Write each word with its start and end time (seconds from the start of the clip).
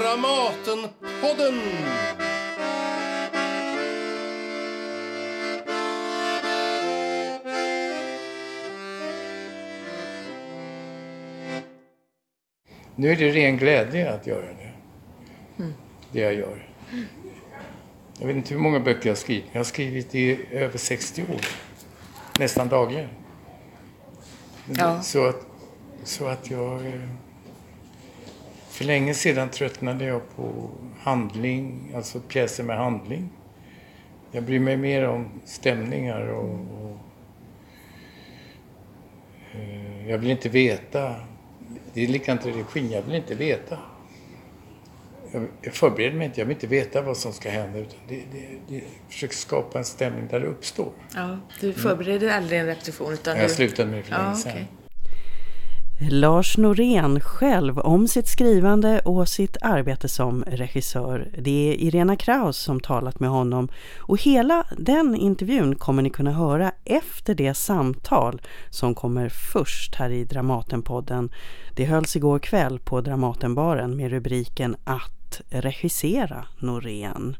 Dramatenpodden! 0.00 1.60
Nu 12.96 13.12
är 13.12 13.16
det 13.16 13.30
ren 13.30 13.56
glädje 13.56 14.14
att 14.14 14.26
göra 14.26 14.46
det. 14.46 14.72
Det 16.12 16.20
jag 16.20 16.34
gör. 16.34 16.68
Jag 18.18 18.26
vet 18.26 18.36
inte 18.36 18.54
hur 18.54 18.60
många 18.60 18.80
böcker 18.80 19.06
jag 19.08 19.10
har 19.10 19.16
skrivit. 19.16 19.44
Jag 19.52 19.58
har 19.58 19.64
skrivit 19.64 20.14
i 20.14 20.46
över 20.50 20.78
60 20.78 21.22
år. 21.22 21.40
Nästan 22.38 22.68
dagligen. 22.68 23.08
Ja. 24.76 25.02
Så, 25.02 25.26
att, 25.26 25.46
så 26.04 26.26
att 26.26 26.50
jag... 26.50 26.80
För 28.80 28.84
länge 28.84 29.14
sedan 29.14 29.48
tröttnade 29.50 30.04
jag 30.04 30.20
på 30.36 30.70
handling, 31.00 31.92
alltså 31.96 32.20
pjäser 32.20 32.64
med 32.64 32.76
handling. 32.76 33.30
Jag 34.32 34.42
bryr 34.44 34.58
mig 34.60 34.76
mer 34.76 35.08
om 35.08 35.40
stämningar 35.44 36.26
och... 36.26 36.50
och 36.50 36.96
eh, 39.52 40.10
jag 40.10 40.18
vill 40.18 40.30
inte 40.30 40.48
veta. 40.48 41.14
Det 41.94 42.04
är 42.04 42.06
likadant 42.08 42.46
i 42.46 42.50
regin, 42.50 42.90
jag 42.90 43.02
vill 43.02 43.14
inte 43.14 43.34
veta. 43.34 43.78
Jag, 45.32 45.46
jag 45.62 45.74
förbereder 45.74 46.16
mig 46.16 46.26
inte, 46.26 46.40
jag 46.40 46.46
vill 46.46 46.56
inte 46.56 46.66
veta 46.66 47.02
vad 47.02 47.16
som 47.16 47.32
ska 47.32 47.50
hända. 47.50 47.78
Utan 47.78 47.98
det, 48.08 48.22
det, 48.32 48.46
det, 48.68 48.74
jag 48.74 48.82
försöker 49.08 49.34
skapa 49.34 49.78
en 49.78 49.84
stämning 49.84 50.28
där 50.30 50.40
det 50.40 50.46
uppstår. 50.46 50.92
Ja, 51.14 51.38
du 51.60 51.72
förbereder 51.72 52.28
aldrig 52.28 52.60
en 52.60 52.66
repetition 52.66 53.12
utan 53.12 53.36
Jag 53.38 53.48
du... 53.48 53.54
slutade 53.54 53.90
med 53.90 53.98
det 53.98 54.02
för 54.02 54.10
länge 54.10 54.28
Ja, 54.28 54.34
sedan. 54.34 54.52
okej. 54.52 54.66
Lars 56.08 56.58
Norén 56.58 57.20
själv 57.20 57.78
om 57.78 58.08
sitt 58.08 58.28
skrivande 58.28 59.00
och 59.00 59.28
sitt 59.28 59.56
arbete 59.60 60.08
som 60.08 60.44
regissör. 60.46 61.28
Det 61.38 61.70
är 61.70 61.74
Irena 61.74 62.16
Kraus 62.16 62.56
som 62.56 62.80
talat 62.80 63.20
med 63.20 63.30
honom 63.30 63.68
och 63.98 64.22
hela 64.22 64.64
den 64.78 65.14
intervjun 65.14 65.74
kommer 65.74 66.02
ni 66.02 66.10
kunna 66.10 66.32
höra 66.32 66.72
efter 66.84 67.34
det 67.34 67.54
samtal 67.54 68.42
som 68.70 68.94
kommer 68.94 69.28
först 69.28 69.94
här 69.94 70.10
i 70.10 70.24
Dramatenpodden. 70.24 71.30
Det 71.76 71.84
hölls 71.84 72.16
igår 72.16 72.38
kväll 72.38 72.78
på 72.78 73.00
Dramatenbaren 73.00 73.96
med 73.96 74.10
rubriken 74.10 74.76
Att 74.84 75.40
regissera 75.50 76.46
Norén. 76.58 77.36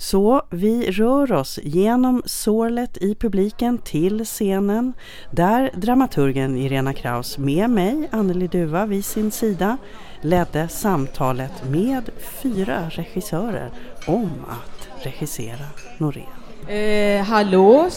Så 0.00 0.42
vi 0.50 0.90
rör 0.90 1.32
oss 1.32 1.58
genom 1.62 2.22
sorlet 2.26 2.96
i 2.96 3.14
publiken 3.14 3.78
till 3.78 4.24
scenen 4.24 4.92
där 5.30 5.70
dramaturgen 5.74 6.56
Irena 6.56 6.92
Kraus 6.92 7.38
med 7.38 7.70
mig, 7.70 8.08
Anneli 8.12 8.46
Duva, 8.46 8.86
vid 8.86 9.04
sin 9.04 9.30
sida 9.30 9.76
ledde 10.20 10.68
samtalet 10.68 11.70
med 11.70 12.10
fyra 12.42 12.88
regissörer 12.88 13.70
om 14.06 14.30
att 14.48 15.04
regissera 15.04 15.66
Norén. 15.98 16.26
Eh, 16.68 17.24
hallå! 17.24 17.88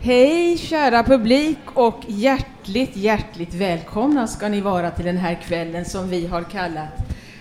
Hej 0.00 0.58
kära 0.58 1.02
publik 1.02 1.58
och 1.74 2.00
hjärtligt, 2.06 2.96
hjärtligt 2.96 3.54
välkomna 3.54 4.26
ska 4.26 4.48
ni 4.48 4.60
vara 4.60 4.90
till 4.90 5.04
den 5.04 5.16
här 5.16 5.34
kvällen 5.34 5.84
som 5.84 6.08
vi 6.08 6.26
har 6.26 6.42
kallat 6.42 6.88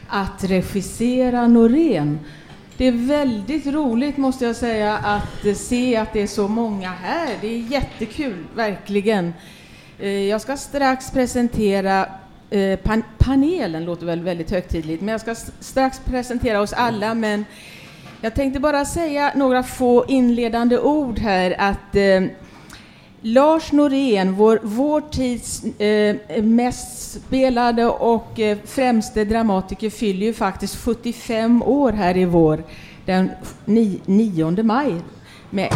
Att 0.08 0.44
regissera 0.44 1.48
Norén. 1.48 2.20
Det 2.78 2.88
är 2.88 2.92
väldigt 2.92 3.68
roligt 3.68 4.18
måste 4.18 4.46
jag 4.46 4.56
säga 4.56 4.98
att 4.98 5.58
se 5.58 5.96
att 5.96 6.14
det 6.14 6.22
är 6.22 6.28
så 6.28 6.48
många 6.48 6.90
här. 6.90 7.38
Det 7.42 7.48
är 7.48 7.58
jättekul, 7.58 8.46
verkligen. 8.56 9.34
Eh, 10.00 10.10
jag 10.10 10.42
ska 10.42 10.58
strax 10.58 11.12
presentera 11.12 12.06
eh, 12.50 12.80
pan 12.80 13.04
panelen, 13.18 13.86
låter 13.86 14.06
väl 14.06 14.22
väldigt 14.22 14.52
högtidligt, 14.52 15.02
men 15.02 15.12
jag 15.12 15.22
ska 15.22 15.36
strax 15.60 16.00
presentera 16.00 16.62
oss 16.62 16.74
alla. 16.74 17.14
Men 17.14 17.46
jag 18.22 18.36
tänkte 18.36 18.60
bara 18.60 18.86
säga 18.86 19.32
några 19.36 19.64
få 19.64 20.06
inledande 20.08 20.78
ord 20.78 21.20
här 21.20 21.56
att 21.60 21.96
eh, 21.96 22.24
Lars 23.28 23.72
Norén, 23.72 24.34
vår, 24.34 24.60
vår 24.64 25.02
tids 25.02 25.64
eh, 25.64 26.44
mest 26.44 27.12
spelade 27.12 27.86
och 27.86 28.40
eh, 28.40 28.58
främste 28.66 29.26
dramatiker, 29.26 29.90
fyller 29.90 30.26
ju 30.26 30.34
faktiskt 30.34 30.76
75 30.76 31.64
år 31.64 31.92
här 31.92 32.18
i 32.18 32.26
vår, 32.26 32.64
den 33.06 33.32
ni, 33.66 34.02
9 34.06 34.64
maj, 34.64 34.96
med, 35.50 35.74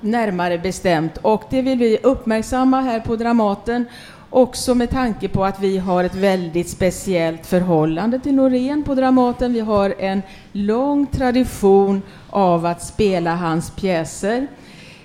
närmare 0.00 0.58
bestämt. 0.58 1.16
Och 1.22 1.42
det 1.50 1.62
vill 1.62 1.78
vi 1.78 1.98
uppmärksamma 2.02 2.80
här 2.80 3.00
på 3.00 3.16
Dramaten, 3.16 3.84
också 4.30 4.74
med 4.74 4.90
tanke 4.90 5.28
på 5.28 5.44
att 5.44 5.60
vi 5.60 5.78
har 5.78 6.04
ett 6.04 6.14
väldigt 6.14 6.68
speciellt 6.68 7.46
förhållande 7.46 8.20
till 8.20 8.34
Norén 8.34 8.82
på 8.82 8.94
Dramaten. 8.94 9.52
Vi 9.52 9.60
har 9.60 9.94
en 9.98 10.22
lång 10.52 11.06
tradition 11.06 12.02
av 12.30 12.66
att 12.66 12.82
spela 12.82 13.34
hans 13.34 13.70
pjäser. 13.70 14.46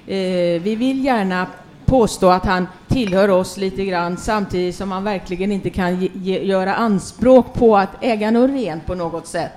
Eh, 0.10 0.62
vi 0.62 0.76
vill 0.76 1.06
gärna 1.06 1.48
påstå 1.86 2.30
att 2.30 2.46
han 2.46 2.68
tillhör 2.88 3.30
oss 3.30 3.58
lite 3.58 3.86
grann 3.86 4.18
samtidigt 4.18 4.76
som 4.76 4.92
han 4.92 5.04
verkligen 5.04 5.52
inte 5.52 5.70
kan 5.70 6.02
ge, 6.02 6.10
ge, 6.14 6.44
göra 6.44 6.76
anspråk 6.76 7.54
på 7.54 7.78
att 7.78 8.04
äga 8.04 8.32
Norén 8.32 8.82
på 8.86 8.96
något 8.96 9.28
sätt. 9.28 9.52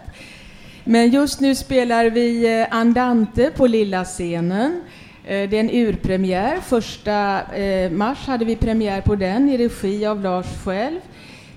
Men 0.85 1.11
just 1.11 1.41
nu 1.41 1.55
spelar 1.55 2.05
vi 2.05 2.61
eh, 2.61 2.67
Andante 2.71 3.51
på 3.51 3.67
lilla 3.67 4.05
scenen. 4.05 4.83
Eh, 5.25 5.49
Det 5.49 5.57
är 5.57 5.61
en 5.61 5.71
urpremiär. 5.71 6.59
Första 6.61 7.41
eh, 7.53 7.91
mars 7.91 8.27
hade 8.27 8.45
vi 8.45 8.57
premiär 8.57 9.01
på 9.01 9.15
den 9.15 9.49
i 9.49 9.57
regi 9.57 10.07
av 10.07 10.23
Lars 10.23 10.47
själv. 10.65 11.01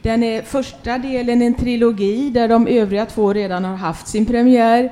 Den 0.01 0.23
är 0.23 0.41
första 0.41 0.97
delen 0.97 1.41
en 1.41 1.53
trilogi 1.53 2.29
där 2.29 2.47
de 2.47 2.67
övriga 2.67 3.05
två 3.05 3.33
redan 3.33 3.65
har 3.65 3.75
haft 3.75 4.07
sin 4.07 4.25
premiär. 4.25 4.91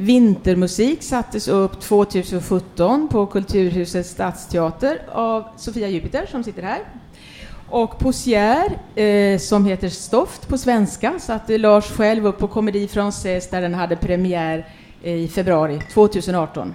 Vintermusik 0.00 1.02
sattes 1.02 1.48
upp 1.48 1.80
2017 1.80 3.08
på 3.08 3.26
Kulturhusets 3.26 4.10
stadsteater 4.10 5.02
av 5.12 5.44
Sofia 5.56 5.88
Jupiter 5.88 6.26
som 6.26 6.44
sitter 6.44 6.62
här. 6.62 6.78
Och 7.68 7.98
Poussière, 8.00 8.78
eh, 8.94 9.38
som 9.38 9.64
heter 9.64 9.88
Stoft 9.88 10.48
på 10.48 10.58
svenska, 10.58 11.18
satte 11.18 11.58
Lars 11.58 11.84
själv 11.84 12.26
upp 12.26 12.38
på 12.38 12.48
Comédie 12.48 12.86
Française 12.86 13.50
där 13.50 13.60
den 13.60 13.74
hade 13.74 13.96
premiär 13.96 14.66
eh, 15.02 15.14
i 15.14 15.28
februari 15.28 15.80
2018. 15.94 16.74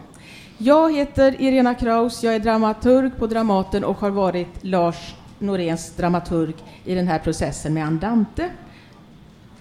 Jag 0.57 0.95
heter 0.95 1.41
Irena 1.41 1.75
Kraus, 1.75 2.23
jag 2.23 2.35
är 2.35 2.39
dramaturg 2.39 3.11
på 3.19 3.27
Dramaten 3.27 3.83
och 3.83 3.97
har 3.97 4.09
varit 4.09 4.53
Lars 4.61 5.15
Noréns 5.39 5.91
dramaturg 5.95 6.53
i 6.85 6.95
den 6.95 7.07
här 7.07 7.19
processen 7.19 7.73
med 7.73 7.85
Andante. 7.85 8.49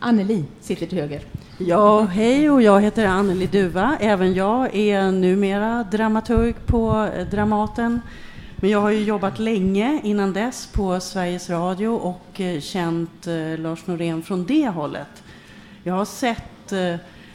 Anneli 0.04 0.44
sitter 0.60 0.86
till 0.86 0.98
höger. 0.98 1.22
Ja, 1.58 2.00
hej 2.00 2.50
och 2.50 2.62
jag 2.62 2.80
heter 2.80 3.06
Anneli 3.06 3.46
Duva. 3.46 3.96
Även 4.00 4.34
jag 4.34 4.74
är 4.74 5.10
numera 5.10 5.86
dramaturg 5.90 6.54
på 6.66 7.10
eh, 7.16 7.26
Dramaten. 7.26 8.00
Men 8.56 8.70
jag 8.70 8.80
har 8.80 8.90
ju 8.90 9.04
jobbat 9.04 9.38
länge 9.38 10.00
innan 10.04 10.32
dess 10.32 10.66
på 10.66 11.00
Sveriges 11.00 11.50
Radio 11.50 11.88
och 11.88 12.40
eh, 12.40 12.60
känt 12.60 13.26
eh, 13.26 13.58
Lars 13.58 13.86
Norén 13.86 14.22
från 14.22 14.46
det 14.46 14.68
hållet. 14.68 15.22
Jag 15.82 15.94
har 15.94 16.04
sett 16.04 16.72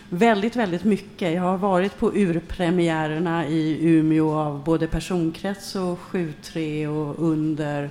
väldigt, 0.10 0.56
väldigt 0.56 0.84
mycket. 0.84 1.34
Jag 1.34 1.42
har 1.42 1.58
varit 1.58 2.00
på 2.00 2.12
urpremiärerna 2.14 3.48
i 3.48 3.78
Umeå 3.82 4.34
av 4.34 4.64
både 4.64 4.88
personkrets 4.88 5.76
och 5.76 6.00
7-3 6.12 6.88
och 6.88 7.30
under, 7.30 7.90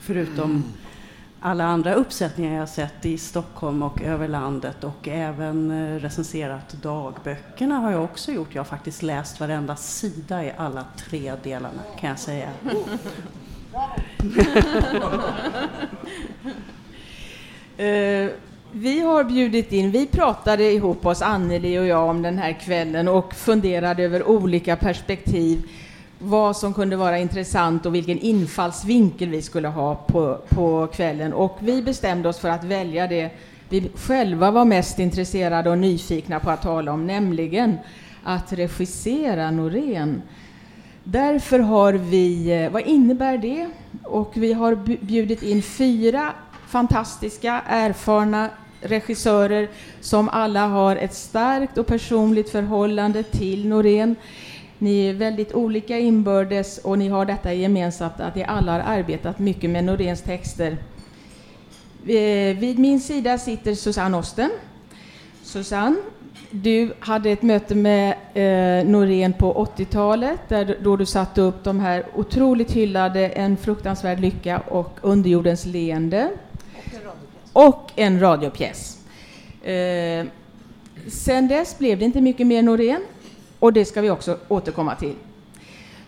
förutom 0.00 0.64
alla 1.40 1.64
andra 1.64 1.94
uppsättningar 1.94 2.58
jag 2.58 2.68
sett 2.68 3.06
i 3.06 3.18
Stockholm 3.18 3.82
och 3.82 4.02
över 4.02 4.28
landet 4.28 4.84
och 4.84 5.08
även 5.08 5.70
eh, 5.70 5.98
recenserat 6.00 6.72
dagböckerna 6.82 7.74
har 7.74 7.92
jag 7.92 8.04
också 8.04 8.32
gjort. 8.32 8.54
Jag 8.54 8.60
har 8.60 8.66
faktiskt 8.66 9.02
läst 9.02 9.40
varenda 9.40 9.76
sida 9.76 10.44
i 10.44 10.52
alla 10.56 10.84
tre 10.96 11.32
delarna 11.42 11.82
kan 12.00 12.10
jag 12.10 12.18
säga. 12.18 12.48
Eh, 17.76 18.30
vi 18.72 19.00
har 19.00 19.24
bjudit 19.24 19.72
in, 19.72 19.90
vi 19.90 20.06
pratade 20.06 20.72
ihop 20.72 21.06
oss, 21.06 21.22
Anneli 21.22 21.78
och 21.78 21.86
jag, 21.86 22.08
om 22.08 22.22
den 22.22 22.38
här 22.38 22.52
kvällen 22.52 23.08
och 23.08 23.34
funderade 23.34 24.02
över 24.02 24.28
olika 24.28 24.76
perspektiv, 24.76 25.68
vad 26.22 26.56
som 26.56 26.74
kunde 26.74 26.96
vara 26.96 27.18
intressant 27.18 27.86
och 27.86 27.94
vilken 27.94 28.18
infallsvinkel 28.18 29.28
vi 29.28 29.42
skulle 29.42 29.68
ha 29.68 29.94
på, 29.94 30.38
på 30.48 30.88
kvällen. 30.92 31.32
Och 31.32 31.58
vi 31.60 31.82
bestämde 31.82 32.28
oss 32.28 32.38
för 32.38 32.48
att 32.48 32.64
välja 32.64 33.06
det 33.06 33.30
vi 33.68 33.90
själva 33.94 34.50
var 34.50 34.64
mest 34.64 34.98
intresserade 34.98 35.70
och 35.70 35.78
nyfikna 35.78 36.40
på 36.40 36.50
att 36.50 36.62
tala 36.62 36.92
om, 36.92 37.06
nämligen 37.06 37.78
att 38.24 38.52
regissera 38.52 39.50
Norén. 39.50 40.22
Därför 41.04 41.58
har 41.58 41.92
vi, 41.92 42.52
eh, 42.62 42.70
vad 42.70 42.82
innebär 42.82 43.38
det? 43.38 43.68
Och 44.04 44.32
vi 44.34 44.52
har 44.52 44.74
bjudit 45.04 45.42
in 45.42 45.62
fyra 45.62 46.32
fantastiska, 46.68 47.62
erfarna 47.66 48.48
regissörer 48.80 49.68
som 50.00 50.28
alla 50.28 50.66
har 50.66 50.96
ett 50.96 51.14
starkt 51.14 51.78
och 51.78 51.86
personligt 51.86 52.50
förhållande 52.50 53.22
till 53.22 53.68
Norén. 53.68 54.16
Ni 54.82 55.06
är 55.06 55.14
väldigt 55.14 55.54
olika 55.54 55.98
inbördes 55.98 56.78
och 56.78 56.98
ni 56.98 57.08
har 57.08 57.26
detta 57.26 57.52
gemensamt 57.52 58.20
att 58.20 58.34
ni 58.34 58.44
alla 58.44 58.72
har 58.72 58.80
arbetat 58.80 59.38
mycket 59.38 59.70
med 59.70 59.84
Noréns 59.84 60.22
texter. 60.22 60.76
Eh, 62.06 62.58
vid 62.58 62.78
min 62.78 63.00
sida 63.00 63.38
sitter 63.38 63.74
Susanne 63.74 64.16
Osten. 64.16 64.50
Susanne, 65.42 65.96
du 66.50 66.92
hade 67.00 67.30
ett 67.30 67.42
möte 67.42 67.74
med 67.74 68.10
eh, 68.10 68.88
Norén 68.88 69.32
på 69.32 69.66
80-talet 69.76 70.40
där, 70.48 70.78
då 70.82 70.96
du 70.96 71.06
satte 71.06 71.40
upp 71.40 71.64
de 71.64 71.80
här 71.80 72.06
otroligt 72.14 72.70
hyllade 72.70 73.28
En 73.28 73.56
fruktansvärd 73.56 74.20
lycka 74.20 74.58
och 74.58 74.98
Underjordens 75.00 75.66
leende. 75.66 76.30
Och 77.52 77.90
en 77.96 78.20
radiopjäs. 78.20 78.98
Eh, 79.62 80.26
sen 81.08 81.48
dess 81.48 81.78
blev 81.78 81.98
det 81.98 82.04
inte 82.04 82.20
mycket 82.20 82.46
mer 82.46 82.62
Norén 82.62 83.02
och 83.60 83.72
det 83.72 83.84
ska 83.84 84.00
vi 84.00 84.10
också 84.10 84.38
återkomma 84.48 84.94
till. 84.94 85.14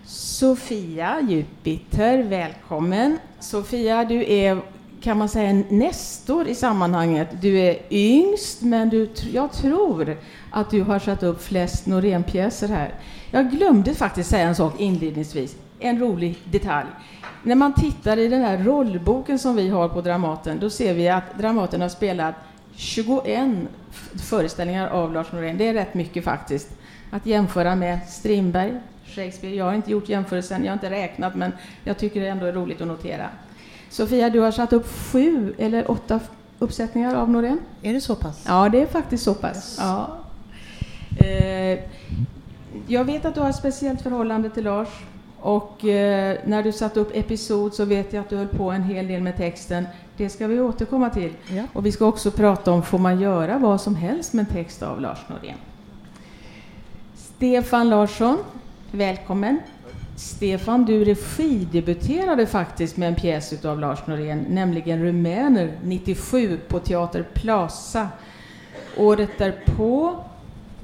Sofia 0.04 1.20
Jupiter, 1.20 2.22
välkommen. 2.22 3.18
Sofia, 3.40 4.04
du 4.04 4.32
är 4.32 4.62
kan 5.00 5.18
man 5.18 5.28
säga 5.28 5.50
en 5.50 5.64
nestor 5.68 6.48
i 6.48 6.54
sammanhanget. 6.54 7.28
Du 7.40 7.58
är 7.58 7.78
yngst, 7.90 8.62
men 8.62 8.88
du, 8.88 9.10
jag 9.32 9.52
tror 9.52 10.16
att 10.50 10.70
du 10.70 10.82
har 10.82 10.98
satt 10.98 11.22
upp 11.22 11.42
flest 11.42 11.86
Norén-pjäser 11.86 12.68
här. 12.68 12.94
Jag 13.30 13.50
glömde 13.50 13.94
faktiskt 13.94 14.30
säga 14.30 14.48
en 14.48 14.54
sak 14.54 14.80
inledningsvis, 14.80 15.56
en 15.78 15.98
rolig 15.98 16.38
detalj. 16.44 16.88
När 17.42 17.54
man 17.54 17.74
tittar 17.74 18.16
i 18.16 18.28
den 18.28 18.40
här 18.40 18.58
rollboken 18.58 19.38
som 19.38 19.56
vi 19.56 19.68
har 19.68 19.88
på 19.88 20.00
Dramaten, 20.00 20.58
då 20.60 20.70
ser 20.70 20.94
vi 20.94 21.08
att 21.08 21.38
Dramaten 21.38 21.80
har 21.80 21.88
spelat 21.88 22.34
21 22.76 23.50
föreställningar 24.14 24.88
av 24.88 25.12
Lars 25.12 25.32
Norén. 25.32 25.58
Det 25.58 25.68
är 25.68 25.74
rätt 25.74 25.94
mycket 25.94 26.24
faktiskt. 26.24 26.68
Att 27.14 27.26
jämföra 27.26 27.76
med 27.76 28.00
Strindberg, 28.08 28.80
Shakespeare. 29.04 29.54
Jag 29.54 29.64
har 29.64 29.74
inte 29.74 29.90
gjort 29.90 30.08
jämförelsen, 30.08 30.64
jag 30.64 30.70
har 30.70 30.74
inte 30.74 30.90
räknat, 30.90 31.34
men 31.34 31.52
jag 31.84 31.98
tycker 31.98 32.20
det 32.20 32.28
ändå 32.28 32.46
är 32.46 32.52
roligt 32.52 32.80
att 32.80 32.86
notera. 32.86 33.26
Sofia, 33.90 34.30
du 34.30 34.40
har 34.40 34.50
satt 34.50 34.72
upp 34.72 34.86
sju 34.86 35.54
eller 35.58 35.90
åtta 35.90 36.20
uppsättningar 36.58 37.14
av 37.14 37.30
Norén. 37.30 37.58
Är 37.82 37.92
det 37.92 38.00
så 38.00 38.14
pass? 38.14 38.44
Ja, 38.48 38.68
det 38.68 38.82
är 38.82 38.86
faktiskt 38.86 39.24
så 39.24 39.34
pass. 39.34 39.56
Yes. 39.56 39.78
Ja. 39.80 40.18
Eh, 41.26 41.78
jag 42.86 43.04
vet 43.04 43.24
att 43.24 43.34
du 43.34 43.40
har 43.40 43.50
ett 43.50 43.56
speciellt 43.56 44.02
förhållande 44.02 44.50
till 44.50 44.64
Lars. 44.64 44.88
Och 45.40 45.84
eh, 45.84 46.38
när 46.44 46.62
du 46.62 46.72
satte 46.72 47.00
upp 47.00 47.10
episod 47.14 47.74
så 47.74 47.84
vet 47.84 48.12
jag 48.12 48.20
att 48.20 48.30
du 48.30 48.36
höll 48.36 48.48
på 48.48 48.70
en 48.70 48.82
hel 48.82 49.08
del 49.08 49.22
med 49.22 49.36
texten. 49.36 49.86
Det 50.16 50.28
ska 50.28 50.46
vi 50.46 50.60
återkomma 50.60 51.10
till. 51.10 51.32
Ja. 51.48 51.62
Och 51.72 51.86
vi 51.86 51.92
ska 51.92 52.06
också 52.06 52.30
prata 52.30 52.72
om, 52.72 52.82
får 52.82 52.98
man 52.98 53.20
göra 53.20 53.58
vad 53.58 53.80
som 53.80 53.94
helst 53.94 54.32
med 54.32 54.48
text 54.48 54.82
av 54.82 55.00
Lars 55.00 55.18
Norén? 55.28 55.56
Stefan 57.42 57.90
Larsson, 57.90 58.38
välkommen. 58.90 59.60
Stefan, 60.16 60.84
du 60.84 61.04
regidebuterade 61.04 62.46
faktiskt 62.46 62.96
med 62.96 63.08
en 63.08 63.14
pjäs 63.14 63.64
av 63.64 63.80
Lars 63.80 64.06
Norén, 64.06 64.46
nämligen 64.48 65.02
Rumäner 65.02 65.78
97 65.84 66.58
på 66.68 66.78
Teater 66.78 67.26
Plaza. 67.34 68.08
Året 68.96 69.30
därpå 69.38 70.16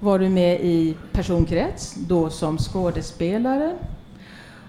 var 0.00 0.18
du 0.18 0.28
med 0.28 0.60
i 0.60 0.96
Personkrets, 1.12 1.94
då 1.94 2.30
som 2.30 2.58
skådespelare. 2.58 3.76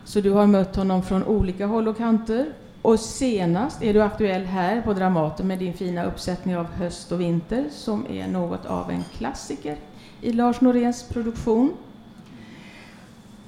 Så 0.05 0.21
du 0.21 0.31
har 0.31 0.47
mött 0.47 0.75
honom 0.75 1.03
från 1.03 1.23
olika 1.23 1.65
håll 1.65 1.87
och 1.87 1.97
kanter. 1.97 2.45
Och 2.81 2.99
senast 2.99 3.83
är 3.83 3.93
du 3.93 4.01
aktuell 4.01 4.45
här 4.45 4.81
på 4.81 4.93
Dramaten 4.93 5.47
med 5.47 5.59
din 5.59 5.73
fina 5.73 6.05
uppsättning 6.05 6.57
av 6.57 6.65
Höst 6.65 7.11
och 7.11 7.21
vinter 7.21 7.65
som 7.71 8.07
är 8.09 8.27
något 8.27 8.65
av 8.65 8.91
en 8.91 9.03
klassiker 9.17 9.77
i 10.21 10.31
Lars 10.31 10.61
Noréns 10.61 11.03
produktion. 11.03 11.73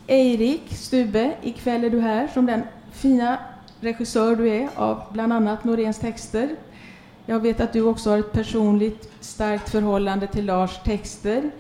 Eirik 0.07 0.71
Stube, 0.71 1.35
ikväll 1.41 1.83
är 1.83 1.89
du 1.89 1.99
här 1.99 2.27
som 2.27 2.45
den 2.45 2.63
fina 2.91 3.37
regissör 3.79 4.35
du 4.35 4.49
är 4.49 4.69
av 4.75 5.03
bland 5.11 5.33
annat 5.33 5.63
Noréns 5.63 5.99
texter. 5.99 6.49
Jag 7.25 7.39
vet 7.39 7.59
att 7.59 7.73
du 7.73 7.81
också 7.81 8.09
har 8.09 8.17
ett 8.17 8.31
personligt 8.31 9.11
starkt 9.19 9.69
förhållande 9.69 10.27
till 10.27 10.45
Lars 10.45 10.83
texter. 10.83 11.51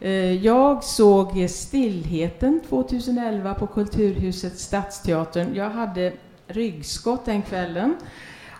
Eh, 0.00 0.44
jag 0.44 0.84
såg 0.84 1.50
Stillheten 1.50 2.60
2011 2.68 3.54
på 3.54 3.66
Kulturhuset 3.66 4.58
Stadsteatern. 4.58 5.54
Jag 5.54 5.70
hade 5.70 6.12
ryggskott 6.48 7.24
den 7.24 7.42
kvällen 7.42 7.96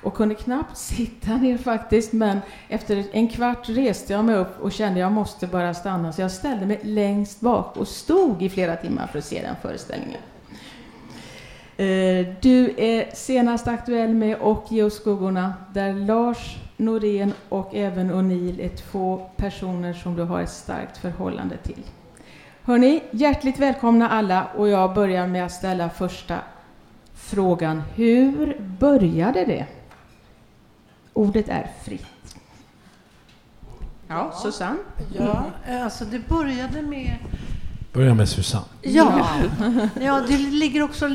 och 0.02 0.14
kunde 0.14 0.34
knappt 0.34 0.76
sitta 0.78 1.37
ner 1.37 1.58
faktiskt, 1.58 2.12
men 2.12 2.40
efter 2.69 3.04
en 3.12 3.28
kvart 3.28 3.69
reste 3.69 4.12
jag 4.12 4.25
mig 4.25 4.37
upp 4.37 4.60
och 4.60 4.72
kände 4.72 4.94
att 4.94 5.00
jag 5.00 5.12
måste 5.12 5.46
bara 5.46 5.75
stanna, 5.75 6.12
så 6.12 6.20
jag 6.20 6.31
ställde 6.31 6.66
mig 6.66 6.81
längst 6.82 7.40
bak 7.40 7.76
och 7.76 7.88
stod 7.88 8.43
i 8.43 8.48
flera 8.48 8.76
timmar 8.76 9.06
för 9.06 9.19
att 9.19 9.25
se 9.25 9.43
den 9.43 9.56
föreställningen. 9.62 10.20
Eh, 11.76 12.34
du 12.40 12.75
är 12.76 13.14
senast 13.14 13.69
aktuell 13.69 14.14
med 14.14 14.37
Och 14.37 14.66
ge 14.69 14.82
oss 14.82 14.94
skuggorna, 14.94 15.54
där 15.72 15.93
Lars 15.93 16.56
Norén 16.76 17.32
och 17.49 17.75
även 17.75 18.12
O'Neill 18.12 18.60
är 18.60 18.69
två 18.69 19.31
personer 19.37 19.92
som 19.92 20.16
du 20.16 20.22
har 20.22 20.40
ett 20.40 20.50
starkt 20.50 20.99
förhållande 20.99 21.56
till. 21.56 21.82
Hörni, 22.62 23.02
hjärtligt 23.10 23.58
välkomna 23.58 24.08
alla 24.08 24.46
och 24.56 24.69
jag 24.69 24.94
börjar 24.94 25.26
med 25.26 25.46
att 25.46 25.52
ställa 25.52 25.90
första 25.90 26.38
frågan. 27.14 27.82
Hur 27.94 28.60
började 28.78 29.44
det? 29.44 29.66
Ordet 31.16 31.48
är 31.48 31.70
fritt. 31.84 32.36
Ja. 34.08 34.32
Susanne? 34.42 34.78
Ja, 35.18 35.44
alltså 35.82 36.04
det 36.04 36.28
började 36.28 36.82
med... 36.82 37.16
Börja 37.92 38.14
med 38.14 38.28
Susanne. 38.28 38.64
Ja, 38.82 39.26
ja 40.00 40.22
det 40.28 40.36
ligger 40.38 40.82
också... 40.82 41.08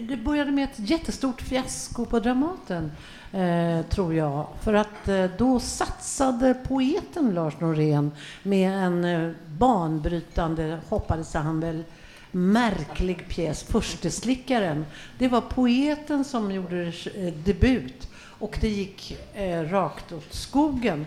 Det 0.00 0.16
började 0.16 0.50
med 0.50 0.64
ett 0.64 0.90
jättestort 0.90 1.40
fiasko 1.40 2.04
på 2.04 2.20
Dramaten, 2.20 2.92
eh, 3.32 3.86
tror 3.86 4.14
jag. 4.14 4.46
För 4.60 4.74
att 4.74 5.08
eh, 5.08 5.24
då 5.38 5.60
satsade 5.60 6.54
poeten 6.54 7.34
Lars 7.34 7.60
Norén 7.60 8.10
med 8.42 8.84
en 8.84 9.04
eh, 9.04 9.32
banbrytande, 9.46 10.78
hoppades 10.88 11.34
han 11.34 11.60
väl, 11.60 11.84
märklig 12.30 13.28
pjäs, 13.28 13.62
Försteslickaren. 13.62 14.86
Det 15.18 15.28
var 15.28 15.40
poeten 15.40 16.24
som 16.24 16.52
gjorde 16.52 16.86
eh, 16.86 17.32
debut 17.44 18.08
och 18.38 18.58
det 18.60 18.68
gick 18.68 19.18
eh, 19.34 19.62
rakt 19.62 20.12
åt 20.12 20.34
skogen. 20.34 21.06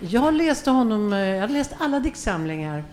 Jag 0.00 0.34
läste 0.34 0.70
honom, 0.70 1.12
eh, 1.12 1.18
jag 1.18 1.40
hade 1.40 1.52
läst 1.52 1.72
alla 1.78 2.00
diktsamlingar. 2.00 2.84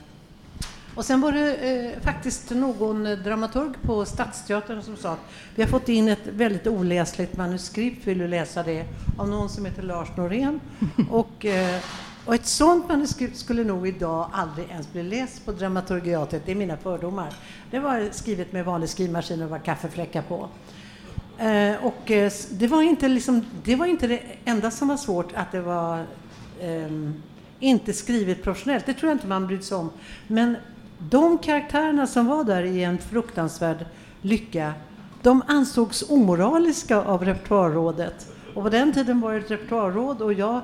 Och 0.96 1.06
sen 1.06 1.22
var 1.22 1.32
det 1.32 1.56
eh, 1.56 2.02
faktiskt 2.02 2.50
någon 2.50 3.04
dramaturg 3.04 3.74
på 3.82 4.06
Stadsteatern 4.06 4.82
som 4.82 4.98
sa 4.98 5.12
att 5.12 5.20
vi 5.56 5.64
har 5.64 5.70
fått 5.70 5.90
in 5.90 6.08
ett 6.08 6.28
väldigt 6.28 6.68
oläsligt 6.68 7.38
manuskript, 7.38 8.08
vill 8.08 8.18
du 8.18 8.28
läsa 8.28 8.64
det? 8.64 8.86
Av 9.18 9.30
någon 9.30 9.50
som 9.50 9.66
heter 9.66 9.84
Lars 9.84 10.18
Norén. 10.18 10.60
och, 11.12 11.46
eh, 11.46 11.80
och 12.26 12.36
ett 12.36 12.46
sånt 12.46 12.88
manuskript 12.88 13.38
skulle 13.38 13.64
nog 13.64 13.88
idag 13.88 14.30
aldrig 14.34 14.70
ens 14.70 14.92
bli 14.92 15.04
läst 15.04 15.46
på 15.46 15.52
Dramaturgiatet, 15.52 16.46
det 16.46 16.52
är 16.52 16.56
mina 16.56 16.78
fördomar. 16.78 17.34
Det 17.72 17.80
var 17.80 18.10
skrivet 18.12 18.52
med 18.52 18.66
vanlig 18.66 18.90
skrivmaskin 18.90 19.42
och 19.42 19.50
var 19.50 19.60
kaffefläckar 19.60 20.22
på. 20.22 20.50
Eh, 21.42 21.86
och 21.86 22.12
eh, 22.12 22.32
det, 22.52 22.68
var 22.68 22.82
inte 22.82 23.08
liksom, 23.08 23.46
det 23.64 23.76
var 23.76 23.86
inte 23.86 24.08
det 24.08 24.22
enda 24.46 24.72
som 24.72 24.88
var 24.88 24.98
svårt, 24.98 25.34
att 25.36 25.52
det 25.52 25.62
var 25.62 26.00
eh, 26.60 26.92
inte 27.60 27.94
skrivet 27.94 28.44
professionellt. 28.44 28.86
Det 28.86 28.94
tror 28.94 29.10
jag 29.10 29.16
inte 29.16 29.28
man 29.28 29.48
brydde 29.48 29.64
sig 29.64 29.78
om. 29.78 29.90
Men 30.28 30.58
de 30.98 31.38
karaktärerna 31.38 32.08
som 32.08 32.28
var 32.28 32.44
där 32.44 32.64
i 32.64 32.84
en 32.84 32.98
fruktansvärd 32.98 33.86
lycka, 34.22 34.74
de 35.22 35.44
ansågs 35.48 36.10
omoraliska 36.10 37.02
av 37.02 37.26
repertoarrådet. 37.26 38.28
Och 38.56 38.64
på 38.64 38.70
den 38.70 38.94
tiden 38.94 39.22
var 39.22 39.34
det 39.34 39.40
ett 39.40 39.52
repertoarråd 39.52 40.22
och 40.22 40.34
jag 40.34 40.62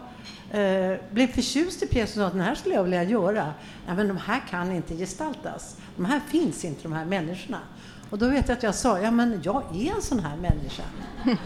eh, 0.52 0.96
blev 1.12 1.28
förtjust 1.28 1.84
i 1.84 1.88
pjäsen 1.88 2.24
och 2.24 2.26
sa 2.26 2.28
att 2.28 2.34
den 2.34 2.42
här 2.42 2.56
skulle 2.56 2.76
jag 2.76 2.84
vilja 2.84 3.04
göra. 3.04 3.54
Ja, 3.88 3.96
men 3.96 4.08
de 4.08 4.18
här 4.18 4.42
kan 4.50 4.72
inte 4.72 4.96
gestaltas. 4.96 5.78
De 5.96 6.06
här 6.06 6.20
finns 6.28 6.66
inte, 6.66 6.84
de 6.84 6.94
här 6.94 7.06
människorna. 7.06 7.60
Och 8.10 8.18
då 8.18 8.28
vet 8.28 8.48
jag 8.48 8.58
att 8.58 8.64
jag 8.64 8.76
sa, 8.76 9.00
ja 9.00 9.12
men 9.12 9.42
jag 9.44 9.64
är 9.76 9.96
en 9.96 10.02
sån 10.02 10.20
här 10.20 10.38
människa. 10.38 10.84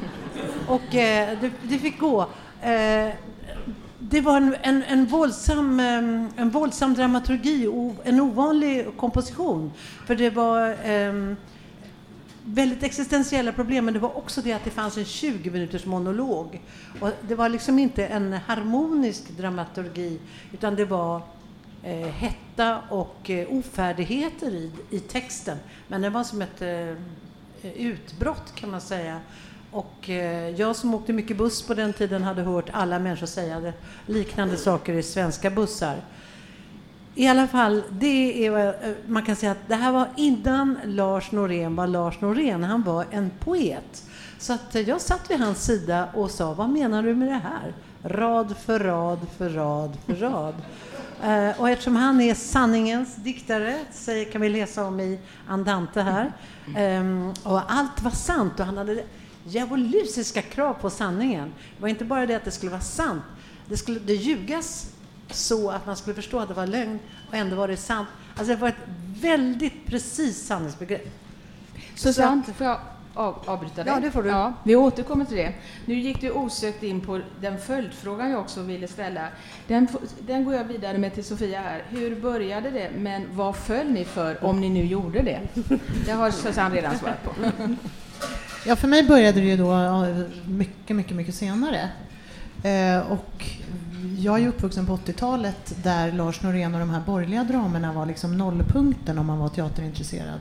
och 0.67 0.95
eh, 0.95 1.37
det, 1.41 1.51
det, 1.63 1.77
fick 1.77 1.99
gå. 1.99 2.21
Eh, 2.61 3.09
det 3.99 4.21
var 4.21 4.37
en, 4.37 4.55
en, 4.61 4.83
en, 4.83 5.05
våldsam, 5.05 5.79
eh, 5.79 6.41
en 6.41 6.49
våldsam 6.49 6.93
dramaturgi, 6.93 7.69
en 8.03 8.21
ovanlig 8.21 8.87
komposition. 8.97 9.71
För 10.05 10.15
det 10.15 10.29
var 10.29 10.69
eh, 10.69 11.35
väldigt 12.45 12.83
existentiella 12.83 13.51
problem, 13.51 13.85
men 13.85 13.93
det 13.93 13.99
var 13.99 14.17
också 14.17 14.41
det 14.41 14.53
att 14.53 14.63
det 14.63 14.69
fanns 14.69 14.97
en 14.97 15.05
20 15.05 15.49
minuters 15.49 15.85
monolog. 15.85 16.61
Och 16.99 17.09
det 17.21 17.35
var 17.35 17.49
liksom 17.49 17.79
inte 17.79 18.05
en 18.05 18.33
harmonisk 18.33 19.29
dramaturgi, 19.37 20.19
utan 20.53 20.75
det 20.75 20.85
var 20.85 21.21
eh, 21.83 22.07
hetta 22.07 22.81
och 22.89 23.29
eh, 23.29 23.47
ofärdigheter 23.49 24.51
i, 24.51 24.71
i 24.89 24.99
texten. 24.99 25.57
Men 25.87 26.01
det 26.01 26.09
var 26.09 26.23
som 26.23 26.41
ett 26.41 26.61
eh, 26.61 26.95
utbrott 27.75 28.55
kan 28.55 28.71
man 28.71 28.81
säga. 28.81 29.19
Och 29.71 30.09
eh, 30.09 30.49
jag 30.49 30.75
som 30.75 30.93
åkte 30.93 31.13
mycket 31.13 31.37
buss 31.37 31.67
på 31.67 31.73
den 31.73 31.93
tiden 31.93 32.23
hade 32.23 32.41
hört 32.41 32.69
alla 32.71 32.99
människor 32.99 33.27
säga 33.27 33.59
det, 33.59 33.73
liknande 34.05 34.57
saker 34.57 34.93
i 34.93 35.03
svenska 35.03 35.49
bussar. 35.49 35.95
I 37.15 37.27
alla 37.27 37.47
fall, 37.47 37.83
det 37.89 38.45
är, 38.45 38.67
eh, 38.67 38.91
man 39.07 39.23
kan 39.23 39.35
säga 39.35 39.51
att 39.51 39.67
det 39.67 39.75
här 39.75 39.91
var 39.91 40.07
innan 40.17 40.77
Lars 40.85 41.31
Norén 41.31 41.75
var 41.75 41.87
Lars 41.87 42.21
Norén. 42.21 42.63
Han 42.63 42.83
var 42.83 43.05
en 43.11 43.31
poet 43.39 44.03
Så 44.37 44.53
att 44.53 44.75
eh, 44.75 44.81
jag 44.81 45.01
satt 45.01 45.31
vid 45.31 45.39
hans 45.39 45.65
sida 45.65 46.07
och 46.13 46.31
sa, 46.31 46.53
vad 46.53 46.69
menar 46.69 47.03
du 47.03 47.15
med 47.15 47.27
det 47.27 47.41
här? 47.43 47.73
Rad 48.03 48.57
för 48.57 48.79
rad 48.79 49.19
för 49.37 49.49
rad 49.49 49.97
för 50.05 50.15
rad. 50.15 50.55
Eh, 51.23 51.59
och 51.59 51.69
eftersom 51.69 51.95
han 51.95 52.21
är 52.21 52.33
sanningens 52.33 53.15
diktare, 53.15 53.79
säger, 53.91 54.31
kan 54.31 54.41
vi 54.41 54.49
läsa 54.49 54.85
om 54.85 54.99
i 54.99 55.19
Andante 55.47 56.01
här, 56.01 56.31
eh, 56.77 57.29
och 57.43 57.71
allt 57.71 58.01
var 58.01 58.11
sant 58.11 58.59
och 58.59 58.65
han 58.65 58.77
hade 58.77 59.03
djävulusiska 59.43 60.41
krav 60.41 60.73
på 60.73 60.89
sanningen. 60.89 61.53
Det 61.75 61.81
var 61.81 61.89
inte 61.89 62.05
bara 62.05 62.25
det 62.25 62.35
att 62.35 62.45
det 62.45 62.51
skulle 62.51 62.71
vara 62.71 62.81
sant, 62.81 63.23
det 63.67 63.77
skulle 63.77 63.99
det 63.99 64.13
ljugas 64.13 64.89
så 65.29 65.69
att 65.69 65.85
man 65.85 65.97
skulle 65.97 66.15
förstå 66.15 66.39
att 66.39 66.47
det 66.47 66.53
var 66.53 66.67
lögn 66.67 66.99
och 67.29 67.35
ändå 67.35 67.55
var 67.55 67.67
det 67.67 67.77
sant. 67.77 68.07
Alltså 68.35 68.53
det 68.53 68.61
var 68.61 68.69
ett 68.69 68.87
väldigt 69.21 69.85
precis 69.85 70.45
sanningsbegrepp. 70.47 71.07
Susanne, 71.95 72.43
får 72.57 72.67
jag 72.67 72.79
av, 73.13 73.35
avbryta 73.45 73.83
dig? 73.83 73.93
Ja, 73.93 73.99
det 73.99 74.11
får 74.11 74.23
du. 74.23 74.29
Ja, 74.29 74.53
vi 74.63 74.75
återkommer 74.75 75.25
till 75.25 75.37
det. 75.37 75.53
Nu 75.85 75.99
gick 75.99 76.21
du 76.21 76.31
osökt 76.31 76.83
in 76.83 77.01
på 77.01 77.19
den 77.41 77.57
följdfrågan 77.57 78.31
jag 78.31 78.39
också 78.39 78.61
ville 78.61 78.87
ställa. 78.87 79.27
Den, 79.67 79.87
den 80.19 80.45
går 80.45 80.53
jag 80.53 80.63
vidare 80.63 80.97
med 80.97 81.13
till 81.13 81.23
Sofia 81.23 81.61
här. 81.61 81.83
Hur 81.89 82.21
började 82.21 82.69
det, 82.69 82.89
men 82.97 83.25
vad 83.31 83.55
föll 83.55 83.91
ni 83.91 84.05
för, 84.05 84.45
om 84.45 84.61
ni 84.61 84.69
nu 84.69 84.85
gjorde 84.85 85.21
det? 85.21 85.39
Det 86.05 86.11
har 86.11 86.31
Susanne 86.31 86.75
redan 86.75 86.97
svarat 86.97 87.23
på. 87.23 87.31
Ja, 88.65 88.75
för 88.75 88.87
mig 88.87 89.03
började 89.07 89.41
det 89.41 89.47
ju 89.47 89.57
då 89.57 89.75
mycket, 90.45 90.95
mycket, 90.95 91.15
mycket 91.15 91.35
senare. 91.35 91.89
Eh, 92.63 93.11
och 93.11 93.49
jag 94.17 94.39
är 94.39 94.47
uppvuxen 94.47 94.85
på 94.85 94.97
80-talet 94.97 95.83
där 95.83 96.11
Lars 96.11 96.41
Norén 96.41 96.73
och 96.73 96.79
de 96.79 96.89
här 96.89 97.01
borgerliga 97.01 97.43
dramerna 97.43 97.93
var 97.93 98.05
liksom 98.05 98.37
nollpunkten 98.37 99.17
om 99.17 99.25
man 99.25 99.39
var 99.39 99.49
teaterintresserad. 99.49 100.39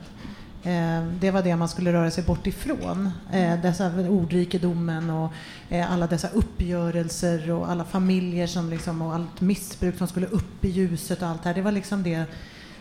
Eh, 0.63 1.03
det 1.19 1.31
var 1.31 1.43
det 1.43 1.55
man 1.55 1.69
skulle 1.69 1.93
röra 1.93 2.11
sig 2.11 2.23
bort 2.23 2.47
ifrån. 2.47 3.09
Eh, 3.31 3.61
dessa 3.61 4.09
ordrikedomen 4.09 5.09
och 5.09 5.31
eh, 5.69 5.91
alla 5.93 6.07
dessa 6.07 6.27
uppgörelser 6.27 7.51
och 7.51 7.69
alla 7.69 7.83
familjer 7.83 8.47
som 8.47 8.69
liksom, 8.69 9.01
och 9.01 9.13
allt 9.13 9.41
missbruk 9.41 9.97
som 9.97 10.07
skulle 10.07 10.27
upp 10.27 10.65
i 10.65 10.69
ljuset 10.69 11.21
och 11.21 11.27
allt 11.27 11.43
det 11.43 11.49
här. 11.49 11.55
Det 11.55 11.61
var 11.61 11.71
liksom 11.71 12.03
det 12.03 12.25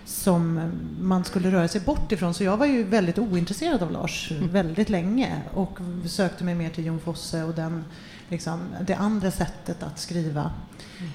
som 0.04 0.72
man 1.00 1.24
skulle 1.24 1.50
röra 1.50 1.68
sig 1.68 1.80
bort 1.80 2.12
ifrån. 2.12 2.34
Så 2.34 2.44
jag 2.44 2.56
var 2.56 2.66
ju 2.66 2.82
väldigt 2.82 3.18
ointresserad 3.18 3.82
av 3.82 3.92
Lars 3.92 4.30
mm. 4.30 4.48
väldigt 4.48 4.88
länge 4.88 5.42
och 5.54 5.78
sökte 6.06 6.44
mig 6.44 6.54
mer 6.54 6.70
till 6.70 6.86
Jon 6.86 7.00
Fosse 7.00 7.44
och 7.44 7.54
den, 7.54 7.84
liksom, 8.28 8.60
det 8.86 8.94
andra 8.94 9.30
sättet 9.30 9.82
att 9.82 9.98
skriva 9.98 10.52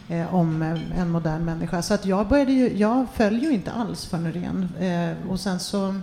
eh, 0.10 0.36
om 0.36 0.62
en 0.98 1.10
modern 1.10 1.46
människa. 1.46 1.82
Så 1.82 1.94
att 1.94 2.06
jag, 2.06 2.28
började 2.28 2.52
ju, 2.52 2.78
jag 2.78 3.06
föll 3.14 3.44
ju 3.44 3.52
inte 3.52 3.72
alls 3.72 4.06
för 4.06 4.18
Norén. 4.18 4.70
Eh, 4.80 5.30
och 5.32 5.40
sen 5.40 5.60
så 5.60 5.96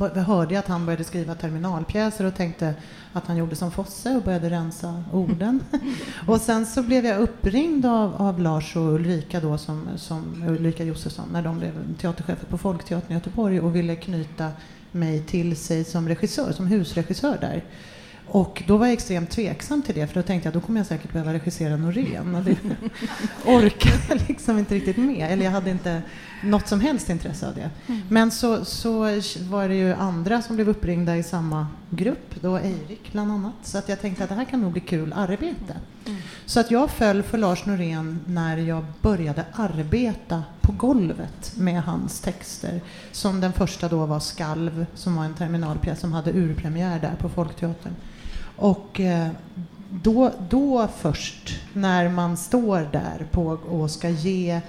hörde 0.00 0.54
jag 0.54 0.58
att 0.58 0.68
han 0.68 0.86
började 0.86 1.04
skriva 1.04 1.34
terminalpjäser 1.34 2.24
och 2.24 2.34
tänkte 2.34 2.74
att 3.12 3.26
han 3.26 3.36
gjorde 3.36 3.56
som 3.56 3.70
Fosse 3.70 4.16
och 4.16 4.22
började 4.22 4.50
rensa 4.50 5.04
orden. 5.12 5.60
och 6.26 6.40
sen 6.40 6.66
så 6.66 6.82
blev 6.82 7.06
jag 7.06 7.20
uppringd 7.20 7.86
av, 7.86 8.14
av 8.14 8.40
Lars 8.40 8.76
och 8.76 8.94
Ulrika 8.94 9.40
då 9.40 9.58
som, 9.58 9.88
som 9.96 10.44
Ulrika 10.48 10.84
Josefsson 10.84 11.28
när 11.32 11.42
de 11.42 11.58
blev 11.58 11.96
teaterchefer 12.00 12.46
på 12.46 12.58
Folkteatern 12.58 13.10
i 13.10 13.14
Göteborg 13.14 13.60
och 13.60 13.76
ville 13.76 13.96
knyta 13.96 14.48
mig 14.92 15.22
till 15.22 15.56
sig 15.56 15.84
som 15.84 16.08
regissör, 16.08 16.52
som 16.52 16.66
husregissör 16.66 17.38
där. 17.40 17.64
Och 18.26 18.62
då 18.66 18.76
var 18.76 18.86
jag 18.86 18.92
extremt 18.92 19.30
tveksam 19.30 19.82
till 19.82 19.94
det 19.94 20.06
för 20.06 20.14
då 20.14 20.22
tänkte 20.22 20.46
jag 20.46 20.54
då 20.54 20.60
kommer 20.60 20.80
jag 20.80 20.86
säkert 20.86 21.12
behöva 21.12 21.32
regissera 21.32 21.76
Norén 21.76 22.34
och 22.34 22.44
det 22.44 22.56
orkade 23.46 24.02
jag 24.08 24.18
liksom 24.28 24.58
inte 24.58 24.74
riktigt 24.74 24.96
med. 24.96 25.32
Eller 25.32 25.44
jag 25.44 25.52
hade 25.52 25.70
inte 25.70 26.02
något 26.42 26.68
som 26.68 26.80
helst 26.80 27.10
intresse 27.10 27.48
av 27.48 27.54
det. 27.54 27.70
Mm. 27.86 28.00
Men 28.08 28.30
så, 28.30 28.64
så 28.64 29.00
var 29.50 29.68
det 29.68 29.74
ju 29.74 29.92
andra 29.92 30.42
som 30.42 30.56
blev 30.56 30.68
uppringda 30.68 31.16
i 31.16 31.22
samma 31.22 31.66
grupp, 31.90 32.34
då 32.40 32.56
Eirik 32.56 33.12
bland 33.12 33.32
annat. 33.32 33.54
Så 33.62 33.78
att 33.78 33.88
jag 33.88 34.00
tänkte 34.00 34.24
att 34.24 34.30
det 34.30 34.36
här 34.36 34.44
kan 34.44 34.60
nog 34.60 34.72
bli 34.72 34.80
kul 34.80 35.12
arbete. 35.12 35.76
Mm. 36.06 36.18
Så 36.46 36.60
att 36.60 36.70
jag 36.70 36.90
föll 36.90 37.22
för 37.22 37.38
Lars 37.38 37.66
Norén 37.66 38.20
när 38.26 38.56
jag 38.56 38.84
började 39.00 39.44
arbeta 39.52 40.42
på 40.60 40.72
golvet 40.72 41.52
med 41.56 41.82
hans 41.82 42.20
texter. 42.20 42.80
Som 43.12 43.40
den 43.40 43.52
första 43.52 43.88
då 43.88 44.06
var 44.06 44.20
Skalv, 44.20 44.86
som 44.94 45.16
var 45.16 45.24
en 45.24 45.34
terminalpjäs 45.34 46.00
som 46.00 46.12
hade 46.12 46.32
urpremiär 46.32 47.00
där 47.00 47.14
på 47.18 47.28
Folkteatern. 47.28 47.92
Och 48.56 49.00
eh, 49.00 49.28
då, 49.90 50.32
då 50.48 50.88
först, 50.98 51.60
när 51.72 52.08
man 52.08 52.36
står 52.36 52.88
där 52.92 53.26
på 53.30 53.46
och 53.46 53.90
ska 53.90 54.08
ge 54.08 54.60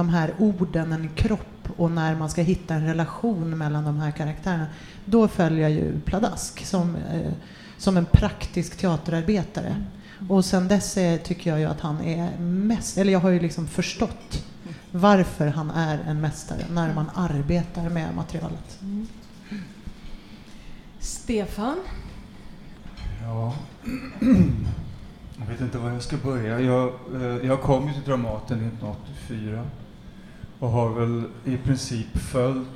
de 0.00 0.08
här 0.08 0.34
orden 0.38 0.92
en 0.92 1.08
kropp 1.08 1.70
och 1.76 1.90
när 1.90 2.16
man 2.16 2.30
ska 2.30 2.42
hitta 2.42 2.74
en 2.74 2.86
relation 2.86 3.58
mellan 3.58 3.84
de 3.84 3.98
här 3.98 4.10
karaktärerna, 4.10 4.66
då 5.04 5.28
följer 5.28 5.60
jag 5.60 5.70
ju 5.70 6.00
pladask 6.00 6.64
som, 6.66 6.96
eh, 6.96 7.32
som 7.76 7.96
en 7.96 8.04
praktisk 8.04 8.76
teaterarbetare. 8.76 9.84
Och 10.28 10.44
sen 10.44 10.68
dess 10.68 10.96
är, 10.96 11.18
tycker 11.18 11.50
jag 11.50 11.60
ju 11.60 11.66
att 11.66 11.80
han 11.80 12.00
är 12.00 12.38
mest, 12.38 12.98
eller 12.98 13.12
jag 13.12 13.20
har 13.20 13.30
ju 13.30 13.40
liksom 13.40 13.66
förstått 13.66 14.46
varför 14.90 15.46
han 15.46 15.70
är 15.70 15.98
en 16.06 16.20
mästare 16.20 16.64
när 16.70 16.94
man 16.94 17.10
arbetar 17.14 17.88
med 17.88 18.14
materialet. 18.14 18.78
Mm. 18.82 19.06
Stefan? 20.98 21.76
Ja, 23.22 23.54
jag 25.38 25.46
vet 25.46 25.60
inte 25.60 25.78
var 25.78 25.90
jag 25.90 26.02
ska 26.02 26.16
börja. 26.16 26.60
Jag, 26.60 26.92
eh, 27.14 27.46
jag 27.46 27.60
kom 27.62 27.88
ju 27.88 27.94
till 27.94 28.02
Dramaten 28.02 28.58
1984 28.58 29.64
och 30.60 30.68
har 30.68 30.88
väl 30.88 31.24
i 31.44 31.56
princip 31.56 32.18
följt, 32.18 32.68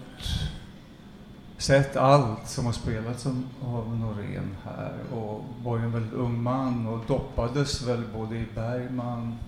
sett 1.58 1.96
allt 1.96 2.48
som 2.48 2.66
har 2.66 2.72
spelats 2.72 3.26
av 3.62 3.98
Norén 3.98 4.56
här 4.64 4.92
och 5.14 5.44
var 5.62 5.78
ju 5.78 5.84
en 5.84 5.92
väldigt 5.92 6.12
ung 6.12 6.42
man 6.42 6.86
och 6.86 7.04
doppades 7.06 7.82
väl 7.82 8.02
både 8.14 8.36
i 8.36 8.46
Bergman, 8.54 9.38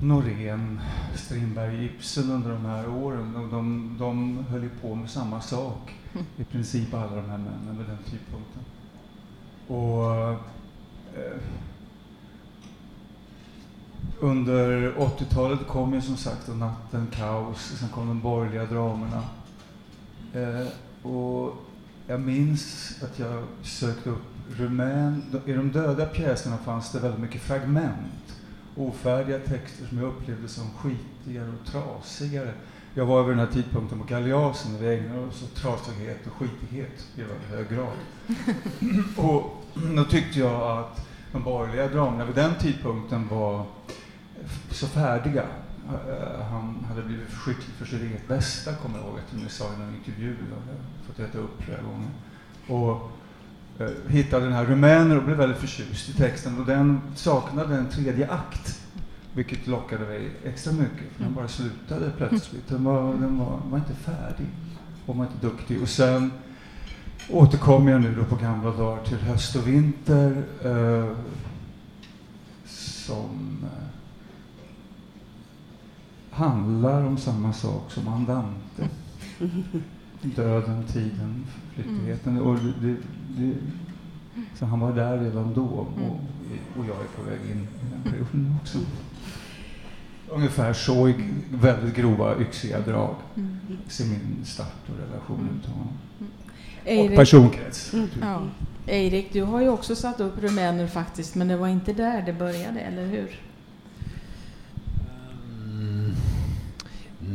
Norén, 0.00 0.80
Strindberg, 1.14 1.84
Ibsen 1.84 2.30
under 2.30 2.50
de 2.50 2.64
här 2.64 2.88
åren. 2.88 3.36
Och 3.36 3.48
de, 3.48 3.96
de 3.98 4.44
höll 4.48 4.62
ju 4.62 4.70
på 4.70 4.94
med 4.94 5.10
samma 5.10 5.40
sak, 5.40 5.94
i 6.36 6.44
princip 6.44 6.94
alla 6.94 7.16
de 7.16 7.30
här 7.30 7.38
männen 7.38 7.78
vid 7.78 7.86
den 7.86 7.98
tidpunkten. 7.98 8.62
Och 9.66 10.14
eh, 11.20 11.38
under 14.20 14.92
80-talet 14.92 15.66
kom 15.66 15.94
ju 15.94 16.00
som 16.00 16.16
sagt 16.16 16.48
Natten, 16.48 17.06
Kaos, 17.12 17.72
sen 17.78 17.88
kom 17.88 18.08
de 18.08 18.20
borgerliga 18.20 18.64
dramerna. 18.64 19.22
Eh, 20.34 20.66
och 21.10 21.54
jag 22.06 22.20
minns 22.20 22.94
att 23.02 23.18
jag 23.18 23.44
sökte 23.62 24.10
upp 24.10 24.22
Rumän. 24.56 25.22
I 25.46 25.52
de 25.52 25.72
döda 25.72 26.06
pjäserna 26.06 26.56
fanns 26.56 26.92
det 26.92 26.98
väldigt 26.98 27.20
mycket 27.20 27.42
fragment. 27.42 28.40
Ofärdiga 28.76 29.38
texter 29.38 29.86
som 29.86 29.98
jag 29.98 30.06
upplevde 30.08 30.48
som 30.48 30.64
skitigare 30.70 31.48
och 31.48 31.72
trasigare. 31.72 32.52
Jag 32.94 33.06
var 33.06 33.22
vid 33.22 33.36
den 33.36 33.46
här 33.46 33.52
tidpunkten 33.52 33.98
på 33.98 34.04
Galeasen 34.04 34.74
och 34.74 34.82
vi 34.82 34.98
ägnade 34.98 35.26
oss 35.26 35.42
åt 35.42 35.54
trasighet 35.54 36.26
och 36.26 36.32
skitighet 36.32 37.06
i 37.16 37.22
hög 37.54 37.68
grad. 37.68 37.96
och 39.26 39.64
då 39.96 40.04
tyckte 40.04 40.38
jag 40.38 40.78
att 40.78 41.06
de 41.32 41.42
borgerliga 41.42 41.88
dramerna 41.88 42.24
vid 42.24 42.34
den 42.34 42.54
tidpunkten 42.54 43.28
var 43.28 43.64
så 44.70 44.86
färdiga. 44.86 45.44
Eh, 45.88 46.44
han 46.50 46.86
hade 46.88 47.02
blivit 47.02 47.28
för 47.28 47.36
skicklig 47.36 47.74
för 47.78 47.86
sitt 47.86 48.02
eget 48.02 48.28
bästa, 48.28 48.74
kommer 48.74 48.98
jag 48.98 49.06
ihåg 49.06 49.18
att 49.18 49.42
ni 49.42 49.48
sa 49.48 49.64
i 49.64 49.78
någon 49.78 49.94
intervju. 49.94 50.36
Jag 50.50 50.56
har 50.56 51.06
fått 51.06 51.18
äta 51.18 51.38
upp 51.38 51.62
flera 51.62 51.82
gånger. 51.82 52.10
Och 52.68 53.10
eh, 53.78 54.12
hittade 54.12 54.44
den 54.44 54.52
här 54.52 54.64
rumäner 54.64 55.16
och 55.16 55.24
blev 55.24 55.36
väldigt 55.36 55.58
förtjust 55.58 56.08
i 56.08 56.12
texten. 56.12 56.60
Och 56.60 56.66
den 56.66 57.00
saknade 57.14 57.76
en 57.76 57.88
tredje 57.88 58.30
akt, 58.30 58.82
vilket 59.32 59.66
lockade 59.66 60.04
mig 60.04 60.30
extra 60.44 60.72
mycket. 60.72 61.12
För 61.16 61.24
den 61.24 61.34
bara 61.34 61.48
slutade 61.48 62.12
plötsligt. 62.16 62.68
Den 62.68 62.84
var, 62.84 63.14
den 63.14 63.38
var, 63.38 63.60
var 63.64 63.78
inte 63.78 63.94
färdig 63.94 64.46
och 65.06 65.16
var 65.16 65.24
inte 65.24 65.46
duktig. 65.46 65.82
Och 65.82 65.88
sen 65.88 66.32
återkommer 67.30 67.92
jag 67.92 68.00
nu 68.00 68.14
då 68.14 68.24
på 68.24 68.36
gamla 68.36 68.70
dagar 68.70 69.04
till 69.04 69.18
höst 69.18 69.56
och 69.56 69.68
vinter 69.68 70.44
eh, 70.64 71.16
som 72.64 73.58
eh, 73.62 73.85
handlar 76.36 77.04
om 77.04 77.18
samma 77.18 77.52
sak 77.52 77.90
som 77.90 78.08
Andante. 78.08 78.88
Döden, 80.22 80.84
tiden, 80.92 81.46
flyktigheten. 81.74 82.40
Och 82.40 82.58
det, 82.80 82.96
det, 83.36 83.54
så 84.54 84.66
han 84.66 84.80
var 84.80 84.92
där 84.92 85.18
redan 85.18 85.54
då 85.54 85.64
och, 85.64 85.88
och 86.78 86.86
jag 86.88 86.96
är 86.96 87.16
på 87.16 87.22
väg 87.30 87.40
in 87.50 87.62
i 87.62 87.90
den 87.92 88.12
perioden 88.12 88.56
också. 88.62 88.78
Ungefär 90.28 90.72
så 90.72 91.08
i 91.08 91.14
väldigt 91.50 91.94
grova, 91.94 92.40
yxiga 92.40 92.80
drag 92.80 93.14
ser 93.88 94.04
min 94.04 94.44
start 94.44 94.88
och 94.88 94.98
relation 95.06 95.48
ut 95.56 95.62
till 95.64 95.72
honom. 95.72 97.10
Och 97.10 97.16
personkrets. 97.16 97.92
Ja. 98.20 98.42
Eirik, 98.86 99.32
du 99.32 99.42
har 99.42 99.60
ju 99.60 99.68
också 99.68 99.96
satt 99.96 100.20
upp 100.20 100.42
rumäner 100.42 100.86
faktiskt, 100.86 101.34
men 101.34 101.48
det 101.48 101.56
var 101.56 101.68
inte 101.68 101.92
där 101.92 102.22
det 102.22 102.32
började, 102.32 102.80
eller 102.80 103.06
hur? 103.06 103.40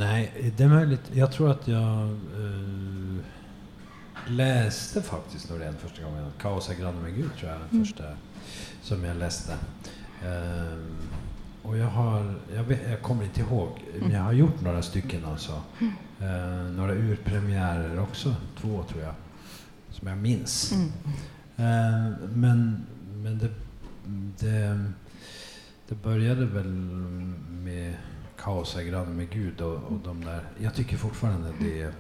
Nej, 0.01 0.53
det 0.58 0.63
är 0.63 0.67
möjligt. 0.70 1.01
Jag 1.13 1.31
tror 1.31 1.51
att 1.51 1.67
jag... 1.67 2.01
Eh, 2.10 3.17
läste 4.27 5.01
faktiskt 5.01 5.50
Norén 5.50 5.74
första 5.77 6.03
gången. 6.03 6.25
Kaos 6.41 6.70
är 6.70 6.74
granne 6.75 7.01
med 7.01 7.15
Gud 7.15 7.29
tror 7.39 7.51
jag 7.51 7.60
den 7.62 7.70
Mm. 7.72 7.86
första 7.86 8.03
som 8.81 9.03
jag 9.03 9.17
läste. 9.17 9.53
Ehm, 10.25 10.98
och 11.63 11.77
jag 11.77 11.88
har, 11.88 12.34
jag, 12.55 12.63
vet, 12.63 12.89
jag 12.89 13.01
kommer 13.01 13.24
inte 13.24 13.41
ihåg, 13.41 13.70
men 14.01 14.12
jag 14.12 14.22
har 14.22 14.34
gjort 14.34 14.62
några 14.62 14.81
stycken 14.81 15.25
alltså. 15.25 15.62
Ehm, 16.20 16.75
några 16.75 16.93
urpremiärer 16.93 18.00
också, 18.00 18.36
två 18.62 18.84
tror 18.84 19.01
jag, 19.03 19.13
som 19.89 20.08
jag 20.08 20.17
minns. 20.17 20.72
Ehm, 21.58 22.13
men 22.34 22.86
men 23.13 23.38
det, 23.39 23.50
det, 24.48 24.86
det 25.88 25.96
började 26.03 26.46
väl 26.46 26.67
med 27.50 27.93
Kaos 28.41 28.75
är 28.75 28.83
granne 28.83 29.10
med 29.10 29.29
Gud 29.29 29.62
och, 29.62 29.75
och 29.75 30.00
de 30.03 30.25
där. 30.25 30.43
Jag 30.57 30.74
tycker 30.74 30.98
fortfarande 30.98 31.53
det 31.60 31.93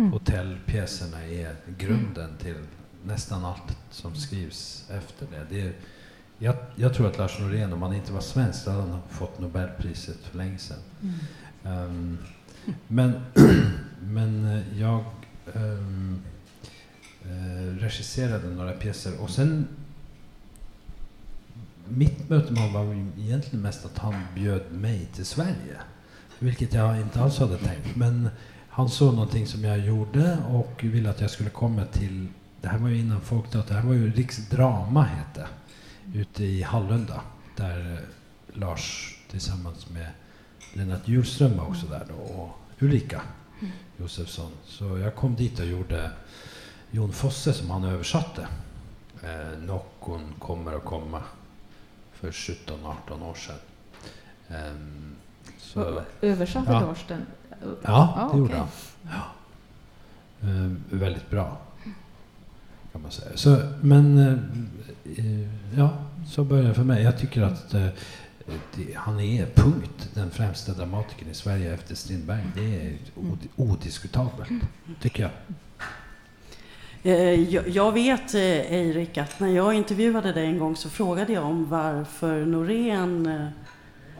Mm. 0.00 0.12
hotellpjäserna 0.12 1.24
är 1.24 1.56
grunden 1.78 2.30
till 2.38 2.56
nästan 3.04 3.44
allt 3.44 3.78
som 3.90 4.14
skrivs 4.14 4.90
efter 4.90 5.26
det. 5.30 5.46
det 5.50 5.60
är, 5.60 5.72
jag, 6.38 6.56
jag 6.76 6.94
tror 6.94 7.06
att 7.06 7.18
Lars 7.18 7.40
Norén, 7.40 7.72
om 7.72 7.82
han 7.82 7.94
inte 7.94 8.12
var 8.12 8.20
svensk, 8.20 8.66
hade 8.66 8.82
han 8.82 9.00
fått 9.10 9.38
Nobelpriset 9.38 10.16
för 10.16 10.38
länge 10.38 10.58
sedan. 10.58 10.78
Ehm, 11.64 12.18
men, 12.88 13.20
men 14.00 14.44
eh, 14.44 14.78
jag 14.80 15.04
ehm, 15.54 16.22
eh, 17.22 17.74
regisserade 17.78 18.48
några 18.48 18.72
pjäser 18.72 19.20
och 19.20 19.30
sen 19.30 19.68
mitt 21.90 22.28
möte 22.28 22.52
med 22.52 22.62
honom 22.62 22.86
var 22.86 22.94
egentligen 23.24 23.62
mest 23.62 23.84
att 23.84 23.98
han 23.98 24.14
bjöd 24.34 24.72
mig 24.72 25.08
till 25.14 25.26
Sverige. 25.26 25.76
Vilket 26.38 26.74
jag 26.74 27.00
inte 27.00 27.20
alls 27.20 27.38
hade 27.38 27.56
tänkt. 27.56 27.96
Men 27.96 28.28
han 28.68 28.88
såg 28.88 29.14
någonting 29.14 29.46
som 29.46 29.64
jag 29.64 29.78
gjorde 29.78 30.38
och 30.48 30.84
ville 30.84 31.10
att 31.10 31.20
jag 31.20 31.30
skulle 31.30 31.50
komma 31.50 31.84
till, 31.84 32.26
det 32.60 32.68
här 32.68 32.78
var 32.78 32.88
ju 32.88 32.98
innan 32.98 33.20
Folkteater, 33.20 33.68
det 33.74 33.80
här 33.80 33.86
var 33.86 33.94
ju 33.94 34.12
Riksdrama 34.12 35.02
hette, 35.02 35.46
ute 36.14 36.44
i 36.44 36.62
Hallunda. 36.62 37.20
Där 37.56 37.92
eh, 37.92 38.58
Lars 38.58 39.16
tillsammans 39.30 39.90
med 39.90 40.06
Lennart 40.74 41.08
Hjulström 41.08 41.56
var 41.56 41.66
också 41.66 41.86
där 41.86 42.06
då 42.08 42.34
och 42.34 42.50
Ulrika 42.78 43.22
Josefsson. 43.96 44.50
Så 44.64 44.98
jag 44.98 45.14
kom 45.14 45.34
dit 45.34 45.60
och 45.60 45.66
gjorde 45.66 46.10
Jon 46.90 47.12
Fosse 47.12 47.52
som 47.52 47.70
han 47.70 47.84
översatte. 47.84 48.46
Eh, 49.22 49.58
Nockon 49.58 50.34
kommer 50.38 50.76
att 50.76 50.84
komma 50.84 51.22
för 52.20 52.30
17-18 52.30 53.22
år 53.22 53.34
sedan. 53.34 53.56
Ehm, 54.48 55.14
så, 55.58 56.02
Översatte 56.20 56.72
Ja. 56.72 56.80
Lars 56.80 57.04
den? 57.08 57.26
ja, 57.82 58.30
det 58.32 58.38
gjorde 58.38 58.54
okej. 58.54 58.66
han. 59.04 59.12
Ja. 59.12 60.48
Ehm, 60.48 60.84
väldigt 60.90 61.30
bra. 61.30 61.58
Kan 62.92 63.02
man 63.02 63.10
säga. 63.10 63.36
Så, 63.36 63.58
men 63.80 64.18
eh, 65.16 65.78
ja, 65.78 65.90
så 66.28 66.44
började 66.44 66.68
det 66.68 66.74
för 66.74 66.84
mig. 66.84 67.02
Jag 67.02 67.18
tycker 67.18 67.42
att 67.42 67.74
eh, 67.74 67.86
det, 68.76 68.94
han 68.94 69.20
är 69.20 69.46
punkt 69.46 70.08
den 70.14 70.30
främsta 70.30 70.72
dramatikern 70.72 71.28
i 71.30 71.34
Sverige 71.34 71.74
efter 71.74 71.94
Strindberg. 71.94 72.46
Det 72.54 72.86
är 72.86 72.96
od, 73.16 73.38
odiskutabelt, 73.56 74.50
tycker 75.00 75.22
jag. 75.22 75.30
Eh, 77.02 77.56
Jag 77.68 77.92
vet, 77.92 78.34
eh, 78.34 78.40
Eirik, 78.40 79.18
att 79.18 79.40
när 79.40 79.48
jag 79.48 79.74
intervjuade 79.74 80.32
dig 80.32 80.46
en 80.46 80.58
gång 80.58 80.76
så 80.76 80.90
frågade 80.90 81.32
jag 81.32 81.44
om 81.44 81.68
varför 81.68 82.46
Norén 82.46 83.26
eh, 83.26 83.46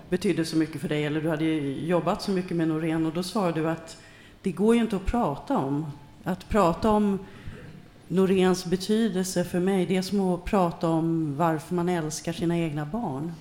betydde 0.08 0.44
så 0.44 0.56
mycket 0.56 0.80
för 0.80 0.88
dig, 0.88 1.04
eller 1.04 1.20
du 1.20 1.28
hade 1.28 1.44
jobbat 1.44 2.22
så 2.22 2.30
mycket 2.30 2.56
med 2.56 2.68
Norén, 2.68 3.06
och 3.06 3.12
då 3.12 3.22
svarade 3.22 3.60
du 3.60 3.68
att 3.70 3.96
det 4.42 4.52
går 4.52 4.74
ju 4.74 4.80
inte 4.80 4.96
att 4.96 5.06
prata 5.06 5.58
om. 5.58 5.86
Att 6.24 6.48
prata 6.48 6.90
om 6.90 7.18
Noréns 8.08 8.64
betydelse 8.64 9.44
för 9.44 9.60
mig, 9.60 9.86
det 9.86 9.96
är 9.96 10.02
som 10.02 10.20
att 10.20 10.44
prata 10.44 10.88
om 10.88 11.36
varför 11.36 11.74
man 11.74 11.88
älskar 11.88 12.32
sina 12.32 12.58
egna 12.58 12.84
barn. 12.86 13.32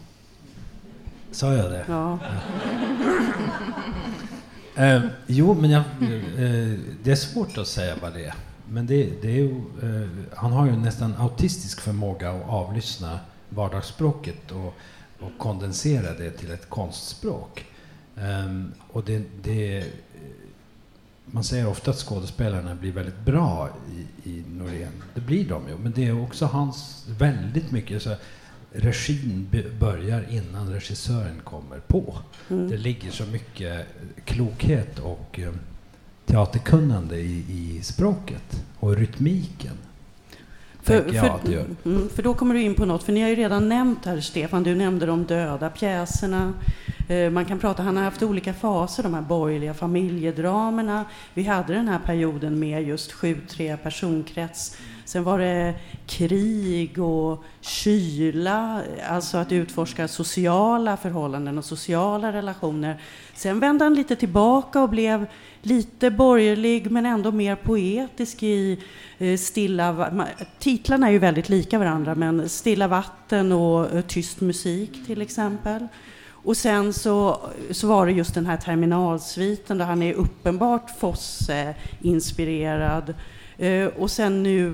Sa 1.32 1.54
jag 1.54 1.72
det? 1.72 1.86
Ja. 1.88 2.20
Eh, 4.76 5.02
jo, 5.28 5.54
men 5.54 5.70
jag, 5.70 5.80
eh, 6.02 6.80
det 7.04 7.12
är 7.12 7.16
svårt 7.16 7.58
att 7.58 7.68
säga 7.68 7.96
vad 8.02 8.14
det 8.14 8.26
är. 8.26 8.34
Men 8.72 8.88
det, 8.88 9.22
det 9.22 9.28
är 9.28 9.36
ju, 9.36 9.50
eh, 9.84 10.10
han 10.36 10.52
har 10.52 10.66
ju 10.66 10.76
nästan 10.76 11.16
autistisk 11.18 11.82
förmåga 11.82 12.32
att 12.32 12.50
avlyssna 12.50 13.20
vardagsspråket 13.50 14.52
och, 14.52 14.74
och 15.20 15.32
kondensera 15.38 16.14
det 16.14 16.32
till 16.32 16.52
ett 16.52 16.70
konstspråk. 16.70 17.66
Ehm, 18.18 18.72
och 18.88 19.04
det, 19.04 19.24
det, 19.44 19.86
man 21.26 21.44
säger 21.44 21.68
ofta 21.68 21.92
att 21.92 21.98
skådespelarna 21.98 22.76
blir 22.76 22.92
väldigt 22.92 23.20
bra 23.20 23.70
i, 23.96 24.30
i 24.30 24.44
Norén. 24.48 25.04
Det 25.14 25.22
blir 25.22 25.50
de 25.50 25.68
ju, 25.68 25.78
men 25.78 25.92
det 25.92 26.08
är 26.08 26.24
också 26.24 26.46
hans 26.46 27.06
väldigt 27.08 27.72
mycket 27.72 28.02
så 28.02 28.16
regin 28.72 29.48
börjar 29.80 30.26
innan 30.30 30.74
regissören 30.74 31.42
kommer 31.44 31.80
på. 31.80 32.18
Mm. 32.50 32.70
Det 32.70 32.78
ligger 32.78 33.12
så 33.12 33.26
mycket 33.26 33.88
klokhet 34.26 35.00
och 35.00 35.40
eh, 35.40 35.54
teaterkunnande 36.30 37.16
i, 37.18 37.46
i 37.50 37.84
språket 37.84 38.64
och 38.80 38.96
rytmiken. 38.96 39.78
det 41.46 41.52
gör. 41.52 41.66
Mm, 41.86 42.10
för 42.10 42.24
då 42.24 42.34
kommer 42.34 42.56
du 42.56 42.62
in 42.62 42.76
på 42.76 42.86
något, 42.86 43.04
för 43.04 43.14
ni 43.14 43.22
har 43.22 43.30
ju 43.30 43.36
redan 43.36 43.70
nämnt 43.70 44.06
här, 44.06 44.20
Stefan, 44.20 44.64
du 44.64 44.76
nämnde 44.76 45.06
de 45.06 45.26
döda 45.26 45.70
pjäserna. 45.70 46.54
Eh, 47.08 47.30
Man 47.30 47.46
kan 47.46 47.60
prata, 47.60 47.84
han 47.84 47.98
har 47.98 48.04
haft 48.04 48.24
olika 48.24 48.54
faser, 48.54 49.04
de 49.04 49.14
här 49.14 49.22
borgerliga 49.22 49.74
familjedramerna. 49.74 51.06
Vi 51.34 51.44
hade 51.44 51.74
den 51.74 51.88
här 51.88 52.00
perioden 52.06 52.60
med 52.60 52.84
just 52.84 53.12
7-3 53.12 53.78
personkrets. 53.78 54.78
Sen 55.10 55.24
var 55.24 55.40
det 55.40 55.74
krig 56.08 57.00
och 57.00 57.44
kyla, 57.62 58.84
alltså 59.10 59.38
att 59.38 59.52
utforska 59.52 60.08
sociala 60.08 60.98
förhållanden 60.98 61.58
och 61.58 61.66
sociala 61.66 62.34
relationer. 62.34 63.02
Sen 63.36 63.60
vände 63.60 63.86
han 63.86 63.94
lite 63.94 64.16
tillbaka 64.16 64.82
och 64.82 64.90
blev 64.90 65.26
lite 65.62 66.12
borgerlig 66.12 66.92
men 66.92 67.06
ändå 67.06 67.32
mer 67.32 67.56
poetisk 67.56 68.44
i 68.44 68.80
eh, 69.18 69.38
Stilla 69.38 70.12
Titlarna 70.60 71.08
är 71.08 71.12
ju 71.12 71.20
väldigt 71.20 71.50
lika 71.50 71.80
varandra 71.80 72.16
men 72.16 72.50
Stilla 72.50 72.88
vatten 72.88 73.52
och 73.52 73.96
eh, 73.96 74.02
Tyst 74.02 74.42
musik 74.42 75.06
till 75.06 75.22
exempel. 75.22 75.88
Och 76.32 76.58
sen 76.58 76.94
så, 76.94 77.42
så 77.72 77.88
var 77.88 78.06
det 78.06 78.12
just 78.12 78.34
den 78.34 78.46
här 78.46 78.58
terminalsviten 78.58 79.78
där 79.78 79.86
han 79.86 80.04
är 80.04 80.14
uppenbart 80.14 81.00
Fosse-inspirerad. 81.00 83.14
Eh, 83.60 83.88
och 83.88 84.12
sen 84.12 84.44
nu 84.44 84.74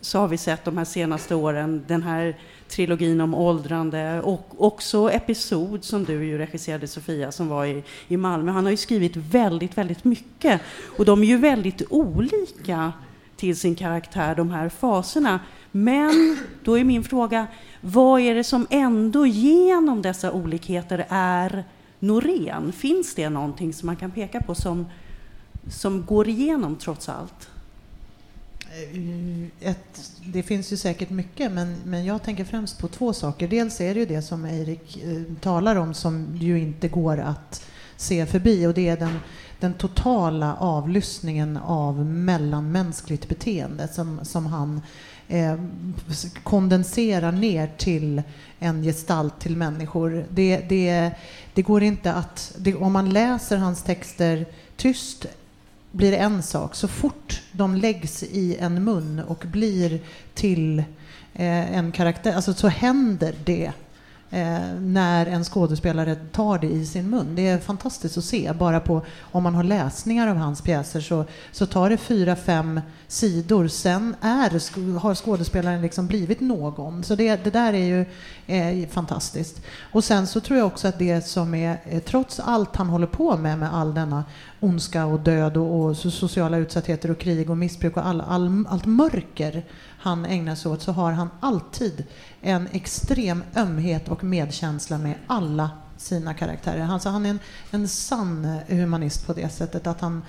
så 0.00 0.18
har 0.18 0.28
vi 0.28 0.36
sett 0.36 0.64
de 0.64 0.78
här 0.78 0.84
senaste 0.84 1.34
åren 1.34 1.84
den 1.86 2.02
här 2.02 2.36
trilogin 2.68 3.20
om 3.20 3.34
åldrande 3.34 4.20
och 4.20 4.54
också 4.58 5.10
Episod 5.10 5.84
som 5.84 6.04
du 6.04 6.24
ju 6.24 6.38
regisserade 6.38 6.86
Sofia 6.86 7.32
som 7.32 7.48
var 7.48 7.66
i, 7.66 7.84
i 8.08 8.16
Malmö. 8.16 8.52
Han 8.52 8.64
har 8.64 8.70
ju 8.70 8.76
skrivit 8.76 9.16
väldigt, 9.16 9.78
väldigt 9.78 10.04
mycket 10.04 10.60
och 10.98 11.04
de 11.04 11.22
är 11.22 11.26
ju 11.26 11.36
väldigt 11.36 11.82
olika 11.90 12.92
till 13.36 13.56
sin 13.56 13.74
karaktär, 13.74 14.34
de 14.34 14.50
här 14.50 14.68
faserna. 14.68 15.40
Men 15.70 16.38
då 16.64 16.78
är 16.78 16.84
min 16.84 17.04
fråga, 17.04 17.46
vad 17.80 18.20
är 18.20 18.34
det 18.34 18.44
som 18.44 18.66
ändå 18.70 19.26
genom 19.26 20.02
dessa 20.02 20.32
olikheter 20.32 21.06
är 21.08 21.64
Norén? 21.98 22.72
Finns 22.72 23.14
det 23.14 23.28
någonting 23.28 23.72
som 23.72 23.86
man 23.86 23.96
kan 23.96 24.10
peka 24.10 24.40
på 24.40 24.54
som, 24.54 24.86
som 25.70 26.06
går 26.06 26.28
igenom 26.28 26.76
trots 26.76 27.08
allt? 27.08 27.48
Eh, 28.70 29.70
ett, 29.70 30.12
det 30.24 30.42
finns 30.42 30.72
ju 30.72 30.76
säkert 30.76 31.10
mycket, 31.10 31.52
men, 31.52 31.76
men 31.84 32.04
jag 32.04 32.22
tänker 32.22 32.44
främst 32.44 32.78
på 32.78 32.88
två 32.88 33.12
saker. 33.12 33.48
Dels 33.48 33.80
är 33.80 33.94
det 33.94 34.00
ju 34.00 34.06
det 34.06 34.22
som 34.22 34.44
Eirik 34.44 35.02
eh, 35.04 35.22
talar 35.40 35.76
om 35.76 35.94
som 35.94 36.36
ju 36.40 36.58
inte 36.60 36.88
går 36.88 37.18
att 37.18 37.66
se 37.96 38.26
förbi 38.26 38.66
och 38.66 38.74
det 38.74 38.88
är 38.88 38.96
den, 38.96 39.18
den 39.60 39.74
totala 39.74 40.56
avlyssningen 40.56 41.56
av 41.56 42.06
mellanmänskligt 42.06 43.28
beteende 43.28 43.88
som, 43.88 44.20
som 44.22 44.46
han 44.46 44.80
eh, 45.28 45.56
kondenserar 46.42 47.32
ner 47.32 47.70
till 47.78 48.22
en 48.58 48.82
gestalt 48.82 49.40
till 49.40 49.56
människor. 49.56 50.26
Det, 50.30 50.56
det, 50.68 51.10
det 51.54 51.62
går 51.62 51.82
inte 51.82 52.12
att... 52.12 52.54
Det, 52.58 52.74
om 52.74 52.92
man 52.92 53.10
läser 53.10 53.56
hans 53.56 53.82
texter 53.82 54.46
tyst 54.76 55.26
blir 55.90 56.12
en 56.12 56.42
sak. 56.42 56.74
Så 56.74 56.88
fort 56.88 57.42
de 57.52 57.76
läggs 57.76 58.22
i 58.22 58.56
en 58.60 58.84
mun 58.84 59.20
och 59.28 59.44
blir 59.46 60.00
till 60.34 60.78
eh, 61.34 61.76
en 61.76 61.92
karaktär, 61.92 62.32
alltså 62.32 62.54
så 62.54 62.68
händer 62.68 63.34
det 63.44 63.72
eh, 64.30 64.74
när 64.80 65.26
en 65.26 65.44
skådespelare 65.44 66.14
tar 66.14 66.58
det 66.58 66.66
i 66.66 66.86
sin 66.86 67.10
mun. 67.10 67.34
Det 67.34 67.48
är 67.48 67.58
fantastiskt 67.58 68.18
att 68.18 68.24
se. 68.24 68.52
Bara 68.52 68.80
på, 68.80 69.02
om 69.20 69.42
man 69.42 69.54
har 69.54 69.64
läsningar 69.64 70.28
av 70.28 70.36
hans 70.36 70.62
pjäser 70.62 71.00
så, 71.00 71.24
så 71.52 71.66
tar 71.66 71.90
det 71.90 71.96
fyra, 71.96 72.36
fem 72.36 72.80
sidor. 73.08 73.68
Sen 73.68 74.16
är, 74.20 74.98
har 74.98 75.14
skådespelaren 75.14 75.82
liksom 75.82 76.06
blivit 76.06 76.40
någon. 76.40 77.04
Så 77.04 77.14
det, 77.14 77.44
det 77.44 77.50
där 77.50 77.72
är 77.72 77.84
ju 77.84 78.04
eh, 78.46 78.88
fantastiskt. 78.88 79.62
Och 79.92 80.04
sen 80.04 80.26
så 80.26 80.40
tror 80.40 80.58
jag 80.58 80.66
också 80.66 80.88
att 80.88 80.98
det 80.98 81.26
som 81.26 81.54
är, 81.54 81.80
eh, 81.84 82.00
trots 82.02 82.40
allt 82.40 82.76
han 82.76 82.88
håller 82.88 83.06
på 83.06 83.36
med, 83.36 83.58
med 83.58 83.74
all 83.74 83.94
denna 83.94 84.24
ondska 84.60 85.06
och 85.06 85.20
död 85.20 85.56
och, 85.56 85.84
och 85.84 85.96
sociala 85.96 86.56
utsattheter 86.56 87.10
och 87.10 87.18
krig 87.18 87.50
och 87.50 87.58
missbruk 87.58 87.96
och 87.96 88.06
all, 88.06 88.20
all, 88.20 88.66
allt 88.68 88.86
mörker 88.86 89.64
han 90.00 90.24
ägnar 90.26 90.54
sig 90.54 90.70
åt 90.70 90.82
så 90.82 90.92
har 90.92 91.12
han 91.12 91.30
alltid 91.40 92.04
en 92.40 92.68
extrem 92.72 93.42
ömhet 93.56 94.08
och 94.08 94.24
medkänsla 94.24 94.98
med 94.98 95.14
alla 95.26 95.70
sina 95.96 96.34
karaktärer. 96.34 96.88
Alltså 96.88 97.08
han 97.08 97.26
är 97.26 97.30
en, 97.30 97.38
en 97.70 97.88
sann 97.88 98.58
humanist 98.68 99.26
på 99.26 99.32
det 99.32 99.48
sättet. 99.48 99.86
Att 99.86 100.00
han, 100.00 100.22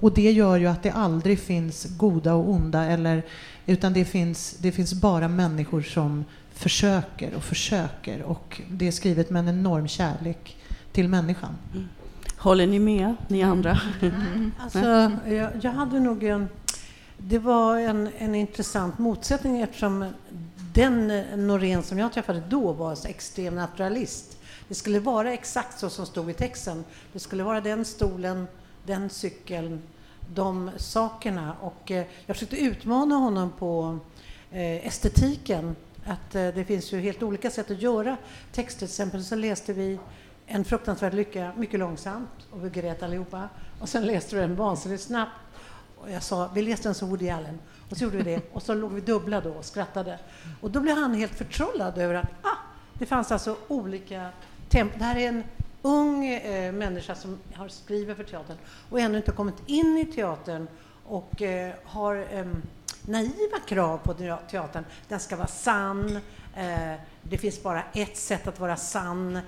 och 0.00 0.14
det 0.14 0.32
gör 0.32 0.56
ju 0.56 0.66
att 0.66 0.82
det 0.82 0.90
aldrig 0.90 1.40
finns 1.40 1.86
goda 1.96 2.34
och 2.34 2.50
onda, 2.50 2.84
eller, 2.84 3.22
utan 3.66 3.92
det 3.92 4.04
finns, 4.04 4.56
det 4.58 4.72
finns 4.72 4.94
bara 4.94 5.28
människor 5.28 5.82
som 5.82 6.24
försöker 6.54 7.34
och 7.34 7.44
försöker. 7.44 8.22
Och 8.22 8.60
det 8.70 8.86
är 8.86 8.92
skrivet 8.92 9.30
med 9.30 9.40
en 9.40 9.48
enorm 9.48 9.88
kärlek 9.88 10.56
till 10.92 11.08
människan. 11.08 11.54
Mm. 11.74 11.88
Håller 12.36 12.66
ni 12.66 12.78
med, 12.78 13.14
ni 13.28 13.42
andra? 13.42 13.78
Mm. 14.00 14.52
Alltså, 14.60 14.78
jag, 15.26 15.50
jag, 15.60 15.72
hade 15.72 16.00
nog 16.00 16.24
en... 16.24 16.48
Det 17.18 17.38
var 17.38 17.78
en, 17.78 18.08
en 18.18 18.34
intressant 18.34 18.98
motsättning 18.98 19.60
eftersom 19.60 20.04
den 20.74 21.10
eh, 21.10 21.36
Norén 21.36 21.82
som 21.82 21.98
jag 21.98 22.12
träffade 22.12 22.42
då 22.48 22.72
var 22.72 23.06
extrem 23.06 23.54
naturalist. 23.54 24.38
Det 24.68 24.74
skulle 24.74 25.00
vara 25.00 25.32
exakt 25.32 25.78
så 25.78 25.90
som 25.90 26.06
stod 26.06 26.30
i 26.30 26.34
texten. 26.34 26.84
Det 27.12 27.18
skulle 27.18 27.42
vara 27.44 27.60
den 27.60 27.84
stolen, 27.84 28.46
den 28.86 29.10
cykeln, 29.10 29.82
de 30.34 30.70
sakerna. 30.76 31.56
Och 31.60 31.90
eh, 31.90 32.06
jag 32.26 32.36
försökte 32.36 32.56
utmana 32.56 33.14
honom 33.14 33.52
på 33.58 33.98
eh, 34.50 34.86
estetiken. 34.86 35.76
Att 36.04 36.34
eh, 36.34 36.48
det 36.48 36.64
finns 36.64 36.92
ju 36.92 37.00
helt 37.00 37.22
olika 37.22 37.50
sätt 37.50 37.70
att 37.70 37.82
göra 37.82 38.16
texter. 38.52 38.78
Till 38.78 38.86
exempel 38.86 39.24
så 39.24 39.34
läste 39.34 39.72
vi 39.72 39.98
En 40.48 40.64
fruktansvärd 40.64 41.14
lycka 41.14 41.52
mycket 41.56 41.80
långsamt 41.80 42.30
och 42.50 42.64
vi 42.64 42.70
grät 42.70 43.02
allihopa. 43.02 43.48
Och 43.80 43.88
sen 43.88 44.06
läste 44.06 44.34
vi 44.36 44.40
den 44.40 44.56
vansinnigt 44.56 45.02
snabbt. 45.02 45.30
Och 46.06 46.12
jag 46.12 46.22
sa, 46.22 46.50
vi 46.54 46.62
läste 46.62 46.88
den 46.88 46.94
som 46.94 47.08
Woody 47.08 47.30
Allen. 47.30 47.58
Och 47.90 47.96
så 47.96 48.04
gjorde 48.04 48.16
vi 48.16 48.22
det. 48.22 48.40
Och 48.52 48.62
så 48.62 48.74
låg 48.74 48.92
vi 48.92 49.00
dubbla 49.00 49.40
då 49.40 49.50
och 49.50 49.64
skrattade. 49.64 50.18
Och 50.60 50.70
då 50.70 50.80
blev 50.80 50.96
han 50.96 51.14
helt 51.14 51.34
förtrollad 51.34 51.98
över 51.98 52.14
att 52.14 52.30
ah, 52.42 52.56
det 52.94 53.06
fanns 53.06 53.32
alltså 53.32 53.56
olika 53.68 54.28
temp. 54.68 54.98
Det 54.98 55.04
här 55.04 55.16
är 55.16 55.28
en 55.28 55.44
ung 55.82 56.26
eh, 56.26 56.72
människa 56.72 57.14
som 57.14 57.38
har 57.54 57.68
skriver 57.68 58.14
för 58.14 58.24
teatern 58.24 58.56
och 58.90 59.00
ännu 59.00 59.16
inte 59.16 59.32
kommit 59.32 59.54
in 59.66 59.98
i 59.98 60.04
teatern 60.04 60.68
och 61.04 61.42
eh, 61.42 61.74
har 61.84 62.26
eh, 62.30 62.46
naiva 63.02 63.58
krav 63.66 63.98
på 63.98 64.14
teatern. 64.50 64.84
Den 65.08 65.20
ska 65.20 65.36
vara 65.36 65.46
sann. 65.46 66.16
Eh, 66.56 66.94
det 67.22 67.38
finns 67.38 67.62
bara 67.62 67.82
ett 67.92 68.16
sätt 68.16 68.46
att 68.46 68.60
vara 68.60 68.76
sann. 68.76 69.38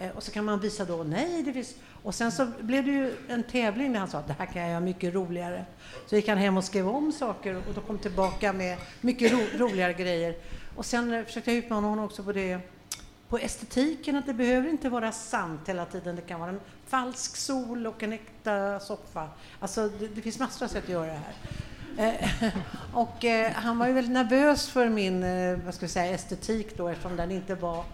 Eh, 0.00 0.10
och 0.10 0.22
så 0.22 0.30
kan 0.30 0.44
man 0.44 0.60
visa 0.60 0.84
då, 0.84 0.96
nej, 0.96 1.42
det 1.42 1.52
finns... 1.52 1.74
Och 2.02 2.14
sen 2.14 2.32
så 2.32 2.46
blev 2.60 2.84
det 2.84 2.90
ju 2.90 3.14
en 3.28 3.42
tävling 3.42 3.92
där 3.92 4.00
han 4.00 4.08
sa 4.08 4.18
att 4.18 4.26
det 4.26 4.36
här 4.38 4.46
kan 4.46 4.62
jag 4.62 4.70
göra 4.70 4.80
mycket 4.80 5.14
roligare. 5.14 5.64
Så 6.06 6.16
gick 6.16 6.28
han 6.28 6.38
hem 6.38 6.56
och 6.56 6.64
skrev 6.64 6.88
om 6.88 7.12
saker 7.12 7.56
och 7.56 7.74
då 7.74 7.80
kom 7.80 7.98
tillbaka 7.98 8.52
med 8.52 8.78
mycket 9.00 9.32
ro 9.32 9.38
roligare 9.58 9.92
grejer. 9.92 10.36
Och 10.76 10.86
sen 10.86 11.12
eh, 11.12 11.24
försökte 11.24 11.50
jag 11.50 11.58
utmana 11.58 11.88
honom 11.88 12.04
också 12.04 12.22
på 12.22 12.32
det 12.32 12.58
på 13.28 13.38
estetiken, 13.38 14.16
att 14.16 14.26
det 14.26 14.34
behöver 14.34 14.68
inte 14.68 14.88
vara 14.88 15.12
sant 15.12 15.60
hela 15.66 15.84
tiden. 15.84 16.16
Det 16.16 16.22
kan 16.22 16.40
vara 16.40 16.50
en 16.50 16.60
falsk 16.86 17.36
sol 17.36 17.86
och 17.86 18.02
en 18.02 18.12
äkta 18.12 18.80
soffa. 18.80 19.28
Alltså, 19.60 19.88
det, 19.88 20.08
det 20.08 20.22
finns 20.22 20.38
massor 20.38 20.64
av 20.64 20.68
sätt 20.68 20.84
att 20.84 20.90
göra 20.90 21.06
det 21.06 21.12
här. 21.12 21.34
Eh, 21.98 22.52
och 22.92 23.24
eh, 23.24 23.52
han 23.52 23.78
var 23.78 23.86
ju 23.86 23.92
väldigt 23.92 24.12
nervös 24.12 24.68
för 24.68 24.88
min 24.88 25.22
eh, 25.22 25.58
vad 25.64 25.74
ska 25.74 25.86
vi 25.86 25.92
säga, 25.92 26.14
estetik 26.14 26.76
då 26.76 26.88
eftersom 26.88 27.16
den 27.16 27.30
inte 27.30 27.54
var 27.54 27.84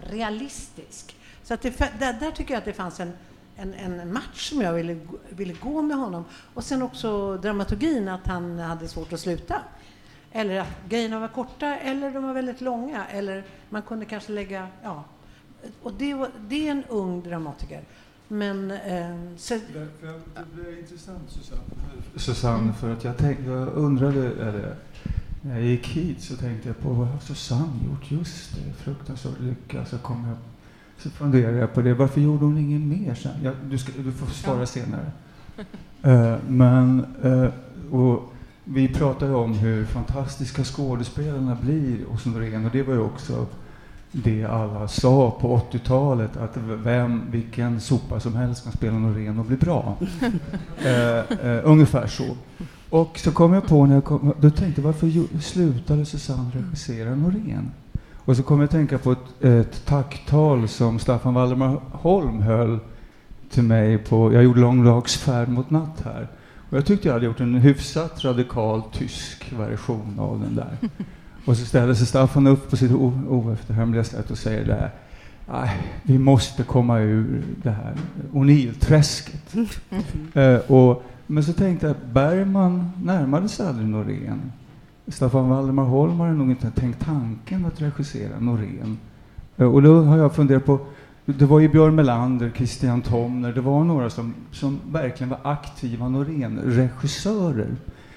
realistisk. 0.00 1.16
Så 1.48 1.54
att 1.54 1.62
det, 1.62 1.78
där, 1.98 2.12
där, 2.20 2.30
tycker 2.30 2.54
jag 2.54 2.58
att 2.58 2.64
det 2.64 2.72
fanns 2.72 3.00
en, 3.00 3.12
en, 3.56 3.74
en, 3.74 4.12
match 4.12 4.50
som 4.50 4.60
jag 4.60 4.72
ville, 4.72 4.98
ville 5.28 5.52
gå 5.52 5.82
med 5.82 5.96
honom. 5.96 6.24
Och 6.54 6.64
sen 6.64 6.82
också 6.82 7.36
dramaturgin, 7.36 8.08
att 8.08 8.26
han 8.26 8.58
hade 8.58 8.88
svårt 8.88 9.12
att 9.12 9.20
sluta. 9.20 9.62
Eller 10.32 10.60
att 10.60 10.68
grejerna 10.88 11.18
var 11.18 11.28
korta 11.28 11.76
eller 11.76 12.10
de 12.10 12.24
var 12.24 12.34
väldigt 12.34 12.60
långa. 12.60 13.06
Eller 13.06 13.44
man 13.70 13.82
kunde 13.82 14.04
kanske 14.04 14.32
lägga... 14.32 14.68
Ja. 14.82 15.04
Och 15.82 15.92
det, 15.92 16.14
var, 16.14 16.30
det 16.48 16.68
är 16.68 16.70
en 16.70 16.84
ung 16.84 17.22
dramatiker. 17.22 17.82
Men... 18.28 18.70
Eh, 18.70 19.36
så... 19.36 19.54
Det, 19.54 19.88
blir 20.54 20.78
intressant, 20.78 21.30
Susanne. 21.30 21.62
Susanne, 22.16 22.72
för 22.72 22.92
att 22.92 23.04
jag, 23.04 23.16
tänkte, 23.16 23.44
jag 23.44 23.68
undrade... 23.68 24.26
Eller, 24.26 24.76
när 25.42 25.54
jag 25.54 25.64
gick 25.64 25.86
hit 25.86 26.22
så 26.22 26.36
tänkte 26.36 26.68
jag 26.68 26.78
på 26.78 26.88
vad 26.88 27.08
har 27.08 27.18
Susanne 27.18 27.84
gjort? 27.86 28.10
Just 28.10 28.54
det, 28.54 28.72
fruktansvärt 28.72 29.40
lycka. 29.40 29.86
Så 29.86 29.98
kom 29.98 30.26
jag 30.28 30.36
så 30.98 31.10
funderade 31.10 31.58
jag 31.58 31.74
på 31.74 31.80
det. 31.80 31.94
Varför 31.94 32.20
gjorde 32.20 32.44
hon 32.44 32.58
inget 32.58 32.80
mer 32.80 33.14
sen? 33.14 33.32
Ja, 33.42 33.52
du, 33.70 33.78
ska, 33.78 33.92
du 33.96 34.12
får 34.12 34.26
svara 34.26 34.60
ja. 34.60 34.66
senare. 34.66 35.06
uh, 36.06 36.36
men, 36.48 37.06
uh, 37.24 37.48
och 37.90 38.32
vi 38.64 38.88
pratade 38.88 39.34
om 39.34 39.54
hur 39.54 39.84
fantastiska 39.84 40.64
skådespelarna 40.64 41.56
blir 41.62 42.04
hos 42.04 42.26
Norén 42.26 42.64
och 42.64 42.70
det 42.72 42.82
var 42.82 42.94
ju 42.94 43.00
också 43.00 43.46
det 44.12 44.44
alla 44.44 44.88
sa 44.88 45.30
på 45.40 45.60
80-talet 45.72 46.36
att 46.36 46.56
vem, 46.56 47.22
vilken 47.30 47.80
sopa 47.80 48.20
som 48.20 48.36
helst 48.36 48.64
kan 48.64 48.72
spela 48.72 48.98
Norén 48.98 49.38
och 49.38 49.44
bli 49.44 49.56
bra. 49.56 49.96
eh, 50.78 51.60
ungefär 51.64 52.06
så. 52.06 52.36
Och 52.90 53.18
så 53.18 53.32
kom 53.32 53.52
jag 53.52 53.66
på 53.66 53.86
när 53.86 53.94
jag 53.94 54.04
kom, 54.04 54.34
då 54.40 54.50
tänkte 54.50 54.82
varför 54.82 55.40
slutade 55.40 56.04
Susanne 56.04 56.50
regissera 56.54 57.14
Norén? 57.14 57.70
Och 58.28 58.36
så 58.36 58.42
kom 58.42 58.58
jag 58.58 58.64
att 58.64 58.70
tänka 58.70 58.98
på 58.98 59.12
ett, 59.12 59.44
ett 59.44 59.86
tacktal 59.86 60.68
som 60.68 60.98
Staffan 60.98 61.34
Valdemar 61.34 61.80
Holm 61.92 62.42
höll 62.42 62.78
till 63.50 63.62
mig 63.62 63.98
på, 63.98 64.32
jag 64.32 64.44
gjorde 64.44 64.60
långdagsfärd 64.60 65.48
mot 65.48 65.70
natt 65.70 66.02
här. 66.04 66.28
Och 66.70 66.76
jag 66.76 66.86
tyckte 66.86 67.08
jag 67.08 67.12
hade 67.12 67.26
gjort 67.26 67.40
en 67.40 67.54
hyfsat 67.54 68.24
radikal 68.24 68.82
tysk 68.92 69.52
version 69.52 70.18
av 70.18 70.40
den 70.40 70.54
där. 70.54 70.76
Och 71.44 71.56
så 71.56 71.66
ställer 71.66 71.94
sig 71.94 72.06
Staffan 72.06 72.46
upp 72.46 72.70
på 72.70 72.76
sitt 72.76 72.92
oefterhärmliga 72.92 74.04
sätt 74.04 74.30
och 74.30 74.38
säger 74.38 74.66
det 74.66 74.90
här, 75.46 75.70
vi 76.02 76.18
måste 76.18 76.62
komma 76.62 76.98
ur 76.98 77.42
det 77.62 77.70
här 77.70 77.94
O'Neill-träsket. 78.32 79.56
uh, 80.36 80.70
och, 80.70 81.02
men 81.26 81.44
så 81.44 81.52
tänkte 81.52 81.86
jag, 81.86 81.96
Bergman 82.12 82.90
närmade 83.04 83.48
sig 83.48 83.66
aldrig 83.66 83.88
Norén. 83.88 84.52
Staffan 85.08 85.48
Valdemar 85.48 85.84
Holm 85.84 86.20
har 86.20 86.28
nog 86.28 86.50
inte 86.50 86.70
tänkt 86.70 87.04
tanken 87.04 87.66
att 87.66 87.82
regissera 87.82 88.40
Norén. 88.40 88.98
Eh, 89.56 89.74
och 89.74 89.82
då 89.82 90.02
har 90.02 90.18
jag 90.18 90.34
funderat 90.34 90.64
på, 90.64 90.80
det 91.24 91.44
var 91.44 91.60
ju 91.60 91.68
Björn 91.68 91.94
Melander, 91.94 92.52
Christian 92.56 93.02
Tomner, 93.02 93.52
det 93.52 93.60
var 93.60 93.84
några 93.84 94.10
som, 94.10 94.34
som 94.52 94.80
verkligen 94.90 95.28
var 95.28 95.38
aktiva 95.42 96.08
Norén-regissörer. 96.08 97.76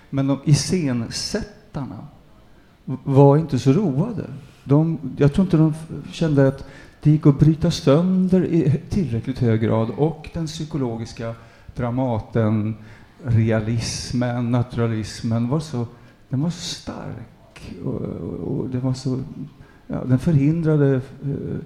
Men 0.09 0.27
de 0.27 0.39
iscensättarna 0.45 1.97
var 3.03 3.37
inte 3.37 3.59
så 3.59 3.73
roade. 3.73 4.23
De, 4.63 4.99
jag 5.17 5.33
tror 5.33 5.45
inte 5.45 5.57
de 5.57 5.73
kände 6.11 6.47
att 6.47 6.65
det 7.01 7.11
gick 7.11 7.25
att 7.25 7.39
bryta 7.39 7.71
sönder 7.71 8.45
i 8.45 8.81
tillräckligt 8.89 9.39
hög 9.39 9.61
grad 9.61 9.89
och 9.89 10.29
den 10.33 10.47
psykologiska 10.47 11.35
dramaten, 11.75 12.75
realismen, 13.23 14.51
naturalismen 14.51 15.47
var 15.49 15.59
så, 15.59 15.85
den 16.31 16.41
var 16.41 16.49
så 16.49 16.61
stark 16.61 17.73
och, 17.85 18.01
och, 18.01 18.59
och 18.59 18.69
den 18.69 18.81
var 18.81 18.93
så, 18.93 19.19
ja, 19.87 20.03
den 20.05 20.19
förhindrade 20.19 21.01
uh, 21.25 21.59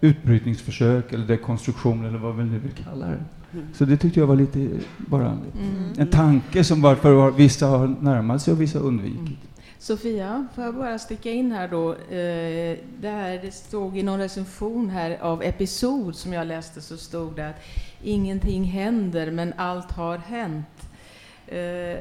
utbrytningsförsök 0.00 1.12
eller 1.12 1.26
dekonstruktion 1.26 2.04
eller 2.04 2.18
vad 2.18 2.36
vi 2.36 2.44
nu 2.44 2.58
vill 2.58 2.72
kalla 2.72 3.06
det. 3.06 3.24
Mm. 3.52 3.66
Så 3.74 3.84
det 3.84 3.96
tyckte 3.96 4.20
jag 4.20 4.26
var 4.26 4.36
lite 4.36 4.68
bara 4.96 5.26
mm. 5.26 5.92
en 5.98 6.10
tanke 6.10 6.64
som 6.64 6.82
varför 6.82 7.30
vissa 7.30 7.66
har 7.66 7.96
närmat 8.00 8.42
sig 8.42 8.52
och 8.52 8.60
vissa 8.60 8.78
undvikit. 8.78 9.20
Mm. 9.20 9.36
Sofia, 9.78 10.46
får 10.54 10.64
jag 10.64 10.74
bara 10.74 10.98
sticka 10.98 11.30
in 11.30 11.52
här 11.52 11.68
då? 11.68 11.92
Eh, 11.92 12.78
det, 13.00 13.08
här, 13.08 13.38
det 13.42 13.54
stod 13.54 13.98
i 13.98 14.02
någon 14.02 14.18
recension 14.18 14.90
här 14.90 15.18
av 15.22 15.42
Episod 15.42 16.16
som 16.16 16.32
jag 16.32 16.46
läste 16.46 16.80
så 16.80 16.96
stod 16.96 17.36
det 17.36 17.48
att 17.48 17.62
ingenting 18.02 18.64
händer 18.64 19.30
men 19.30 19.52
allt 19.56 19.92
har 19.92 20.18
hänt. 20.18 20.88
Eh, 21.46 21.98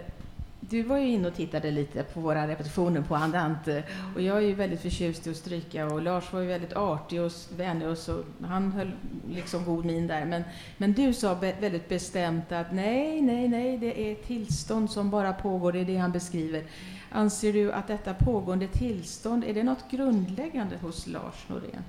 du 0.70 0.84
var 0.84 0.98
ju 0.98 1.08
inne 1.08 1.28
och 1.28 1.36
tittade 1.36 1.72
lite 1.72 2.04
på 2.04 2.20
våra 2.20 2.48
repetitioner 2.48 3.02
på 3.02 3.16
Andante 3.16 3.84
och 4.16 4.22
jag 4.22 4.38
är 4.38 4.42
ju 4.42 4.54
väldigt 4.54 4.82
förtjust 4.82 5.28
i 5.28 5.30
att 5.30 5.36
stryka 5.36 5.86
och 5.86 6.02
Lars 6.02 6.34
var 6.34 6.42
ju 6.42 6.48
väldigt 6.48 6.74
artig 6.74 7.22
och 7.22 7.32
vänlig 7.58 7.88
och 7.88 7.98
så 7.98 8.24
han 8.42 8.72
höll 8.72 8.92
liksom 9.30 9.66
god 9.66 9.86
min 9.86 10.08
där. 10.08 10.26
Men, 10.26 10.44
men 10.78 10.94
du 10.94 11.14
sa 11.14 11.36
be 11.36 11.56
väldigt 11.62 11.90
bestämt 11.90 12.52
att 12.52 12.74
nej, 12.74 13.22
nej, 13.22 13.48
nej, 13.48 13.78
det 13.78 14.08
är 14.08 14.12
ett 14.12 14.28
tillstånd 14.28 14.92
som 14.92 15.10
bara 15.10 15.34
pågår, 15.34 15.72
det 15.72 15.80
är 15.80 15.86
det 15.86 15.98
han 15.98 16.12
beskriver. 16.12 16.64
Anser 17.12 17.54
du 17.54 17.72
att 17.72 17.88
detta 17.88 18.14
pågående 18.14 18.68
tillstånd, 18.68 19.44
är 19.44 19.54
det 19.54 19.64
något 19.64 19.92
grundläggande 19.92 20.78
hos 20.82 21.08
Lars 21.08 21.46
Norén? 21.48 21.84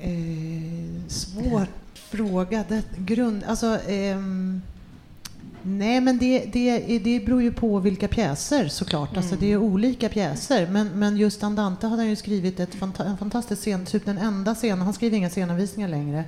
Eh, 0.00 1.08
svår 1.08 1.66
fråga. 1.94 2.64
Det, 2.68 2.84
grund, 2.96 3.44
alltså, 3.44 3.78
ehm, 3.88 4.62
nej, 5.64 6.00
men 6.00 6.18
det, 6.18 6.44
det, 6.52 6.98
det 6.98 7.26
beror 7.26 7.42
ju 7.42 7.52
på 7.52 7.78
vilka 7.78 8.08
pjäser 8.08 8.68
såklart. 8.68 9.10
Mm. 9.10 9.18
Alltså, 9.18 9.36
det 9.36 9.52
är 9.52 9.56
olika 9.56 10.08
pjäser. 10.08 10.66
Men, 10.70 10.88
men 10.88 11.16
just 11.16 11.42
Andante 11.42 11.86
hade 11.86 12.02
han 12.02 12.10
ju 12.10 12.16
skrivit 12.16 12.60
ett, 12.60 12.82
en 12.82 13.16
fantastisk 13.16 13.60
scen, 13.60 13.86
typ 13.86 14.04
den 14.04 14.18
enda 14.18 14.54
scenen. 14.54 14.82
Han 14.82 14.94
skriver 14.94 15.16
inga 15.16 15.30
scenanvisningar 15.30 15.88
längre. 15.88 16.24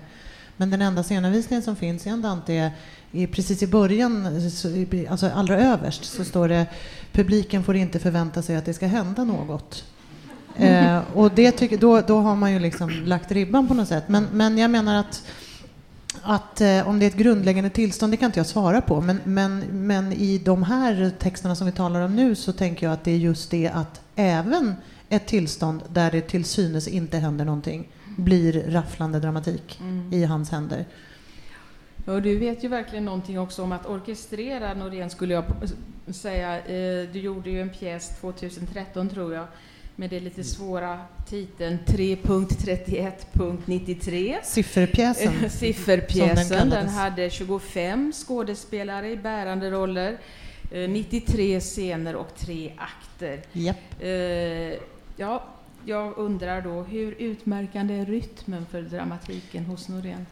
Men 0.57 0.71
den 0.71 0.83
enda 0.83 1.03
scenanvisningen 1.03 1.63
som 1.63 1.77
finns 1.77 2.07
i 2.07 2.11
Andante 2.11 2.53
är, 2.53 2.71
är 3.13 3.27
precis 3.27 3.63
i 3.63 3.67
början, 3.67 4.27
alltså 5.09 5.27
allra 5.27 5.61
överst, 5.61 6.05
så 6.05 6.25
står 6.25 6.49
det 6.49 6.67
publiken 7.13 7.65
får 7.65 7.77
inte 7.77 7.99
förvänta 7.99 8.43
sig 8.43 8.57
att 8.57 8.65
det 8.65 8.75
ska 8.75 8.87
hända 8.87 9.25
något. 9.25 9.85
Eh, 10.57 10.99
och 11.15 11.31
det 11.35 11.51
tycker, 11.53 11.79
då, 11.79 12.01
då 12.01 12.19
har 12.19 12.37
man 12.37 12.53
ju 12.53 12.59
liksom 12.59 12.91
lagt 12.91 13.33
ribban 13.33 13.69
på 13.69 13.75
något 13.75 13.89
sätt. 13.89 14.09
Men, 14.09 14.29
men 14.33 14.59
jag 14.59 14.71
menar 14.71 15.01
att 15.01 15.23
att 16.23 16.61
eh, 16.61 16.89
om 16.89 16.99
det 16.99 17.05
är 17.05 17.11
ett 17.11 17.17
grundläggande 17.17 17.71
tillstånd, 17.71 18.13
det 18.13 18.17
kan 18.17 18.27
inte 18.27 18.39
jag 18.39 18.47
svara 18.47 18.81
på. 18.81 19.01
Men, 19.01 19.21
men, 19.25 19.59
men 19.87 20.13
i 20.13 20.39
de 20.39 20.63
här 20.63 21.13
texterna 21.19 21.55
som 21.55 21.67
vi 21.67 21.73
talar 21.73 22.01
om 22.01 22.17
nu 22.17 22.35
så 22.35 22.53
tänker 22.53 22.87
jag 22.87 22.93
att 22.93 23.05
det 23.05 23.11
är 23.11 23.17
just 23.17 23.51
det 23.51 23.69
att 23.69 24.01
även 24.17 24.75
ett 25.09 25.27
tillstånd 25.27 25.83
där 25.93 26.11
det 26.11 26.21
till 26.21 26.45
synes 26.45 26.89
inte 26.89 27.19
händer 27.19 27.45
någonting 27.45 27.89
blir 28.17 28.71
rafflande 28.71 29.21
dramatik 29.21 29.79
mm. 29.81 30.13
i 30.13 30.25
hans 30.25 30.51
händer. 30.51 30.85
Och 32.07 32.23
du 32.23 32.39
vet 32.39 32.65
ju 32.65 32.69
verkligen 32.69 33.05
någonting 33.05 33.41
också 33.41 33.63
om 33.63 33.73
att 33.73 33.87
orkestrera, 33.87 34.75
Norén 34.75 35.11
skulle 35.11 35.35
jag 35.35 35.45
säga. 36.07 36.59
Eh, 36.59 37.09
du 37.13 37.19
gjorde 37.19 37.51
ju 37.51 37.61
en 37.61 37.71
pjäs 37.71 38.09
2013 38.21 39.09
tror 39.09 39.35
jag 39.35 39.47
med 39.97 40.11
det 40.11 40.21
lite 40.21 40.45
svåra 40.45 40.99
titeln 41.29 41.79
3.31.93. 41.87 44.37
Sifferpjäsen. 44.43 45.51
Sifferpjäsen. 45.61 46.59
Den, 46.59 46.71
den, 46.71 46.89
hade 46.89 47.31
25 47.31 48.13
skådespelare 48.13 49.11
i 49.11 49.17
bärande 49.17 49.71
roller, 49.71 50.19
93 50.89 51.55
eh, 51.55 51.61
scener 51.61 52.17
och 52.17 52.35
tre 52.39 52.73
akter. 52.77 53.43
Yep. 53.53 53.77
Uh, 54.03 54.09
ja, 55.17 55.45
jag 55.85 56.19
undrar 56.19 56.63
då, 56.63 56.83
hur 56.83 57.15
utmärkande 57.19 57.95
är 57.95 58.07
rytmen 58.07 58.67
för 58.71 58.83
dramatiken 58.83 59.65
hos 59.65 59.89
Norén? 59.89 60.27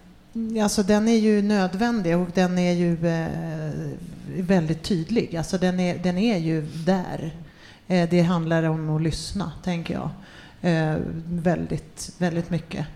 Alltså 0.63 0.83
den 0.83 1.09
är 1.09 1.17
ju 1.17 1.43
nödvändig 1.43 2.17
och 2.17 2.29
den 2.35 2.59
är 2.59 2.73
ju 2.73 3.07
eh, 3.07 3.29
väldigt 4.27 4.83
tydlig. 4.83 5.37
Alltså 5.37 5.59
den 5.59 5.81
är, 5.81 5.99
den 5.99 6.19
är 6.19 6.39
ju 6.39 6.67
där. 6.87 7.33
Eh, 7.89 8.09
det 8.09 8.23
handlar 8.23 8.63
om 8.63 8.91
att 8.91 9.03
lyssna, 9.03 9.53
tänker 9.63 9.95
jag. 9.95 10.11
Eh, 10.71 10.97
väldigt, 11.27 12.15
väldigt 12.19 12.51
mycket. 12.51 12.87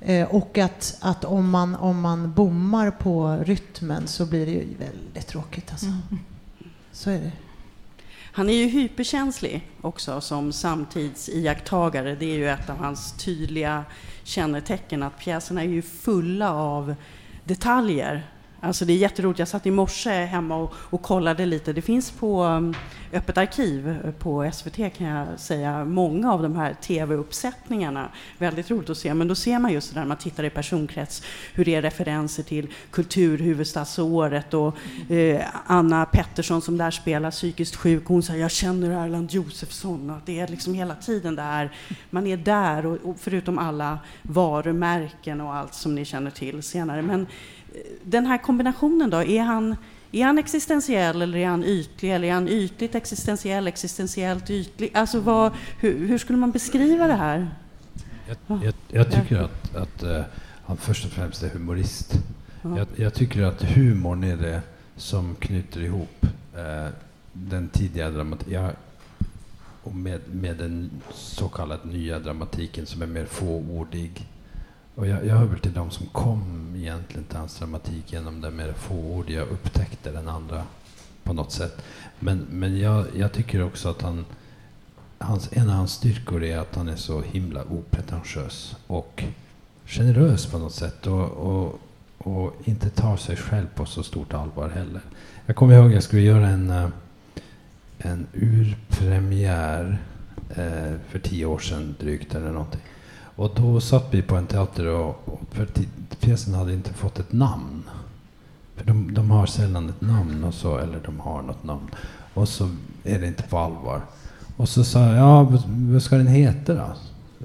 Eh, 0.00 0.34
och 0.34 0.58
att, 0.58 0.98
att 1.00 1.24
om, 1.24 1.50
man, 1.50 1.74
om 1.74 2.00
man 2.00 2.32
bommar 2.32 2.90
på 2.90 3.38
rytmen 3.44 4.06
så 4.06 4.26
blir 4.26 4.46
det 4.46 4.52
ju 4.52 4.66
väldigt 4.78 5.26
tråkigt. 5.26 5.70
Alltså. 5.70 5.86
Mm. 5.86 6.18
Så 6.92 7.10
är 7.10 7.20
det. 7.20 7.32
Han 8.32 8.48
är 8.48 8.52
ju 8.52 8.66
hyperkänslig 8.66 9.68
också 9.80 10.20
som 10.20 10.52
samtidsiaktagare. 10.52 12.14
Det 12.14 12.26
är 12.26 12.36
ju 12.36 12.48
ett 12.48 12.70
av 12.70 12.76
hans 12.76 13.12
tydliga 13.12 13.84
kännetecken 14.22 15.02
att 15.02 15.18
pjäserna 15.18 15.62
är 15.62 15.68
ju 15.68 15.82
fulla 15.82 16.52
av 16.52 16.94
detaljer 17.44 18.26
Alltså 18.60 18.84
det 18.84 18.92
är 18.92 18.96
jätteroligt. 18.96 19.38
Jag 19.38 19.48
satt 19.48 19.66
i 19.66 19.70
morse 19.70 20.24
hemma 20.24 20.56
och, 20.56 20.74
och 20.74 21.02
kollade 21.02 21.46
lite. 21.46 21.72
Det 21.72 21.82
finns 21.82 22.10
på 22.10 22.44
um, 22.44 22.74
Öppet 23.12 23.38
arkiv 23.38 23.88
eh, 23.88 24.10
på 24.10 24.50
SVT 24.52 24.76
kan 24.76 25.06
jag 25.06 25.40
säga, 25.40 25.84
många 25.84 26.32
av 26.32 26.42
de 26.42 26.56
här 26.56 26.74
tv-uppsättningarna. 26.74 28.08
Väldigt 28.38 28.70
roligt 28.70 28.90
att 28.90 28.98
se. 28.98 29.14
Men 29.14 29.28
då 29.28 29.34
ser 29.34 29.58
man 29.58 29.72
just 29.72 29.88
det 29.88 29.94
där 29.94 30.00
när 30.00 30.08
man 30.08 30.16
tittar 30.16 30.44
i 30.44 30.50
personkrets, 30.50 31.22
hur 31.54 31.64
det 31.64 31.74
är 31.74 31.82
referenser 31.82 32.42
till 32.42 32.68
kulturhuvudstadsåret 32.90 34.54
och 34.54 34.76
eh, 35.10 35.44
Anna 35.66 36.06
Pettersson 36.06 36.62
som 36.62 36.78
där 36.78 36.90
spelar 36.90 37.30
psykiskt 37.30 37.76
sjuk. 37.76 38.04
Hon 38.06 38.22
säger 38.22 38.40
jag 38.40 38.50
känner 38.50 39.04
Erland 39.04 39.32
Josefsson. 39.32 40.10
Och 40.10 40.20
det 40.24 40.40
är 40.40 40.48
liksom 40.48 40.74
hela 40.74 40.94
tiden 40.94 41.36
där. 41.36 41.72
Man 42.10 42.26
är 42.26 42.36
där, 42.36 42.86
och, 42.86 42.98
och 43.04 43.16
förutom 43.20 43.58
alla 43.58 43.98
varumärken 44.22 45.40
och 45.40 45.54
allt 45.54 45.74
som 45.74 45.94
ni 45.94 46.04
känner 46.04 46.30
till 46.30 46.62
senare. 46.62 47.02
Men 47.02 47.26
den 48.04 48.26
här 48.26 48.38
kombinationen 48.38 49.10
då, 49.10 49.22
är 49.22 49.42
han, 49.42 49.76
är 50.12 50.24
han 50.24 50.38
existentiell 50.38 51.22
eller 51.22 51.38
är 51.38 51.46
han 51.46 51.64
ytlig? 51.64 52.14
Eller 52.14 52.28
är 52.28 52.32
han 52.32 52.48
ytligt 52.48 52.94
existentiell, 52.94 53.66
existentiellt 53.66 54.50
ytlig? 54.50 54.90
Alltså 54.94 55.20
vad, 55.20 55.52
hur, 55.80 56.06
hur 56.06 56.18
skulle 56.18 56.38
man 56.38 56.50
beskriva 56.50 57.06
det 57.06 57.14
här? 57.14 57.50
Jag, 58.26 58.64
jag, 58.64 58.74
jag 58.88 59.12
tycker 59.12 59.36
att, 59.36 59.76
att 59.76 60.02
uh, 60.02 60.20
han 60.64 60.76
först 60.76 61.04
och 61.04 61.10
främst 61.10 61.42
är 61.42 61.48
humorist. 61.48 62.12
Ja. 62.62 62.78
Jag, 62.78 62.86
jag, 62.96 63.14
tycker 63.14 63.42
att 63.42 63.62
humorn 63.62 64.24
är 64.24 64.36
det 64.36 64.62
som 64.96 65.34
knyter 65.34 65.80
ihop 65.80 66.26
uh, 66.56 66.88
den 67.32 67.68
tidiga 67.68 68.10
dramatiken 68.10 68.70
med, 69.92 70.20
med 70.32 70.56
den 70.56 70.90
så 71.14 71.48
kallade 71.48 71.88
nya 71.88 72.18
dramatiken 72.18 72.86
som 72.86 73.02
är 73.02 73.06
mer 73.06 73.26
fåordig 73.26 74.26
och 74.98 75.06
jag, 75.06 75.26
jag 75.26 75.36
hör 75.36 75.44
väl 75.44 75.58
till 75.58 75.72
de 75.72 75.90
som 75.90 76.06
kom 76.06 76.72
egentligen 76.76 77.24
till 77.24 77.36
hans 77.36 77.58
dramatik 77.58 78.12
genom 78.12 78.40
det 78.40 78.50
mer 78.50 78.72
fåordiga, 78.72 79.42
upptäckte 79.42 80.10
den 80.10 80.28
andra 80.28 80.62
på 81.22 81.32
något 81.32 81.52
sätt. 81.52 81.82
Men, 82.18 82.46
men 82.50 82.78
jag, 82.78 83.06
jag 83.16 83.32
tycker 83.32 83.62
också 83.62 83.88
att 83.88 84.02
han, 84.02 84.24
hans, 85.18 85.48
en 85.52 85.68
av 85.68 85.74
hans 85.74 85.92
styrkor 85.92 86.44
är 86.44 86.58
att 86.58 86.74
han 86.74 86.88
är 86.88 86.96
så 86.96 87.20
himla 87.20 87.64
opretentiös 87.64 88.76
och 88.86 89.24
generös 89.86 90.46
på 90.46 90.58
något 90.58 90.74
sätt 90.74 91.06
och, 91.06 91.30
och, 91.30 91.80
och 92.18 92.54
inte 92.64 92.90
tar 92.90 93.16
sig 93.16 93.36
själv 93.36 93.66
på 93.74 93.86
så 93.86 94.02
stort 94.02 94.34
allvar 94.34 94.68
heller. 94.68 95.00
Jag 95.46 95.56
kommer 95.56 95.74
ihåg 95.74 95.86
att 95.86 95.94
jag 95.94 96.02
skulle 96.02 96.22
göra 96.22 96.48
en, 96.48 96.70
eh, 96.70 96.88
en 97.98 98.26
urpremiär 98.34 99.98
eh, 100.50 100.94
för 101.08 101.18
tio 101.18 101.46
år 101.46 101.58
sedan 101.58 101.96
drygt 102.00 102.34
eller 102.34 102.52
någonting. 102.52 102.80
Och 103.38 103.50
då 103.54 103.80
satt 103.80 104.06
vi 104.10 104.22
på 104.22 104.36
en 104.36 104.46
teater 104.46 104.86
och, 104.86 105.22
och 105.24 105.40
för 105.50 105.68
pjäsen 106.20 106.54
hade 106.54 106.72
inte 106.72 106.92
fått 106.92 107.18
ett 107.18 107.32
namn. 107.32 107.82
För 108.76 108.84
de, 108.84 109.14
de 109.14 109.30
har 109.30 109.46
sällan 109.46 109.88
ett 109.88 110.00
namn 110.00 110.44
och 110.44 110.54
så, 110.54 110.78
eller 110.78 111.00
de 111.04 111.20
har 111.20 111.42
något 111.42 111.64
namn. 111.64 111.90
Och 112.34 112.48
så 112.48 112.70
är 113.04 113.18
det 113.18 113.26
inte 113.26 113.42
på 113.42 113.58
allvar. 113.58 114.02
Och 114.56 114.68
så 114.68 114.84
sa 114.84 115.00
jag, 115.00 115.16
ja 115.16 115.60
vad 115.68 116.02
ska 116.02 116.16
den 116.16 116.26
heta 116.26 116.74
då? 116.74 116.92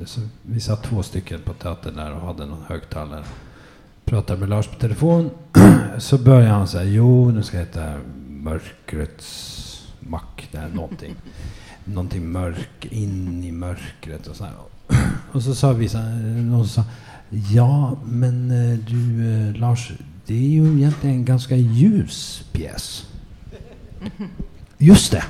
Så 0.06 0.22
vi 0.42 0.60
satt 0.60 0.84
två 0.84 1.04
stycken 1.04 1.42
på 1.42 1.54
teatern 1.54 1.96
där 1.96 2.12
och 2.12 2.22
hade 2.22 2.46
någon 2.46 2.64
högtalare. 2.68 3.24
Pratade 4.06 4.40
med 4.40 4.50
Lars 4.50 4.68
på 4.68 4.76
telefon. 4.76 5.30
så 5.98 6.18
började 6.18 6.54
han 6.54 6.68
säga, 6.68 6.84
jo 6.84 7.32
nu 7.32 7.44
ska 7.44 7.58
det 7.58 7.64
heta 7.64 7.94
Mörkrets 8.28 9.88
mack, 10.00 10.50
någonting. 10.74 11.16
någonting 11.84 12.32
mörk, 12.32 12.86
in 12.86 13.44
i 13.44 13.52
mörkret 13.52 14.28
och 14.28 14.36
så 14.36 14.44
här. 14.44 14.54
Och 15.32 15.44
så 15.44 15.56
sa 15.56 15.74
vissa, 15.74 16.02
någon 16.02 16.68
sa, 16.68 16.84
ja 17.54 17.98
men 18.06 18.52
eh, 18.52 18.80
du 18.80 19.32
eh, 19.32 19.56
Lars, 19.56 19.92
det 20.26 20.34
är 20.34 20.50
ju 20.50 20.78
egentligen 20.78 21.16
en 21.16 21.26
ganska 21.26 21.56
ljus 21.56 22.44
pjäs. 22.52 23.06
Just 24.78 25.12
det! 25.12 25.24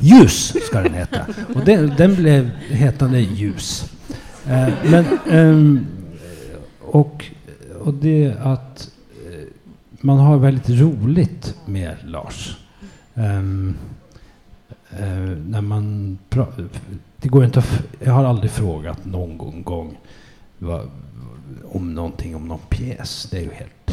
Ljus 0.00 0.56
ska 0.66 0.80
den 0.80 0.94
heta. 0.94 1.26
Och 1.54 1.64
den, 1.64 1.92
den 1.96 2.14
blev 2.14 2.50
hetande 2.68 3.20
Ljus. 3.20 3.92
Eh, 4.46 4.68
men, 4.84 5.04
eh, 5.30 5.82
och, 6.80 7.24
och 7.80 7.94
det 7.94 8.36
att 8.40 8.90
eh, 9.26 9.44
man 10.00 10.18
har 10.18 10.38
väldigt 10.38 10.70
roligt 10.70 11.56
med 11.66 11.96
Lars. 12.04 12.56
Ehm, 13.14 13.74
eh, 14.90 15.36
när 15.46 15.60
man 15.60 16.18
pratar 16.28 16.64
det 17.22 17.28
går 17.28 17.44
inte 17.44 17.58
att, 17.58 17.82
jag 18.00 18.12
har 18.12 18.24
aldrig 18.24 18.50
frågat 18.50 19.04
någon 19.04 19.64
gång 19.64 19.98
vad, 20.58 20.90
om 21.64 21.94
någonting 21.94 22.36
om 22.36 22.48
någon 22.48 22.60
pjäs. 22.68 23.28
Det 23.30 23.36
är 23.36 23.42
ju 23.42 23.52
helt 23.52 23.90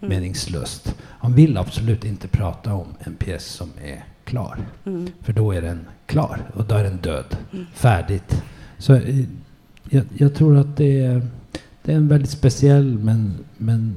mm. 0.00 0.08
meningslöst. 0.08 0.94
Han 1.00 1.34
vill 1.34 1.58
absolut 1.58 2.04
inte 2.04 2.28
prata 2.28 2.74
om 2.74 2.86
en 2.98 3.14
pjäs 3.14 3.44
som 3.44 3.70
är 3.84 4.04
klar. 4.24 4.58
Mm. 4.84 5.10
För 5.20 5.32
då 5.32 5.52
är 5.52 5.62
den 5.62 5.86
klar 6.06 6.50
och 6.54 6.64
då 6.64 6.74
är 6.74 6.84
den 6.84 6.96
död. 6.96 7.36
Mm. 7.52 7.66
Färdigt. 7.74 8.42
Så 8.78 8.94
eh, 8.94 9.24
jag, 9.90 10.04
jag, 10.14 10.34
tror 10.34 10.58
att 10.58 10.76
det 10.76 11.00
är, 11.00 11.26
det 11.82 11.92
är 11.92 11.96
en 11.96 12.08
väldigt 12.08 12.30
speciell 12.30 12.98
men, 12.98 13.34
men 13.56 13.94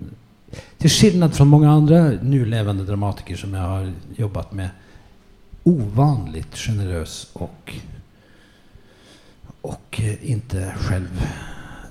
till 0.78 0.90
skillnad 0.90 1.34
från 1.34 1.48
många 1.48 1.72
andra 1.72 2.12
nu 2.22 2.46
levande 2.46 2.84
dramatiker 2.84 3.36
som 3.36 3.54
jag 3.54 3.62
har 3.62 3.92
jobbat 4.16 4.54
med 4.54 4.70
ovanligt 5.64 6.56
generös 6.56 7.30
och 7.34 7.74
och 9.66 10.02
eh, 10.02 10.32
inte 10.32 10.74
själv 10.78 11.22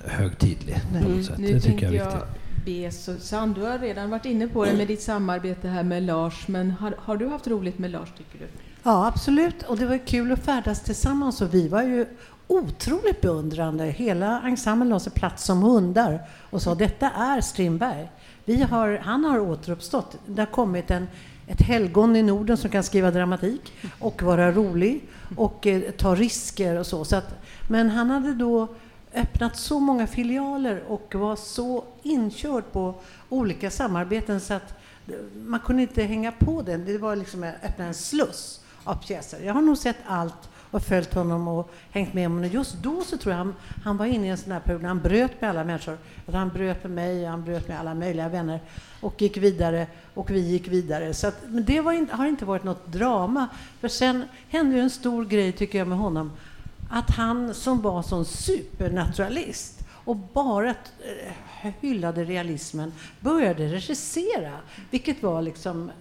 högtidlig 0.05 0.77
på 1.01 1.09
något 1.09 1.25
sätt. 1.25 1.37
Nu 1.37 1.53
det 1.53 1.59
tycker 1.59 1.91
jag 1.91 1.95
är 1.95 2.17
viktigt. 2.17 2.65
be 2.65 2.91
Susanne, 2.91 3.53
du 3.53 3.61
har 3.61 3.79
redan 3.79 4.09
varit 4.09 4.25
inne 4.25 4.47
på 4.47 4.65
det 4.65 4.73
med 4.73 4.87
ditt 4.87 5.01
samarbete 5.01 5.67
här 5.67 5.83
med 5.83 6.03
Lars, 6.03 6.47
men 6.47 6.71
har, 6.71 6.95
har 6.99 7.17
du 7.17 7.27
haft 7.27 7.47
roligt 7.47 7.79
med 7.79 7.91
Lars 7.91 8.09
tycker 8.17 8.39
du? 8.39 8.45
Ja, 8.83 9.07
absolut. 9.07 9.63
Och 9.63 9.77
det 9.77 9.85
var 9.85 10.07
kul 10.07 10.31
att 10.31 10.45
färdas 10.45 10.81
tillsammans 10.81 11.41
och 11.41 11.53
vi 11.53 11.67
var 11.67 11.83
ju 11.83 12.05
otroligt 12.47 13.21
beundrande. 13.21 13.85
Hela 13.85 14.41
ensemblen 14.41 14.89
la 14.89 14.99
sig 14.99 15.11
plats 15.11 15.43
som 15.43 15.61
hundar 15.61 16.19
och 16.49 16.61
sa 16.61 16.75
detta 16.75 17.09
är 17.09 17.41
Strindberg. 17.41 18.11
Vi 18.45 18.61
har, 18.61 18.97
han 19.03 19.25
har 19.25 19.39
återuppstått. 19.39 20.17
Det 20.25 20.41
har 20.41 20.51
kommit 20.51 20.91
en, 20.91 21.07
ett 21.47 21.61
helgon 21.61 22.15
i 22.15 22.23
Norden 22.23 22.57
som 22.57 22.69
kan 22.69 22.83
skriva 22.83 23.11
dramatik 23.11 23.73
och 23.99 24.23
vara 24.23 24.51
rolig 24.51 25.01
och 25.37 25.67
eh, 25.67 25.91
ta 25.91 26.15
risker 26.15 26.75
och 26.75 26.87
så. 26.87 27.05
så 27.05 27.15
att, 27.15 27.43
men 27.69 27.89
han 27.89 28.09
hade 28.09 28.33
då 28.33 28.67
öppnat 29.13 29.55
så 29.55 29.79
många 29.79 30.07
filialer 30.07 30.83
och 30.87 31.15
var 31.15 31.35
så 31.35 31.83
inkörd 32.03 32.63
på 32.71 32.95
olika 33.29 33.71
samarbeten 33.71 34.41
så 34.41 34.53
att 34.53 34.73
eh, 35.07 35.13
man 35.45 35.59
kunde 35.59 35.81
inte 35.81 36.03
hänga 36.03 36.31
på 36.31 36.61
den. 36.61 36.85
Det 36.85 36.97
var 36.97 37.15
liksom 37.15 37.43
att 37.43 37.63
öppna 37.63 37.85
en 37.85 37.93
sluss 37.93 38.61
av 38.83 38.95
pjäser. 38.95 39.39
Jag 39.45 39.53
har 39.53 39.61
nog 39.61 39.77
sett 39.77 39.97
allt 40.05 40.49
och 40.75 40.83
följt 40.83 41.13
honom 41.13 41.47
och 41.47 41.71
hängt 41.91 42.13
med 42.13 42.27
honom. 42.27 42.49
Just 42.49 42.75
då 42.75 43.01
så 43.01 43.17
tror 43.17 43.31
jag 43.31 43.37
han, 43.37 43.55
han 43.83 43.97
var 43.97 44.05
inne 44.05 44.27
i 44.27 44.29
en 44.29 44.37
sån 44.37 44.49
där 44.49 44.59
period 44.59 44.81
när 44.81 44.87
han 44.87 45.01
bröt 45.01 45.41
med 45.41 45.49
alla 45.49 45.63
människor. 45.63 45.97
Att 46.27 46.33
han 46.33 46.49
bröt 46.49 46.83
med 46.83 46.91
mig, 46.91 47.25
han 47.25 47.43
bröt 47.43 47.67
med 47.67 47.79
alla 47.79 47.93
möjliga 47.93 48.29
vänner 48.29 48.59
och 49.01 49.21
gick 49.21 49.37
vidare 49.37 49.87
och 50.13 50.31
vi 50.31 50.39
gick 50.39 50.67
vidare. 50.67 51.13
Så 51.13 51.27
att, 51.27 51.35
men 51.47 51.65
det 51.65 51.73
in, 51.73 52.09
har 52.11 52.25
inte 52.25 52.45
varit 52.45 52.63
något 52.63 52.87
drama. 52.87 53.47
För 53.79 53.87
sen 53.87 54.23
hände 54.49 54.79
en 54.79 54.89
stor 54.89 55.25
grej 55.25 55.51
tycker 55.51 55.77
jag 55.77 55.87
med 55.87 55.97
honom. 55.97 56.31
Att 56.89 57.09
han 57.09 57.53
som 57.53 57.81
var 57.81 58.01
sån 58.01 58.25
supernaturalist 58.25 59.87
och 59.91 60.15
bara 60.15 60.69
eh, 60.69 61.73
hyllade 61.79 62.23
realismen 62.23 62.93
började 63.19 63.67
regissera, 63.67 64.57
vilket 64.91 65.23
var 65.23 65.41
liksom 65.41 65.91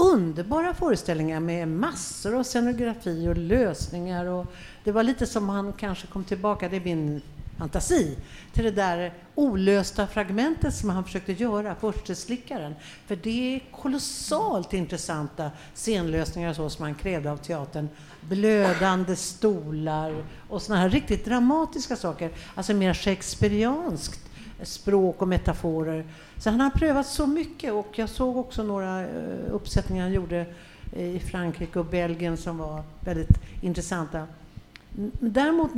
underbara 0.00 0.74
föreställningar 0.74 1.40
med 1.40 1.68
massor 1.68 2.38
av 2.38 2.42
scenografi 2.42 3.28
och 3.28 3.36
lösningar. 3.36 4.26
Och 4.26 4.46
det 4.84 4.92
var 4.92 5.02
lite 5.02 5.26
som 5.26 5.48
han 5.48 5.72
kanske 5.72 6.06
kom 6.06 6.24
tillbaka, 6.24 6.68
det 6.68 6.76
är 6.76 6.80
min 6.80 7.22
fantasi, 7.58 8.16
till 8.52 8.64
det 8.64 8.70
där 8.70 9.12
olösta 9.34 10.06
fragmentet 10.06 10.74
som 10.74 10.90
han 10.90 11.04
försökte 11.04 11.32
göra, 11.32 11.74
Försteslickaren. 11.74 12.74
För 13.06 13.16
det 13.16 13.56
är 13.56 13.60
kolossalt 13.72 14.72
intressanta 14.72 15.50
scenlösningar 15.74 16.52
så 16.52 16.70
som 16.70 16.82
han 16.82 16.94
krävde 16.94 17.32
av 17.32 17.36
teatern. 17.36 17.88
Blödande 18.20 19.16
stolar 19.16 20.24
och 20.48 20.62
såna 20.62 20.78
här 20.78 20.88
riktigt 20.88 21.24
dramatiska 21.24 21.96
saker, 21.96 22.30
alltså 22.54 22.74
mer 22.74 22.94
shakespearianskt 22.94 24.30
språk 24.62 25.22
och 25.22 25.28
metaforer. 25.28 26.04
Så 26.40 26.50
han 26.50 26.60
har 26.60 26.70
prövat 26.70 27.06
så 27.06 27.26
mycket 27.26 27.72
och 27.72 27.88
jag 27.98 28.08
såg 28.08 28.36
också 28.36 28.62
några 28.62 29.00
eh, 29.00 29.08
uppsättningar 29.52 30.02
han 30.02 30.12
gjorde 30.12 30.46
i 30.96 31.18
Frankrike 31.18 31.78
och 31.78 31.86
Belgien 31.86 32.36
som 32.36 32.58
var 32.58 32.82
väldigt 33.00 33.40
intressanta. 33.60 34.26
Däremot 35.20 35.70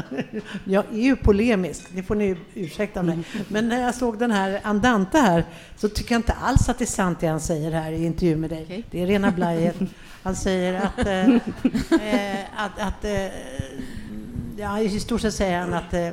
jag 0.64 0.84
är 0.92 1.02
ju 1.02 1.16
polemisk, 1.16 1.86
det 1.92 2.02
får 2.02 2.14
ni 2.14 2.36
ursäkta 2.54 3.02
mig. 3.02 3.18
Men 3.48 3.68
när 3.68 3.82
jag 3.82 3.94
såg 3.94 4.18
den 4.18 4.30
här 4.30 4.60
Andante 4.62 5.18
här 5.18 5.44
så 5.76 5.88
tycker 5.88 6.14
jag 6.14 6.18
inte 6.18 6.32
alls 6.32 6.68
att 6.68 6.78
det 6.78 6.84
är 6.84 6.86
sant 6.86 7.20
det 7.20 7.26
han 7.26 7.40
säger 7.40 7.70
här 7.70 7.92
i 7.92 8.04
intervju 8.04 8.36
med 8.36 8.50
dig. 8.50 8.62
Okay. 8.62 8.82
Det 8.90 9.02
är 9.02 9.06
rena 9.06 9.30
blajet. 9.30 9.76
Han 10.22 10.36
säger 10.36 10.74
att, 10.74 11.06
eh, 11.06 11.28
eh, 12.34 12.40
att, 12.56 12.78
att 12.78 13.04
eh, 13.04 13.26
ja, 14.56 14.80
i 14.80 15.00
stort 15.00 15.20
sett 15.20 15.34
säger 15.34 15.60
han 15.60 15.74
att 15.74 15.94
eh, 15.94 16.08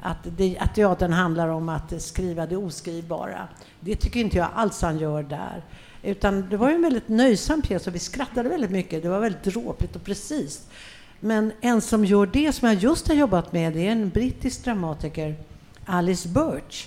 att, 0.00 0.18
det, 0.22 0.58
att 0.58 0.74
teatern 0.74 1.12
handlar 1.12 1.48
om 1.48 1.68
att 1.68 2.02
skriva 2.02 2.46
det 2.46 2.56
oskrivbara. 2.56 3.48
Det 3.80 3.96
tycker 3.96 4.20
inte 4.20 4.36
jag 4.36 4.48
alls 4.54 4.82
han 4.82 4.98
gör 4.98 5.22
där. 5.22 5.64
Utan 6.02 6.48
det 6.48 6.56
var 6.56 6.68
ju 6.68 6.74
en 6.74 6.82
väldigt 6.82 7.08
nöjsam 7.08 7.62
pjäs 7.62 7.86
och 7.86 7.94
vi 7.94 7.98
skrattade 7.98 8.48
väldigt 8.48 8.70
mycket. 8.70 9.02
Det 9.02 9.08
var 9.08 9.20
väldigt 9.20 9.42
dråpligt 9.42 9.96
och 9.96 10.04
precis. 10.04 10.66
Men 11.20 11.52
en 11.60 11.80
som 11.80 12.04
gör 12.04 12.26
det 12.26 12.52
som 12.52 12.68
jag 12.68 12.76
just 12.76 13.08
har 13.08 13.14
jobbat 13.14 13.52
med, 13.52 13.72
det 13.72 13.86
är 13.86 13.92
en 13.92 14.08
brittisk 14.08 14.64
dramatiker, 14.64 15.34
Alice 15.84 16.28
Birch. 16.28 16.86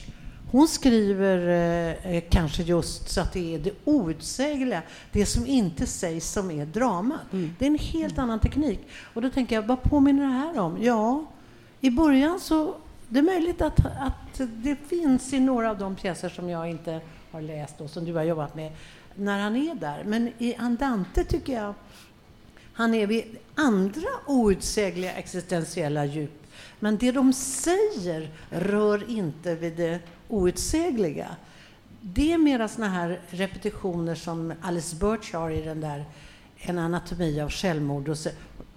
Hon 0.51 0.67
skriver 0.67 1.47
eh, 1.47 2.15
eh, 2.15 2.23
kanske 2.29 2.63
just 2.63 3.09
så 3.09 3.21
att 3.21 3.33
det 3.33 3.55
är 3.55 3.59
det 3.59 3.71
outsägliga, 3.83 4.81
det 5.11 5.25
som 5.25 5.47
inte 5.47 5.85
sägs 5.85 6.31
som 6.31 6.51
är 6.51 6.65
dramat. 6.65 7.33
Mm. 7.33 7.55
Det 7.59 7.65
är 7.65 7.67
en 7.67 7.79
helt 7.79 8.17
annan 8.17 8.39
teknik. 8.39 8.79
Och 9.13 9.21
då 9.21 9.29
tänker 9.29 9.55
jag, 9.55 9.67
vad 9.67 9.83
påminner 9.83 10.23
det 10.23 10.33
här 10.33 10.59
om? 10.59 10.77
Ja, 10.81 11.25
i 11.81 11.89
början 11.89 12.39
så 12.39 12.75
det 13.11 13.19
är 13.19 13.23
möjligt 13.23 13.61
att, 13.61 13.79
att 13.85 14.41
det 14.47 14.75
finns 14.75 15.33
i 15.33 15.39
några 15.39 15.69
av 15.69 15.77
de 15.77 15.95
pjäser 15.95 16.29
som 16.29 16.49
jag 16.49 16.69
inte 16.69 17.01
har 17.31 17.41
läst 17.41 17.81
och 17.81 17.89
som 17.89 18.05
du 18.05 18.13
har 18.13 18.23
jobbat 18.23 18.55
med, 18.55 18.71
när 19.15 19.39
han 19.39 19.55
är 19.55 19.75
där. 19.75 20.03
Men 20.03 20.31
i 20.37 20.55
Andante 20.55 21.23
tycker 21.23 21.53
jag 21.53 21.73
han 22.73 22.93
är 22.93 23.07
vid 23.07 23.37
andra 23.55 24.07
outsägliga 24.27 25.13
existentiella 25.13 26.05
djup. 26.05 26.43
Men 26.79 26.97
det 26.97 27.11
de 27.11 27.33
säger 27.33 28.31
rör 28.49 29.09
inte 29.09 29.55
vid 29.55 29.77
det 29.77 29.99
outsägliga. 30.27 31.35
Det 32.01 32.33
är 32.33 32.37
mera 32.37 32.67
såna 32.67 32.89
här 32.89 33.19
repetitioner 33.29 34.15
som 34.15 34.53
Alice 34.61 34.95
Birch 34.95 35.33
har 35.33 35.51
i 35.51 35.61
den 35.61 35.81
där 35.81 36.05
En 36.57 36.79
anatomi 36.79 37.41
av 37.41 37.49
självmord. 37.49 38.17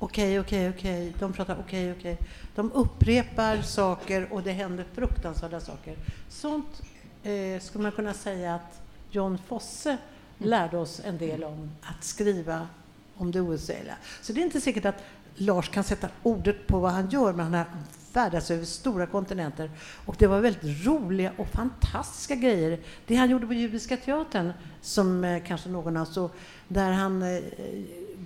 Okej, 0.05 0.41
okej, 0.41 0.69
okej. 0.69 1.15
De 1.19 1.33
pratar 1.33 1.57
okej, 1.61 1.93
okej. 1.93 2.19
De 2.55 2.73
upprepar 2.73 3.63
saker 3.63 4.33
och 4.33 4.43
det 4.43 4.53
händer 4.53 4.85
fruktansvärda 4.95 5.61
saker. 5.61 5.97
Sånt 6.29 6.83
eh, 7.23 7.61
skulle 7.61 7.83
man 7.83 7.93
kunna 7.93 8.15
säga 8.15 8.55
att 8.55 8.81
John 9.11 9.39
Fosse 9.47 9.97
lärde 10.39 10.77
oss 10.77 11.01
en 11.05 11.19
del 11.19 11.45
om, 11.45 11.71
att 11.83 12.05
skriva 12.05 12.69
om 13.17 13.31
det 13.31 13.41
outsägliga. 13.41 13.97
Så 14.23 14.33
det 14.33 14.41
är 14.41 14.45
inte 14.45 14.61
säkert 14.61 14.85
att 14.85 15.03
Lars 15.35 15.69
kan 15.69 15.85
sätta 15.85 16.09
ordet 16.23 16.67
på 16.67 16.79
vad 16.79 16.93
han 16.93 17.11
gör, 17.11 17.33
men 17.33 17.45
han 17.45 17.55
har 17.55 17.67
färdats 18.13 18.51
över 18.51 18.65
stora 18.65 19.07
kontinenter. 19.07 19.71
Och 20.07 20.17
det 20.19 20.27
var 20.27 20.41
väldigt 20.41 20.87
roliga 20.87 21.33
och 21.37 21.49
fantastiska 21.49 22.35
grejer. 22.35 22.81
Det 23.07 23.15
han 23.15 23.31
gjorde 23.31 23.47
på 23.47 23.55
Judiska 23.55 23.97
teatern, 23.97 24.53
som 24.81 25.25
eh, 25.25 25.43
kanske 25.47 25.69
någon 25.69 25.97
av 25.97 26.05
så 26.05 26.31
där 26.69 26.93
han 26.93 27.23
eh, 27.23 27.43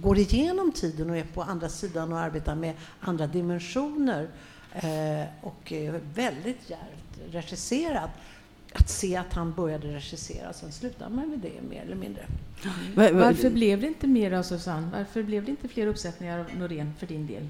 går 0.02 0.18
igenom 0.18 0.72
tiden 0.72 1.11
och 1.11 1.16
är 1.16 1.24
på 1.24 1.42
andra 1.42 1.68
sidan 1.68 2.12
och 2.12 2.18
arbetar 2.18 2.54
med 2.54 2.74
andra 3.00 3.26
dimensioner. 3.26 4.28
Eh, 4.72 5.26
och 5.40 5.72
väldigt 6.14 6.70
djärvt 6.70 7.32
regisserat. 7.32 8.11
Att 8.72 8.90
se 8.90 9.16
att 9.16 9.32
han 9.32 9.52
började 9.52 9.94
regissera, 9.94 10.52
sen 10.52 10.72
slutade 10.72 11.14
man 11.14 11.30
med 11.30 11.38
det 11.38 11.62
mer 11.68 11.82
eller 11.82 11.96
mindre. 11.96 12.26
Mm. 12.96 13.18
Varför 13.18 13.50
blev 13.50 13.80
det 13.80 13.87
inte 13.87 14.06
mer 14.06 14.32
av 14.32 14.42
Susanne? 14.42 14.88
Varför 14.92 15.22
blev 15.22 15.44
det 15.44 15.50
inte 15.50 15.68
fler 15.68 15.87
uppsättningar 15.87 16.38
av 16.38 16.46
Norén 16.58 16.94
för 16.98 17.06
din 17.06 17.26
del? 17.26 17.48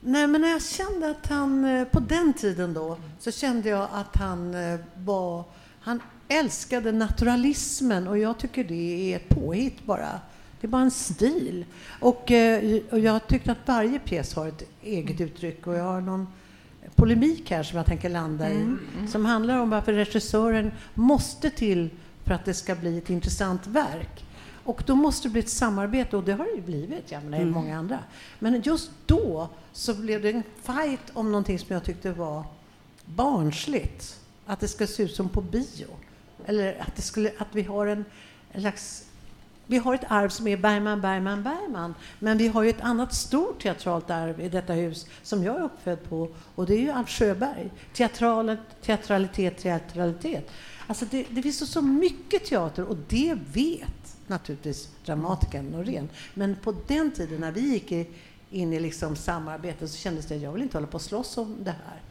Nej, 0.00 0.26
men 0.26 0.40
när 0.40 0.48
jag 0.48 0.62
kände 0.62 1.10
att 1.10 1.26
han, 1.26 1.64
eh, 1.64 1.84
på 1.84 2.00
den 2.00 2.32
tiden 2.32 2.74
då, 2.74 2.98
så 3.18 3.30
kände 3.30 3.68
jag 3.68 3.88
att 3.92 4.16
han 4.16 4.54
eh, 4.54 4.80
var, 4.96 5.44
han 5.80 6.00
älskade 6.28 6.92
naturalismen 6.92 8.08
och 8.08 8.18
jag 8.18 8.38
tycker 8.38 8.64
det 8.64 9.12
är 9.12 9.16
ett 9.16 9.28
påhitt 9.28 9.84
bara. 9.84 10.20
Det 10.62 10.66
är 10.66 10.70
bara 10.70 10.82
en 10.82 10.90
stil. 10.90 11.64
Och, 12.00 12.30
eh, 12.30 12.80
och 12.90 12.98
jag 12.98 13.26
tyckte 13.26 13.52
att 13.52 13.58
varje 13.66 13.98
pjäs 13.98 14.34
har 14.34 14.48
ett 14.48 14.62
eget 14.82 15.20
uttryck 15.20 15.66
och 15.66 15.74
jag 15.74 15.84
har 15.84 16.00
någon 16.00 16.26
polemik 16.94 17.50
här 17.50 17.62
som 17.62 17.76
jag 17.76 17.86
tänker 17.86 18.08
landa 18.08 18.50
i, 18.50 18.56
mm, 18.56 18.78
mm. 18.96 19.08
som 19.08 19.24
handlar 19.24 19.58
om 19.58 19.70
varför 19.70 19.92
regissören 19.92 20.72
måste 20.94 21.50
till 21.50 21.90
för 22.24 22.34
att 22.34 22.44
det 22.44 22.54
ska 22.54 22.74
bli 22.74 22.98
ett 22.98 23.10
intressant 23.10 23.66
verk. 23.66 24.24
Och 24.64 24.82
då 24.86 24.94
måste 24.94 25.28
det 25.28 25.32
bli 25.32 25.40
ett 25.40 25.48
samarbete 25.48 26.16
och 26.16 26.24
det 26.24 26.32
har 26.32 26.44
det 26.44 26.54
ju 26.54 26.62
blivit, 26.62 27.12
jag 27.12 27.24
menar, 27.24 27.38
mm. 27.38 27.50
många 27.50 27.78
andra. 27.78 27.98
Men 28.38 28.62
just 28.62 28.90
då 29.06 29.48
så 29.72 29.94
blev 29.94 30.22
det 30.22 30.30
en 30.30 30.42
fight 30.62 31.10
om 31.12 31.32
någonting 31.32 31.58
som 31.58 31.74
jag 31.74 31.84
tyckte 31.84 32.12
var 32.12 32.44
barnsligt. 33.04 34.20
Att 34.46 34.60
det 34.60 34.68
ska 34.68 34.86
se 34.86 35.02
ut 35.02 35.14
som 35.14 35.28
på 35.28 35.40
bio. 35.40 35.88
Eller 36.46 36.80
att, 36.80 36.96
det 36.96 37.02
skulle, 37.02 37.32
att 37.38 37.48
vi 37.52 37.62
har 37.62 37.86
en, 37.86 38.04
en 38.52 38.60
slags 38.60 39.04
vi 39.66 39.78
har 39.78 39.94
ett 39.94 40.04
arv 40.08 40.28
som 40.28 40.46
är 40.46 40.56
Bergman, 40.56 41.00
Bergman, 41.00 41.42
Bergman. 41.42 41.94
Men 42.18 42.38
vi 42.38 42.48
har 42.48 42.62
ju 42.62 42.70
ett 42.70 42.80
annat 42.80 43.14
stort 43.14 43.62
teatralt 43.62 44.10
arv 44.10 44.40
i 44.40 44.48
detta 44.48 44.72
hus 44.72 45.06
som 45.22 45.44
jag 45.44 45.56
är 45.56 45.62
uppfödd 45.62 46.08
på 46.08 46.28
och 46.54 46.66
det 46.66 46.74
är 46.74 46.80
ju 46.80 46.90
Alf 46.90 47.08
Sjöberg. 47.08 47.70
Teatralet, 47.92 48.60
teatralitet, 48.82 49.58
teatralitet. 49.58 50.50
Alltså 50.86 51.04
det, 51.10 51.26
det 51.30 51.42
finns 51.42 51.70
så 51.72 51.82
mycket 51.82 52.44
teater 52.44 52.84
och 52.84 52.96
det 53.08 53.38
vet 53.52 54.16
naturligtvis 54.26 54.88
dramatikern 55.04 55.66
Norén. 55.66 56.08
Men 56.34 56.56
på 56.56 56.74
den 56.86 57.10
tiden 57.10 57.40
när 57.40 57.52
vi 57.52 57.60
gick 57.60 57.92
in 58.50 58.72
i 58.72 58.80
liksom 58.80 59.16
samarbete 59.16 59.88
så 59.88 59.96
kändes 59.96 60.26
det 60.26 60.34
att 60.34 60.42
jag 60.42 60.52
vill 60.52 60.62
inte 60.62 60.76
hålla 60.76 60.86
på 60.86 60.94
och 60.94 61.02
slåss 61.02 61.38
om 61.38 61.56
det 61.60 61.74
här. 61.84 62.02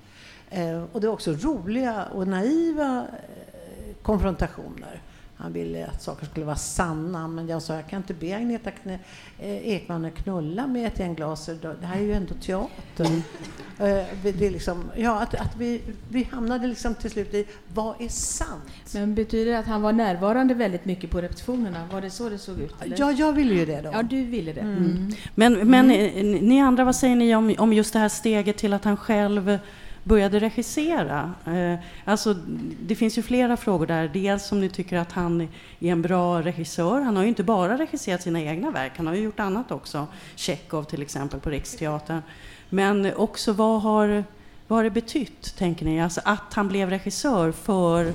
Eh, 0.50 0.84
och 0.92 1.02
det 1.02 1.08
var 1.08 1.14
också 1.14 1.32
roliga 1.32 2.06
och 2.06 2.28
naiva 2.28 3.08
eh, 3.08 3.96
konfrontationer. 4.02 5.02
Han 5.42 5.54
ville 5.54 5.88
att 5.88 6.02
saker 6.02 6.26
skulle 6.26 6.46
vara 6.46 6.56
sanna, 6.56 7.28
men 7.28 7.48
jag 7.48 7.62
sa 7.62 7.76
jag 7.76 7.88
kan 7.88 7.98
inte 7.98 8.14
be 8.14 8.36
Agneta 8.36 8.72
Kne 8.72 9.00
eh, 9.40 9.68
Ekman 9.68 10.06
att 10.06 10.16
knulla 10.16 10.68
med 10.68 10.88
ett 10.88 11.00
gäng 11.00 11.16
glas. 11.16 11.46
Det 11.46 11.86
här 11.86 11.98
är 11.98 12.02
ju 12.02 12.14
ändå 12.14 12.34
teater. 12.34 13.22
Eh, 13.80 14.06
det 14.24 14.46
är 14.46 14.52
liksom, 14.52 14.84
ja, 14.96 15.22
att, 15.22 15.36
att 15.36 15.56
vi, 15.58 15.82
vi 16.10 16.24
hamnade 16.32 16.68
liksom 16.68 16.96
till 16.96 17.12
slut 17.12 17.34
i 17.34 17.46
vad 17.74 18.02
är 18.02 18.10
sant? 18.10 18.94
Men 18.94 19.16
betyder 19.16 19.52
det 19.52 19.60
att 19.60 19.66
han 19.66 19.82
var 19.82 19.94
närvarande 19.94 20.54
väldigt 20.54 20.86
mycket 20.86 21.10
på 21.10 21.22
repetitionerna? 21.22 21.88
Var 21.92 22.02
det 22.02 22.10
så 22.10 22.30
det 22.30 22.38
såg 22.38 22.60
ut? 22.60 22.76
Eller? 22.82 23.00
Ja, 23.00 23.12
jag 23.12 23.34
ville 23.34 23.54
ju 23.54 23.66
det 23.66 23.82
då. 23.82 23.90
Ja, 23.94 24.04
du 24.04 24.24
ville 24.24 24.54
det. 24.54 24.62
Mm. 24.62 24.78
Mm. 24.78 25.12
Men, 25.36 25.54
men 25.70 25.92
mm. 25.92 26.32
ni 26.32 26.62
andra, 26.62 26.84
vad 26.84 26.96
säger 26.96 27.16
ni 27.16 27.36
om, 27.36 27.56
om 27.58 27.74
just 27.74 27.94
det 27.94 28.00
här 28.00 28.10
steget 28.10 28.58
till 28.58 28.74
att 28.74 28.84
han 28.84 28.98
själv 28.98 29.60
började 30.04 30.40
regissera. 30.40 31.34
Eh, 31.46 31.80
alltså, 32.06 32.34
det 32.82 32.96
finns 32.96 33.18
ju 33.18 33.22
flera 33.22 33.58
frågor 33.58 33.88
där. 33.88 34.08
Dels 34.14 34.52
om 34.52 34.60
ni 34.60 34.70
tycker 34.70 34.98
att 34.98 35.12
han 35.12 35.42
är 35.42 35.92
en 35.92 36.02
bra 36.02 36.42
regissör. 36.42 37.02
Han 37.02 37.16
har 37.16 37.24
ju 37.24 37.30
inte 37.30 37.44
bara 37.44 37.78
regisserat 37.78 38.22
sina 38.22 38.42
egna 38.42 38.72
verk, 38.72 38.92
han 38.98 39.08
har 39.08 39.14
ju 39.14 39.22
gjort 39.22 39.40
annat 39.40 39.72
också. 39.72 40.08
Tjechov 40.36 40.84
till 40.84 41.02
exempel 41.02 41.40
på 41.40 41.50
Riksteatern. 41.50 42.22
Men 42.70 43.14
också 43.16 43.54
vad 43.54 43.82
har, 43.82 44.24
Vad 44.68 44.78
har 44.78 44.84
det 44.84 44.90
betytt, 44.90 45.58
tänker 45.58 45.86
ni? 45.86 46.02
Alltså 46.02 46.22
att 46.26 46.54
han 46.54 46.68
blev 46.68 46.90
regissör 46.90 47.52
för, 47.52 48.14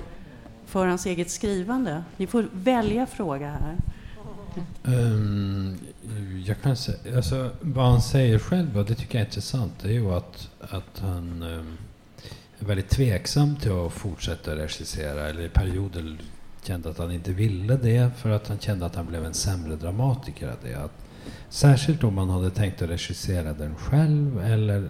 för 0.67 0.87
hans 0.87 1.07
eget 1.07 1.31
skrivande? 1.31 2.05
Ni 2.17 2.27
får 2.27 2.49
välja 2.53 3.07
fråga 3.07 3.49
här. 3.49 3.77
Um, 4.85 5.79
jag 6.47 6.63
kan 6.63 6.77
säga, 6.77 7.17
alltså, 7.17 7.51
vad 7.61 7.87
han 7.87 8.03
säger 8.03 8.39
själv, 8.39 8.79
och 8.79 8.85
det 8.85 8.95
tycker 8.95 9.19
jag 9.19 9.23
är 9.23 9.27
intressant, 9.27 9.73
det 9.83 9.89
är 9.89 9.93
ju 9.93 10.13
att, 10.13 10.51
att 10.61 10.99
han 10.99 11.43
um, 11.43 11.79
är 12.59 12.67
väldigt 12.67 12.89
tveksam 12.89 13.57
till 13.57 13.73
att 13.73 13.93
fortsätta 13.93 14.57
regissera, 14.57 15.29
eller 15.29 15.43
i 15.43 15.49
perioder 15.49 16.17
kände 16.63 16.91
att 16.91 16.99
han 16.99 17.13
inte 17.13 17.33
ville 17.33 17.77
det 17.77 18.11
för 18.17 18.31
att 18.31 18.49
han 18.49 18.59
kände 18.59 18.87
att 18.87 18.95
han 18.95 19.07
blev 19.07 19.25
en 19.25 19.35
sämre 19.35 19.77
dramatiker 19.77 20.49
av 20.49 20.57
det. 20.63 20.75
Att, 20.75 20.93
särskilt 21.49 22.05
om 22.05 22.15
man 22.15 22.31
hade 22.31 22.51
tänkt 22.51 22.83
att 22.83 22.91
regissera 22.91 23.53
den 23.53 23.75
själv 23.75 24.41
eller 24.41 24.89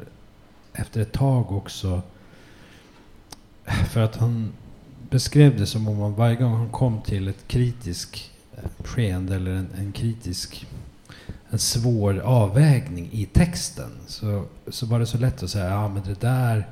efter 0.72 1.00
ett 1.00 1.12
tag 1.12 1.52
också. 1.52 2.02
För 3.90 4.00
att 4.00 4.16
han 4.16 4.52
beskrev 5.10 5.58
det 5.58 5.66
som 5.66 5.88
om 5.88 5.96
man 5.96 6.14
varje 6.14 6.36
gång 6.36 6.54
han 6.54 6.68
kom 6.68 7.02
till 7.02 7.28
ett 7.28 7.48
kritiskt 7.48 8.30
skeende 8.84 9.36
eller 9.36 9.50
en, 9.50 9.68
en 9.78 9.92
kritisk 9.92 10.66
en 11.50 11.58
svår 11.58 12.18
avvägning 12.18 13.08
i 13.12 13.26
texten 13.26 13.90
så, 14.06 14.44
så 14.68 14.86
var 14.86 14.98
det 14.98 15.06
så 15.06 15.18
lätt 15.18 15.42
att 15.42 15.50
säga 15.50 15.68
ja 15.68 15.88
men 15.88 16.02
det 16.02 16.20
där 16.20 16.66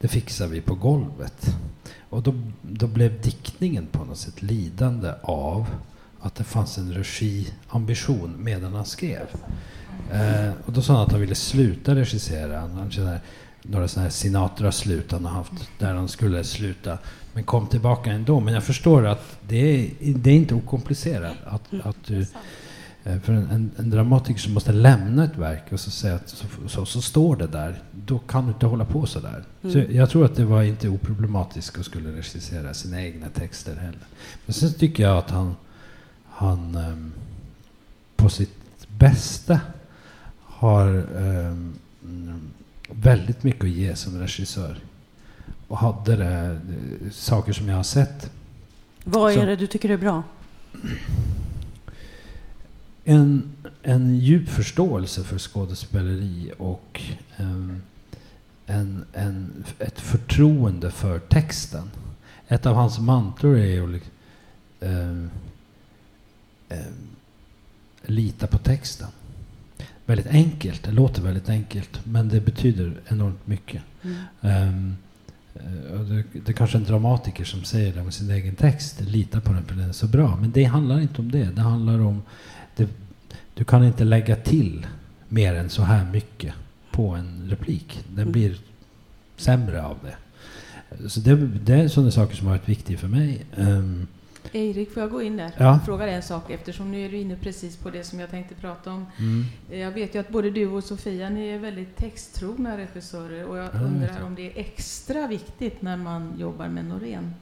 det 0.00 0.08
fixar 0.08 0.46
vi 0.46 0.60
på 0.60 0.74
golvet. 0.74 1.56
Och 2.10 2.22
då, 2.22 2.34
då 2.62 2.86
blev 2.86 3.22
diktningen 3.22 3.86
på 3.86 4.04
något 4.04 4.18
sätt 4.18 4.42
lidande 4.42 5.12
av 5.22 5.66
att 6.20 6.34
det 6.34 6.44
fanns 6.44 6.78
en 6.78 6.92
regiambition 6.92 8.34
medan 8.38 8.74
han 8.74 8.84
skrev. 8.84 9.26
Eh, 10.12 10.52
och 10.66 10.72
då 10.72 10.82
sa 10.82 10.92
han 10.92 11.02
att 11.02 11.12
han 11.12 11.20
ville 11.20 11.34
sluta 11.34 11.94
regissera. 11.94 12.60
Han 12.60 12.90
kände 12.90 13.20
några 13.62 13.88
sådana 13.88 14.04
här 14.04 14.10
Sinatra-slut 14.10 15.12
han 15.12 15.24
har 15.24 15.32
haft 15.32 15.52
där 15.78 15.94
han 15.94 16.08
skulle 16.08 16.44
sluta. 16.44 16.98
Men 17.32 17.44
kom 17.44 17.66
tillbaka 17.66 18.10
ändå. 18.10 18.40
Men 18.40 18.54
jag 18.54 18.64
förstår 18.64 19.06
att 19.06 19.36
det 19.48 19.56
är, 19.56 19.90
det 19.98 20.30
är 20.30 20.34
inte 20.34 20.54
okomplicerat. 20.54 21.36
Att, 21.46 21.62
att 21.82 21.96
du, 22.06 22.26
eh, 23.04 23.20
för 23.20 23.32
en, 23.32 23.70
en, 23.76 23.90
dramatiker 23.90 24.40
som 24.40 24.54
måste 24.54 24.72
lämna 24.72 25.24
ett 25.24 25.36
verk 25.36 25.72
och 25.72 25.80
så 25.80 25.90
säga 25.90 26.14
att 26.14 26.28
så, 26.28 26.46
så, 26.68 26.86
så, 26.86 27.02
står 27.02 27.36
det 27.36 27.46
där. 27.46 27.82
Då 27.92 28.18
kan 28.18 28.46
du 28.46 28.52
inte 28.52 28.66
hålla 28.66 28.84
på 28.84 29.06
så 29.06 29.20
där. 29.20 29.44
Mm. 29.62 29.72
Så 29.72 29.92
jag 29.92 30.10
tror 30.10 30.24
att 30.24 30.36
det 30.36 30.44
var 30.44 30.62
inte 30.62 30.88
oproblematiskt 30.88 31.78
att 31.78 31.84
skulle 31.84 32.12
regissera 32.12 32.74
sina 32.74 33.02
egna 33.02 33.28
texter 33.28 33.76
heller. 33.76 34.06
Men 34.46 34.54
sen 34.54 34.72
tycker 34.72 35.02
jag 35.02 35.18
att 35.18 35.30
han, 35.30 35.56
han 36.24 36.74
um, 36.76 37.12
på 38.16 38.28
sitt 38.28 38.56
bästa 38.88 39.60
har 40.40 41.06
um, 41.16 41.74
väldigt 42.88 43.42
mycket 43.42 43.64
att 43.64 43.70
ge 43.70 43.96
som 43.96 44.18
regissör. 44.18 44.76
Och 45.70 45.78
hade 45.78 46.16
det, 46.16 46.60
saker 47.12 47.52
som 47.52 47.68
jag 47.68 47.76
har 47.76 47.82
sett. 47.82 48.30
Vad 49.04 49.32
är 49.32 49.46
det 49.46 49.56
du 49.56 49.66
tycker 49.66 49.90
är 49.90 49.96
bra? 49.96 50.22
En, 53.04 53.52
en 53.82 54.18
djup 54.18 54.48
förståelse 54.48 55.24
för 55.24 55.38
skådespeleri 55.38 56.52
och 56.58 57.00
um, 57.38 57.82
en, 58.66 59.04
en, 59.12 59.64
ett 59.78 60.00
förtroende 60.00 60.90
för 60.90 61.18
texten. 61.18 61.90
Ett 62.48 62.66
av 62.66 62.74
hans 62.74 62.98
mantror 62.98 63.58
är 63.58 63.66
ju 63.66 64.00
um, 64.80 65.30
um, 66.68 66.80
lita 68.02 68.46
på 68.46 68.58
texten 68.58 69.08
väldigt 70.06 70.26
enkelt. 70.26 70.82
Det 70.82 70.92
låter 70.92 71.22
väldigt 71.22 71.48
enkelt, 71.48 72.06
men 72.06 72.28
det 72.28 72.40
betyder 72.40 73.00
enormt 73.08 73.46
mycket. 73.46 73.82
Mm. 74.42 74.96
Um, 75.54 76.08
det, 76.08 76.40
det 76.40 76.52
är 76.52 76.52
kanske 76.52 76.78
en 76.78 76.84
dramatiker 76.84 77.44
som 77.44 77.64
säger 77.64 77.92
det 77.92 78.04
med 78.04 78.14
sin 78.14 78.30
egen 78.30 78.54
text. 78.54 79.00
Lita 79.00 79.40
på 79.40 79.52
den 79.52 79.64
för 79.64 79.74
den 79.74 79.88
är 79.88 79.92
så 79.92 80.06
bra. 80.06 80.36
Men 80.36 80.50
det 80.50 80.64
handlar 80.64 81.00
inte 81.00 81.20
om 81.20 81.30
det. 81.30 81.44
Det 81.44 81.62
handlar 81.62 82.00
om... 82.00 82.22
Det, 82.76 82.88
du 83.54 83.64
kan 83.64 83.84
inte 83.84 84.04
lägga 84.04 84.36
till 84.36 84.86
mer 85.28 85.54
än 85.54 85.70
så 85.70 85.82
här 85.82 86.04
mycket 86.12 86.54
på 86.90 87.08
en 87.08 87.50
replik. 87.50 88.04
Den 88.08 88.22
mm. 88.22 88.32
blir 88.32 88.56
sämre 89.36 89.84
av 89.84 89.98
det. 90.02 90.16
Så 91.08 91.20
det, 91.20 91.36
det 91.36 91.74
är 91.74 91.88
sådana 91.88 92.10
saker 92.10 92.36
som 92.36 92.46
har 92.46 92.54
varit 92.54 92.68
viktiga 92.68 92.98
för 92.98 93.08
mig. 93.08 93.44
Um, 93.56 94.06
Erik, 94.52 94.92
får 94.92 95.02
jag 95.02 95.10
gå 95.10 95.22
in 95.22 95.36
där 95.36 95.52
ja. 95.58 95.76
och 95.76 95.84
fråga 95.84 96.08
en 96.08 96.22
sak 96.22 96.50
eftersom 96.50 96.90
nu 96.90 97.04
är 97.04 97.08
du 97.08 97.16
inne 97.16 97.36
precis 97.36 97.76
på 97.76 97.90
det 97.90 98.04
som 98.04 98.20
jag 98.20 98.30
tänkte 98.30 98.54
prata 98.54 98.92
om. 98.92 99.06
Mm. 99.18 99.44
Jag 99.80 99.90
vet 99.90 100.14
ju 100.14 100.18
att 100.18 100.28
både 100.28 100.50
du 100.50 100.66
och 100.66 100.84
Sofia, 100.84 101.28
ni 101.28 101.48
är 101.48 101.58
väldigt 101.58 101.96
texttrogna 101.96 102.78
regissörer 102.78 103.44
och 103.44 103.56
jag 103.56 103.68
ja, 103.72 103.80
undrar 103.80 104.22
om 104.22 104.34
det 104.34 104.46
är 104.46 104.52
extra 104.60 105.26
viktigt 105.26 105.82
när 105.82 105.96
man 105.96 106.34
jobbar 106.38 106.68
med 106.68 106.84
Norén? 106.84 107.34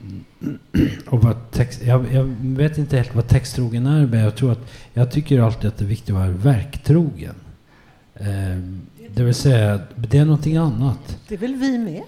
Mm. 0.00 0.58
Och 1.06 1.22
vad 1.22 1.50
text, 1.50 1.82
jag, 1.82 2.12
jag, 2.12 2.24
vet 2.40 2.78
inte 2.78 2.96
helt 2.96 3.14
vad 3.14 3.28
texttrogen 3.28 3.86
är, 3.86 4.06
men 4.06 4.20
jag 4.20 4.36
tror 4.36 4.52
att 4.52 4.72
jag 4.92 5.12
tycker 5.12 5.40
alltid 5.40 5.68
att 5.68 5.78
det 5.78 5.84
är 5.84 5.88
viktigt 5.88 6.10
att 6.10 6.16
vara 6.16 6.30
verktrogen. 6.30 7.34
Eh, 8.14 8.58
det 9.14 9.22
vill 9.22 9.34
säga, 9.34 9.80
det 9.96 10.18
är 10.18 10.24
någonting 10.24 10.56
annat. 10.56 11.18
Det 11.28 11.34
är 11.34 11.38
väl 11.38 11.54
vi 11.54 11.78
med? 11.78 12.02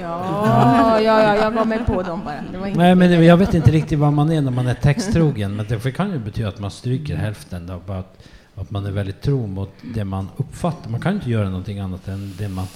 Ja, 0.00 1.00
ja, 1.00 1.22
ja, 1.22 1.36
jag 1.36 1.50
var 1.50 1.64
med 1.64 1.86
på 1.86 2.02
dem 2.02 2.20
bara. 2.24 2.60
Nej, 2.74 2.94
men 2.94 3.24
jag 3.24 3.36
vet 3.36 3.54
inte 3.54 3.70
riktigt 3.70 3.98
vad 3.98 4.12
man 4.12 4.32
är 4.32 4.40
när 4.40 4.50
man 4.50 4.66
är 4.66 4.74
texttrogen. 4.74 5.56
Men 5.56 5.66
det 5.68 5.92
kan 5.92 6.10
ju 6.10 6.18
betyda 6.18 6.48
att 6.48 6.58
man 6.58 6.70
stryker 6.70 7.16
hälften. 7.16 7.66
Då, 7.66 7.80
bara 7.86 7.98
att, 7.98 8.28
att 8.54 8.70
man 8.70 8.86
är 8.86 8.90
väldigt 8.90 9.20
tro 9.20 9.46
mot 9.46 9.70
det 9.94 10.04
man 10.04 10.28
uppfattar. 10.36 10.90
Man 10.90 11.00
kan 11.00 11.14
inte 11.14 11.30
göra 11.30 11.48
någonting 11.48 11.78
annat 11.78 12.08
än 12.08 12.32
det 12.38 12.48
man... 12.48 12.66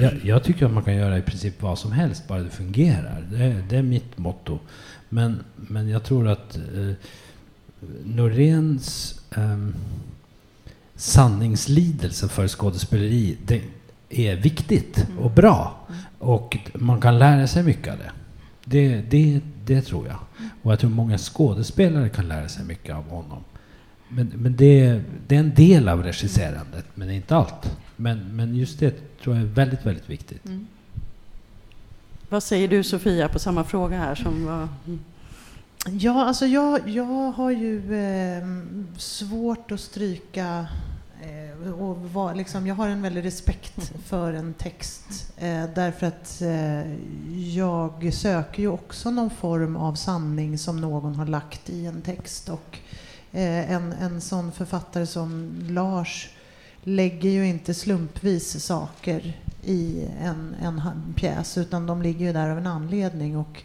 Jag, 0.00 0.12
jag 0.24 0.44
tycker 0.44 0.66
att 0.66 0.72
man 0.72 0.82
kan 0.82 0.94
göra 0.94 1.18
i 1.18 1.22
princip 1.22 1.62
vad 1.62 1.78
som 1.78 1.92
helst, 1.92 2.28
bara 2.28 2.38
det 2.38 2.50
fungerar. 2.50 3.26
Det, 3.30 3.64
det 3.68 3.76
är 3.76 3.82
mitt 3.82 4.18
motto. 4.18 4.58
Men, 5.08 5.44
men 5.56 5.88
jag 5.88 6.02
tror 6.02 6.28
att 6.28 6.56
eh, 6.56 6.92
Noréns 8.04 9.14
eh, 9.36 9.68
sanningslidelse 10.94 12.28
för 12.28 12.48
skådespeleri, 12.48 13.38
det 13.46 13.62
är 14.08 14.36
viktigt 14.36 15.06
och 15.20 15.30
bra. 15.30 15.86
Och 16.22 16.58
man 16.74 17.00
kan 17.00 17.18
lära 17.18 17.46
sig 17.46 17.62
mycket 17.62 17.92
av 17.92 17.98
det. 17.98 18.10
Det, 18.64 19.02
det, 19.10 19.40
det 19.64 19.82
tror 19.82 20.06
jag. 20.06 20.18
Och 20.62 20.72
jag 20.72 20.78
tror 20.78 20.90
många 20.90 21.18
skådespelare 21.18 22.08
kan 22.08 22.28
lära 22.28 22.48
sig 22.48 22.64
mycket 22.64 22.94
av 22.94 23.08
honom. 23.08 23.44
Men, 24.08 24.32
men 24.36 24.56
det, 24.56 25.00
det 25.26 25.36
är 25.36 25.40
en 25.40 25.54
del 25.54 25.88
av 25.88 26.02
regisserandet, 26.02 26.84
men 26.94 27.10
inte 27.10 27.36
allt. 27.36 27.76
Men, 27.96 28.36
men 28.36 28.54
just 28.56 28.80
det 28.80 29.20
tror 29.22 29.36
jag 29.36 29.44
är 29.44 29.48
väldigt, 29.48 29.86
väldigt 29.86 30.10
viktigt. 30.10 30.46
Mm. 30.46 30.66
Vad 32.28 32.42
säger 32.42 32.68
du 32.68 32.82
Sofia 32.82 33.28
på 33.28 33.38
samma 33.38 33.64
fråga 33.64 33.98
här 33.98 34.14
som 34.14 34.46
var... 34.46 34.68
Mm. 34.86 35.00
Ja, 35.86 36.24
alltså 36.24 36.46
jag, 36.46 36.88
jag 36.88 37.32
har 37.32 37.50
ju 37.50 37.94
eh, 37.94 38.46
svårt 38.96 39.72
att 39.72 39.80
stryka 39.80 40.66
Eh, 41.22 41.72
och 41.72 41.96
var, 41.96 42.34
liksom, 42.34 42.66
jag 42.66 42.74
har 42.74 42.88
en 42.88 43.02
väldig 43.02 43.24
respekt 43.24 43.92
för 44.04 44.32
en 44.32 44.54
text 44.54 45.32
eh, 45.36 45.64
därför 45.74 46.06
att 46.06 46.42
eh, 46.42 46.92
jag 47.56 48.14
söker 48.14 48.62
ju 48.62 48.68
också 48.68 49.10
någon 49.10 49.30
form 49.30 49.76
av 49.76 49.94
sanning 49.94 50.58
som 50.58 50.80
någon 50.80 51.14
har 51.14 51.26
lagt 51.26 51.70
i 51.70 51.86
en 51.86 52.02
text. 52.02 52.48
Och 52.48 52.78
eh, 53.32 53.70
en, 53.72 53.92
en 53.92 54.20
sån 54.20 54.52
författare 54.52 55.06
som 55.06 55.58
Lars 55.68 56.30
lägger 56.82 57.30
ju 57.30 57.46
inte 57.46 57.74
slumpvis 57.74 58.64
saker 58.64 59.40
i 59.62 60.08
en, 60.20 60.54
en 60.62 60.80
pjäs 61.16 61.58
utan 61.58 61.86
de 61.86 62.02
ligger 62.02 62.26
ju 62.26 62.32
där 62.32 62.50
av 62.50 62.58
en 62.58 62.66
anledning. 62.66 63.36
Och 63.36 63.62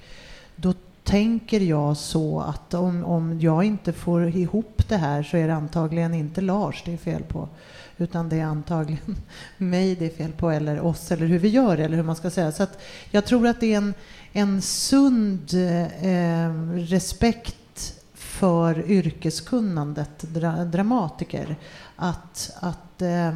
då 0.55 0.73
tänker 1.07 1.59
jag 1.59 1.97
så 1.97 2.39
att 2.39 2.73
om, 2.73 3.05
om 3.05 3.39
jag 3.39 3.63
inte 3.63 3.93
får 3.93 4.27
ihop 4.27 4.83
det 4.87 4.97
här 4.97 5.23
så 5.23 5.37
är 5.37 5.47
det 5.47 5.53
antagligen 5.53 6.13
inte 6.13 6.41
Lars 6.41 6.83
det 6.85 6.93
är 6.93 6.97
fel 6.97 7.23
på. 7.23 7.49
Utan 7.97 8.29
det 8.29 8.39
är 8.39 8.45
antagligen 8.45 9.17
mig 9.57 9.95
det 9.95 10.05
är 10.05 10.09
fel 10.09 10.31
på, 10.31 10.49
eller 10.51 10.79
oss, 10.79 11.11
eller 11.11 11.25
hur 11.25 11.39
vi 11.39 11.47
gör 11.47 11.77
eller 11.77 11.97
hur 11.97 12.03
man 12.03 12.15
ska 12.15 12.29
säga. 12.29 12.51
Så 12.51 12.63
att 12.63 12.79
jag 13.11 13.25
tror 13.25 13.47
att 13.47 13.59
det 13.59 13.73
är 13.73 13.77
en, 13.77 13.93
en 14.31 14.61
sund 14.61 15.53
eh, 16.01 16.51
respekt 16.75 17.55
för 18.13 18.91
yrkeskunnandet, 18.91 20.19
dra, 20.19 20.51
dramatiker. 20.51 21.55
Att, 21.95 22.51
att 22.59 23.01
eh, 23.01 23.31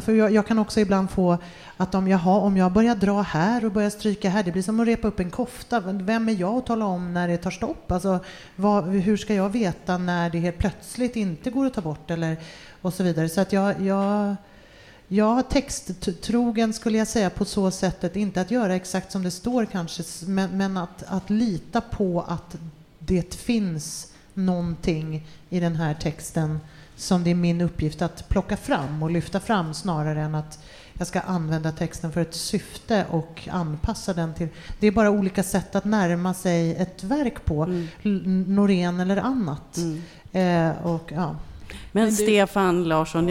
för 0.00 0.12
jag, 0.12 0.32
jag, 0.32 0.46
kan 0.46 0.58
också 0.58 0.80
ibland 0.80 1.10
få 1.10 1.38
att 1.76 1.94
om 1.94 2.08
jag, 2.08 2.18
har, 2.18 2.40
om 2.40 2.56
jag 2.56 2.72
börjar 2.72 2.94
dra 2.94 3.22
här 3.22 3.64
och 3.64 3.72
börjar 3.72 3.90
stryka 3.90 4.30
här, 4.30 4.42
det 4.42 4.52
blir 4.52 4.62
som 4.62 4.80
att 4.80 4.86
repa 4.86 5.08
upp 5.08 5.20
en 5.20 5.30
kofta. 5.30 5.80
Vem 5.80 6.28
är 6.28 6.32
jag 6.32 6.54
att 6.54 6.66
tala 6.66 6.84
om 6.84 7.14
när 7.14 7.28
det 7.28 7.36
tar 7.36 7.50
stopp? 7.50 7.92
Alltså, 7.92 8.18
vad, 8.56 8.84
hur 8.84 9.16
ska 9.16 9.34
jag 9.34 9.48
veta 9.48 9.98
när 9.98 10.30
det 10.30 10.38
helt 10.38 10.58
plötsligt 10.58 11.16
inte 11.16 11.50
går 11.50 11.66
att 11.66 11.74
ta 11.74 11.80
bort? 11.80 12.10
Eller, 12.10 12.36
och 12.82 12.94
så 12.94 13.02
vidare. 13.02 13.28
Så 13.28 13.40
att 13.40 13.52
jag, 13.52 13.80
jag, 13.80 14.36
jag 15.08 15.50
texttrogen 15.50 16.72
skulle 16.72 16.98
jag 16.98 17.08
säga 17.08 17.30
på 17.30 17.44
så 17.44 17.70
sättet, 17.70 18.16
inte 18.16 18.40
att 18.40 18.50
göra 18.50 18.74
exakt 18.74 19.12
som 19.12 19.22
det 19.22 19.30
står 19.30 19.64
kanske, 19.64 20.02
men, 20.26 20.58
men 20.58 20.76
att, 20.76 21.04
att 21.06 21.30
lita 21.30 21.80
på 21.80 22.24
att 22.28 22.56
det 22.98 23.34
finns 23.34 24.12
någonting 24.34 25.26
i 25.50 25.60
den 25.60 25.76
här 25.76 25.94
texten 25.94 26.60
som 26.96 27.24
det 27.24 27.30
är 27.30 27.34
min 27.34 27.60
uppgift 27.60 28.02
att 28.02 28.28
plocka 28.28 28.56
fram 28.56 29.02
och 29.02 29.10
lyfta 29.10 29.40
fram 29.40 29.74
snarare 29.74 30.20
än 30.20 30.34
att 30.34 30.58
jag 30.98 31.06
ska 31.06 31.20
använda 31.20 31.72
texten 31.72 32.12
för 32.12 32.20
ett 32.20 32.34
syfte 32.34 33.06
och 33.10 33.48
anpassa 33.50 34.12
den 34.12 34.34
till... 34.34 34.48
Det 34.80 34.86
är 34.86 34.92
bara 34.92 35.10
olika 35.10 35.42
sätt 35.42 35.74
att 35.74 35.84
närma 35.84 36.34
sig 36.34 36.76
ett 36.76 37.04
verk 37.04 37.44
på, 37.44 37.64
mm. 37.64 38.44
Norén 38.48 39.00
eller 39.00 39.16
annat. 39.16 39.76
Mm. 39.76 40.02
Eh, 40.32 40.86
och, 40.86 41.12
ja. 41.14 41.36
Men, 41.92 42.04
Men 42.04 42.14
du... 42.14 42.16
Stefan 42.16 42.84
Larsson, 42.84 43.26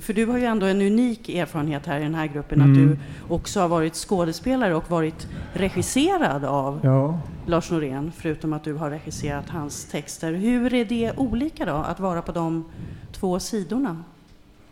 för 0.00 0.12
du 0.12 0.26
har 0.26 0.38
ju 0.38 0.44
ändå 0.44 0.66
en 0.66 0.82
unik 0.82 1.28
erfarenhet 1.28 1.86
här 1.86 2.00
i 2.00 2.02
den 2.02 2.14
här 2.14 2.26
gruppen, 2.26 2.60
mm. 2.60 2.70
att 2.70 2.76
du 2.78 2.98
också 3.34 3.60
har 3.60 3.68
varit 3.68 3.94
skådespelare 3.94 4.74
och 4.74 4.90
varit 4.90 5.26
regisserad 5.52 6.44
av 6.44 6.80
ja. 6.82 7.20
Lars 7.46 7.70
Norén, 7.70 8.12
förutom 8.16 8.52
att 8.52 8.64
du 8.64 8.74
har 8.74 8.90
regisserat 8.90 9.48
hans 9.48 9.84
texter. 9.84 10.32
Hur 10.32 10.74
är 10.74 10.84
det 10.84 11.12
olika 11.16 11.64
då, 11.64 11.72
att 11.72 12.00
vara 12.00 12.22
på 12.22 12.32
de 12.32 12.64
två 13.12 13.40
sidorna? 13.40 14.04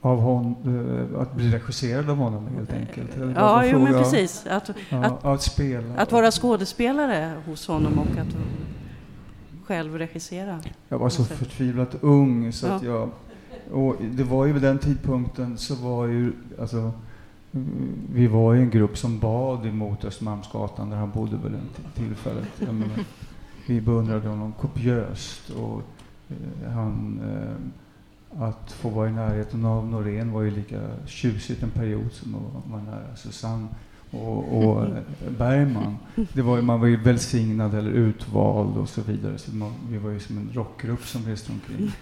Av 0.04 0.20
hon, 0.20 0.56
eh, 1.12 1.20
att 1.20 1.34
bli 1.34 1.50
regisserad 1.50 2.10
av 2.10 2.16
honom 2.16 2.48
helt 2.56 2.72
enkelt? 2.72 3.10
Ja, 3.36 3.64
jo, 3.64 3.78
men 3.78 3.92
precis. 3.92 4.46
Att, 4.46 4.70
ja, 4.88 5.04
att, 5.04 5.24
att, 5.24 5.42
spela. 5.42 5.94
Att 5.96 6.12
vara 6.12 6.30
skådespelare 6.30 7.32
hos 7.46 7.66
honom 7.68 7.98
och 7.98 8.18
att 8.18 8.36
själv 9.72 9.98
regissera. 9.98 10.60
Jag 10.88 10.98
var 10.98 11.08
så 11.08 11.24
förtvivlat 11.24 11.96
ung 12.00 12.52
så 12.52 12.66
ja. 12.66 12.72
att 12.72 12.82
jag... 12.82 13.10
Och 13.72 13.96
det 14.00 14.24
var 14.24 14.46
ju 14.46 14.52
vid 14.52 14.62
den 14.62 14.78
tidpunkten 14.78 15.58
så 15.58 15.74
var 15.74 16.06
ju, 16.06 16.32
alltså, 16.60 16.92
vi 18.12 18.26
var 18.26 18.54
ju 18.54 18.60
en 18.60 18.70
grupp 18.70 18.98
som 18.98 19.18
bad 19.18 19.66
emot 19.66 20.04
Östermalmsgatan 20.04 20.90
där 20.90 20.96
han 20.96 21.10
bodde 21.10 21.36
vid 21.36 21.52
det 21.52 22.00
tillfället. 22.00 22.60
Menar, 22.60 23.04
vi 23.66 23.80
beundrade 23.80 24.28
honom 24.28 24.52
kopiöst 24.52 25.50
och 25.50 25.82
eh, 26.28 26.70
han 26.70 27.20
eh, 27.24 28.42
att 28.42 28.72
få 28.72 28.88
vara 28.88 29.08
i 29.08 29.12
närheten 29.12 29.64
av 29.64 29.88
Norén 29.88 30.32
var 30.32 30.42
ju 30.42 30.50
lika 30.50 30.80
tjusigt 31.06 31.62
en 31.62 31.70
period 31.70 32.12
som 32.12 32.34
att 32.34 32.70
vara 32.70 32.82
nära 32.82 33.16
Susanne 33.16 33.68
och, 34.12 34.64
och 34.64 34.86
Bergman. 35.38 35.96
Det 36.32 36.42
var 36.42 36.56
ju, 36.56 36.62
man 36.62 36.80
var 36.80 36.86
ju 36.86 36.96
välsignad 36.96 37.74
eller 37.74 37.90
utvald 37.90 38.76
och 38.76 38.88
så 38.88 39.02
vidare. 39.02 39.38
Så 39.38 39.54
man, 39.54 39.72
vi 39.90 39.98
var 39.98 40.10
ju 40.10 40.20
som 40.20 40.38
en 40.38 40.50
rockgrupp 40.52 41.06
som 41.06 41.26
reste 41.26 41.52
omkring 41.52 41.92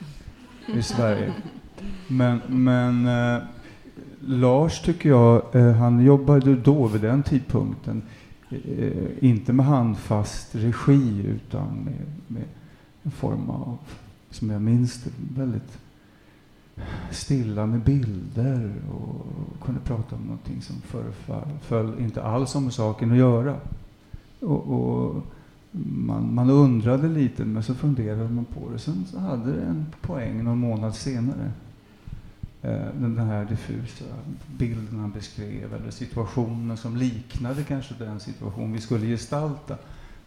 i 0.79 0.83
Sverige. 0.83 1.33
Men, 2.09 2.41
men 2.47 3.07
eh, 3.07 3.43
Lars 4.21 4.83
tycker 4.83 5.09
jag, 5.09 5.55
eh, 5.55 5.73
han 5.73 6.05
jobbade 6.05 6.57
då 6.57 6.87
vid 6.87 7.01
den 7.01 7.23
tidpunkten 7.23 8.03
eh, 8.51 8.93
inte 9.21 9.53
med 9.53 9.67
handfast 9.67 10.55
regi 10.55 11.25
utan 11.27 11.75
med, 11.85 12.07
med 12.27 12.45
en 13.03 13.11
form 13.11 13.51
av, 13.51 13.79
som 14.31 14.51
jag 14.51 14.63
minns 14.63 15.05
det, 15.05 15.11
väldigt 15.41 15.79
stilla 17.11 17.67
med 17.67 17.81
bilder 17.81 18.73
och 18.93 19.27
kunde 19.65 19.81
prata 19.81 20.17
om 20.17 20.23
någonting 20.23 20.63
som 20.63 20.77
föreföll 20.81 22.01
inte 22.01 22.23
alls 22.23 22.55
om 22.55 22.71
saken 22.71 23.13
att 23.13 23.19
göra. 23.19 23.57
Och, 24.41 24.73
och 24.73 25.27
man, 25.83 26.35
man, 26.35 26.51
undrade 26.51 27.09
lite, 27.09 27.45
men 27.45 27.63
så 27.63 27.75
funderade 27.75 28.29
man 28.29 28.45
på 28.45 28.71
det. 28.73 28.79
Sen 28.79 29.07
så 29.11 29.19
hade 29.19 29.53
det 29.53 29.63
en 29.63 29.87
poäng 30.01 30.45
någon 30.45 30.59
månad 30.59 30.95
senare. 30.95 31.53
Eh, 32.63 32.87
den, 33.01 33.15
den 33.15 33.27
här 33.27 33.45
diffusa 33.45 34.05
bilden 34.59 34.99
han 34.99 35.11
beskrev, 35.11 35.75
eller 35.75 35.91
situationen 35.91 36.77
som 36.77 36.97
liknade 36.97 37.65
kanske 37.65 37.95
den 37.99 38.21
situation 38.21 38.73
vi 38.73 38.81
skulle 38.81 39.07
gestalta. 39.07 39.77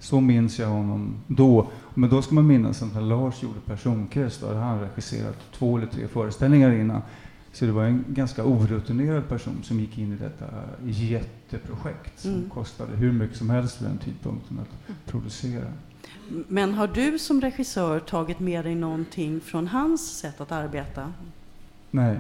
Så 0.04 0.22
minns 0.22 0.60
jag 0.60 0.68
honom 0.68 1.16
då. 1.28 1.68
Men 1.94 2.10
då 2.10 2.22
ska 2.22 2.36
man 2.36 2.48
minnas 2.48 2.84
att 2.84 2.94
när 2.94 3.02
Lars 3.02 3.44
gjorde 3.44 3.60
Personkrets, 3.66 4.40
då 4.40 4.48
hade 4.48 4.60
han 4.60 4.80
regisserat 4.80 5.38
två 5.52 5.78
eller 5.78 5.88
tre 5.88 6.08
föreställningar 6.08 6.72
innan. 6.72 7.02
Så 7.54 7.66
det 7.66 7.72
var 7.72 7.84
en 7.84 8.06
ganska 8.08 8.44
orutinerad 8.46 9.30
person 9.30 9.60
som 9.64 9.80
gick 9.80 9.98
in 9.98 10.14
i 10.14 10.16
detta 10.16 10.46
jätteprojekt 10.86 12.20
som 12.20 12.32
mm. 12.32 12.50
kostade 12.50 12.96
hur 12.96 13.12
mycket 13.12 13.38
som 13.38 13.50
helst 13.50 13.82
vid 13.82 13.90
den 13.90 13.98
tidpunkten 13.98 14.60
att 14.60 15.12
producera. 15.12 15.68
Men 16.48 16.74
har 16.74 16.88
du 16.88 17.20
som 17.20 17.42
regissör 17.42 18.00
tagit 18.00 18.40
med 18.40 18.66
dig 18.66 18.76
någonting 18.76 19.42
från 19.42 19.68
hans 19.68 20.18
sätt 20.18 20.42
att 20.42 20.52
arbeta? 20.52 21.14
Nej. 21.92 22.18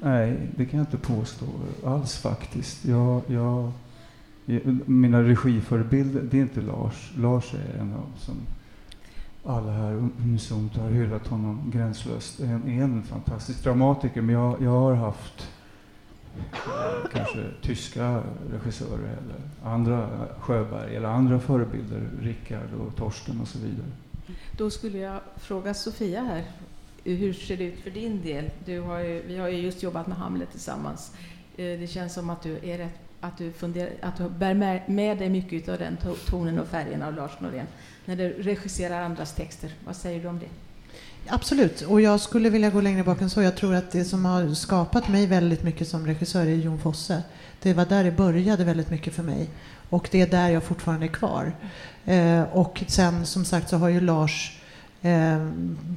Nej, 0.00 0.48
det 0.56 0.66
kan 0.66 0.78
jag 0.78 0.86
inte 0.86 0.96
påstå 0.96 1.46
alls 1.84 2.16
faktiskt. 2.16 2.84
Jag, 2.84 3.22
jag 3.26 3.72
mina 4.86 5.22
regiförebilder, 5.22 6.22
det 6.30 6.38
är 6.38 6.42
inte 6.42 6.60
Lars. 6.60 7.12
Lars 7.16 7.54
är 7.54 7.80
en 7.80 7.94
av 7.94 8.06
som 8.18 8.36
alla 9.44 9.72
här 9.72 10.10
unisont 10.22 10.76
har 10.76 10.90
hyllat 10.90 11.26
honom 11.26 11.70
gränslöst. 11.74 12.40
En, 12.40 12.68
en 12.68 13.02
fantastisk 13.02 13.64
dramatiker, 13.64 14.20
men 14.20 14.34
jag, 14.34 14.62
jag 14.62 14.70
har 14.70 14.94
haft 14.94 15.48
eh, 16.34 17.10
kanske 17.12 17.44
tyska 17.62 18.22
regissörer 18.52 18.98
eller 18.98 19.70
andra 19.72 20.02
eh, 20.02 20.40
Sjöberg 20.40 20.96
eller 20.96 21.08
andra 21.08 21.40
förebilder, 21.40 22.08
Rickard 22.20 22.72
och 22.80 22.96
Torsten 22.96 23.40
och 23.40 23.48
så 23.48 23.58
vidare. 23.58 23.86
Då 24.56 24.70
skulle 24.70 24.98
jag 24.98 25.20
fråga 25.36 25.74
Sofia 25.74 26.22
här, 26.22 26.44
hur 27.04 27.32
ser 27.32 27.56
det 27.56 27.64
ut 27.64 27.80
för 27.80 27.90
din 27.90 28.22
del? 28.22 28.50
Du 28.64 28.80
har 28.80 28.98
ju, 28.98 29.22
vi 29.26 29.38
har 29.38 29.48
ju 29.48 29.56
just 29.56 29.82
jobbat 29.82 30.06
med 30.06 30.16
Hamlet 30.16 30.50
tillsammans. 30.50 31.14
Eh, 31.56 31.78
det 31.80 31.90
känns 31.90 32.14
som 32.14 32.30
att 32.30 32.42
du 32.42 32.58
är 32.62 32.78
rätt 32.78 33.09
att 33.20 33.38
du, 33.38 33.52
funderar, 33.52 33.90
att 34.02 34.16
du 34.16 34.28
bär 34.28 34.54
med, 34.54 34.82
med 34.86 35.18
dig 35.18 35.28
mycket 35.28 35.68
av 35.68 35.78
den 35.78 35.96
tonen 36.26 36.58
och 36.58 36.68
färgen 36.68 37.02
av 37.02 37.14
Lars 37.14 37.40
Norén 37.40 37.66
när 38.04 38.16
du 38.16 38.28
regisserar 38.28 39.02
andras 39.02 39.34
texter. 39.34 39.70
Vad 39.84 39.96
säger 39.96 40.22
du 40.22 40.28
om 40.28 40.38
det? 40.38 40.46
Absolut, 41.26 41.82
och 41.82 42.00
jag 42.00 42.20
skulle 42.20 42.50
vilja 42.50 42.70
gå 42.70 42.80
längre 42.80 43.04
bak 43.04 43.20
än 43.20 43.30
så. 43.30 43.42
Jag 43.42 43.56
tror 43.56 43.74
att 43.74 43.90
det 43.90 44.04
som 44.04 44.24
har 44.24 44.54
skapat 44.54 45.08
mig 45.08 45.26
väldigt 45.26 45.62
mycket 45.62 45.88
som 45.88 46.06
regissör 46.06 46.46
är 46.46 46.54
Jon 46.54 46.78
Fosse. 46.78 47.22
Det 47.62 47.74
var 47.74 47.86
där 47.86 48.04
det 48.04 48.10
började 48.10 48.64
väldigt 48.64 48.90
mycket 48.90 49.14
för 49.14 49.22
mig. 49.22 49.48
Och 49.88 50.08
det 50.10 50.20
är 50.20 50.26
där 50.26 50.48
jag 50.48 50.62
fortfarande 50.62 51.06
är 51.06 51.08
kvar. 51.08 51.52
Eh, 52.04 52.42
och 52.42 52.84
sen 52.86 53.26
som 53.26 53.44
sagt 53.44 53.68
så 53.68 53.76
har 53.76 53.88
ju 53.88 54.00
Lars 54.00 54.60
eh, 55.02 55.48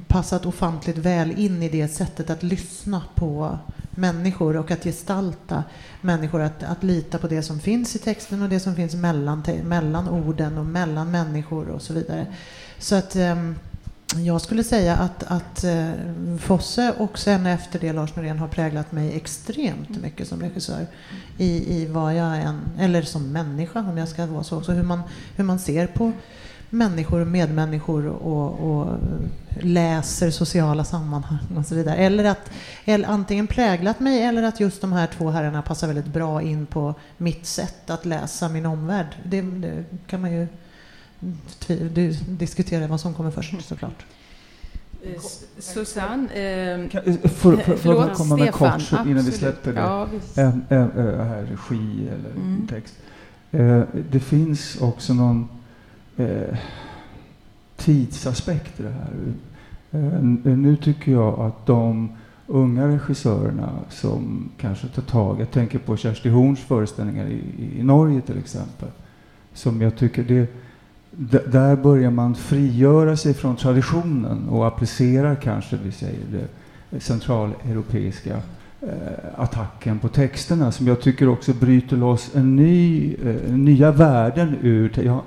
passat 0.08 0.46
ofantligt 0.46 0.98
väl 0.98 1.38
in 1.38 1.62
i 1.62 1.68
det 1.68 1.88
sättet 1.88 2.30
att 2.30 2.42
lyssna 2.42 3.02
på 3.14 3.58
människor 3.96 4.56
och 4.56 4.70
att 4.70 4.84
gestalta 4.84 5.64
människor, 6.00 6.40
att, 6.40 6.62
att 6.62 6.82
lita 6.82 7.18
på 7.18 7.28
det 7.28 7.42
som 7.42 7.60
finns 7.60 7.96
i 7.96 7.98
texten 7.98 8.42
och 8.42 8.48
det 8.48 8.60
som 8.60 8.74
finns 8.74 8.94
mellan, 8.94 9.42
mellan 9.64 10.08
orden 10.08 10.58
och 10.58 10.66
mellan 10.66 11.10
människor 11.10 11.68
och 11.68 11.82
så 11.82 11.92
vidare. 11.92 12.26
Så 12.78 12.94
att 12.94 13.16
um, 13.16 13.54
jag 14.16 14.40
skulle 14.40 14.64
säga 14.64 14.96
att, 14.96 15.22
att 15.22 15.64
uh, 15.64 16.36
Fosse 16.38 16.94
och 16.98 17.18
sen 17.18 17.46
efter 17.46 17.78
det 17.78 17.92
Lars 17.92 18.16
Norén 18.16 18.38
har 18.38 18.48
präglat 18.48 18.92
mig 18.92 19.16
extremt 19.16 20.02
mycket 20.02 20.28
som 20.28 20.40
regissör 20.40 20.86
i, 21.38 21.80
i 21.80 21.86
vad 21.86 22.14
jag 22.14 22.42
än, 22.42 22.60
eller 22.78 23.02
som 23.02 23.32
människa 23.32 23.80
om 23.80 23.98
jag 23.98 24.08
ska 24.08 24.26
vara 24.26 24.44
så, 24.44 24.62
så 24.62 24.72
hur 24.72 24.82
man, 24.82 25.02
hur 25.36 25.44
man 25.44 25.58
ser 25.58 25.86
på 25.86 26.12
människor 26.74 27.20
och 27.20 27.26
medmänniskor 27.26 28.06
och, 28.06 28.70
och, 28.70 28.98
läser 29.60 30.30
sociala 30.30 30.84
sammanhang 30.84 31.56
och 31.56 31.66
så 31.66 31.74
vidare. 31.74 31.96
Eller 31.96 32.24
att 32.24 32.50
eller 32.84 33.08
antingen 33.08 33.46
präglat 33.46 34.00
mig 34.00 34.22
eller 34.22 34.42
att 34.42 34.60
just 34.60 34.80
de 34.80 34.92
här 34.92 35.06
två 35.06 35.30
herrarna 35.30 35.62
passar 35.62 35.86
väldigt 35.86 36.06
bra 36.06 36.42
in 36.42 36.66
på 36.66 36.94
mitt 37.16 37.46
sätt 37.46 37.90
att 37.90 38.04
läsa 38.04 38.48
min 38.48 38.66
omvärld. 38.66 39.06
Det, 39.24 39.40
det 39.42 39.84
kan 40.06 40.20
man 40.20 40.32
ju 40.32 40.46
diskutera 42.28 42.86
vad 42.86 43.00
som 43.00 43.14
kommer 43.14 43.30
först 43.30 43.68
såklart. 43.68 44.04
Eh, 45.02 45.20
Susanne, 45.58 46.32
eh, 46.32 46.88
kan, 46.88 47.02
eh, 47.04 47.30
för, 47.30 47.56
för, 47.56 47.76
förlåt, 47.76 48.14
komma 48.14 48.36
med 48.36 48.54
Stefan, 48.54 48.80
kort 48.80 49.06
innan 49.06 49.24
vi 49.24 49.32
släpper 49.32 49.72
det. 49.72 49.80
Ja, 49.80 50.08
en, 50.34 50.64
en, 50.68 50.90
en, 50.90 51.28
här, 51.28 51.42
regi 51.42 52.08
eller 52.08 52.30
mm. 52.30 52.66
text. 52.66 52.94
Eh, 53.50 53.82
det 54.10 54.20
finns 54.20 54.76
också 54.80 55.14
någon 55.14 55.48
eh, 56.16 56.56
tidsaspekt 57.76 58.80
i 58.80 58.82
det 58.82 58.90
här. 58.90 59.10
Eh, 59.90 60.14
eh, 60.14 60.58
nu 60.58 60.76
tycker 60.76 61.12
jag 61.12 61.40
att 61.40 61.66
de 61.66 62.12
unga 62.46 62.88
regissörerna 62.88 63.70
som 63.90 64.50
kanske 64.60 64.88
tar 64.88 65.02
tag, 65.02 65.40
jag 65.40 65.50
tänker 65.50 65.78
på 65.78 65.96
Kersti 65.96 66.28
Horns 66.28 66.60
föreställningar 66.60 67.26
i, 67.26 67.40
i 67.78 67.82
Norge 67.82 68.20
till 68.20 68.38
exempel, 68.38 68.88
som 69.52 69.80
jag 69.80 69.96
tycker 69.96 70.24
det 70.24 70.48
där 71.52 71.76
börjar 71.76 72.10
man 72.10 72.34
frigöra 72.34 73.16
sig 73.16 73.34
från 73.34 73.56
traditionen 73.56 74.48
och 74.48 74.66
applicerar 74.66 75.34
kanske, 75.34 75.76
vi 75.84 75.92
säger 75.92 76.24
det, 76.30 76.48
centraleuropeiska 77.00 78.36
eh, 78.80 78.88
attacken 79.36 79.98
på 79.98 80.08
texterna 80.08 80.72
som 80.72 80.86
jag 80.86 81.00
tycker 81.00 81.28
också 81.28 81.52
bryter 81.52 81.96
loss 81.96 82.30
en 82.34 82.56
ny, 82.56 83.14
eh, 83.14 83.52
nya 83.52 83.92
värden 83.92 84.56
ur... 84.60 84.92
Jag, 85.04 85.20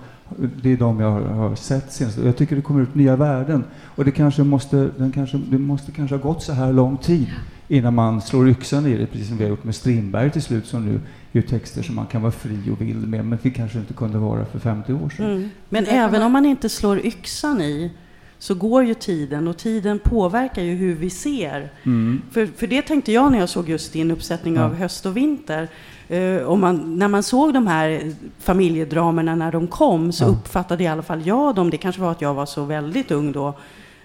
det 0.62 0.74
är 0.74 0.78
de 0.78 1.00
jag 1.00 1.12
har, 1.12 1.56
sett 1.56 1.92
senast. 1.92 2.18
Jag 2.18 2.38
tycker 2.38 2.56
det 2.56 2.62
kommer 2.62 2.82
ut 2.82 2.96
nya 2.96 3.16
värden. 3.16 3.64
Och 3.96 4.06
det 4.06 4.12
kanske 4.12 4.44
måste, 4.44 4.90
den 4.98 5.12
kanske, 5.12 5.38
det 5.38 5.58
måste 5.58 5.92
kanske 5.92 6.16
ha 6.16 6.24
gått 6.24 6.44
så 6.44 6.54
här 6.54 6.74
lång 6.74 6.98
tid 6.98 7.28
innan 7.68 7.96
man 7.96 8.22
slår 8.22 8.50
yxan 8.50 8.86
i 8.86 8.98
det, 8.98 9.06
precis 9.06 9.28
som 9.28 9.38
vi 9.38 9.44
har 9.44 9.50
gjort 9.50 9.64
med 9.64 9.76
Strindberg 9.76 10.32
till 10.32 10.42
slut, 10.42 10.66
som 10.66 10.86
nu 10.86 11.02
gör 11.32 11.42
texter 11.42 11.84
som 11.84 11.96
man 11.96 12.06
kan 12.06 12.22
vara 12.22 12.32
fri 12.32 12.70
och 12.72 12.82
vild 12.82 13.08
med, 13.08 13.26
men 13.26 13.40
det 13.42 13.50
kanske 13.50 13.80
inte 13.80 13.94
kunde 13.94 14.18
vara 14.18 14.46
för 14.46 14.60
50 14.60 14.94
år 14.94 15.10
sedan. 15.10 15.32
Mm. 15.32 15.50
Men 15.70 15.86
även 15.86 16.24
om 16.24 16.32
man 16.32 16.46
inte 16.46 16.70
slår 16.70 17.06
yxan 17.06 17.62
i, 17.62 17.92
så 18.40 18.56
går 18.56 18.84
ju 18.84 18.94
tiden 18.94 19.48
och 19.48 19.58
tiden 19.58 20.00
påverkar 20.00 20.62
ju 20.62 20.76
hur 20.76 20.96
vi 20.96 21.10
ser. 21.10 21.72
Mm. 21.84 22.22
För, 22.32 22.46
för 22.46 22.68
det 22.68 22.82
tänkte 22.82 23.12
jag 23.12 23.32
när 23.32 23.40
jag 23.40 23.50
såg 23.50 23.70
just 23.70 23.94
din 23.94 24.12
uppsättning 24.12 24.56
Ja. 24.56 24.64
av 24.64 24.76
Höst 24.76 25.06
och 25.06 25.18
vinter. 25.18 25.68
Eh, 26.10 26.42
om 26.50 26.60
man, 26.62 27.00
när 27.00 27.08
man 27.08 27.24
såg 27.24 27.54
de 27.54 27.68
här 27.68 28.14
familjedramerna 28.40 29.36
när 29.36 29.52
de 29.52 29.68
kom 29.68 30.12
så 30.12 30.24
Ja. 30.24 30.28
uppfattade 30.28 30.84
i 30.84 30.88
alla 30.88 31.02
fall 31.02 31.28
jag 31.28 31.56
dem, 31.56 31.70
det 31.70 31.78
kanske 31.78 32.02
var 32.02 32.12
att 32.12 32.22
jag 32.22 32.34
var 32.34 32.46
så 32.46 32.64
väldigt 32.64 33.12
ung 33.12 33.32
då, 33.32 33.54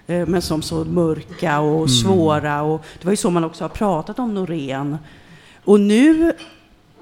eh, 0.07 0.27
men 0.27 0.41
som 0.41 0.61
så 0.61 0.83
mörka 0.85 1.59
och 1.59 1.75
Mm. 1.75 1.87
svåra. 1.87 2.61
Och 2.61 2.85
det 2.99 3.05
var 3.05 3.11
ju 3.11 3.17
så 3.17 3.29
man 3.29 3.43
också 3.43 3.63
har 3.63 3.69
pratat 3.69 4.19
om 4.19 4.33
Norén. 4.33 4.97
Och 5.63 5.79
nu 5.79 6.33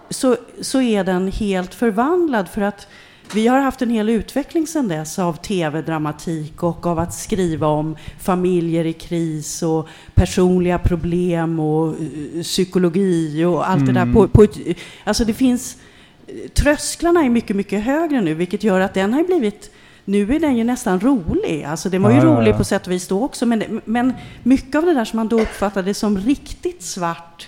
så, 0.09 0.35
så 0.61 0.81
är 0.81 1.03
den 1.03 1.31
helt 1.31 1.73
förvandlad 1.73 2.49
för 2.49 2.61
att 2.61 2.87
vi 3.35 3.47
har 3.47 3.59
haft 3.59 3.81
en 3.81 3.89
hel 3.89 4.09
utveckling 4.09 4.67
sedan 4.67 4.87
dess 4.87 5.19
av 5.19 5.33
tv-dramatik 5.33 6.63
och 6.63 6.85
av 6.85 6.99
att 6.99 7.13
skriva 7.13 7.67
om 7.67 7.95
familjer 8.19 8.85
i 8.85 8.93
kris 8.93 9.63
och 9.63 9.87
personliga 10.13 10.79
problem 10.79 11.59
och 11.59 11.87
eh, 11.87 12.41
psykologi 12.43 13.45
och 13.45 13.69
allt 13.69 13.85
det 13.85 13.91
där. 13.91 14.01
Mm. 14.01 14.13
På, 14.13 14.27
på 14.27 14.43
ett, 14.43 14.57
alltså 15.03 15.25
det 15.25 15.33
finns, 15.33 15.77
trösklarna 16.53 17.23
är 17.23 17.29
mycket, 17.29 17.55
mycket 17.55 17.83
högre 17.83 18.21
nu 18.21 18.33
vilket 18.33 18.63
gör 18.63 18.79
att 18.79 18.93
den 18.93 19.13
har 19.13 19.23
blivit 19.23 19.71
nu 20.05 20.35
är 20.35 20.39
den 20.39 20.57
ju 20.57 20.63
nästan 20.63 20.99
rolig. 20.99 21.63
Alltså 21.63 21.89
den 21.89 22.01
var 22.01 22.09
ju 22.09 22.17
Ja, 22.17 22.23
ja, 22.23 22.29
rolig 22.29 22.51
ja. 22.51 22.57
på 22.57 22.63
sätt 22.63 22.87
och 22.87 22.93
vis 22.93 23.07
då 23.07 23.23
också. 23.23 23.45
Men, 23.45 23.81
men 23.85 24.13
mycket 24.43 24.75
av 24.75 24.85
det 24.85 24.93
där 24.93 25.05
som 25.05 25.17
man 25.17 25.27
då 25.27 25.41
uppfattade 25.41 25.93
som 25.93 26.17
riktigt 26.17 26.83
svart 26.83 27.47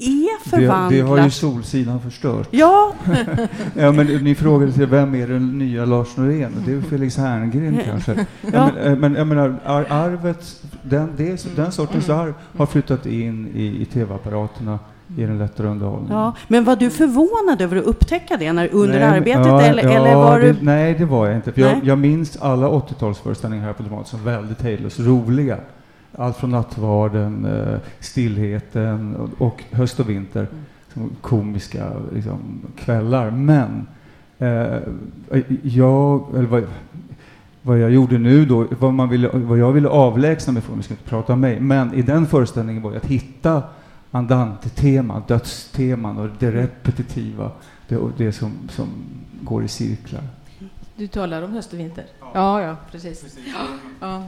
är 0.00 0.44
Det, 0.44 0.50
förvandlat. 0.50 0.90
det 0.90 1.00
har 1.00 1.24
ju 1.24 1.30
Solsidan 1.30 2.00
förstört. 2.00 2.48
Ja, 2.50 2.92
Ja, 3.74 3.92
men 3.92 4.06
ni 4.06 4.34
frågade 4.34 4.72
till 4.72 4.86
vem 4.86 5.14
är 5.14 5.26
den 5.28 5.58
nya 5.58 5.84
Lars 5.84 6.16
Norén? 6.16 6.52
Det 6.66 6.72
är 6.72 6.80
Felix 6.80 7.16
Herngren 7.16 7.80
kanske. 7.84 8.12
Ja. 8.52 8.70
Men, 8.74 8.92
eh, 8.92 8.96
men 8.98 9.14
jag 9.14 9.26
menar, 9.26 9.56
ar- 9.64 9.86
arvet, 9.90 10.62
den, 10.82 11.12
det, 11.16 11.56
den 11.56 11.72
sortens 11.72 12.08
arv 12.10 12.34
har 12.56 12.66
flyttat 12.66 13.06
in 13.06 13.48
i, 13.54 13.82
i 13.82 13.84
tv-apparaterna 13.84 14.78
i 15.16 15.22
den 15.22 15.38
lättare 15.38 15.66
underhållningen. 15.66 16.16
ja. 16.18 16.34
Men 16.48 16.64
var 16.64 16.76
du 16.76 16.90
förvånad 16.90 17.60
över 17.62 17.76
att 17.76 17.84
upptäcka 17.84 18.36
det 18.36 18.52
när, 18.52 18.68
under 18.72 18.98
Nej, 18.98 19.18
arbetet? 19.18 19.46
ja, 19.46 19.60
eller, 19.62 19.82
ja, 19.82 19.90
eller 19.90 20.14
var 20.14 20.40
det, 20.40 20.52
du... 20.52 20.58
Nej, 20.62 20.94
det 20.98 21.04
var 21.04 21.26
jag 21.26 21.36
inte. 21.36 21.52
För 21.52 21.60
jag, 21.60 21.80
jag 21.84 21.98
minns 21.98 22.36
alla 22.36 22.68
80-talsföreställningar 22.68 23.64
här 23.64 23.72
på 23.72 23.82
Dramaten 23.82 24.06
som 24.06 24.24
väldigt 24.24 24.62
hejdlöst 24.62 25.00
roliga. 25.00 25.56
Allt 26.14 26.36
från 26.36 26.50
Nattvarden, 26.50 27.44
eh, 27.44 27.78
Stillheten 28.00 29.16
och, 29.38 29.64
Höst 29.70 30.00
och 30.00 30.10
vinter. 30.10 30.46
Som 30.94 31.10
komiska 31.20 31.92
liksom, 32.14 32.38
kvällar. 32.76 33.30
Men 33.30 33.86
eh, 34.38 34.78
jag, 35.62 36.26
eller 36.34 36.46
vad, 36.46 36.64
vad 37.62 37.78
jag 37.78 37.90
gjorde 37.90 38.18
nu 38.18 38.46
då, 38.46 38.66
vad, 38.78 38.94
man 38.94 39.08
ville, 39.08 39.28
vad 39.28 39.58
jag 39.58 39.72
ville 39.72 39.88
avlägsna 39.88 40.52
mig 40.52 40.62
från, 40.62 40.76
vi 40.76 40.82
ska 40.82 40.94
inte 40.94 41.08
prata 41.08 41.32
om 41.32 41.40
mig, 41.40 41.60
men 41.60 41.94
i 41.94 42.02
den 42.02 42.26
föreställningen 42.26 42.82
var 42.82 42.94
att 42.94 43.06
hitta 43.06 43.62
andante-teman, 44.10 45.22
dödsteman 45.28 46.18
och 46.18 46.28
det 46.38 46.50
repetitiva, 46.50 47.50
det, 47.88 47.98
det 48.16 48.32
som, 48.32 48.52
som 48.68 48.88
går 49.40 49.64
i 49.64 49.68
cirklar. 49.68 50.22
Du 50.96 51.06
talar 51.06 51.42
om 51.42 51.52
höst 51.52 51.72
och 51.72 51.78
vinter? 51.78 52.04
Ja, 52.34 52.62
ja, 52.62 52.76
precis. 52.90 53.38
Ja. 54.00 54.22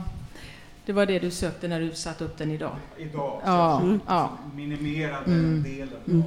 Det 0.85 0.93
var 0.93 1.05
det 1.05 1.19
du 1.19 1.31
sökte 1.31 1.67
när 1.67 1.79
du 1.79 1.91
satte 1.91 2.23
upp 2.23 2.37
den 2.37 2.51
idag? 2.51 2.75
Idag, 2.97 3.41
Ja, 3.45 3.81
ja. 4.07 4.29
minimera 4.55 5.17
Mm. 5.25 5.63
delen 5.63 6.23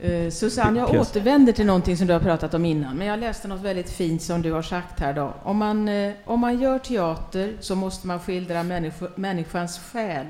Eh, 0.00 0.30
Susanne, 0.30 0.78
jag 0.78 1.00
återvänder 1.00 1.52
till 1.52 1.66
någonting 1.66 1.96
som 1.96 2.06
du 2.06 2.12
har 2.12 2.20
pratat 2.20 2.54
om 2.54 2.64
innan, 2.64 2.96
men 2.96 3.06
jag 3.06 3.18
läste 3.20 3.48
något 3.48 3.60
väldigt 3.60 3.90
fint 3.90 4.22
som 4.22 4.42
du 4.42 4.52
har 4.52 4.62
sagt 4.62 5.00
här 5.00 5.12
då. 5.12 5.34
Om 5.42 5.56
man, 5.56 5.88
eh, 5.88 6.12
om 6.24 6.40
man 6.40 6.60
gör 6.60 6.78
teater 6.78 7.52
så 7.60 7.74
måste 7.74 8.06
man 8.06 8.20
skildra 8.20 8.62
människo, 8.62 9.06
människans 9.14 9.78
själ. 9.78 10.26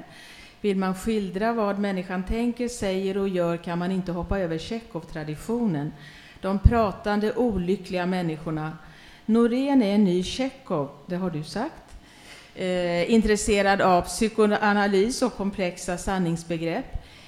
Vill 0.61 0.77
man 0.77 0.95
skildra 0.95 1.53
vad 1.53 1.79
människan 1.79 2.23
tänker, 2.23 2.69
säger 2.69 3.19
och 3.19 3.29
gör 3.29 3.57
kan 3.57 3.79
man 3.79 3.93
inte 3.93 4.13
hoppa 4.13 4.39
över 4.39 4.59
Tjechov-traditionen. 4.59 5.93
De 6.41 6.59
pratande, 6.59 7.33
olyckliga 7.33 8.07
människorna. 8.07 8.73
Norén 9.27 9.83
är 9.83 9.95
en 9.95 10.05
ny 10.05 10.23
Tjechov, 10.23 10.89
det 11.07 11.17
har 11.17 11.31
du 11.31 11.43
sagt. 11.45 11.86
Eh, 12.59 13.11
intresserad 13.11 13.81
av 13.81 14.03
psykoanalys 14.03 15.23
och 15.23 15.37
komplexa 15.37 15.99
sanningsbegrepp. 15.99 16.85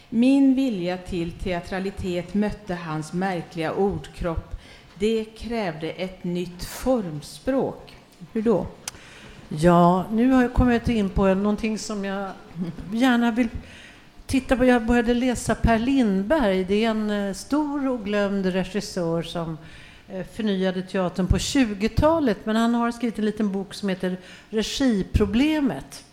Min 0.08 0.54
vilja 0.54 0.96
till 0.96 1.32
teatralitet 1.32 2.34
mötte 2.34 2.74
hans 2.74 3.12
märkliga 3.12 3.72
ordkropp. 3.72 4.54
Det 4.98 5.24
krävde 5.24 5.90
ett 5.90 6.24
nytt 6.24 6.64
formspråk. 6.64 7.96
Hur 8.32 8.42
då? 8.42 8.66
Ja, 9.48 10.04
nu 10.10 10.30
har 10.30 10.42
jag 10.42 10.54
kommit 10.54 10.88
in 10.88 11.10
på 11.10 11.34
någonting 11.34 11.78
som 11.78 12.04
jag 12.04 12.30
gärna 12.92 13.30
vill 13.30 13.48
titta 14.26 14.56
på. 14.56 14.64
Jag 14.64 14.86
började 14.86 15.14
läsa 15.14 15.54
Per 15.54 15.78
Lindberg. 15.78 16.64
Det 16.64 16.84
är 16.84 16.90
en 16.90 17.10
eh, 17.10 17.34
stor 17.34 17.88
och 17.88 18.04
glömd 18.04 18.46
regissör 18.46 19.22
som 19.22 19.58
Eh, 20.12 20.26
förnyade 20.32 20.82
teatern 20.82 21.26
på 21.26 21.36
20-talet. 21.36 22.38
Men 22.44 22.56
han 22.56 22.74
har 22.74 22.90
skrivit 22.90 23.18
en 23.18 23.24
liten 23.24 23.52
bok 23.52 23.74
som 23.74 23.88
heter 23.88 24.16
Regiproblemet. 24.50 26.04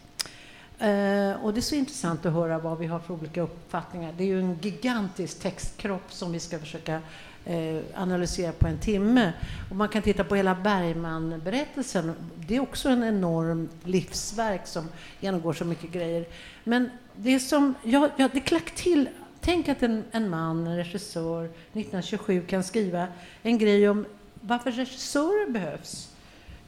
Eh, 0.79 1.43
och 1.43 1.53
det 1.53 1.59
är 1.59 1.61
så 1.61 1.75
intressant 1.75 2.25
att 2.25 2.33
höra 2.33 2.59
vad 2.59 2.77
vi 2.77 2.85
har 2.85 2.99
för 2.99 3.13
olika 3.13 3.41
uppfattningar. 3.41 4.13
Det 4.17 4.23
är 4.23 4.27
ju 4.27 4.39
en 4.39 4.59
gigantisk 4.61 5.39
textkropp 5.39 6.13
som 6.13 6.31
vi 6.31 6.39
ska 6.39 6.59
försöka 6.59 7.01
eh, 7.45 7.79
analysera 7.95 8.51
på 8.51 8.67
en 8.67 8.77
timme. 8.77 9.33
Och 9.69 9.75
man 9.75 9.89
kan 9.89 10.01
titta 10.01 10.23
på 10.23 10.35
hela 10.35 10.55
Bergman-berättelsen. 10.55 12.13
Det 12.47 12.55
är 12.55 12.59
också 12.59 12.89
en 12.89 13.03
enorm 13.03 13.69
livsverk 13.83 14.67
som 14.67 14.89
genomgår 15.19 15.53
så 15.53 15.65
mycket 15.65 15.91
grejer. 15.91 16.25
Men 16.63 16.89
det 17.15 17.39
som, 17.39 17.73
ja, 17.83 18.09
ja, 18.17 18.29
det 18.33 18.39
klack 18.39 18.71
till. 18.71 19.09
Tänk 19.45 19.69
att 19.69 19.83
en, 19.83 20.03
en 20.11 20.29
man, 20.29 20.67
en 20.67 20.77
regissör, 20.77 21.45
1927 21.45 22.45
kan 22.47 22.63
skriva 22.63 23.07
en 23.41 23.57
grej 23.57 23.89
om 23.89 24.05
varför 24.41 24.71
regissörer 24.71 25.51
behövs. 25.51 26.09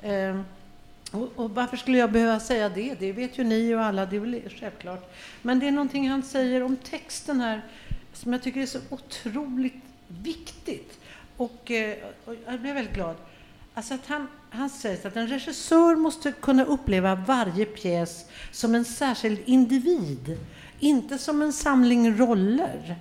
Eh, 0.02 0.42
och, 1.12 1.32
och 1.36 1.52
varför 1.52 1.78
skulle 1.78 1.98
jag 1.98 2.12
behöva 2.12 2.40
säga 2.40 2.70
det? 2.70 2.96
Det 3.00 3.12
vet 3.12 3.38
ju 3.38 3.44
ni 3.44 3.76
och 3.76 3.82
alla, 3.82 4.06
det 4.06 4.16
är 4.16 4.20
väl 4.20 4.42
självklart. 4.60 5.14
Men 5.42 5.60
det 5.60 5.68
är 5.68 5.72
någonting 5.72 6.10
han 6.10 6.24
säger 6.24 6.64
om 6.64 6.76
texten 6.76 7.42
här 7.42 7.62
som 8.14 8.34
jag 8.34 8.44
tycker 8.44 8.62
är 8.62 8.66
så 8.66 8.80
otroligt 8.90 9.84
viktigt. 10.08 11.00
Och, 11.38 11.72
eh, 11.72 11.98
och 12.26 12.36
jag 12.46 12.60
blev 12.60 12.76
väldigt 12.76 12.96
glad. 12.96 13.16
Alltså 13.74 13.94
att 13.94 14.08
han, 14.08 14.28
han 14.50 14.70
säger 14.70 15.08
att 15.08 15.16
en 15.16 15.28
regissör 15.28 15.96
måste 15.96 16.32
kunna 16.32 16.66
uppleva 16.66 17.16
varje 17.16 17.66
pjäs 17.66 18.26
som 18.52 18.76
en 18.76 18.86
särskild 18.86 19.40
individ, 19.46 20.38
inte 20.80 21.18
som 21.18 21.42
en 21.42 21.54
samling 21.54 22.18
roller. 22.18 22.96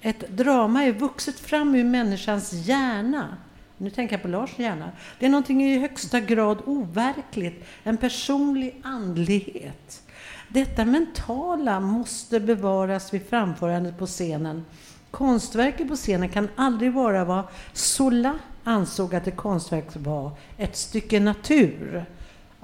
Ett 0.00 0.28
drama 0.28 0.84
är 0.84 0.92
vuxet 0.92 1.40
fram 1.40 1.74
ur 1.74 1.84
människans 1.84 2.52
hjärna. 2.52 3.36
Nu 3.76 3.90
tänker 3.90 4.14
jag 4.14 4.22
på 4.22 4.28
Lars 4.28 4.58
hjärna. 4.58 4.90
Det 5.18 5.26
är 5.26 5.30
någonting 5.30 5.64
i 5.64 5.78
högsta 5.78 6.20
grad 6.20 6.58
overkligt, 6.66 7.64
en 7.82 7.96
personlig 7.96 8.80
andlighet. 8.82 10.02
Detta 10.48 10.84
mentala 10.84 11.80
måste 11.80 12.40
bevaras 12.40 13.14
vid 13.14 13.26
framförandet 13.28 13.98
på 13.98 14.06
scenen. 14.06 14.64
Konstverket 15.10 15.88
på 15.88 15.96
scenen 15.96 16.28
kan 16.28 16.48
aldrig 16.56 16.92
vara 16.92 17.24
vad 17.24 17.44
Zola 17.72 18.38
ansåg 18.64 19.14
att 19.14 19.26
ett 19.26 19.36
konstverk 19.36 19.86
var, 19.94 20.30
ett 20.56 20.76
stycke 20.76 21.20
natur. 21.20 22.04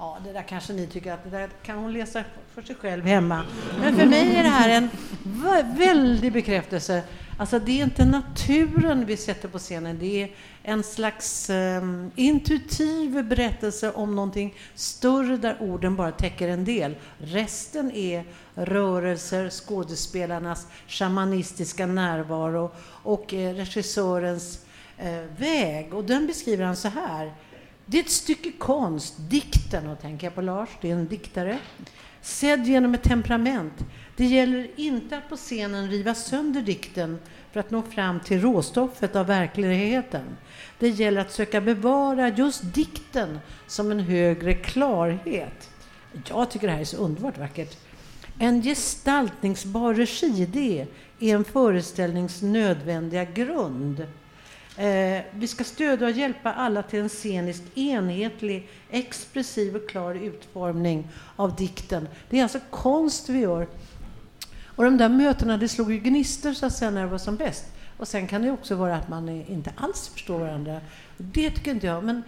Ja, 0.01 0.17
det 0.23 0.33
där 0.33 0.41
kanske 0.41 0.73
ni 0.73 0.87
tycker 0.87 1.13
att 1.13 1.23
det 1.23 1.29
där 1.29 1.49
kan 1.63 1.77
hon 1.77 1.93
läsa 1.93 2.23
för 2.53 2.61
sig 2.61 2.75
själv 2.75 3.05
hemma. 3.05 3.43
Men 3.79 3.95
för 3.95 4.05
mig 4.05 4.35
är 4.35 4.43
det 4.43 4.49
här 4.49 4.69
en 4.69 4.89
väldig 5.77 6.33
bekräftelse. 6.33 7.03
Alltså 7.39 7.59
det 7.59 7.79
är 7.79 7.83
inte 7.83 8.05
naturen 8.05 9.05
vi 9.05 9.17
sätter 9.17 9.47
på 9.47 9.59
scenen, 9.59 9.99
det 9.99 10.23
är 10.23 10.31
en 10.63 10.83
slags 10.83 11.49
um, 11.49 12.11
intuitiv 12.15 13.23
berättelse 13.23 13.91
om 13.91 14.15
någonting 14.15 14.55
större 14.75 15.37
där 15.37 15.57
orden 15.59 15.95
bara 15.95 16.11
täcker 16.11 16.47
en 16.47 16.65
del. 16.65 16.95
Resten 17.17 17.91
är 17.91 18.25
rörelser, 18.55 19.49
skådespelarnas 19.49 20.67
shamanistiska 20.87 21.85
närvaro 21.85 22.71
och 23.03 23.33
eh, 23.33 23.53
regissörens 23.53 24.65
eh, 24.97 25.21
väg. 25.37 25.93
Och 25.93 26.03
den 26.03 26.27
beskriver 26.27 26.65
han 26.65 26.75
så 26.75 26.87
här. 26.87 27.33
Det 27.91 27.99
är 27.99 28.03
ett 28.03 28.09
stycke 28.09 28.51
konst, 28.51 29.13
dikten, 29.17 29.87
och 29.87 30.01
tänker 30.01 30.27
jag 30.27 30.35
på 30.35 30.41
Lars, 30.41 30.69
det 30.81 30.91
är 30.91 30.95
en 30.95 31.07
diktare, 31.07 31.59
sedd 32.21 32.67
genom 32.67 32.93
ett 32.93 33.03
temperament. 33.03 33.73
Det 34.15 34.25
gäller 34.25 34.67
inte 34.75 35.17
att 35.17 35.29
på 35.29 35.35
scenen 35.35 35.89
riva 35.89 36.15
sönder 36.15 36.61
dikten 36.61 37.19
för 37.51 37.59
att 37.59 37.71
nå 37.71 37.81
fram 37.81 38.19
till 38.19 38.41
råstoffet 38.41 39.15
av 39.15 39.25
verkligheten. 39.25 40.37
Det 40.79 40.89
gäller 40.89 41.21
att 41.21 41.31
söka 41.31 41.61
bevara 41.61 42.29
just 42.29 42.73
dikten 42.73 43.39
som 43.67 43.91
en 43.91 43.99
högre 43.99 44.53
klarhet. 44.53 45.69
Jag 46.29 46.51
tycker 46.51 46.67
det 46.67 46.73
här 46.73 46.81
är 46.81 46.85
så 46.85 46.97
underbart 46.97 47.37
vackert. 47.37 47.77
En 48.39 48.61
gestaltningsbar 48.61 49.93
regiidé 49.93 50.87
är 51.19 51.35
en 51.35 51.43
föreställnings 51.43 52.41
nödvändiga 52.41 53.23
grund. 53.23 54.07
Eh, 54.79 55.21
vi 55.31 55.47
ska 55.47 55.63
stödja 55.63 56.07
och 56.07 56.13
hjälpa 56.13 56.53
alla 56.53 56.83
till 56.83 56.99
en 56.99 57.09
sceniskt 57.09 57.77
enhetlig, 57.77 58.69
expressiv 58.89 59.75
och 59.75 59.89
klar 59.89 60.15
utformning 60.15 61.07
av 61.35 61.55
dikten. 61.55 62.07
Det 62.29 62.39
är 62.39 62.43
alltså 62.43 62.59
konst 62.69 63.29
vi 63.29 63.39
gör. 63.39 63.67
Och 64.65 64.83
de 64.83 64.97
där 64.97 65.09
mötena, 65.09 65.57
det 65.57 65.67
slog 65.67 65.91
ju 65.91 65.99
gnistor 65.99 66.53
så 66.53 66.65
att 66.65 66.75
säga 66.75 66.91
när 66.91 67.01
det 67.01 67.07
var 67.07 67.17
som 67.17 67.35
bäst. 67.35 67.65
Och 67.97 68.07
sen 68.07 68.27
kan 68.27 68.41
det 68.41 68.51
också 68.51 68.75
vara 68.75 68.95
att 68.95 69.09
man 69.09 69.29
inte 69.29 69.73
alls 69.75 70.07
förstår 70.07 70.39
varandra. 70.39 70.81
Det 71.17 71.49
tycker 71.49 71.71
inte 71.71 71.87
jag. 71.87 72.03
Men 72.03 72.23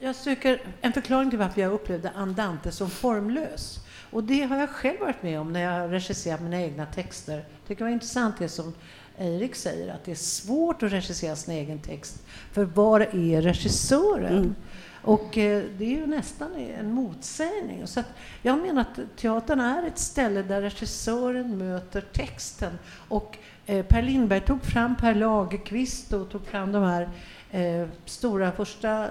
jag 0.00 0.14
söker 0.14 0.62
en 0.80 0.92
förklaring 0.92 1.30
till 1.30 1.38
varför 1.38 1.60
jag 1.60 1.72
upplevde 1.72 2.10
Andante 2.10 2.72
som 2.72 2.90
formlös. 2.90 3.78
Och 4.10 4.24
det 4.24 4.42
har 4.42 4.56
jag 4.56 4.70
själv 4.70 5.00
varit 5.00 5.22
med 5.22 5.40
om 5.40 5.52
när 5.52 5.60
jag 5.60 5.80
har 5.80 5.88
regisserat 5.88 6.40
mina 6.40 6.60
egna 6.60 6.86
texter. 6.86 7.36
Det 7.36 7.68
tycker 7.68 7.84
det 7.84 7.84
var 7.84 7.94
intressant 7.94 8.38
det 8.38 8.48
som 8.48 8.74
Eirik 9.18 9.54
säger, 9.54 9.94
att 9.94 10.04
det 10.04 10.10
är 10.10 10.16
svårt 10.16 10.82
att 10.82 10.92
regissera 10.92 11.36
sin 11.36 11.54
egen 11.54 11.78
text. 11.78 12.22
För 12.52 12.64
var 12.64 13.00
är 13.00 13.42
regissören? 13.42 14.38
Mm. 14.38 14.54
Och 15.02 15.38
eh, 15.38 15.64
det 15.78 15.84
är 15.84 15.90
ju 15.90 16.06
nästan 16.06 16.54
en 16.54 16.92
motsägning. 16.92 17.86
Så 17.86 18.02
jag 18.42 18.58
menar 18.58 18.82
att 18.82 19.16
teatern 19.16 19.60
är 19.60 19.86
ett 19.86 19.98
ställe 19.98 20.42
där 20.42 20.60
regissören 20.60 21.58
möter 21.58 22.00
texten. 22.00 22.78
Och 23.08 23.38
eh, 23.66 23.86
Per 23.86 24.02
Lindberg 24.02 24.40
tog 24.40 24.62
fram 24.62 24.96
Per 24.96 25.14
Lagerkvist 25.14 26.12
och 26.12 26.30
tog 26.30 26.46
fram 26.46 26.72
de 26.72 26.82
här 26.82 27.08
eh, 27.50 27.88
stora 28.04 28.52
första, 28.52 29.08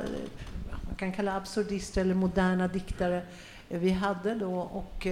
man 0.87 0.95
kan 0.97 1.11
kalla 1.11 1.35
absurdister 1.35 2.01
eller 2.01 2.15
moderna 2.15 2.67
diktare 2.67 3.21
vi 3.69 3.89
hade 3.89 4.35
då. 4.35 4.55
Och, 4.59 5.07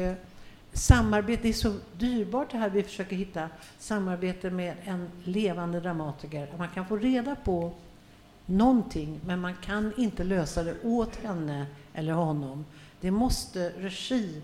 samarbete, 0.73 1.49
är 1.49 1.53
så 1.53 1.75
dyrbart 1.97 2.51
det 2.51 2.57
här 2.57 2.69
vi 2.69 2.83
försöker 2.83 3.15
hitta 3.15 3.49
samarbete 3.79 4.49
med 4.49 4.75
en 4.85 5.09
levande 5.23 5.79
dramatiker. 5.79 6.47
Man 6.57 6.69
kan 6.69 6.87
få 6.87 6.97
reda 6.97 7.35
på 7.35 7.73
någonting, 8.45 9.19
men 9.25 9.39
man 9.39 9.55
kan 9.55 9.93
inte 9.97 10.23
lösa 10.23 10.63
det 10.63 10.75
åt 10.83 11.15
henne 11.15 11.65
eller 11.93 12.13
honom. 12.13 12.65
Det 13.01 13.11
måste 13.11 13.69
regi 13.77 14.41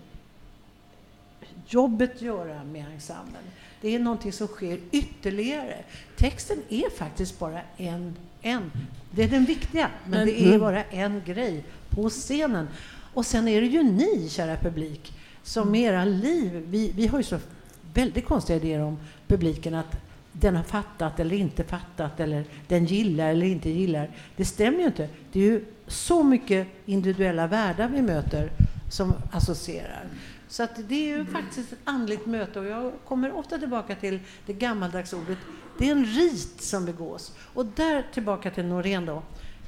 jobbet 1.66 2.22
göra 2.22 2.64
med 2.64 2.86
ensemblen. 2.94 3.42
Det 3.80 3.94
är 3.94 3.98
någonting 3.98 4.32
som 4.32 4.46
sker 4.46 4.80
ytterligare. 4.92 5.84
Texten 6.16 6.58
är 6.68 6.90
faktiskt 6.90 7.38
bara 7.38 7.60
en, 7.76 8.16
en. 8.42 8.70
Det 9.10 9.22
är 9.22 9.28
den 9.28 9.44
viktiga, 9.44 9.90
men 10.06 10.26
det 10.26 10.42
är 10.42 10.58
bara 10.58 10.84
en 10.84 11.22
grej 11.26 11.64
på 11.90 12.10
scenen. 12.10 12.68
Och 13.14 13.26
sen 13.26 13.48
är 13.48 13.60
det 13.60 13.66
ju 13.66 13.82
ni, 13.82 14.28
kära 14.28 14.56
publik, 14.56 15.12
som 15.48 15.70
med 15.70 15.80
era 15.80 16.04
liv, 16.04 16.66
vi, 16.68 16.92
vi 16.96 17.06
har 17.06 17.18
ju 17.18 17.24
så 17.24 17.38
väldigt 17.94 18.26
konstiga 18.26 18.56
idéer 18.56 18.80
om 18.80 18.98
publiken 19.26 19.74
att 19.74 19.96
den 20.32 20.56
har 20.56 20.62
fattat 20.62 21.20
eller 21.20 21.36
inte 21.36 21.64
fattat 21.64 22.20
eller 22.20 22.44
den 22.66 22.84
gillar 22.84 23.28
eller 23.28 23.46
inte 23.46 23.70
gillar. 23.70 24.10
Det 24.36 24.44
stämmer 24.44 24.78
ju 24.78 24.86
inte. 24.86 25.08
Det 25.32 25.40
är 25.40 25.44
ju 25.44 25.64
så 25.86 26.22
mycket 26.22 26.68
individuella 26.86 27.46
världar 27.46 27.88
vi 27.88 28.02
möter 28.02 28.50
som 28.90 29.14
associerar. 29.32 30.04
Så 30.48 30.62
att 30.62 30.88
det 30.88 30.94
är 30.94 31.18
ju 31.18 31.24
faktiskt 31.24 31.72
ett 31.72 31.78
andligt 31.84 32.26
möte 32.26 32.60
och 32.60 32.66
jag 32.66 32.92
kommer 33.04 33.36
ofta 33.36 33.58
tillbaka 33.58 33.94
till 33.94 34.20
det 34.46 34.52
gammaldags 34.52 35.12
ordet. 35.12 35.38
Det 35.78 35.88
är 35.88 35.92
en 35.92 36.04
rit 36.04 36.62
som 36.62 36.84
begås. 36.84 37.32
Och 37.54 37.66
där 37.66 38.06
tillbaka 38.12 38.50
till 38.50 38.64
Norén 38.64 39.06
då. 39.06 39.22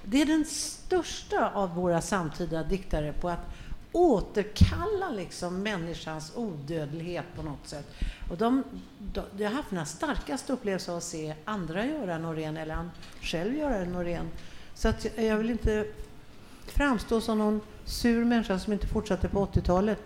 Det 0.05 0.23
är 0.23 0.27
den 0.27 0.45
största 0.45 1.51
av 1.55 1.75
våra 1.75 2.01
samtida 2.01 2.63
diktare 2.63 3.13
på 3.13 3.29
att 3.29 3.57
återkalla 3.93 5.11
liksom 5.11 5.63
människans 5.63 6.33
odödlighet 6.37 7.25
på 7.37 7.43
något 7.43 7.69
sätt. 7.69 7.87
Och 8.31 8.37
de, 8.37 8.65
de, 8.99 9.23
jag 9.37 9.51
har 9.51 9.57
haft 9.57 9.71
den 9.71 9.87
starkaste 9.87 10.53
upplevelsen 10.53 10.93
av 10.93 10.99
att 10.99 11.05
se 11.05 11.35
andra 11.45 11.87
göra 11.87 12.19
Norén 12.19 12.57
eller 12.57 12.75
han 12.75 12.91
själv 13.21 13.55
göra 13.55 13.85
Norén. 13.85 14.29
Så 14.75 14.89
att 14.89 15.07
jag 15.19 15.37
vill 15.37 15.51
inte 15.51 15.87
framstå 16.67 17.21
som 17.21 17.39
någon 17.39 17.61
sur 17.85 18.25
människa 18.25 18.59
som 18.59 18.73
inte 18.73 18.87
fortsatte 18.87 19.29
på 19.29 19.47
80-talet 19.47 19.99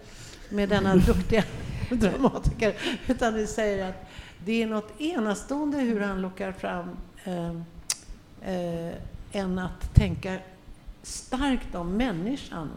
med 0.48 0.68
denna 0.68 0.96
duktiga 1.06 1.44
dramatiker, 1.90 2.74
utan 3.06 3.34
vi 3.34 3.46
säger 3.46 3.88
att 3.88 4.10
det 4.44 4.62
är 4.62 4.66
något 4.66 5.00
enastående 5.00 5.78
hur 5.78 6.00
han 6.00 6.20
lockar 6.20 6.52
fram 6.52 6.96
eh, 7.24 7.50
eh, 8.54 8.94
än 9.32 9.58
att 9.58 9.94
tänka 9.94 10.38
starkt 11.02 11.74
om 11.74 11.96
människan 11.96 12.70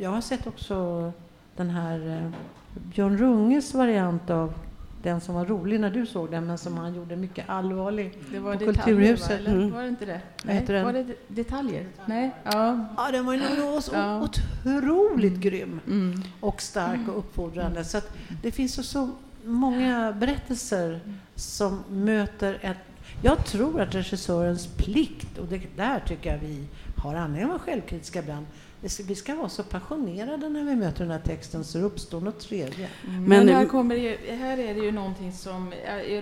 jag 0.00 0.10
har 0.10 0.20
sett 0.20 0.46
också 0.46 1.12
den 1.56 1.70
här 1.70 2.08
eh, 2.08 2.30
Björn 2.74 3.18
Runges 3.18 3.74
variant 3.74 4.30
av 4.30 4.54
den 5.02 5.20
som 5.20 5.34
var 5.34 5.46
rolig 5.46 5.80
när 5.80 5.90
du 5.90 6.06
såg 6.06 6.30
den, 6.30 6.46
men 6.46 6.58
som 6.58 6.76
han 6.78 6.94
gjorde 6.94 7.16
mycket 7.16 7.48
allvarlig 7.48 8.18
det 8.30 8.38
var 8.38 8.56
på 8.56 8.64
Kulturhuset. 8.64 9.44
Va? 9.44 9.50
Mm. 9.50 9.70
Var 9.70 9.82
det 9.82 9.88
inte 9.88 10.06
det? 10.06 10.20
Nej. 10.44 10.64
Den? 10.66 10.84
Var 10.84 10.92
det 10.92 11.06
detaljer? 11.28 11.86
Nej. 12.06 12.30
Ja, 12.44 12.86
ja 12.96 13.10
den 13.12 13.26
var, 13.26 13.72
var 13.72 13.80
så 13.80 13.92
ja. 13.94 14.20
otroligt 14.20 15.38
grym 15.38 15.80
mm. 15.86 16.22
och 16.40 16.62
stark 16.62 17.08
och 17.08 17.18
uppfordrande. 17.18 17.84
Så 17.84 18.00
det 18.42 18.50
finns 18.50 18.74
så, 18.74 18.82
så 18.82 19.10
många 19.44 20.12
berättelser 20.12 21.00
som 21.34 21.82
möter 21.88 22.58
ett... 22.60 22.78
Jag 23.22 23.46
tror 23.46 23.80
att 23.80 23.94
regissörens 23.94 24.66
plikt, 24.66 25.38
och 25.38 25.46
det 25.46 25.76
där 25.76 26.00
tycker 26.06 26.32
jag 26.32 26.38
vi 26.38 26.64
har 26.96 27.14
anledning 27.14 27.42
att 27.42 27.48
vara 27.48 27.58
självkritiska 27.58 28.18
ibland, 28.18 28.46
vi 28.82 29.14
ska 29.14 29.34
vara 29.34 29.48
så 29.48 29.62
passionerade 29.62 30.48
när 30.48 30.64
vi 30.64 30.76
möter 30.76 30.98
den 30.98 31.10
här 31.10 31.20
texten 31.20 31.64
så 31.64 31.78
det 31.78 31.84
uppstår 31.84 32.20
något 32.20 32.40
tredje. 32.40 32.88
Mm. 33.08 33.24
Men, 33.24 33.48
här, 33.48 33.66
kommer 33.66 33.96
det, 33.96 34.34
här 34.34 34.58
är 34.58 34.74
det 34.74 34.80
ju 34.80 34.92
någonting 34.92 35.32
som, 35.32 35.72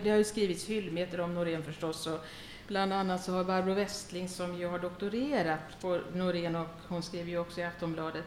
det 0.02 0.10
har 0.10 0.16
ju 0.16 0.24
skrivits 0.24 0.66
hyllmeter 0.66 1.20
om 1.20 1.34
Norén 1.34 1.62
förstås 1.62 2.06
och 2.06 2.24
bland 2.68 2.92
annat 2.92 3.24
så 3.24 3.32
har 3.32 3.44
Barbro 3.44 3.74
Westling 3.74 4.28
som 4.28 4.58
ju 4.58 4.66
har 4.66 4.78
doktorerat 4.78 5.80
på 5.80 6.00
Norén 6.14 6.56
och 6.56 6.68
hon 6.88 7.02
skriver 7.02 7.30
ju 7.30 7.38
också 7.38 7.60
i 7.60 7.64
Aftonbladet. 7.64 8.24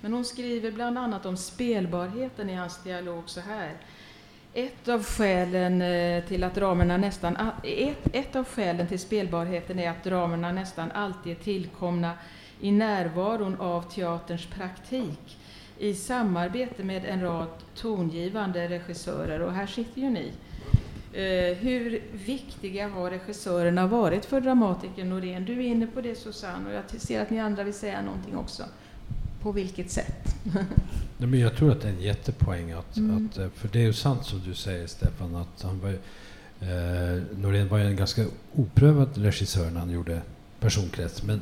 Men 0.00 0.12
hon 0.12 0.24
skriver 0.24 0.70
bland 0.70 0.98
annat 0.98 1.26
om 1.26 1.36
spelbarheten 1.36 2.50
i 2.50 2.54
hans 2.54 2.82
dialog 2.82 3.22
så 3.26 3.40
här. 3.40 3.72
Ett 4.54 4.88
av 4.88 5.04
skälen 5.04 5.82
eh, 5.82 6.24
till 6.24 6.44
att 6.44 6.54
dramerna 6.54 6.96
nästan, 6.96 7.36
ett, 7.62 8.08
ett 8.12 8.36
av 8.36 8.44
skälen 8.44 8.88
till 8.88 8.98
spelbarheten 8.98 9.78
är 9.78 9.90
att 9.90 10.04
dramerna 10.04 10.52
nästan 10.52 10.90
alltid 10.90 11.32
är 11.32 11.42
tillkomna 11.42 12.12
i 12.62 12.70
närvaron 12.70 13.56
av 13.60 13.82
teaterns 13.82 14.46
praktik 14.46 15.38
i 15.78 15.94
samarbete 15.94 16.84
med 16.84 17.04
en 17.04 17.20
rad 17.20 17.48
tongivande 17.76 18.68
regissörer. 18.68 19.40
Och 19.40 19.52
här 19.52 19.66
sitter 19.66 20.00
ju 20.00 20.10
ni. 20.10 20.32
Eh, 21.12 21.56
hur 21.56 22.02
viktiga 22.12 22.88
har 22.88 23.10
regissörerna 23.10 23.86
varit 23.86 24.24
för 24.24 24.40
dramatikern 24.40 25.10
Norén? 25.10 25.44
Du 25.44 25.52
är 25.52 25.66
inne 25.66 25.86
på 25.86 26.00
det 26.00 26.14
Susanne 26.14 26.68
och 26.68 26.74
jag 26.74 27.00
ser 27.00 27.22
att 27.22 27.30
ni 27.30 27.40
andra 27.40 27.64
vill 27.64 27.74
säga 27.74 28.02
någonting 28.02 28.36
också. 28.36 28.62
På 29.42 29.52
vilket 29.52 29.90
sätt? 29.90 30.36
Nej, 31.18 31.28
men 31.28 31.40
jag 31.40 31.56
tror 31.56 31.72
att 31.72 31.80
det 31.80 31.88
är 31.88 31.92
en 31.92 32.02
jättepoäng. 32.02 32.70
Att, 32.70 32.96
mm. 32.96 33.26
att, 33.26 33.38
eh, 33.38 33.48
för 33.54 33.68
det 33.68 33.78
är 33.78 33.82
ju 33.84 33.92
sant 33.92 34.24
som 34.24 34.40
du 34.46 34.54
säger 34.54 34.86
Stefan, 34.86 35.36
att 35.36 35.62
han 35.62 35.80
var, 35.80 35.90
eh, 35.90 37.22
Norén 37.36 37.68
var 37.68 37.78
en 37.78 37.96
ganska 37.96 38.24
oprövad 38.54 39.16
regissör 39.16 39.70
när 39.70 39.80
han 39.80 39.90
gjorde 39.90 40.22
personkrets. 40.60 41.22
Men 41.22 41.40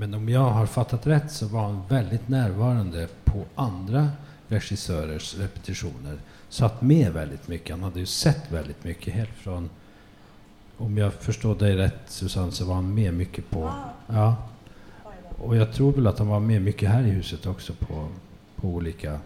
men 0.00 0.14
om 0.14 0.28
jag 0.28 0.50
har 0.50 0.66
fattat 0.66 1.06
rätt 1.06 1.32
så 1.32 1.46
var 1.46 1.62
han 1.62 1.82
väldigt 1.88 2.28
närvarande 2.28 3.08
på 3.24 3.44
andra 3.54 4.08
regissörers 4.48 5.38
repetitioner. 5.38 6.18
Satt 6.48 6.82
med 6.82 7.12
väldigt 7.12 7.48
mycket. 7.48 7.70
Han 7.70 7.82
hade 7.82 8.00
ju 8.00 8.06
sett 8.06 8.52
väldigt 8.52 8.84
mycket 8.84 9.14
helt 9.14 9.30
från... 9.30 9.70
Om 10.76 10.98
jag 10.98 11.12
förstår 11.12 11.54
dig 11.54 11.76
rätt 11.76 12.00
Susanne 12.06 12.52
så 12.52 12.64
var 12.64 12.74
han 12.74 12.94
med 12.94 13.14
mycket 13.14 13.50
på... 13.50 13.72
Ja. 14.06 14.36
Och 15.38 15.56
jag 15.56 15.72
tror 15.72 15.92
väl 15.92 16.06
att 16.06 16.18
han 16.18 16.28
var 16.28 16.40
med 16.40 16.62
mycket 16.62 16.90
här 16.90 17.02
i 17.02 17.10
huset 17.10 17.46
också 17.46 17.72
på, 17.72 18.08
på 18.56 18.68
olika... 18.68 19.20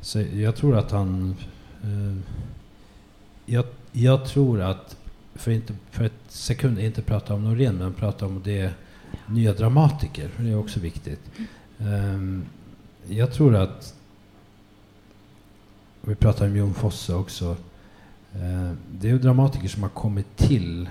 Så 0.00 0.20
jag 0.20 0.56
tror 0.56 0.78
att 0.78 0.90
han... 0.90 1.36
Eh, 1.82 2.16
jag, 3.46 3.64
jag 3.92 4.26
tror 4.26 4.60
att, 4.60 4.96
för, 5.34 5.50
inte, 5.50 5.74
för 5.90 6.04
ett 6.04 6.12
sekund 6.28 6.78
inte 6.78 7.02
prata 7.02 7.34
om 7.34 7.44
Norén, 7.44 7.76
men 7.76 7.94
prata 7.94 8.26
om 8.26 8.42
det 8.44 8.74
nya 9.26 9.52
dramatiker. 9.52 10.30
Det 10.36 10.50
är 10.50 10.58
också 10.58 10.80
viktigt. 10.80 11.20
Um, 11.78 12.44
jag 13.08 13.32
tror 13.32 13.56
att, 13.56 13.94
vi 16.00 16.14
pratar 16.14 16.46
om 16.46 16.56
Jon 16.56 16.74
Fosse 16.74 17.14
också, 17.14 17.50
uh, 18.36 18.72
det 18.90 19.10
är 19.10 19.14
dramatiker 19.14 19.68
som 19.68 19.82
har 19.82 19.90
kommit 19.90 20.36
till 20.36 20.88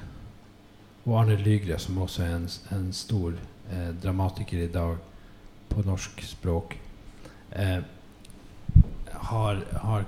och 1.03 1.21
Arne 1.21 1.37
Lygre 1.37 1.79
som 1.79 1.97
också 1.97 2.23
är 2.23 2.29
en, 2.29 2.47
en 2.69 2.93
stor 2.93 3.37
eh, 3.71 3.89
dramatiker 3.89 4.57
idag 4.57 4.97
på 5.69 5.81
norsk 5.81 6.23
språk 6.23 6.79
eh, 7.51 7.77
har, 9.11 9.65
har 9.71 10.05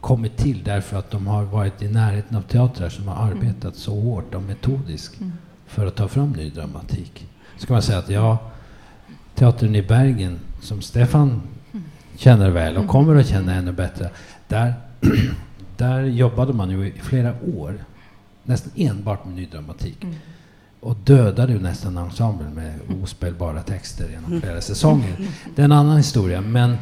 kommit 0.00 0.36
till 0.36 0.64
därför 0.64 0.96
att 0.96 1.10
de 1.10 1.26
har 1.26 1.44
varit 1.44 1.82
i 1.82 1.88
närheten 1.88 2.36
av 2.36 2.42
teatrar 2.42 2.88
som 2.88 3.08
har 3.08 3.26
arbetat 3.26 3.62
mm. 3.62 3.74
så 3.74 4.00
hårt 4.00 4.34
och 4.34 4.42
metodiskt 4.42 5.20
mm 5.20 5.32
för 5.70 5.86
att 5.86 5.96
ta 5.96 6.08
fram 6.08 6.32
ny 6.32 6.50
dramatik. 6.50 7.26
Ska 7.56 7.72
man 7.72 7.82
säga 7.82 7.98
att 7.98 8.08
ja, 8.08 8.38
teatern 9.34 9.74
i 9.74 9.82
Bergen, 9.82 10.38
som 10.60 10.82
Stefan 10.82 11.42
känner 12.16 12.50
väl 12.50 12.76
och 12.76 12.88
kommer 12.88 13.16
att 13.16 13.28
känna 13.28 13.54
ännu 13.54 13.72
bättre, 13.72 14.10
där, 14.48 14.74
där 15.76 16.02
jobbade 16.02 16.52
man 16.52 16.70
ju 16.70 16.86
i 16.86 16.92
flera 17.00 17.34
år 17.56 17.84
nästan 18.42 18.72
enbart 18.76 19.24
med 19.24 19.34
ny 19.34 19.46
dramatik. 19.46 20.04
Och 20.80 20.96
dödade 20.96 21.52
ju 21.52 21.60
nästan 21.60 21.96
ensemblen 21.96 22.54
med 22.54 22.74
ospelbara 23.02 23.62
texter 23.62 24.08
genom 24.08 24.40
flera 24.42 24.60
säsonger. 24.60 25.16
Det 25.54 25.62
är 25.62 25.64
en 25.64 25.72
annan 25.72 25.96
historia. 25.96 26.40
Men, 26.40 26.76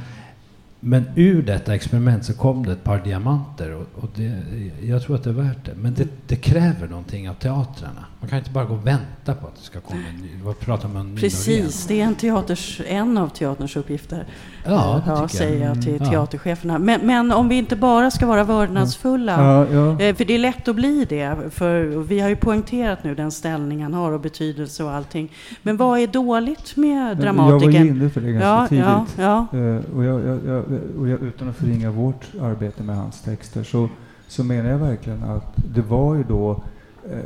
men 0.81 1.05
ur 1.17 1.43
detta 1.43 1.75
experiment 1.75 2.25
så 2.25 2.35
kom 2.35 2.67
det 2.67 2.73
ett 2.73 2.85
par 2.85 2.99
diamanter 2.99 3.75
och, 3.75 3.87
och 3.95 4.09
det, 4.15 4.43
jag 4.83 5.03
tror 5.03 5.17
att 5.17 5.25
det 5.25 5.31
är 5.31 5.35
värt 5.35 5.65
det. 5.65 5.75
Men 5.75 5.95
det, 5.95 6.09
det 6.27 6.37
kräver 6.37 6.89
någonting 6.89 7.31
av 7.31 7.35
teatrarna. 7.35 8.05
Man 8.21 8.29
kan 8.29 8.39
inte 8.39 8.51
bara 8.51 8.65
gå 8.65 8.75
och 8.75 8.87
vänta 8.87 9.35
på 9.35 9.47
att 9.47 9.57
det 9.57 9.63
ska 9.63 9.81
komma 9.81 10.03
en 10.09 10.17
ny. 10.17 10.29
Vad 10.43 10.59
pratar 10.59 10.89
man 10.89 11.17
Precis, 11.17 11.87
det 11.87 12.01
är 12.01 12.05
en, 12.05 12.15
teaters, 12.15 12.81
en 12.87 13.19
av 13.19 13.29
teaterns 13.29 13.77
uppgifter. 13.77 14.27
Ja, 14.69 15.03
ja, 15.07 15.29
säger 15.29 15.67
jag 15.67 15.83
till 15.83 15.97
Mm, 15.97 16.11
teatercheferna. 16.11 16.79
Men, 16.79 17.07
men 17.07 17.33
om 17.33 17.49
vi 17.49 17.59
inte 17.59 17.77
bara 17.77 18.11
ska 18.11 18.27
vara 18.27 18.45
vördnadsfulla, 18.45 19.67
ja. 19.73 20.01
eh, 20.01 20.15
för 20.15 20.25
det 20.25 20.35
är 20.35 20.39
lätt 20.39 20.69
att 20.69 20.77
bli 20.77 21.05
det, 21.09 21.37
för 21.51 21.85
vi 21.85 22.21
har 22.21 22.29
ju 22.29 22.37
poängterat 22.37 23.05
nu 23.05 23.15
den 23.15 23.31
ställning 23.31 23.83
han 23.83 23.95
har 23.95 24.13
och 24.13 24.21
betydelse 24.21 24.85
och 24.85 24.91
allting. 24.91 25.33
Men 25.63 25.77
vad 25.77 25.99
är 25.99 26.07
dåligt 26.07 26.77
med 26.77 27.25
Jag 27.25 27.33
var 27.35 27.77
inne 27.77 28.11
för 28.11 28.21
det 28.21 28.33
ganska 28.33 28.67
tidigt. 28.69 28.85
ja, 29.19 29.47
ja. 29.53 29.59
Eh, 29.59 29.97
och 29.97 30.05
jag, 30.05 30.21
jag, 30.21 30.39
jag, 30.47 30.65
och 30.99 31.23
utan 31.23 31.49
att 31.49 31.57
förringa 31.57 31.91
vårt 31.91 32.27
arbete 32.41 32.83
med 32.83 32.97
hans 32.97 33.21
texter 33.23 33.63
så, 33.63 33.89
så 34.29 34.45
menar 34.45 34.71
jag 34.71 34.79
verkligen 34.79 35.23
att 35.23 35.55
det 35.75 35.83
var 35.83 36.15
ju 36.15 36.23
då 36.23 36.63
eh, 37.11 37.19
eh, 37.19 37.25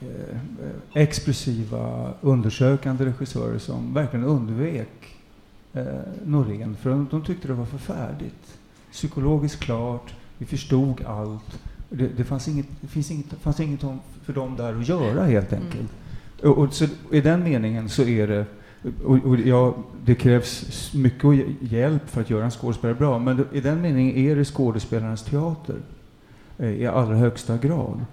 eh, 0.00 1.02
expressiva 1.02 2.10
undersökande 2.20 3.04
regissörer 3.04 3.58
som 3.58 3.94
verkligen 3.94 4.24
undvek 4.24 5.15
eh, 5.76 5.84
Norén 6.24 6.76
för 6.76 6.90
de, 6.90 7.08
de 7.10 7.24
tyckte 7.24 7.48
det 7.48 7.54
var 7.54 7.66
för 7.66 7.78
färdigt. 7.78 8.58
Psykologiskt 8.92 9.60
klart, 9.60 10.14
vi 10.38 10.46
förstod 10.46 11.04
allt. 11.04 11.60
Det, 11.90 12.08
det, 12.16 12.24
fanns 12.24 12.48
inget, 12.48 12.66
det 12.80 12.88
finns 12.88 13.10
inget, 13.10 13.32
fanns 13.32 13.60
inget 13.60 13.80
för 14.22 14.32
dem 14.32 14.56
där 14.56 14.74
att 14.74 14.88
göra 14.88 15.24
helt 15.24 15.52
enkelt. 15.52 15.92
Och, 16.42 16.58
och 16.58 16.74
så, 16.74 16.86
I 17.12 17.20
den 17.20 17.44
meningen 17.44 17.88
så 17.88 18.02
är 18.02 18.26
det 18.26 18.46
och, 19.04 19.24
och 19.24 19.38
ja, 19.38 19.74
det 20.04 20.14
krävs 20.14 20.92
mycket 20.94 21.46
hjälp 21.60 22.08
för 22.08 22.20
att 22.20 22.30
göra 22.30 22.44
en 22.44 22.50
skådespelare 22.50 22.98
bra, 22.98 23.18
men 23.18 23.46
i 23.52 23.60
den 23.60 23.82
meningen 23.82 24.16
är 24.16 24.36
det 24.36 24.44
skådespelarens 24.44 25.22
teater 25.22 25.76
eh, 26.58 26.70
i 26.70 26.86
allra 26.86 27.16
högsta 27.16 27.56
grad. 27.56 28.04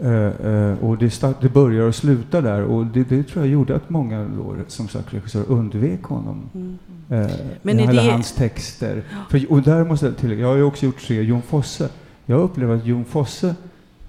Eh, 0.00 0.10
eh, 0.52 0.78
och 0.84 0.98
det, 0.98 1.10
start, 1.10 1.36
det 1.40 1.48
börjar 1.48 1.82
och 1.88 1.94
slutar 1.94 2.42
där 2.42 2.62
och 2.62 2.86
det, 2.86 3.04
det 3.08 3.22
tror 3.22 3.44
jag 3.44 3.52
gjorde 3.52 3.76
att 3.76 3.90
många 3.90 4.24
då, 4.36 4.56
som 4.68 4.88
sagt 4.88 5.14
regissörer 5.14 5.44
undvek 5.50 6.02
honom. 6.02 6.50
Mm. 6.54 6.76
Eh, 7.10 7.30
Men 7.62 7.78
eller 7.78 8.02
det- 8.04 8.10
hans 8.12 8.32
texter. 8.32 9.02
För, 9.30 9.52
och 9.52 9.62
där 9.62 9.84
måste 9.84 10.06
jag 10.06 10.16
tillägga, 10.16 10.40
jag 10.40 10.48
har 10.48 10.56
ju 10.56 10.62
också 10.62 10.86
gjort 10.86 10.98
tre 11.00 11.22
Jon 11.22 11.42
Fosse. 11.42 11.88
Jag 12.26 12.40
upplever 12.40 12.74
att 12.76 12.86
Jon 12.86 13.04
Fosse 13.04 13.54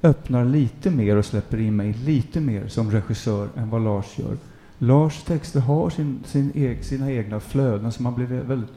öppnar 0.03 0.45
lite 0.45 0.89
mer 0.91 1.15
och 1.15 1.25
släpper 1.25 1.57
in 1.59 1.75
mig 1.75 1.93
lite 2.05 2.39
mer 2.41 2.67
som 2.67 2.91
regissör 2.91 3.47
än 3.55 3.69
vad 3.69 3.83
Lars 3.83 4.19
gör. 4.19 4.38
Lars 4.77 5.23
texter 5.23 5.59
har 5.59 5.89
sin, 5.89 6.19
sin 6.25 6.51
eg, 6.55 6.83
sina 6.83 7.11
egna 7.11 7.39
flöden 7.39 7.91
som 7.91 8.03
man 8.03 8.15
blir 8.15 8.25
vä- 8.27 8.47
väldigt 8.47 8.69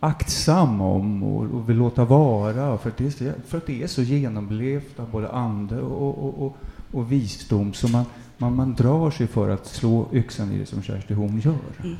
aktsam 0.00 0.80
om 0.80 1.22
och, 1.22 1.42
och 1.54 1.68
vill 1.70 1.76
låta 1.76 2.04
vara 2.04 2.78
för 2.78 2.90
att, 2.90 2.96
det 2.96 3.06
är 3.06 3.10
så, 3.10 3.32
för 3.46 3.58
att 3.58 3.66
det 3.66 3.82
är 3.82 3.86
så 3.86 4.02
genomlevt 4.02 5.00
av 5.00 5.10
både 5.10 5.28
ande 5.28 5.80
och, 5.80 6.24
och, 6.24 6.46
och, 6.46 6.56
och 6.92 7.12
visdom 7.12 7.72
så 7.72 7.88
man, 7.88 8.04
man, 8.38 8.56
man 8.56 8.74
drar 8.74 9.10
sig 9.10 9.26
för 9.26 9.48
att 9.48 9.66
slå 9.66 10.08
yxan 10.12 10.52
i 10.52 10.58
det 10.58 10.66
som 10.66 10.82
Kersti 10.82 11.14
Horn 11.14 11.40
gör. 11.40 11.54
Mm. 11.84 11.96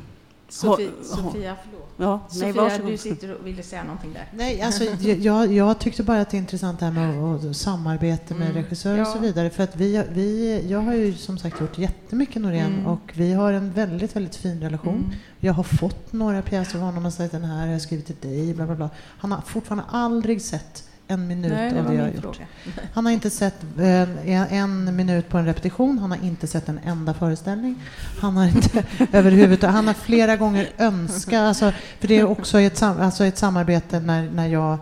Sofie, 0.49 0.91
Sofia, 1.03 1.57
förlåt. 1.65 1.89
Ja, 1.97 2.21
nej, 2.31 2.41
Sofia, 2.41 2.63
varsågod. 2.63 2.91
du 2.93 2.97
sitter 2.97 3.35
och 3.35 3.47
ville 3.47 3.63
säga 3.63 3.85
någonting 3.85 4.13
där. 4.13 4.29
Nej, 4.35 4.63
alltså, 4.63 4.85
jag, 5.05 5.53
jag 5.53 5.79
tyckte 5.79 6.03
bara 6.03 6.21
att 6.21 6.31
det 6.31 6.37
är 6.37 6.39
intressant 6.39 6.79
det 6.81 6.85
här 6.87 6.93
med 6.93 7.19
att- 7.35 7.45
att 7.45 7.57
samarbete 7.57 8.35
med 8.35 8.51
Mm. 8.51 8.63
regissörer 8.63 9.01
och 9.01 9.07
så 9.07 9.17
Ja. 9.17 9.21
vidare. 9.21 9.51
För 9.51 9.63
att 9.63 9.77
vi, 9.77 10.05
vi, 10.13 10.63
jag 10.69 10.81
har 10.81 10.95
ju 10.95 11.15
som 11.15 11.39
sagt 11.39 11.61
gjort 11.61 11.79
jättemycket 11.79 12.43
Norén 12.43 12.73
Mm. 12.75 12.87
och 12.87 13.13
vi 13.15 13.33
har 13.33 13.53
en 13.53 13.73
väldigt, 13.73 14.17
väldigt 14.17 14.37
fin 14.37 14.61
relation. 14.61 14.95
Mm. 14.95 15.11
Jag 15.41 15.53
har 15.53 15.63
fått 15.63 16.13
några 16.13 16.43
pjäser 16.43 16.79
av 16.79 16.85
honom 16.85 17.07
och 17.07 17.13
sagt 17.13 17.33
den 17.33 17.45
här 17.45 17.67
har 17.67 17.73
jag 17.73 17.83
skrivit 17.83 18.07
till 18.07 18.17
dig, 18.31 18.55
bla 18.55 18.67
bla 18.67 18.75
bla. 18.75 18.91
Han 19.19 19.33
har 19.33 19.41
fortfarande 19.41 19.85
aldrig 19.91 20.43
sett 20.43 20.85
en 21.09 21.27
minut 21.27 21.53
Nej, 21.53 21.73
det 21.73 21.81
av 21.81 21.87
det 21.87 21.95
jag 21.95 22.03
har 22.03 22.09
gjort. 22.11 22.21
fråga. 22.21 22.47
Han 22.93 23.07
har 23.07 23.13
inte 23.13 23.31
sett 23.31 23.55
eh, 23.79 24.29
en, 24.29 24.47
en 24.51 24.97
minut 24.97 25.29
på 25.29 25.39
en 25.39 25.47
repetition, 25.47 25.99
han 25.99 26.11
har 26.11 26.25
inte 26.25 26.47
sett 26.47 26.69
en 26.69 26.81
enda 26.85 27.15
föreställning. 27.15 27.83
Han 28.21 28.37
har 28.37 28.47
inte 28.47 28.85
överhuvudtaget, 29.13 29.75
han 29.75 29.87
har 29.87 29.95
flera 29.95 30.37
gånger 30.37 30.69
önskat, 30.79 31.41
alltså, 31.41 31.73
för 32.01 32.09
det 32.09 32.19
är 32.19 32.25
också 32.25 32.61
ett, 32.61 32.77
sam, 32.77 33.01
alltså 33.01 33.25
ett 33.25 33.39
samarbete 33.39 34.01
när, 34.01 34.31
när 34.31 34.47
jag 34.47 34.79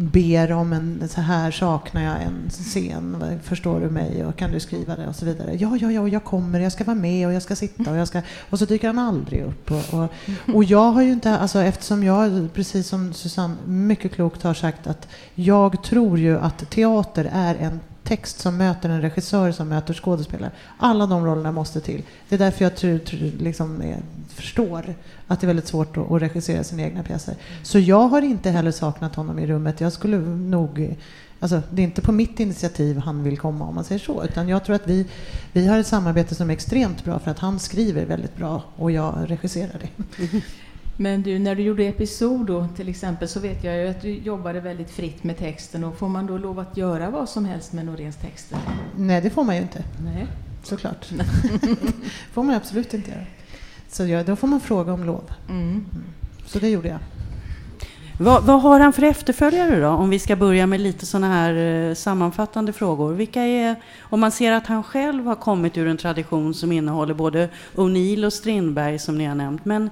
ber 0.00 0.52
om 0.52 0.72
en, 0.72 1.08
så 1.08 1.20
här 1.20 1.50
saknar 1.50 2.02
jag 2.02 2.22
en 2.22 2.50
scen, 2.50 3.38
förstår 3.42 3.80
du 3.80 3.90
mig 3.90 4.24
och 4.24 4.36
kan 4.36 4.52
du 4.52 4.60
skriva 4.60 4.96
det 4.96 5.08
och 5.08 5.16
så 5.16 5.24
vidare. 5.24 5.56
Ja, 5.56 5.76
ja, 5.80 5.90
ja, 5.90 6.08
jag 6.08 6.24
kommer, 6.24 6.60
jag 6.60 6.72
ska 6.72 6.84
vara 6.84 6.96
med 6.96 7.26
och 7.26 7.32
jag 7.32 7.42
ska 7.42 7.56
sitta 7.56 7.90
och 7.90 7.96
jag 7.96 8.08
ska, 8.08 8.22
och 8.50 8.58
så 8.58 8.64
dyker 8.64 8.86
han 8.86 8.98
aldrig 8.98 9.42
upp. 9.42 9.70
Och, 9.70 9.94
och, 9.94 10.08
och 10.54 10.64
jag 10.64 10.92
har 10.92 11.02
ju 11.02 11.12
inte, 11.12 11.38
alltså 11.38 11.58
eftersom 11.58 12.04
jag, 12.04 12.48
precis 12.54 12.88
som 12.88 13.12
Susanne 13.12 13.56
mycket 13.66 14.12
klokt 14.12 14.42
har 14.42 14.54
sagt 14.54 14.86
att 14.86 15.08
jag 15.34 15.82
tror 15.82 16.18
ju 16.18 16.38
att 16.38 16.70
teater 16.70 17.30
är 17.32 17.54
en 17.54 17.80
text 18.08 18.40
som 18.40 18.56
möter 18.56 18.88
en 18.88 19.02
regissör 19.02 19.52
som 19.52 19.68
möter 19.68 19.94
skådespelare. 19.94 20.50
Alla 20.78 21.06
de 21.06 21.26
rollerna 21.26 21.52
måste 21.52 21.80
till. 21.80 22.02
Det 22.28 22.34
är 22.34 22.38
därför 22.38 22.64
jag 22.64 22.76
tror, 22.76 22.98
tror, 22.98 23.18
liksom 23.38 23.82
är, 23.82 23.96
förstår 24.28 24.94
att 25.26 25.40
det 25.40 25.44
är 25.44 25.46
väldigt 25.46 25.68
svårt 25.68 25.96
att, 25.96 26.10
att 26.10 26.22
regissera 26.22 26.64
sina 26.64 26.82
egna 26.82 27.02
pjäser. 27.02 27.34
Så 27.62 27.78
jag 27.78 28.08
har 28.08 28.22
inte 28.22 28.50
heller 28.50 28.70
saknat 28.70 29.14
honom 29.14 29.38
i 29.38 29.46
rummet. 29.46 29.80
Jag 29.80 29.92
skulle 29.92 30.18
nog 30.18 30.80
eh, 30.80 30.90
Alltså, 31.40 31.62
det 31.70 31.82
är 31.82 31.84
inte 31.84 32.02
på 32.02 32.12
mitt 32.12 32.40
initiativ 32.40 32.98
han 32.98 33.22
vill 33.22 33.38
komma 33.38 33.64
om 33.64 33.74
man 33.74 33.84
säger 33.84 33.98
så, 33.98 34.24
utan 34.24 34.48
jag 34.48 34.64
tror 34.64 34.76
att 34.76 34.86
vi, 34.86 35.06
vi 35.52 35.66
har 35.66 35.78
ett 35.78 35.86
samarbete 35.86 36.34
som 36.34 36.50
är 36.50 36.54
extremt 36.54 37.04
bra 37.04 37.18
för 37.18 37.30
att 37.30 37.38
han 37.38 37.58
skriver 37.58 38.06
väldigt 38.06 38.36
bra 38.36 38.62
och 38.76 38.90
jag 38.90 39.14
regisserar 39.26 39.80
det. 39.80 40.42
Men 41.00 41.22
du, 41.22 41.38
när 41.38 41.54
du 41.54 41.62
gjorde 41.62 41.84
episod 41.84 42.46
då, 42.46 42.68
till 42.76 42.88
exempel, 42.88 43.28
så 43.28 43.40
vet 43.40 43.64
jag 43.64 43.76
ju 43.76 43.88
att 43.88 44.02
du 44.02 44.10
jobbade 44.10 44.60
väldigt 44.60 44.90
fritt 44.90 45.24
med 45.24 45.38
texten. 45.38 45.84
Och 45.84 45.98
får 45.98 46.08
man 46.08 46.26
då 46.26 46.38
lov 46.38 46.58
att 46.58 46.76
göra 46.76 47.10
vad 47.10 47.28
som 47.28 47.44
helst 47.44 47.72
med 47.72 47.86
Noréns 47.86 48.16
texter? 48.16 48.58
Nej, 48.96 49.20
det 49.20 49.30
får 49.30 49.44
man 49.44 49.56
ju 49.56 49.62
inte. 49.62 49.84
Nej. 50.04 50.26
Såklart. 50.62 51.06
får 52.32 52.42
man 52.42 52.54
absolut 52.54 52.94
inte 52.94 53.10
göra. 53.10 53.24
Så 53.88 54.06
ja, 54.06 54.22
då 54.22 54.36
får 54.36 54.48
man 54.48 54.60
fråga 54.60 54.92
om 54.92 55.04
lov. 55.04 55.30
Mm. 55.48 55.84
Så 56.46 56.58
det 56.58 56.68
gjorde 56.68 56.88
jag. 56.88 56.98
Vad, 58.20 58.44
vad 58.44 58.62
har 58.62 58.80
han 58.80 58.92
för 58.92 59.02
efterföljare 59.02 59.80
då? 59.80 59.88
Om 59.88 60.10
vi 60.10 60.18
ska 60.18 60.36
börja 60.36 60.66
med 60.66 60.80
lite 60.80 61.06
sådana 61.06 61.28
här 61.28 61.54
eh, 61.54 61.94
sammanfattande 61.94 62.72
frågor. 62.72 63.12
Vilka 63.12 63.42
är, 63.42 63.76
om 64.00 64.20
man 64.20 64.32
ser 64.32 64.52
att 64.52 64.66
han 64.66 64.82
själv 64.82 65.26
har 65.26 65.34
kommit 65.34 65.76
ur 65.76 65.86
en 65.86 65.96
tradition 65.96 66.54
som 66.54 66.72
innehåller 66.72 67.14
både 67.14 67.48
O'Neill 67.74 68.26
och 68.26 68.32
Strindberg 68.32 68.98
som 68.98 69.18
ni 69.18 69.24
har 69.24 69.34
nämnt. 69.34 69.64
Men 69.64 69.90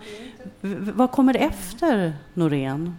vad 0.95 1.11
kommer 1.11 1.37
efter 1.37 2.13
Norén? 2.35 2.97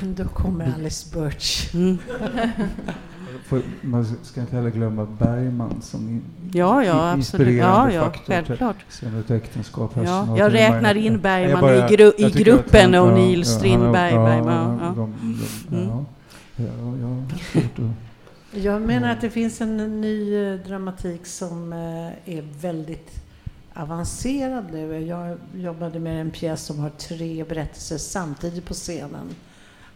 Då 0.00 0.24
kommer 0.24 0.74
Alice 0.74 1.18
Birch. 1.18 1.74
Mm. 1.74 1.98
För 3.52 3.62
man 3.82 4.06
ska 4.22 4.40
inte 4.40 4.56
heller 4.56 4.70
glömma 4.70 5.06
Bergman 5.18 5.82
som 5.82 6.08
in, 6.08 6.22
Ja, 6.52 6.84
ja, 6.84 7.14
inspirerande 7.14 7.92
Ja, 7.92 7.92
ja, 7.92 8.04
faktor 8.04 8.32
självklart. 8.34 8.76
till 8.88 8.96
Sen 8.98 9.20
ett 9.20 9.30
äktenskap. 9.30 9.90
Ja, 9.94 10.02
1800. 10.02 10.38
jag 10.44 10.52
räknar 10.54 10.94
in 10.94 11.20
Bergman 11.20 11.50
Jag 11.50 11.60
bara- 11.60 11.90
i, 11.92 11.96
gru, 11.96 12.12
i 12.18 12.30
gruppen 12.30 12.94
han- 12.94 13.04
O'Neill, 13.08 13.38
ja, 13.38 13.44
Strindberg, 13.44 14.12
Bergman. 14.14 14.78
Ja, 14.82 14.92
de, 14.96 15.14
de, 15.70 15.76
Mm. 15.76 15.88
ja. 15.88 16.04
Jag 18.54 18.82
menar 18.82 19.12
att 19.12 19.20
det 19.20 19.30
finns 19.30 19.60
en 19.60 20.00
ny 20.00 20.34
eh, 20.44 20.54
dramatik 20.66 21.26
som 21.26 21.72
eh, 21.72 22.36
är 22.36 22.42
väldigt 22.60 23.10
avancerad 23.74 24.64
nu. 24.72 24.98
Jag 25.06 25.38
jobbade 25.56 25.98
med 25.98 26.20
en 26.20 26.30
pjäs 26.30 26.62
som 26.64 26.78
har 26.78 26.90
tre 26.90 27.44
berättelser 27.44 27.98
samtidigt 27.98 28.64
på 28.64 28.74
scenen 28.74 29.26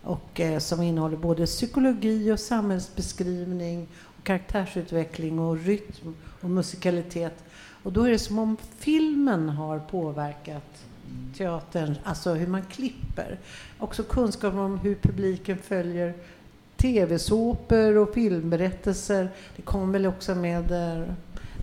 och 0.07 0.40
eh, 0.40 0.59
som 0.59 0.82
innehåller 0.82 1.16
både 1.16 1.46
psykologi 1.46 2.32
och 2.32 2.40
samhällsbeskrivning, 2.40 3.88
och 4.18 4.24
karaktärsutveckling 4.24 5.38
och 5.38 5.59
rytm 5.59 6.14
och 6.40 6.50
musikalitet. 6.50 7.44
Och 7.82 7.92
då 7.92 8.02
är 8.02 8.11
det 8.11 8.18
som 8.18 8.38
om 8.38 8.57
filmen 8.78 9.48
har 9.48 9.78
påverkat 9.78 10.84
teatern, 11.36 11.94
alltså 12.04 12.34
hur 12.34 12.46
man 12.46 12.62
klipper. 12.62 13.38
Också 13.78 14.02
kunskap 14.02 14.54
om 14.54 14.78
hur 14.78 14.94
publiken 14.94 15.59
följer 15.59 16.14
tv-såpor 16.76 17.96
och 17.96 18.14
filmberättelser. 18.14 19.28
Det 19.57 19.62
kom 19.62 19.92
väl 19.92 20.07
också 20.07 20.34
med 20.34 20.72
eh, 20.72 21.09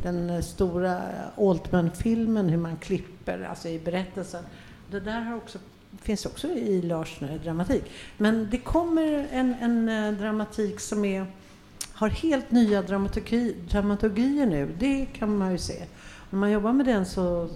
den 0.03 0.43
stora 0.43 1.01
Altman-filmen, 1.37 2.49
hur 2.49 2.57
man 2.57 2.77
klipper, 2.77 3.47
alltså 3.49 3.69
i 3.69 3.79
berättelsen. 3.79 4.43
Det 4.91 4.99
där 4.99 5.21
har 5.21 5.35
också, 5.35 5.59
finns 6.01 6.25
också 6.25 6.47
i 6.47 6.81
Lars 6.81 7.19
dramatik. 7.43 7.83
Men 8.17 8.47
det 8.51 8.57
kommer 8.57 9.27
en, 9.31 9.55
en 9.61 9.89
eh, 9.89 10.19
dramatik 10.19 10.79
som 10.79 11.05
är, 11.05 11.25
har 11.93 12.09
helt 12.09 12.51
nya 12.51 12.81
dramaturgi, 12.81 13.55
dramaturgier 13.69 14.45
nu. 14.45 14.75
Det 14.79 15.05
kan 15.05 15.37
man 15.37 15.51
ju 15.51 15.57
se. 15.57 15.83
När 16.29 16.39
man 16.39 16.51
jobbar 16.51 16.73
med 16.73 16.85
den 16.85 17.05
så 17.05 17.49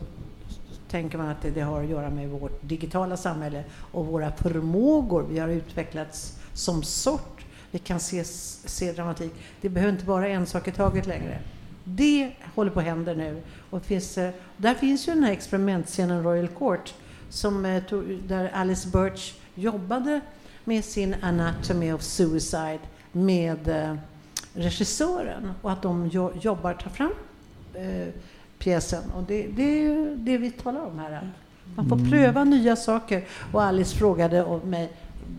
tänker 0.90 1.18
man 1.18 1.28
att 1.28 1.42
det, 1.42 1.50
det 1.50 1.62
har 1.62 1.84
att 1.84 1.90
göra 1.90 2.10
med 2.10 2.30
vårt 2.30 2.62
digitala 2.62 3.18
samhälle 3.18 3.64
och 3.92 4.06
våra 4.06 4.32
förmågor. 4.32 5.26
Vi 5.30 5.40
har 5.40 5.50
utvecklats 5.50 6.40
som 6.54 6.84
sort. 6.84 7.46
vi 7.72 7.80
kan 7.80 8.00
se, 8.00 8.24
se 8.24 8.92
dramatik. 8.92 9.34
Det 9.62 9.70
behöver 9.70 9.94
inte 9.94 10.06
vara 10.06 10.28
en 10.28 10.46
sak 10.46 10.68
i 10.68 10.72
taget 10.72 11.08
längre. 11.08 11.40
Det 11.84 12.32
håller 12.56 12.72
på 12.72 12.80
att 12.80 12.86
hända 12.86 13.14
nu. 13.14 13.42
Och 13.70 13.86
finns, 13.86 14.18
eh, 14.18 14.34
där 14.58 14.74
finns 14.74 15.08
ju 15.08 15.14
den 15.14 15.24
här 15.24 15.32
experimentscenen 15.32 16.24
Royal 16.24 16.48
Court 16.48 16.94
som, 17.30 17.66
eh, 17.66 17.84
där 18.28 18.52
Alice 18.54 18.88
Birch 18.88 19.34
jobbade 19.56 20.22
med 20.64 20.86
sin 20.86 21.16
Anatomy 21.22 21.92
of 21.92 22.02
Suicide 22.02 22.80
med 23.12 23.68
eh, 23.68 23.96
regissören 24.54 25.52
och 25.62 25.72
att 25.72 25.82
de 25.82 26.08
jobbar, 26.42 26.74
tar 26.74 26.90
fram 26.90 27.12
eh, 27.74 28.08
pjäsen. 28.60 29.12
Och 29.12 29.24
det, 29.24 29.48
det 29.48 29.64
är 29.64 29.82
ju 29.82 30.16
det 30.16 30.38
vi 30.38 30.52
talar 30.52 30.86
om 30.86 31.00
här. 31.00 31.32
Man 31.76 31.90
får 31.90 31.96
mm. 31.96 32.10
pröva 32.10 32.44
nya 32.44 32.76
saker. 32.76 33.26
Och 33.52 33.64
Alice 33.64 33.98
frågade 33.98 34.60
mig 34.64 34.92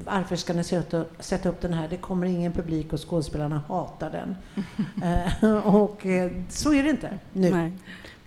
varför 0.04 0.36
ska 0.36 0.52
ni 0.52 0.64
sätta 1.18 1.48
upp 1.48 1.60
den 1.60 1.72
här? 1.72 1.88
Det 1.88 1.96
kommer 1.96 2.26
ingen 2.26 2.52
publik 2.52 2.92
och 2.92 3.08
skådespelarna 3.08 3.62
hatar 3.68 4.10
den. 4.10 4.36
Eh, 5.02 5.66
och 5.66 6.06
eh, 6.06 6.30
så 6.48 6.74
är 6.74 6.82
det 6.82 6.90
inte 6.90 7.18
nu. 7.32 7.50
Nej. 7.50 7.72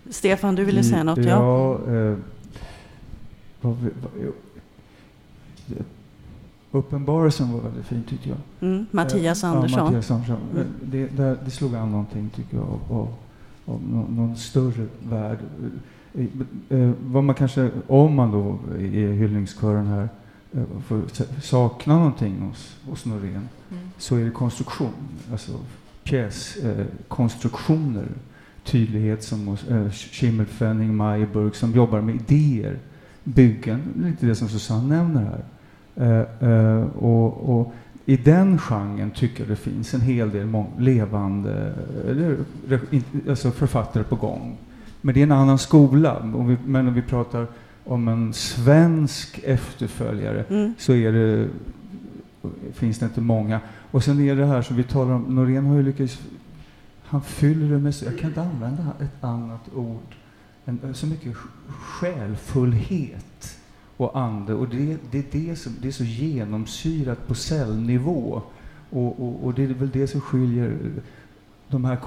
Stefan, 0.10 0.56
du 0.56 0.66
ville 0.66 0.84
säga 0.84 1.04
något? 1.04 1.26
Ja, 1.26 1.80
ja 1.88 2.16
vad, 3.62 3.76
vad, 3.82 4.34
Uppenbarelsen 6.72 7.54
var 7.54 7.60
väldigt 7.60 7.86
fin 7.86 8.04
tyckte 8.10 8.30
jag. 8.30 8.38
Mm, 8.62 8.86
Mattias 8.92 9.44
Andersson. 9.44 9.80
Ja, 9.80 9.86
Mattias 9.86 10.12
Andersson. 10.12 10.38
Mm. 10.54 10.68
Det, 10.82 11.08
det, 11.08 11.38
det, 11.46 11.52
slog 11.52 11.76
an 11.76 11.92
någonting 11.92 12.30
tycker 12.36 12.58
jag 12.58 12.66
av, 12.66 12.82
av, 12.90 13.14
av 13.66 13.84
någon, 13.84 14.16
någon, 14.16 14.36
större 14.36 14.88
värld. 15.10 15.38
Eh, 16.14 16.26
eh, 16.80 16.92
vad 17.06 17.24
man 17.24 17.36
kanske, 17.36 17.72
om 17.88 18.16
man 18.16 18.32
då 18.32 18.60
i 18.80 19.06
hyllningskören 19.12 19.88
här 19.88 20.10
eh, 20.52 20.64
får 20.88 21.02
sakna 21.42 21.98
någonting 21.98 22.40
hos, 22.40 22.78
hos 22.90 23.06
Norén 23.06 23.50
mm. 23.72 23.84
så 23.98 24.16
är 24.16 24.26
det 24.26 24.32
konstruktion. 24.32 24.94
Alltså 25.32 25.52
pjäskonstruktioner. 26.04 28.02
Eh, 28.02 28.32
tydlighet 28.64 29.24
som 29.24 29.48
hos 29.48 29.68
eh, 29.68 29.92
Schimmelfenning, 29.92 30.96
Mayburg 30.96 31.56
som 31.56 31.72
jobbar 31.72 32.02
med 32.02 32.16
idéer, 32.16 32.80
byggen. 33.24 33.82
Lite 33.96 34.26
det 34.26 34.36
som 34.36 34.50
Susanne 34.50 34.96
nämner 34.96 35.22
här. 35.22 35.44
Eh, 35.96 36.50
eh, 36.50 36.84
och, 36.84 37.60
och, 37.60 37.74
i 38.06 38.18
den 38.18 38.58
genren 38.58 39.12
tycker 39.12 39.40
jag 39.40 39.50
det 39.50 39.56
finns 39.56 39.94
en 39.94 40.02
hel 40.02 40.32
del 40.32 40.64
levande 40.78 41.74
eller, 42.08 42.38
alltså 43.30 43.52
författare 43.52 44.04
på 44.04 44.16
gång. 44.16 44.58
Men 45.02 45.14
det 45.14 45.22
är 45.22 45.24
en 45.24 45.32
annan 45.32 45.58
skola. 45.58 46.18
Om 46.18 46.48
vi, 46.48 46.58
men 46.66 46.88
om 46.88 46.94
vi 46.94 47.02
pratar 47.02 47.48
om 47.86 48.08
en 48.08 48.34
svensk 48.34 49.40
efterföljare 49.44 50.46
mm. 50.50 50.74
så 50.78 50.94
är 50.94 51.12
det, 51.12 51.48
finns 52.74 53.00
det 53.00 53.06
inte 53.06 53.22
många. 53.22 53.60
Och 53.92 54.04
sen 54.04 54.20
är 54.20 54.36
det 54.36 54.46
här 54.46 54.62
som 54.62 54.76
vi 54.76 54.84
talar 54.84 55.14
om, 55.14 55.36
Norén 55.36 55.66
har 55.66 55.76
ju 55.76 55.84
lyckats, 55.84 56.20
han 57.04 57.22
fyller 57.22 57.72
det 57.72 57.80
med, 57.80 57.94
jag 58.06 58.20
kan 58.20 58.30
inte 58.30 58.42
använda 58.42 58.84
ett 59.00 59.24
annat 59.24 59.70
ord, 59.76 60.16
en, 60.84 60.94
så 60.94 61.08
mycket 61.08 61.36
själfullhet 61.70 63.60
och 63.98 64.20
ande. 64.20 64.54
Och 64.54 64.70
det, 64.70 64.98
det, 65.12 65.18
är 65.18 65.26
det, 65.32 65.56
som, 65.56 65.76
det 65.82 65.88
är 65.88 65.92
så 65.92 66.04
genomsyrat 66.04 67.28
på 67.28 67.36
cellnivå. 67.36 68.42
Och, 68.90 69.20
och, 69.20 69.46
och, 69.46 69.54
det 69.54 69.64
är 69.64 69.68
väl 69.68 69.90
det 69.90 70.08
som 70.08 70.22
skiljer 70.22 70.78
de 71.68 71.86
här 71.86 71.98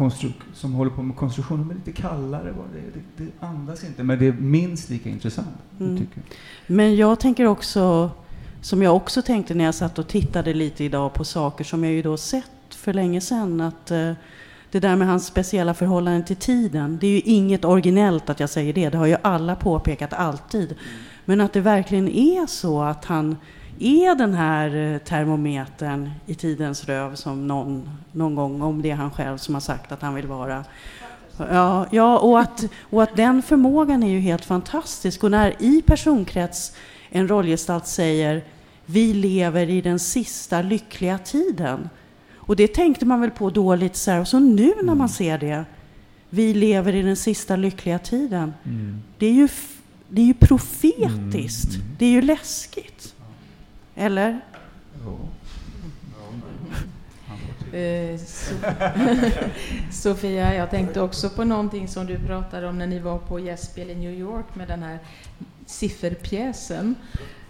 som 0.55 0.73
håller 0.73 0.91
på 0.91 1.03
med 1.03 1.17
konstruktioner, 1.17 1.71
är 1.71 1.75
lite 1.75 1.93
kallare. 1.93 2.55
Det, 2.73 3.01
det, 3.01 3.25
det 3.25 3.47
andas 3.47 3.85
inte, 3.85 4.03
men 4.03 4.19
det 4.19 4.27
är 4.27 4.33
minst 4.33 4.91
lika 4.91 5.11
intressant. 5.11 5.49
Mm. 5.81 5.99
Tycker. 5.99 6.23
Men 6.67 6.97
jag 6.97 7.21
tänker 7.21 7.47
också, 7.47 8.11
som 8.61 8.83
jag 8.83 8.97
också 8.97 9.23
tänkte 9.23 9.55
när 9.55 9.65
jag 9.65 9.75
satt 9.75 9.99
och 9.99 10.09
tittade 10.09 10.55
lite 10.55 10.85
idag 10.85 11.15
på 11.15 11.25
saker 11.25 11.65
som 11.65 11.85
jag 11.85 11.93
ju 11.93 12.03
då 12.03 12.17
sett 12.17 12.45
för 12.71 12.93
länge 12.93 13.21
sedan, 13.21 13.61
att 13.61 13.91
uh, 13.91 14.13
det 14.75 14.81
där 14.81 14.97
med 14.97 15.09
hans 15.09 15.27
speciella 15.27 15.75
förhållande 15.75 16.27
till 16.27 16.37
tiden, 16.37 16.99
det 17.01 17.07
är 17.07 17.11
ju 17.11 17.21
inget 17.21 17.65
originellt 17.65 18.31
att 18.31 18.41
jag 18.41 18.51
säger 18.51 18.73
det, 18.73 18.89
det 18.89 18.99
har 18.99 19.07
ju 19.07 19.17
alla 19.23 19.57
påpekat 19.57 20.13
alltid. 20.13 20.75
Men 21.25 21.41
att 21.41 21.53
det 21.53 21.61
verkligen 21.61 22.09
är 22.09 22.47
så 22.47 22.83
att 22.83 23.05
han 23.05 23.37
är 23.79 24.15
den 24.15 24.35
här 24.35 24.77
eh, 24.77 24.99
termometern 24.99 26.11
i 26.27 26.35
tidens 26.35 26.85
röv 26.85 27.15
som 27.15 27.47
någon, 27.47 27.91
någon 28.13 28.35
gång, 28.35 28.63
om 28.63 28.83
det 28.83 28.91
är 28.91 28.95
han 28.95 29.11
själv 29.11 29.39
som 29.39 29.55
har 29.55 29.61
sagt 29.61 29.93
att 29.93 30.03
han 30.03 30.15
vill 30.15 30.27
vara. 30.27 30.65
Ja, 31.37 31.87
ja 31.91 32.19
och, 32.19 32.41
att, 32.41 32.65
och 32.81 33.03
att 33.03 33.17
den 33.17 33.43
förmågan 33.43 34.03
är 34.03 34.11
ju 34.11 34.21
helt 34.21 34.45
fantastisk. 34.45 35.25
Och 35.25 35.31
när 35.31 35.55
i 35.59 35.83
personkrets 35.83 36.73
en 37.11 37.29
rollgestalt 37.29 37.87
säger 37.87 38.45
vi 38.87 39.15
lever 39.15 39.71
i 39.71 39.81
den 39.81 39.99
sista 39.99 40.63
lyckliga 40.63 41.19
tiden. 41.19 41.89
Och 42.47 42.57
det 42.57 42.69
tänkte 42.69 43.07
man 43.07 43.21
väl 43.21 43.31
på 43.31 43.51
då 43.51 43.75
lite 43.75 43.99
så 43.99 44.11
här, 44.11 44.21
och 44.21 44.29
så 44.29 44.39
nu 44.39 44.73
när 44.77 44.83
man 44.83 44.97
mm. 44.97 45.09
ser 45.09 45.39
det, 45.39 45.65
vi 46.31 46.55
lever 46.55 46.95
i 46.95 47.03
den 47.03 47.17
sista 47.17 47.57
lyckliga 47.57 47.99
tiden. 47.99 48.55
Mm. 48.65 49.03
Det 49.19 49.27
är 49.27 49.33
ju 49.33 49.49
det 50.09 50.21
är 50.21 50.27
ju 50.27 50.35
profetiskt. 50.35 51.75
Mm. 51.75 51.87
Det 51.99 52.07
är 52.07 52.11
ju 52.11 52.23
läskigt. 52.23 53.15
Eller? 53.95 54.41
Eh, 57.73 58.21
Sofia, 59.91 60.55
jag 60.55 60.71
tänkte 60.71 61.01
också 61.01 61.31
på 61.31 61.45
någonting 61.45 61.89
som 61.89 62.07
du 62.07 62.19
pratade 62.19 62.69
om 62.69 62.79
när 62.79 62.87
ni 62.87 62.99
var 62.99 63.19
på 63.19 63.41
gästspel 63.41 63.91
i 63.91 63.95
New 63.95 64.13
York 64.13 64.55
med 64.55 64.69
den 64.69 64.83
här 64.83 64.99
sifferpjäsen. 65.67 66.95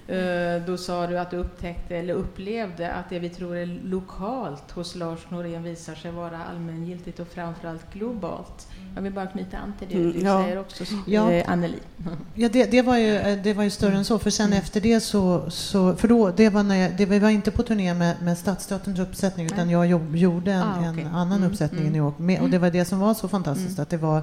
Eh, 0.09 0.63
då 0.67 0.77
sa 0.77 1.07
du 1.07 1.19
att 1.19 1.31
du 1.31 1.37
upptäckte 1.37 1.97
eller 1.97 2.15
upplevde 2.15 2.93
att 2.93 3.11
det 3.11 3.19
vi 3.19 3.29
tror 3.29 3.57
är 3.57 3.67
lokalt 3.85 4.71
hos 4.71 4.95
Lars 4.95 5.19
Norén 5.29 5.63
visar 5.63 5.95
sig 5.95 6.11
vara 6.11 6.39
allmängiltigt 6.51 7.21
och 7.21 7.29
framförallt 7.29 7.93
globalt. 7.93 8.69
Jag 8.95 9.03
vill 9.03 9.13
bara 9.13 9.27
knyta 9.27 9.59
an 9.59 9.73
till 9.79 9.89
det 9.89 9.95
mm, 9.95 10.13
du 10.13 10.19
ja. 10.19 10.43
säger 10.43 10.59
också, 10.59 10.85
ja. 11.07 11.33
Eh, 11.33 11.51
Anneli. 11.51 11.79
Ja, 12.35 12.49
det, 12.49 12.65
det, 12.65 12.83
var 12.83 12.97
ju, 12.97 13.17
eh, 13.17 13.43
det 13.43 13.55
var 13.55 13.65
ju 13.65 13.71
större 13.71 13.97
än 13.97 14.05
så, 14.05 14.19
för 14.19 14.31
sen 14.31 14.47
mm. 14.47 14.59
efter 14.59 14.81
det 14.81 15.01
så, 15.01 15.51
så... 15.51 15.95
För 15.95 16.09
då, 16.09 16.31
det 16.31 16.49
var 16.49 16.63
när 16.63 16.77
jag, 16.77 16.97
det 16.97 17.19
var 17.19 17.31
inte 17.31 17.51
på 17.51 17.63
turné 17.63 17.95
med, 17.95 18.23
med 18.23 18.39
Stadsteaterns 18.39 18.99
uppsättning, 18.99 19.47
utan 19.47 19.71
jag 19.71 19.87
jobb, 19.87 20.17
gjorde 20.17 20.53
en, 20.53 20.63
ah, 20.63 20.91
okay. 20.91 21.05
en 21.05 21.15
annan 21.15 21.39
mm, 21.39 21.51
uppsättning 21.51 21.81
mm. 21.81 21.95
i 21.95 21.99
New 21.99 22.07
York. 22.07 22.19
Med, 22.19 22.41
och 22.41 22.51
det 22.51 22.59
var 22.59 22.71
det 22.71 22.85
som 22.85 23.01
var 23.01 23.15
så 23.15 23.29
fantastiskt, 23.29 23.79
mm. 23.79 23.83
att 23.83 23.91
det 23.91 23.97
var 23.97 24.23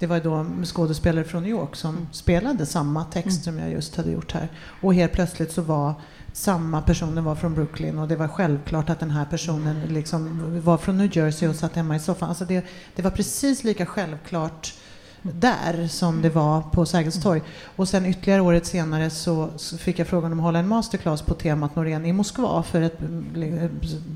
det 0.00 0.06
var 0.06 0.20
då 0.20 0.46
skådespelare 0.64 1.24
från 1.24 1.42
New 1.42 1.50
York 1.50 1.76
som 1.76 1.94
mm. 1.94 2.06
spelade 2.12 2.66
samma 2.66 3.04
text 3.04 3.44
som 3.44 3.58
jag 3.58 3.70
just 3.70 3.96
hade 3.96 4.10
gjort 4.10 4.32
här. 4.32 4.48
Och 4.80 4.94
helt 4.94 5.12
plötsligt 5.12 5.52
så 5.52 5.62
var 5.62 5.94
samma 6.32 6.82
personen 6.82 7.24
var 7.24 7.34
från 7.34 7.54
Brooklyn 7.54 7.98
och 7.98 8.08
det 8.08 8.16
var 8.16 8.28
självklart 8.28 8.90
att 8.90 9.00
den 9.00 9.10
här 9.10 9.24
personen 9.24 9.80
liksom 9.88 10.40
var 10.60 10.78
från 10.78 10.98
New 10.98 11.16
Jersey 11.16 11.48
och 11.48 11.56
satt 11.56 11.76
hemma 11.76 11.96
i 11.96 12.00
soffan. 12.00 12.28
Alltså 12.28 12.44
det, 12.44 12.64
det 12.96 13.02
var 13.02 13.10
precis 13.10 13.64
lika 13.64 13.86
självklart 13.86 14.74
där 15.22 15.88
som 15.88 16.22
det 16.22 16.30
var 16.30 16.62
på 16.62 16.86
Sergels 16.86 17.22
torg. 17.22 17.42
Och 17.76 17.88
sen 17.88 18.06
ytterligare 18.06 18.40
året 18.40 18.66
senare 18.66 19.10
så, 19.10 19.48
så, 19.56 19.78
fick 19.78 19.98
jag 19.98 20.06
frågan 20.06 20.32
om 20.32 20.38
att 20.38 20.44
hålla 20.44 20.58
en 20.58 20.68
masterclass 20.68 21.22
på 21.22 21.34
temat 21.34 21.76
Norén 21.76 22.06
i 22.06 22.12
Moskva 22.12 22.62
för 22.62 22.82
ett, 22.82 22.98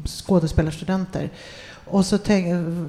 skådespelarstudenter. 0.07 1.31
Och 1.87 2.07
så 2.07 2.19
tänk, 2.19 2.47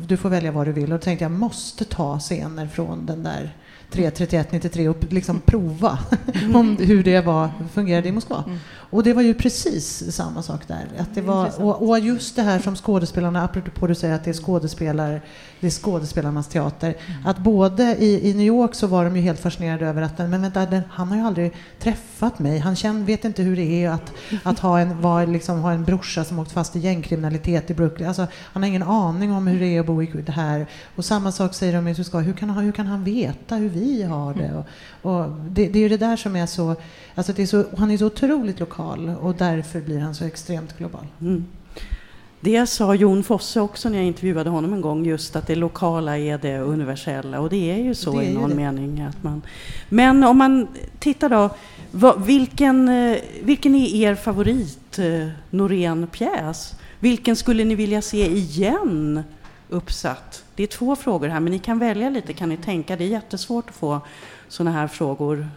du 0.08 0.18
får 0.18 0.30
välja 0.30 0.52
vad 0.52 0.68
du 0.68 0.72
vill. 0.72 0.84
Och 0.94 1.00
då 1.00 1.04
tänkte 1.04 1.26
jag, 1.26 1.32
måste 1.32 1.86
ta 1.86 2.20
scener 2.20 2.68
från 2.68 3.06
den 3.06 3.24
där 3.24 3.56
3.31, 3.92 4.46
93 4.52 4.90
och 4.90 5.04
liksom 5.10 5.40
prova 5.40 6.00
om 6.54 6.78
hur 6.80 7.04
det 7.04 7.22
var, 7.22 7.50
fungerade 7.74 8.08
i 8.08 8.12
Moskva. 8.12 8.44
Mm. 8.48 8.60
Och 8.96 9.04
det 9.04 9.14
var 9.14 9.22
ju 9.22 9.34
precis 9.34 10.16
samma 10.16 10.42
sak 10.42 10.68
där. 10.68 10.88
Att 10.98 11.16
det 11.16 11.22
var, 11.22 11.62
och, 11.62 11.90
och 11.90 12.00
just 12.00 12.36
det 12.36 12.42
här 12.42 12.60
som 12.60 12.76
skådespelarna, 12.76 13.44
apropå 13.44 13.88
du 13.88 13.96
säger 13.96 14.16
att 14.16 14.24
det 14.24 14.32
är 14.32 14.34
skådespelare, 14.34 15.22
det 15.60 15.68
är 15.68 15.72
skådespelarnas 15.72 16.48
teater. 16.48 16.88
Mm. 16.88 17.26
Att 17.26 17.38
både 17.38 17.96
i, 17.96 18.30
i 18.30 18.34
New 18.34 18.46
York 18.46 18.76
så 18.76 18.88
var 18.88 19.06
de 19.06 19.16
ju 19.16 19.22
helt 19.22 19.40
fascinerade 19.40 19.88
över 19.88 20.02
att 20.02 20.18
men 20.18 20.42
vänta, 20.42 20.66
den, 20.66 20.82
han 20.90 21.08
har 21.08 21.18
ju 21.18 21.24
aldrig 21.24 21.54
träffat 21.80 22.40
mig. 22.40 22.60
Han 22.60 22.76
känner, 22.76 23.06
vet 23.06 23.26
inte 23.26 23.44
hur 23.44 23.56
det 23.56 23.84
är 23.84 23.90
att, 23.90 24.12
att 24.44 24.60
ha, 24.60 24.80
en, 24.80 25.02
var, 25.02 25.26
liksom, 25.26 25.60
ha 25.60 25.72
en 25.72 25.84
brorsa 25.84 26.24
som 26.24 26.40
åkt 26.40 26.52
fast 26.52 26.76
i 26.76 26.80
gängkriminalitet 26.80 27.70
i 27.70 27.74
Brooklyn. 27.74 28.08
Alltså, 28.08 28.28
han 28.34 28.64
har 28.64 28.68
ingen 28.68 28.84
aning 28.84 29.32
om 29.32 29.48
hur 29.48 29.60
det 29.60 29.68
är 29.68 29.80
att 29.80 29.86
bo 29.86 30.04
i 30.04 30.08
det 30.26 30.32
här. 30.32 30.68
Och 30.96 31.06
samma 31.06 31.32
sak 31.32 31.54
säger 31.54 31.74
de 31.74 31.88
i 31.88 31.96
Tyskland. 31.96 32.26
Hur 32.26 32.34
kan, 32.34 32.50
hur 32.50 32.72
kan 32.72 32.88
han 32.88 33.04
veta 33.04 33.56
hur 33.56 33.70
vi 33.70 34.04
har 34.04 34.34
det? 34.34 34.46
Mm. 34.46 34.58
Och, 34.58 34.66
och 35.02 35.30
det, 35.30 35.68
det, 35.68 35.80
är 35.80 35.84
ju 35.84 35.90
det 35.90 35.98
där 35.98 36.16
som 36.16 36.36
är 36.36 36.46
så... 36.46 36.76
Alltså 37.16 37.34
det 37.34 37.42
är 37.42 37.48
så 37.48 37.66
han 37.78 37.92
är 37.92 37.98
så 37.98 38.06
otroligt 38.06 38.60
lokal 38.60 38.85
och 39.22 39.36
därför 39.36 39.82
blir 39.82 40.00
han 40.00 40.16
så 40.16 40.26
extremt 40.26 40.78
global. 40.78 41.08
Mm. 41.22 41.46
Det 42.40 42.68
sa 42.68 42.96
Jon 42.96 43.24
Fosse 43.24 43.62
också 43.62 43.90
när 43.90 43.98
jag 43.98 44.08
intervjuade 44.08 44.50
honom 44.50 44.74
en 44.74 44.82
gång, 44.82 45.06
just 45.06 45.36
att 45.36 45.48
det 45.48 45.56
lokala 45.56 46.18
är 46.18 46.38
det 46.38 46.60
universella. 46.60 47.40
Och 47.40 47.50
det 47.50 47.72
är 47.72 47.78
ju 47.78 47.96
så 47.96 48.22
i 48.22 48.34
någon 48.34 48.56
mening. 48.56 49.02
Att 49.02 49.24
man... 49.24 49.42
Men 49.90 50.24
om 50.24 50.38
man 50.38 50.68
tittar 51.00 51.30
då, 51.30 51.50
vad, 51.92 52.26
vilken, 52.26 52.90
eh, 52.90 53.18
vilken 53.44 53.76
är 53.76 53.96
er 53.96 54.16
favorit 54.16 55.00
eh, 55.00 55.28
Norén-pjäs? 55.50 56.76
Vilken 57.00 57.36
skulle 57.36 57.64
ni 57.64 57.76
vilja 57.76 58.02
se 58.02 58.32
igen 58.32 59.24
uppsatt? 59.70 60.44
Det 60.56 60.64
är 60.64 60.68
två 60.68 60.96
frågor 60.96 61.28
här, 61.28 61.40
men 61.40 61.52
ni 61.52 61.60
kan 61.60 61.80
välja 61.80 62.10
lite, 62.10 62.34
kan 62.34 62.50
ni 62.50 62.58
tänka? 62.58 62.96
Det 62.96 63.04
är 63.04 63.08
jättesvårt 63.08 63.70
att 63.70 63.76
få 63.76 64.02
sådana 64.48 64.72
här 64.72 64.88
frågor 64.88 65.48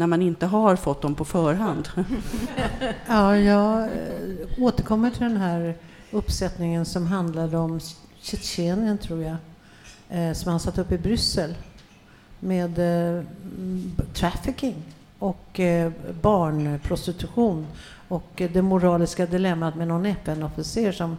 när 0.00 0.06
man 0.06 0.22
inte 0.22 0.46
har 0.46 0.76
fått 0.76 1.02
dem 1.02 1.14
på 1.14 1.24
förhand? 1.24 1.88
Ja, 3.06 3.36
jag 3.36 3.82
eh, 3.82 3.88
återkommer 4.58 5.10
till 5.10 5.22
den 5.22 5.36
här 5.36 5.74
uppsättningen 6.10 6.84
som 6.84 7.06
handlade 7.06 7.58
om 7.58 7.80
Tjetjenien, 8.20 8.98
tror 8.98 9.22
jag, 9.22 9.36
eh, 10.08 10.32
som 10.32 10.50
han 10.50 10.60
satt 10.60 10.78
upp 10.78 10.92
i 10.92 10.98
Bryssel 10.98 11.54
med 12.38 12.78
eh, 12.78 13.24
trafficking 14.14 14.74
och 15.18 15.60
eh, 15.60 15.92
barnprostitution 16.22 17.66
och 18.08 18.42
det 18.52 18.62
moraliska 18.62 19.26
dilemmat 19.26 19.74
med 19.74 19.88
någon 19.88 20.06
FN-officer 20.06 20.92
som 20.92 21.16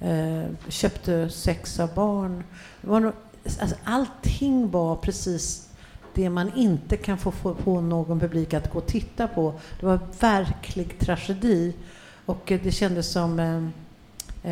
eh, 0.00 0.44
köpte 0.68 1.30
sex 1.30 1.80
av 1.80 1.94
barn. 1.94 2.44
Var 2.80 3.12
alltså, 3.60 3.76
allting 3.84 4.70
var 4.70 4.96
precis 4.96 5.69
det 6.14 6.30
man 6.30 6.52
inte 6.56 6.96
kan 6.96 7.18
få, 7.18 7.30
få 7.30 7.54
få 7.54 7.80
någon 7.80 8.20
publik 8.20 8.54
att 8.54 8.72
gå 8.72 8.78
och 8.78 8.86
titta 8.86 9.28
på. 9.28 9.54
Det 9.80 9.86
var 9.86 9.98
verklig 10.20 10.98
tragedi 10.98 11.74
och 12.26 12.52
det 12.62 12.72
kändes 12.72 13.12
som 13.12 13.38
eh, 13.40 13.64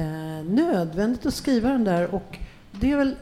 eh, 0.01 0.45
nödvändigt 0.45 1.27
att 1.27 1.35
skriva 1.35 1.69
den 1.69 1.85
där 1.85 2.15
och 2.15 2.39
det 2.73 2.93
är 2.93 2.97
väl 2.97 3.17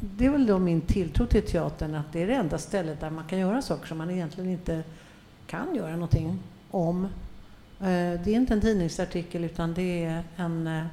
det 0.00 0.26
är 0.26 0.30
väl 0.30 0.46
då 0.46 0.58
min 0.58 0.80
tilltro 0.80 1.26
till 1.26 1.42
teatern 1.42 1.94
att 1.94 2.12
det 2.12 2.22
är 2.22 2.26
det 2.26 2.34
enda 2.34 2.58
stället 2.58 3.00
där 3.00 3.10
man 3.10 3.24
kan 3.24 3.38
göra 3.38 3.62
saker 3.62 3.86
som 3.86 3.98
man 3.98 4.10
egentligen 4.10 4.50
inte 4.50 4.82
kan 5.46 5.74
göra 5.74 5.92
någonting 5.92 6.38
om. 6.70 7.04
Eh, 7.80 8.20
det 8.24 8.26
är 8.26 8.28
inte 8.28 8.54
en 8.54 8.60
tidningsartikel 8.60 9.44
utan 9.44 9.74
det 9.74 10.04
är 10.04 10.22
en, 10.36 10.66
eh, 10.66 10.84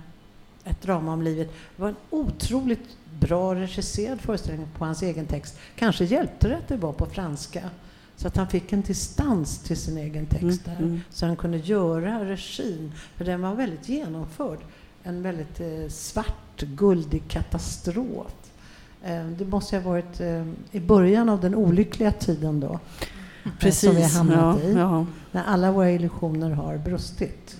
ett 0.63 0.81
drama 0.81 1.13
om 1.13 1.21
livet. 1.21 1.47
Det 1.75 1.81
var 1.81 1.89
en 1.89 1.95
otroligt 2.09 2.97
bra 3.19 3.55
regisserad 3.55 4.21
föreställning 4.21 4.67
på 4.77 4.85
hans 4.85 5.01
egen 5.01 5.25
text. 5.25 5.59
Kanske 5.75 6.05
hjälpte 6.05 6.47
det 6.47 6.57
att 6.57 6.67
det 6.67 6.77
var 6.77 6.93
på 6.93 7.05
franska 7.05 7.69
så 8.17 8.27
att 8.27 8.37
han 8.37 8.47
fick 8.47 8.73
en 8.73 8.81
distans 8.81 9.59
till 9.59 9.77
sin 9.77 9.97
egen 9.97 10.25
text 10.25 10.65
där. 10.65 10.75
Mm, 10.75 10.83
mm. 10.83 11.01
Så 11.09 11.25
han 11.25 11.35
kunde 11.35 11.57
göra 11.57 12.25
regin, 12.25 12.91
för 13.15 13.25
den 13.25 13.41
var 13.41 13.55
väldigt 13.55 13.89
genomförd. 13.89 14.59
En 15.03 15.21
väldigt 15.21 15.59
eh, 15.59 15.89
svart, 15.89 16.61
guldig 16.61 17.23
katastrof. 17.27 18.33
Eh, 19.03 19.25
det 19.25 19.45
måste 19.45 19.77
ha 19.77 19.89
varit 19.89 20.19
eh, 20.19 20.45
i 20.71 20.79
början 20.79 21.29
av 21.29 21.41
den 21.41 21.55
olyckliga 21.55 22.11
tiden 22.11 22.59
då. 22.59 22.79
Precis, 23.59 23.89
som 23.89 23.95
vi 23.95 24.01
har 24.01 24.09
hamnat 24.09 24.59
ja, 24.63 24.69
i. 24.69 24.73
Ja. 24.73 25.05
När 25.31 25.43
alla 25.43 25.71
våra 25.71 25.91
illusioner 25.91 26.51
har 26.51 26.77
brustit. 26.77 27.57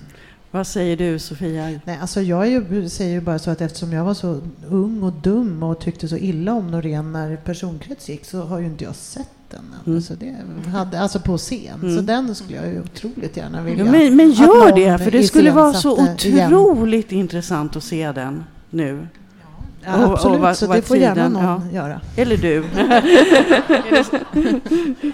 Vad 0.52 0.68
säger 0.68 0.98
du 0.98 1.20
Sofia? 1.20 1.80
Nej, 1.86 1.98
alltså 2.02 2.22
jag 2.22 2.50
ju, 2.50 2.90
säger 2.90 3.14
ju 3.14 3.22
bara 3.22 3.40
så 3.40 3.52
att 3.52 3.62
eftersom 3.62 3.94
jag 3.94 4.04
var 4.04 4.14
så 4.14 4.42
ung 4.70 5.04
och 5.04 5.14
dum 5.14 5.64
och 5.64 5.80
tyckte 5.80 6.08
så 6.08 6.18
illa 6.18 6.54
om 6.54 6.72
Norén 6.72 7.12
när 7.12 7.36
personkrets 7.36 8.10
gick 8.10 8.26
så 8.26 8.42
har 8.42 8.60
ju 8.60 8.66
inte 8.66 8.84
jag 8.84 8.96
sett 8.96 9.30
den 9.50 9.60
än. 9.60 9.92
Mm. 9.92 10.02
Så 10.02 10.14
det 10.14 10.36
hade, 10.70 11.00
alltså 11.00 11.20
på 11.20 11.38
scen. 11.38 11.80
Mm. 11.82 11.96
Så 11.96 12.02
den 12.02 12.36
skulle 12.36 12.56
jag 12.56 12.68
ju 12.68 12.82
otroligt 12.82 13.38
gärna 13.38 13.62
vilja. 13.62 13.86
Ja, 13.86 13.92
men, 13.92 14.16
men 14.16 14.32
gör 14.32 14.76
det, 14.76 14.98
för 15.04 15.12
det 15.12 15.24
skulle 15.24 15.52
vara 15.52 15.74
så 15.74 16.04
otroligt 16.04 17.12
igen. 17.12 17.22
intressant 17.22 17.76
att 17.76 17.84
se 17.84 18.12
den 18.12 18.44
nu. 18.70 19.08
Ja, 19.84 20.06
och, 20.06 20.14
absolut, 20.14 20.36
och 20.36 20.42
var, 20.42 20.54
så 20.54 20.74
det 20.74 20.82
får 20.82 20.96
tiden, 20.96 21.18
gärna 21.18 21.30
någon 21.30 21.70
ja. 21.74 21.76
göra. 21.76 22.02
Eller 22.16 22.38
du. 22.38 22.66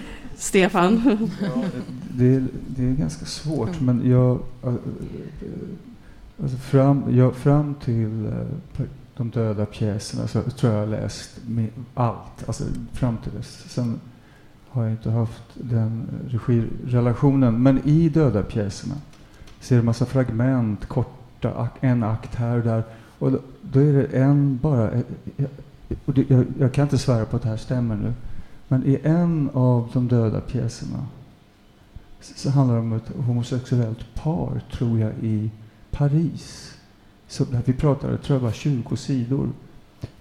Stefan? 0.36 1.02
Ja, 1.40 1.48
det, 2.14 2.34
är, 2.34 2.46
det 2.66 2.84
är 2.84 2.92
ganska 2.92 3.26
svårt, 3.26 3.80
men 3.80 4.10
jag... 4.10 4.38
Alltså 6.42 6.56
fram, 6.56 7.16
jag, 7.16 7.34
fram 7.34 7.74
till 7.74 8.26
uh, 8.26 8.86
de 9.16 9.30
döda 9.30 9.66
pjäserna 9.66 10.28
så 10.28 10.42
tror 10.42 10.72
jag 10.72 10.82
jag 10.82 10.86
har 10.86 11.00
läst 11.00 11.40
allt, 11.94 12.46
alltså 12.46 12.64
fram 12.92 13.16
till 13.16 13.32
dess. 13.32 13.64
Sen 13.68 14.00
har 14.68 14.82
jag 14.82 14.92
inte 14.92 15.10
haft 15.10 15.42
den 15.54 16.08
regirelationen. 16.28 17.62
Men 17.62 17.80
i 17.84 18.08
döda 18.08 18.42
pjäserna 18.42 18.94
ser 19.60 19.78
en 19.78 19.84
massa 19.84 20.06
fragment, 20.06 20.86
korta, 20.86 21.68
en 21.80 22.02
akt 22.02 22.34
här 22.34 22.56
och 22.58 22.64
där. 22.64 22.82
Och 23.18 23.32
då, 23.32 23.38
då 23.62 23.80
är 23.80 23.92
det 23.92 24.04
en 24.04 24.58
bara... 24.62 24.90
Det, 26.06 26.30
jag, 26.30 26.44
jag, 26.58 26.72
kan 26.72 26.82
inte 26.82 26.98
svära 26.98 27.24
på 27.24 27.36
att 27.36 27.42
det 27.42 27.48
här 27.48 27.56
stämmer 27.56 27.96
nu. 27.96 28.12
Men 28.74 28.86
i 28.86 28.98
en 29.02 29.50
av 29.52 29.90
de 29.92 30.08
döda 30.08 30.40
pjäserna 30.40 31.06
så 32.20 32.50
handlar 32.50 32.74
det 32.74 32.80
om 32.80 32.92
ett 32.92 33.08
homosexuellt 33.26 34.14
par, 34.14 34.62
tror 34.72 34.98
jag, 34.98 35.12
i 35.22 35.50
Paris. 35.90 36.74
Så 37.28 37.46
vi 37.64 37.72
pratade, 37.72 38.18
tror 38.18 38.38
jag, 38.38 38.44
var 38.44 38.52
20 38.52 38.96
sidor. 38.96 39.48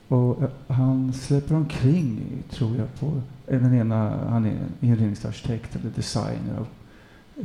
Och 0.07 0.43
eh, 0.43 0.49
han 0.67 1.13
släpper 1.13 1.55
omkring, 1.55 2.43
tror 2.49 2.77
jag, 2.77 2.95
på 2.99 3.21
den 3.47 3.73
ena, 3.73 4.27
han 4.29 4.45
är 4.45 4.57
inredningsarkitekt 4.79 5.75
eller 5.75 5.89
designer 5.89 6.57
av 6.57 6.67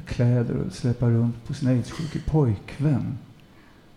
kläder 0.07 0.57
och 0.57 0.73
släpar 0.73 1.11
runt 1.11 1.47
på 1.47 1.55
sin 1.55 1.69
aidssjuke 1.69 2.19
pojkvän. 2.31 3.19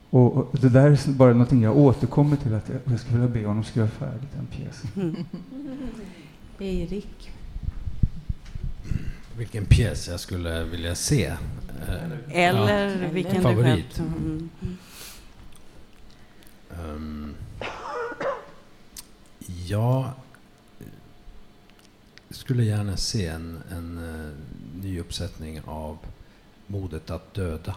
Och, 0.09 0.37
och, 0.37 0.59
det 0.61 0.69
där 0.69 0.91
är 0.91 1.11
bara 1.11 1.31
någonting 1.31 1.61
jag 1.61 1.77
återkommer 1.77 2.35
till, 2.35 2.53
att 2.53 2.69
jag, 2.69 2.79
jag 2.83 2.99
skulle 2.99 3.19
vilja 3.19 3.33
be 3.41 3.47
honom 3.47 3.63
skriva 3.63 3.87
färdigt 3.87 4.29
den 4.35 4.45
pjäsen. 4.45 5.15
Erik? 6.61 7.31
Vilken 9.37 9.65
pjäs 9.65 10.07
jag 10.07 10.19
skulle 10.19 10.63
vilja 10.63 10.95
se. 10.95 11.25
Eh, 11.87 12.47
Eller 12.47 13.03
ja, 13.03 13.09
vilken 13.11 13.41
favorit. 13.41 13.99
Mm. 13.99 14.49
Um, 16.79 17.35
jag 19.67 20.09
skulle 22.29 22.63
gärna 22.63 22.97
se 22.97 23.27
en, 23.27 23.59
en 23.71 23.97
uh, 23.97 24.31
ny 24.81 24.99
uppsättning 24.99 25.61
av 25.65 25.97
Modet 26.67 27.09
att 27.09 27.33
döda. 27.33 27.75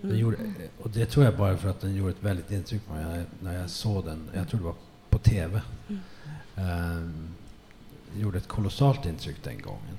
Den 0.00 0.10
mm. 0.10 0.22
gjorde, 0.22 0.36
och 0.78 0.90
det 0.90 1.06
tror 1.06 1.24
jag 1.24 1.36
bara 1.36 1.56
för 1.56 1.68
att 1.68 1.80
den 1.80 1.94
gjorde 1.94 2.10
ett 2.10 2.22
väldigt 2.22 2.50
intryck 2.50 2.86
på 2.86 2.94
mig 2.94 3.24
när 3.40 3.60
jag 3.60 3.70
såg 3.70 4.04
den. 4.04 4.30
Jag 4.34 4.48
tror 4.48 4.60
det 4.60 4.66
var 4.66 4.74
på 5.10 5.18
TV. 5.18 5.62
Mm. 5.88 6.00
Um, 6.96 7.29
gjorde 8.18 8.38
ett 8.38 8.48
kolossalt 8.48 9.06
intryck 9.06 9.36
den 9.44 9.62
gången. 9.62 9.96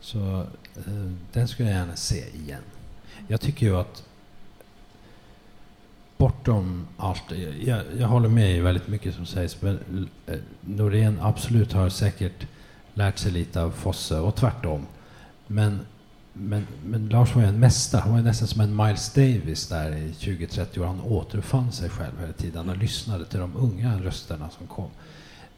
Så 0.00 0.40
eh, 0.76 1.12
den 1.32 1.48
skulle 1.48 1.68
jag 1.68 1.78
gärna 1.78 1.96
se 1.96 2.28
igen. 2.28 2.62
Jag 3.28 3.40
tycker 3.40 3.66
ju 3.66 3.76
att 3.76 4.04
bortom 6.16 6.86
allt, 6.96 7.32
jag, 7.60 7.82
jag 7.98 8.08
håller 8.08 8.28
med 8.28 8.56
i 8.56 8.60
väldigt 8.60 8.88
mycket 8.88 9.14
som 9.14 9.26
sägs, 9.26 9.62
men 9.62 10.08
eh, 10.26 10.38
Norén 10.60 11.18
absolut 11.20 11.72
har 11.72 11.88
säkert 11.88 12.46
lärt 12.94 13.18
sig 13.18 13.32
lite 13.32 13.62
av 13.62 13.70
Fosse 13.70 14.18
och 14.18 14.36
tvärtom. 14.36 14.86
Men 15.46 15.80
men, 16.32 16.66
men 16.84 17.08
Lars 17.08 17.34
var 17.34 17.42
ju 17.42 17.48
en 17.48 17.58
mästare. 17.58 18.00
Han 18.00 18.12
var 18.12 18.20
nästan 18.20 18.48
som 18.48 18.60
en 18.60 18.76
Miles 18.76 19.12
Davis 19.12 19.68
där 19.68 19.92
i 19.92 20.12
20-30 20.12 20.78
år. 20.78 20.86
Han 20.86 21.00
återfann 21.00 21.72
sig 21.72 21.90
själv 21.90 22.20
hela 22.20 22.32
tiden 22.32 22.68
och 22.68 22.76
lyssnade 22.76 23.24
till 23.24 23.40
de 23.40 23.56
unga 23.56 24.00
rösterna 24.02 24.50
som 24.50 24.66
kom. 24.66 24.90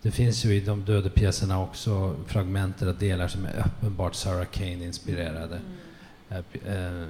Det 0.02 0.10
finns 0.10 0.44
ju 0.44 0.54
i 0.54 0.60
de 0.60 0.84
döda 0.84 1.10
pjäserna 1.10 1.62
också 1.62 2.16
fragment 2.26 2.82
och 2.82 2.94
delar 2.94 3.28
som 3.28 3.44
är 3.44 3.66
uppenbart 3.66 4.14
Sarah 4.14 4.44
Kane-inspirerade. 4.44 5.60
Mm. 6.28 6.44
Eh, 6.66 7.08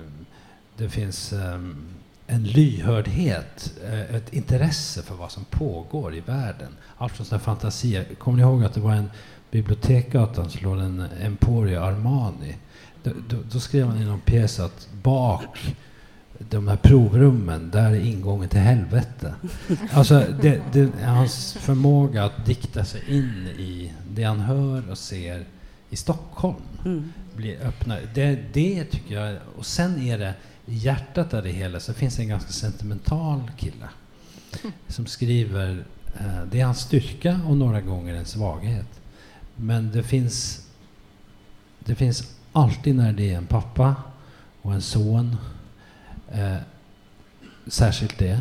det 0.77 0.89
finns 0.89 1.33
ehm, 1.33 1.87
en 2.27 2.45
lyhördhet, 2.45 3.73
eh, 3.85 4.15
ett 4.15 4.33
intresse 4.33 5.03
för 5.03 5.15
vad 5.15 5.33
som 5.33 5.45
pågår 5.45 6.15
i 6.15 6.21
världen. 6.21 6.77
Allt 6.97 7.13
från 7.13 7.27
sådana 7.27 7.45
fantasier. 7.45 8.05
Kommer 8.19 8.37
ni 8.37 8.43
ihåg 8.43 8.65
att 8.65 8.75
det 8.75 8.81
var 8.81 8.93
en 8.93 9.11
Bibliotekgatan 9.51 10.51
som 10.51 10.63
låg 10.63 10.79
en 10.79 11.07
Emporio 11.21 11.81
Armani 11.81 12.57
då, 13.03 13.11
då, 13.29 13.37
då 13.53 13.61
skrev 13.61 13.87
han 13.87 14.03
i 14.03 14.05
någon 14.05 14.21
pjäs 14.21 14.61
att 14.61 14.89
bak 15.03 15.77
de 16.51 16.69
här 16.69 16.77
provrummen, 16.77 17.71
där 17.71 17.91
är 17.91 18.01
ingången 18.01 18.49
till 18.49 18.61
helvete. 18.61 19.35
Alltså, 19.93 20.25
det, 20.43 20.61
det, 20.73 21.05
hans 21.05 21.53
förmåga 21.53 22.25
att 22.25 22.47
dikta 22.47 22.85
sig 22.85 23.03
in 23.09 23.47
i 23.59 23.93
det 24.11 24.25
han 24.25 24.41
hör 24.41 24.91
och 24.91 24.99
ser 24.99 25.45
i 25.91 25.97
Stockholm 25.97 26.57
mm. 26.85 27.13
blir 27.37 27.67
öppnare. 27.67 28.01
Det, 28.15 28.39
det 28.53 28.85
tycker 28.85 29.15
jag, 29.15 29.39
och 29.57 29.67
sen 29.67 30.03
är 30.03 30.19
det 30.19 30.35
i 30.67 30.75
hjärtat 30.75 31.35
av 31.35 31.43
det 31.43 31.51
hela 31.51 31.81
så 31.81 31.95
finns 31.95 32.17
det 32.17 32.23
en 32.23 32.29
ganska 32.29 32.53
sentimental 32.53 33.51
kille 33.57 33.89
som 34.89 35.07
skriver, 35.07 35.85
eh, 36.21 36.43
det 36.51 36.61
är 36.61 36.65
hans 36.65 36.81
styrka 36.81 37.41
och 37.49 37.57
några 37.57 37.81
gånger 37.81 38.15
en 38.15 38.25
svaghet. 38.25 39.01
Men 39.57 39.93
det 39.93 40.03
finns, 40.03 40.67
det 41.79 41.95
finns 41.95 42.37
alltid 42.53 42.95
när 42.95 43.13
det 43.13 43.33
är 43.33 43.37
en 43.37 43.47
pappa 43.47 43.95
och 44.63 44.75
en 44.75 44.83
son, 44.83 45.37
eh, 46.33 46.57
särskilt 47.67 48.19
det, 48.19 48.41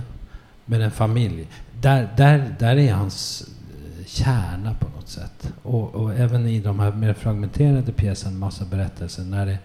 med 0.65 0.81
en 0.81 0.91
familj, 0.91 1.47
där, 1.81 2.09
där, 2.17 2.55
där 2.59 2.77
är 2.77 2.93
hans 2.93 3.41
eh, 3.41 4.05
kärna 4.05 4.73
på 4.73 4.89
något 4.89 5.09
sätt. 5.09 5.53
Och, 5.63 5.95
och 5.95 6.13
även 6.13 6.47
i 6.47 6.59
de 6.59 6.79
här 6.79 6.91
mer 6.91 7.13
fragmenterade 7.13 7.91
pjäserna, 7.91 8.37
massa 8.37 8.65
berättelser, 8.65 9.23
när 9.23 9.45
det, 9.45 9.57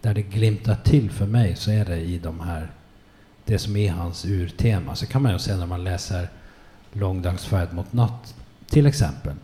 där 0.00 0.14
det 0.14 0.22
glimtar 0.22 0.74
till 0.74 1.10
för 1.10 1.26
mig 1.26 1.56
så 1.56 1.70
är 1.70 1.84
det 1.84 2.00
i 2.00 2.18
de 2.18 2.40
här, 2.40 2.70
det 3.44 3.58
som 3.58 3.76
är 3.76 3.90
hans 3.90 4.24
urtema. 4.24 4.94
Så 4.94 5.06
kan 5.06 5.22
man 5.22 5.32
ju 5.32 5.38
se 5.38 5.56
när 5.56 5.66
man 5.66 5.84
läser 5.84 6.28
Långdagsfärd 6.92 7.72
mot 7.72 7.92
natt, 7.92 8.34
till 8.66 8.86
exempel, 8.86 9.34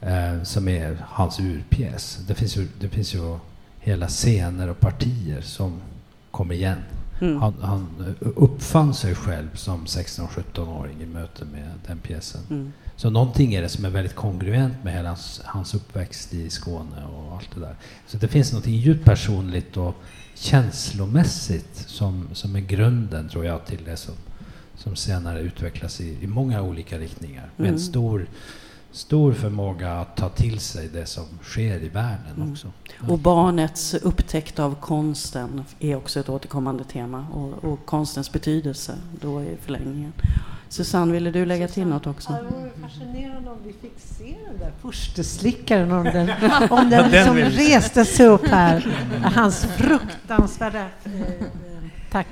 eh, 0.00 0.42
som 0.42 0.68
är 0.68 0.96
hans 1.08 1.40
urpjäs. 1.40 2.18
Det 2.26 2.34
finns 2.34 2.56
ju, 2.56 2.68
det 2.80 2.88
finns 2.88 3.14
ju 3.14 3.38
hela 3.80 4.08
scener 4.08 4.68
och 4.68 4.80
partier 4.80 5.40
som 5.40 5.80
kommer 6.30 6.54
igen. 6.54 6.78
Mm. 7.22 7.36
Han, 7.42 7.54
han 7.60 8.14
uppfann 8.20 8.94
sig 8.94 9.14
själv 9.14 9.54
som 9.54 9.84
16-17-åring 9.86 11.02
i 11.02 11.06
möte 11.06 11.44
med 11.44 11.70
den 11.86 11.98
pjäsen. 11.98 12.40
Mm. 12.50 12.72
Så 12.96 13.10
någonting 13.10 13.54
är 13.54 13.62
det 13.62 13.68
som 13.68 13.84
är 13.84 13.90
väldigt 13.90 14.14
kongruent 14.14 14.84
med 14.84 14.92
hela 14.94 15.08
hans, 15.08 15.40
hans 15.44 15.74
uppväxt 15.74 16.34
i 16.34 16.50
Skåne 16.50 17.04
och 17.04 17.32
allt 17.36 17.54
det 17.54 17.60
där. 17.60 17.76
Så 18.06 18.16
det 18.16 18.28
finns 18.28 18.52
något 18.52 18.66
djupt 18.66 19.04
personligt 19.04 19.76
och 19.76 19.94
känslomässigt 20.34 21.84
som, 21.86 22.28
som 22.32 22.56
är 22.56 22.60
grunden, 22.60 23.28
tror 23.28 23.44
jag, 23.44 23.66
till 23.66 23.84
det 23.84 23.96
som, 23.96 24.14
som 24.76 24.96
senare 24.96 25.40
utvecklas 25.40 26.00
i, 26.00 26.18
i 26.20 26.26
många 26.26 26.62
olika 26.62 26.98
riktningar. 26.98 27.50
Med 27.56 27.66
Mm. 27.66 27.74
en 27.74 27.80
stor, 27.80 28.26
stor 28.92 29.32
förmåga 29.32 29.92
att 29.92 30.16
ta 30.16 30.28
till 30.28 30.58
sig 30.60 30.88
det 30.88 31.06
som 31.06 31.24
sker 31.42 31.82
i 31.82 31.88
världen 31.88 32.32
Mm. 32.36 32.52
också. 32.52 32.68
Och 33.08 33.18
barnets 33.18 33.94
upptäckt 33.94 34.58
av 34.58 34.74
konsten 34.74 35.64
är 35.78 35.96
också 35.96 36.20
ett 36.20 36.28
återkommande 36.28 36.84
tema 36.84 37.26
och, 37.32 37.64
och 37.72 37.86
konstens 37.86 38.32
betydelse 38.32 38.94
då 39.20 39.42
i 39.42 39.56
förlängningen. 39.60 40.12
Susanne, 40.68 41.12
ville 41.12 41.30
du 41.30 41.46
lägga 41.46 41.68
till 41.68 41.86
något 41.86 42.06
också? 42.06 42.32
Det 42.32 42.42
vore 42.56 42.70
fascinerande 42.82 43.50
om 43.50 43.56
vi 43.66 43.72
fick 43.72 43.94
se 43.98 44.36
den 44.50 44.58
där 44.58 44.72
furstaslickaren, 44.82 45.92
om 45.92 46.04
den, 46.04 46.30
om 46.70 46.90
den 46.90 47.10
liksom 47.10 47.36
vi 47.36 47.42
se. 47.50 47.76
reste 47.76 48.04
sig 48.04 48.26
upp 48.26 48.46
här. 48.46 48.96
Hans 49.34 49.64
fruktansvärda 49.64 50.78
eh, 51.04 51.20
eh, 51.20 51.26
tack, 52.10 52.26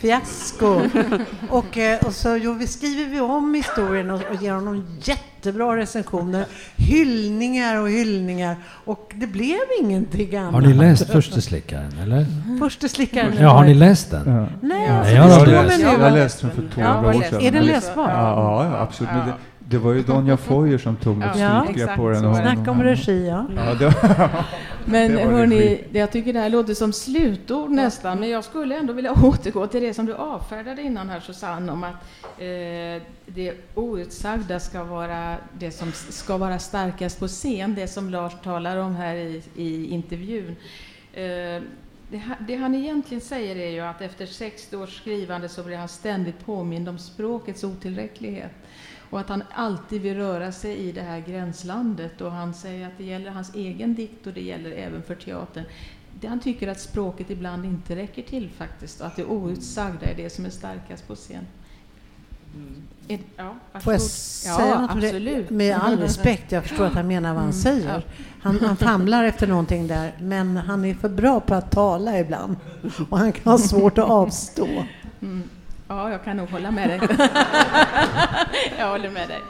fiasko. 0.00 0.80
Och, 1.48 1.78
eh, 1.78 1.98
och 2.06 2.12
så 2.12 2.36
jo, 2.36 2.52
vi 2.52 2.66
skriver 2.66 3.10
vi 3.10 3.20
om 3.20 3.54
historien 3.54 4.10
och, 4.10 4.20
och 4.30 4.42
ger 4.42 4.52
honom 4.52 4.86
jättebra 5.02 5.76
recensioner, 5.76 6.44
hyllningar 6.76 7.76
och 7.80 7.88
hyllningar. 7.88 8.56
Och 8.84 9.12
det 9.14 9.26
blev 9.26 9.56
ingenting 9.82 10.36
annat. 10.36 10.52
Har 10.52 10.60
ni 10.60 10.74
läst 10.74 11.10
Furstaslickaren, 11.12 11.92
eller? 12.02 12.26
Furstaslickaren? 12.58 13.32
Ja, 13.40 13.48
har 13.48 13.64
ni 13.64 13.74
läst 13.74 14.10
den? 14.10 14.34
Ja. 14.36 14.46
Nej, 14.68 14.86
Ja. 14.86 14.92
alltså, 14.98 15.12
Jag 15.14 15.22
har 15.22 15.46
läst- 15.46 15.80
Jag 15.80 15.98
har 15.98 16.10
läst 16.10 16.40
den 16.40 16.50
för 16.50 16.62
två 16.74 16.80
Ja, 16.80 17.08
år 17.08 17.12
sedan. 17.30 17.40
Är 17.40 17.50
den 17.50 17.64
läsbar? 17.66 18.08
Ja, 18.10 18.64
ja 18.64 18.78
absolut. 18.78 19.10
Ja. 19.26 19.32
Det, 19.70 19.76
det 19.76 19.82
var 19.84 19.92
ju 19.92 20.02
Donja 20.02 20.36
Foyer 20.48 20.78
som 20.78 20.96
tog 20.96 21.16
något 21.18 21.38
Ja, 21.38 21.66
stryk 21.70 21.96
på 21.96 22.08
den. 22.08 22.22
det. 22.22 22.34
Snacka 22.34 22.70
om 22.70 22.82
regi, 22.82 23.26
ja. 23.28 23.46
Ja, 23.56 23.74
det 23.74 23.84
var, 23.84 24.44
Men 24.84 25.12
Det 25.12 25.24
hörni, 25.24 25.56
regi. 25.60 25.84
jag 25.92 26.12
tycker 26.12 26.32
det 26.32 26.40
här 26.40 26.50
låter 26.50 26.74
som 26.74 26.92
slutord 26.92 27.70
nästan, 27.70 28.20
men 28.20 28.28
jag 28.30 28.44
skulle 28.44 28.78
ändå 28.78 28.92
vilja 28.92 29.12
återgå 29.22 29.66
till 29.66 29.82
det 29.82 29.94
som 29.94 30.06
du 30.06 30.14
avfärdade 30.14 30.82
innan 30.82 31.08
här 31.08 31.20
Susanne, 31.20 31.72
om 31.72 31.84
att 31.84 31.94
eh, 32.38 33.02
det 33.26 33.54
outsagda 33.74 34.60
ska 34.60 34.84
vara 34.84 35.36
det 35.58 35.70
som 35.70 35.92
ska 35.92 36.36
vara 36.36 36.58
starkast 36.58 37.18
på 37.20 37.28
scen, 37.28 37.74
det 37.74 37.88
som 37.88 38.10
Lars 38.10 38.32
talar 38.44 38.76
om 38.76 38.96
här 38.96 39.14
i, 39.14 39.42
i 39.56 39.90
intervjun. 39.90 40.56
Eh, 41.12 41.62
det, 42.10 42.22
det 42.48 42.56
han 42.56 42.74
egentligen 42.74 43.20
säger 43.20 43.56
är 43.56 43.70
ju 43.70 43.80
att 43.80 44.00
efter 44.02 44.26
60 44.26 44.76
års 44.76 44.96
skrivande 44.96 45.48
så 45.48 45.62
blir 45.62 45.76
han 45.76 45.88
ständigt 45.88 46.46
påmind 46.46 46.88
om 46.88 46.98
språkets 46.98 47.64
otillräcklighet. 47.64 48.52
Och 49.10 49.20
att 49.20 49.28
han 49.28 49.42
alltid 49.54 50.02
vill 50.02 50.16
röra 50.16 50.52
sig 50.52 50.76
i 50.76 50.92
det 50.92 51.02
här 51.02 51.20
gränslandet. 51.20 52.20
Och 52.20 52.32
han 52.32 52.54
säger 52.54 52.86
att 52.86 52.98
det 52.98 53.04
gäller 53.04 53.30
hans 53.30 53.54
egen 53.54 53.94
dikt 53.94 54.26
och 54.26 54.32
det 54.32 54.42
gäller 54.42 54.70
även 54.70 55.02
för 55.02 55.14
teatern. 55.14 55.64
Det 56.20 56.26
han 56.26 56.40
tycker 56.40 56.68
att 56.68 56.80
språket 56.80 57.30
ibland 57.30 57.64
inte 57.64 57.96
räcker 57.96 58.22
till 58.22 58.50
faktiskt. 58.50 59.00
Och 59.00 59.06
att 59.06 59.16
det 59.16 59.24
outsagda 59.24 60.06
är 60.06 60.14
det 60.16 60.30
som 60.30 60.44
är 60.46 60.50
starkast 60.50 61.08
på 61.08 61.14
scen. 61.14 61.46
Är, 63.08 63.18
ja, 63.36 63.80
Får 63.80 63.92
jag 63.92 64.02
säga 64.02 64.66
ja, 64.66 64.80
något 64.80 64.90
absolut. 64.90 65.50
Med 65.50 65.76
all 65.76 65.98
respekt, 65.98 66.52
jag 66.52 66.62
förstår 66.62 66.86
att 66.86 66.94
han 66.94 67.06
menar 67.06 67.34
vad 67.34 67.42
han 67.42 67.52
säger. 67.52 68.04
Han, 68.42 68.60
han 68.60 68.76
famlar 68.76 69.24
efter 69.24 69.46
någonting 69.46 69.86
där, 69.86 70.12
men 70.20 70.56
han 70.56 70.84
är 70.84 70.94
för 70.94 71.08
bra 71.08 71.40
på 71.40 71.54
att 71.54 71.70
tala 71.70 72.18
ibland. 72.18 72.56
Och 73.10 73.18
han 73.18 73.32
kan 73.32 73.52
ha 73.52 73.58
svårt 73.58 73.98
att 73.98 74.10
avstå. 74.10 74.68
Mm. 75.20 75.42
Ja, 75.90 76.10
jag 76.10 76.24
kan 76.24 76.36
nog 76.36 76.50
hålla 76.50 76.70
med 76.70 76.88
dig. 76.88 77.00
jag 78.78 78.88
håller 78.88 79.10
med 79.10 79.28
dig. 79.28 79.40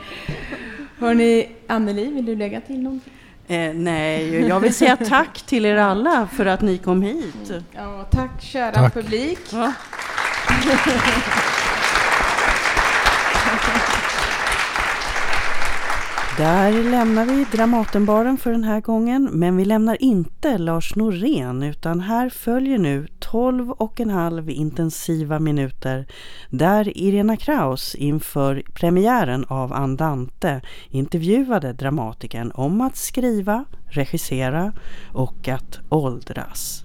Hörni, 0.99 1.49
Anneli, 1.67 2.07
vill 2.13 2.27
du 2.27 2.37
lägga 2.37 2.61
till 2.61 2.83
någonting? 2.83 3.13
Eh, 3.49 3.75
nej, 3.75 4.47
jag 4.49 4.61
vill 4.61 4.75
säga 4.75 4.97
tack 4.97 5.43
till 5.43 5.67
er 5.67 5.77
alla 5.77 6.29
för 6.33 6.47
att 6.47 6.61
ni 6.61 6.79
kom 6.79 7.03
hit. 7.03 7.53
Ja, 7.73 8.07
tack 8.11 8.43
kära 8.43 8.73
Tack. 8.73 8.95
publik. 8.95 9.39
Ja. 9.53 9.73
Där 16.41 16.91
lämnar 16.91 17.25
vi 17.27 17.47
Dramatenbaren 17.53 18.39
för 18.39 18.51
den 18.51 18.65
här 18.65 18.81
gången, 18.81 19.29
men 19.33 19.57
vi 19.57 19.65
lämnar 19.65 20.03
inte 20.03 20.59
Lars 20.59 20.97
Norén 20.97 21.63
utan 21.63 22.01
här 22.01 22.31
följer 22.31 22.79
nu 22.79 23.07
12 23.19 23.71
och 23.71 24.01
en 24.01 24.11
halv 24.11 24.51
intensiva 24.51 25.39
minuter 25.39 26.07
där 26.51 26.99
Irena 26.99 27.37
Kraus 27.37 27.95
inför 27.95 28.63
premiären 28.75 29.45
av 29.49 29.73
Andante 29.73 30.61
intervjuade 30.91 31.73
dramatikern 31.73 32.51
om 32.55 32.81
att 32.81 32.97
skriva, 32.97 33.65
regissera 33.91 34.73
och 35.13 35.49
att 35.49 35.79
åldras. 35.89 36.85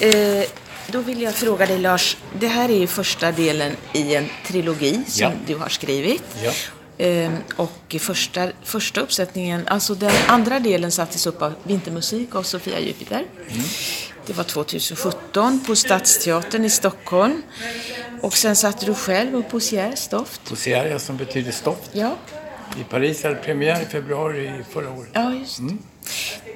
Eh, 0.00 0.44
då 0.92 1.00
vill 1.00 1.22
jag 1.22 1.34
fråga 1.34 1.66
dig 1.66 1.78
Lars, 1.78 2.16
det 2.40 2.48
här 2.48 2.68
är 2.68 2.78
ju 2.80 2.86
första 2.86 3.32
delen 3.32 3.72
i 3.92 4.14
en 4.14 4.24
trilogi 4.46 5.04
som 5.06 5.24
Ja. 5.26 5.32
du 5.46 5.56
har 5.56 5.68
skrivit. 5.68 6.24
Ja. 6.44 6.52
Eh, 6.98 7.32
och 7.56 7.96
första, 8.00 8.48
första 8.62 9.00
uppsättningen, 9.00 9.68
alltså 9.68 9.94
den 9.94 10.12
andra 10.28 10.60
delen 10.60 10.92
sattes 10.92 11.26
upp 11.26 11.42
av 11.42 11.54
Vintermusik 11.62 12.34
av 12.34 12.42
Sofia 12.42 12.80
Jupiter. 12.80 13.24
Det 14.26 14.32
var 14.32 14.44
2017 14.44 15.60
på 15.66 15.76
Stadsteatern 15.76 16.64
i 16.64 16.70
Stockholm. 16.70 17.42
Och 18.22 18.32
sen 18.36 18.56
satte 18.56 18.86
du 18.86 18.94
själv 18.94 19.34
upp 19.34 19.52
hos 19.52 19.70
Pierre 19.70 19.96
Stoft. 19.96 20.44
Poseria 20.48 20.98
som 20.98 21.16
betyder 21.16 21.52
stoft. 21.52 21.90
Ja, 21.92 22.16
I 22.80 22.84
Paris 22.84 23.22
hade 23.22 23.34
premiär 23.34 23.82
i 23.82 23.84
februari 23.84 24.64
förra 24.70 24.90
året. 24.90 25.10
ja 25.12 25.34
just 25.34 25.58
det. 25.58 25.76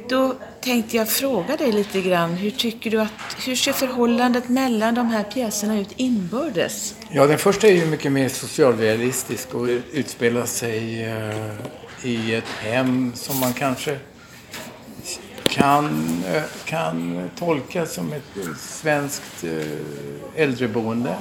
Då 0.09 0.35
tänkte 0.62 0.97
jag 0.97 1.09
fråga 1.09 1.57
dig 1.57 1.73
lite 1.73 2.01
grann, 2.01 2.35
hur 2.35 2.51
tycker 2.51 2.91
du 2.91 3.01
att, 3.01 3.37
hur 3.47 3.55
ser 3.55 3.73
förhållandet 3.73 4.49
mellan 4.49 4.95
de 4.95 5.07
här 5.07 5.23
pjäserna 5.23 5.81
ut 5.81 5.93
inbördes? 5.97 6.95
Ja, 7.11 7.27
den 7.27 7.39
första 7.39 7.69
är 7.69 7.73
ju 7.73 7.87
mycket 7.87 8.12
mer 8.12 8.28
socialrealistisk 8.28 9.55
och 9.55 9.66
utspelar 9.93 10.47
sig 10.47 11.05
eh, 11.05 11.51
i 12.03 12.35
ett 12.35 12.49
hem 12.49 13.12
som 13.15 13.41
man 13.41 13.53
kanske 13.53 13.99
kan, 15.45 16.07
eh, 16.35 16.43
kan 16.65 17.31
tolka 17.39 17.87
som 17.87 18.12
ett 18.12 18.59
svenskt 18.59 19.45
eh, 19.45 20.43
äldreboende. 20.43 21.16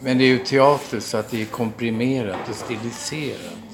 Men 0.00 0.18
det 0.18 0.24
är 0.24 0.28
ju 0.28 0.38
teater 0.38 1.00
så 1.00 1.16
att 1.16 1.30
det 1.30 1.42
är 1.42 1.44
komprimerat 1.44 2.48
och 2.48 2.56
stiliserat. 2.56 3.71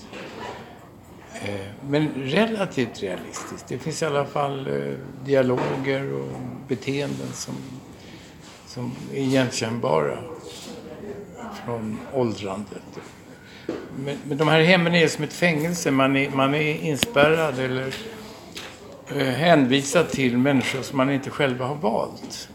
Eh, 1.44 1.60
Men 1.88 2.08
relativt 2.14 3.02
realistiskt. 3.02 3.68
Det 3.68 3.78
finns 3.78 4.02
i 4.02 4.06
alla 4.06 4.24
fall 4.24 4.66
eh, 4.66 4.94
dialoger 5.24 6.12
och 6.12 6.40
beteenden 6.68 7.32
som, 7.32 7.54
som 8.66 8.92
är 9.12 9.18
igenkännbara 9.18 10.18
från 11.64 11.98
åldrandet. 12.14 12.82
Men, 13.96 14.18
men 14.24 14.38
de 14.38 14.48
här 14.48 14.60
hemmen 14.60 14.94
är 14.94 15.08
som 15.08 15.24
ett 15.24 15.32
fängelse. 15.32 15.90
Man 15.90 16.16
är, 16.16 16.30
man 16.30 16.54
är 16.54 16.74
inspärrad 16.82 17.58
eller 17.58 17.94
eh, 19.16 19.26
hänvisad 19.26 20.08
till 20.10 20.38
människor 20.38 20.82
som 20.82 20.96
man 20.96 21.10
inte 21.10 21.30
själva 21.30 21.66
har 21.66 21.74
valt. 21.74 22.48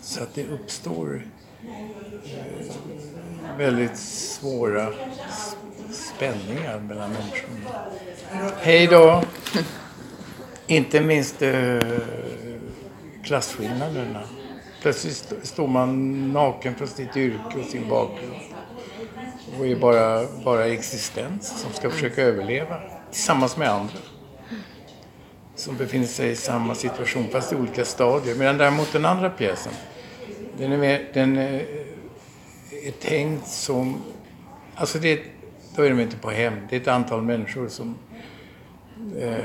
Så 0.00 0.22
att 0.22 0.34
det 0.34 0.46
uppstår 0.48 1.26
eh, 1.62 3.56
väldigt 3.58 3.96
svåra 3.96 4.92
spänningar 6.24 6.80
mellan 6.80 7.10
människorna. 7.12 7.80
Hej 8.60 8.86
då! 8.86 9.22
Inte 10.66 11.00
minst 11.00 11.42
eh, 11.42 11.78
klasskillnaderna. 13.24 14.20
Plötsligt 14.82 15.12
st- 15.12 15.46
står 15.46 15.66
man 15.66 16.32
naken 16.32 16.74
från 16.74 16.88
sitt 16.88 17.16
yrke 17.16 17.58
och 17.58 17.66
sin 17.66 17.88
bakgrund. 17.88 18.34
Och 19.58 19.66
är 19.66 19.76
bara, 19.76 20.26
bara 20.44 20.66
existens 20.66 21.60
som 21.62 21.72
ska 21.72 21.90
försöka 21.90 22.22
överleva 22.22 22.80
tillsammans 23.10 23.56
med 23.56 23.70
andra. 23.70 23.94
Som 25.54 25.76
befinner 25.76 26.06
sig 26.06 26.30
i 26.30 26.36
samma 26.36 26.74
situation 26.74 27.28
fast 27.32 27.52
i 27.52 27.56
olika 27.56 27.84
stadier. 27.84 28.34
Medan 28.34 28.58
däremot 28.58 28.92
den 28.92 29.04
andra 29.04 29.30
pjäsen, 29.30 29.72
den 30.58 30.72
är, 30.72 30.76
mer, 30.78 31.10
den 31.14 31.38
är, 31.38 31.66
är 32.86 32.90
tänkt 33.00 33.48
som... 33.48 34.02
Alltså 34.74 34.98
det, 34.98 35.12
är- 35.12 35.39
då 35.76 35.82
är 35.82 35.90
de 35.90 36.00
inte 36.00 36.16
på 36.16 36.30
hem. 36.30 36.54
Det 36.70 36.76
är 36.76 36.80
ett 36.80 36.88
antal 36.88 37.22
människor 37.22 37.68
som 37.68 37.94
eh, 39.18 39.44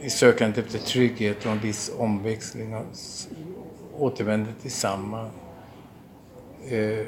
i 0.00 0.10
sökandet 0.10 0.64
efter 0.64 0.78
trygghet 0.78 1.46
och 1.46 1.52
en 1.52 1.58
viss 1.58 1.92
omväxling 1.98 2.72
har 2.72 2.84
återvänder 3.98 4.52
till 4.62 4.72
samma 4.72 5.30
eh, 6.68 7.06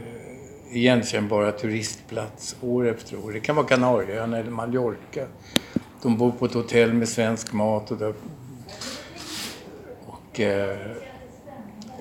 igenkännbara 0.70 1.52
turistplats 1.52 2.56
år 2.60 2.88
efter 2.88 3.24
år. 3.24 3.32
Det 3.32 3.40
kan 3.40 3.56
vara 3.56 3.66
Kanarieöarna 3.66 4.38
eller 4.38 4.50
Mallorca. 4.50 5.26
de 6.02 6.16
bor 6.18 6.30
på 6.30 6.46
ett 6.46 6.54
hotell 6.54 6.92
med 6.92 7.08
svensk 7.08 7.52
mat 7.52 7.90
och, 7.90 7.98
där, 7.98 8.14
och 10.06 10.40
eh, 10.40 10.78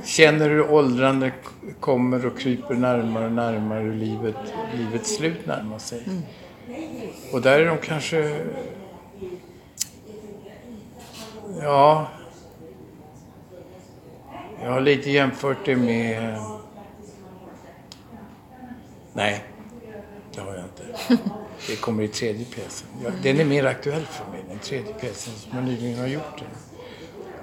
känner 0.06 0.50
hur 0.50 0.72
åldrande 0.72 1.32
kommer 1.80 2.26
och 2.26 2.40
kryper 2.40 2.74
närmare 2.74 3.26
och 3.26 3.32
närmare 3.32 3.80
hur 3.80 3.94
livet, 3.94 4.36
livets 4.74 5.16
slut 5.16 5.46
närmar 5.46 5.80
sig. 5.80 6.04
Mm. 6.08 6.22
Och 7.32 7.42
där 7.42 7.60
är 7.60 7.66
de 7.66 7.78
kanske... 7.78 8.46
Ja... 11.62 12.08
Jag 14.64 14.72
har 14.72 14.82
lite 14.82 15.12
jämfört 15.12 15.66
det 15.66 15.76
med... 15.76 16.40
Nej, 19.14 19.44
det 20.36 20.42
har 20.42 20.56
jag 20.56 20.64
inte. 20.64 21.20
Det 21.68 21.76
kommer 21.76 22.04
i 22.04 22.08
tredje 22.08 22.46
pjäsen. 22.46 22.88
Den 23.24 23.40
är 23.40 23.46
mer 23.46 23.66
aktuell 23.66 24.06
för 24.06 24.32
mig, 24.32 24.44
den 24.50 24.60
tredje 24.60 24.94
pjäsen 24.94 25.34
som 25.34 25.58
jag 25.58 25.66
nyligen 25.66 26.00
har 26.00 26.08
gjort. 26.08 26.38
Den. 26.38 26.48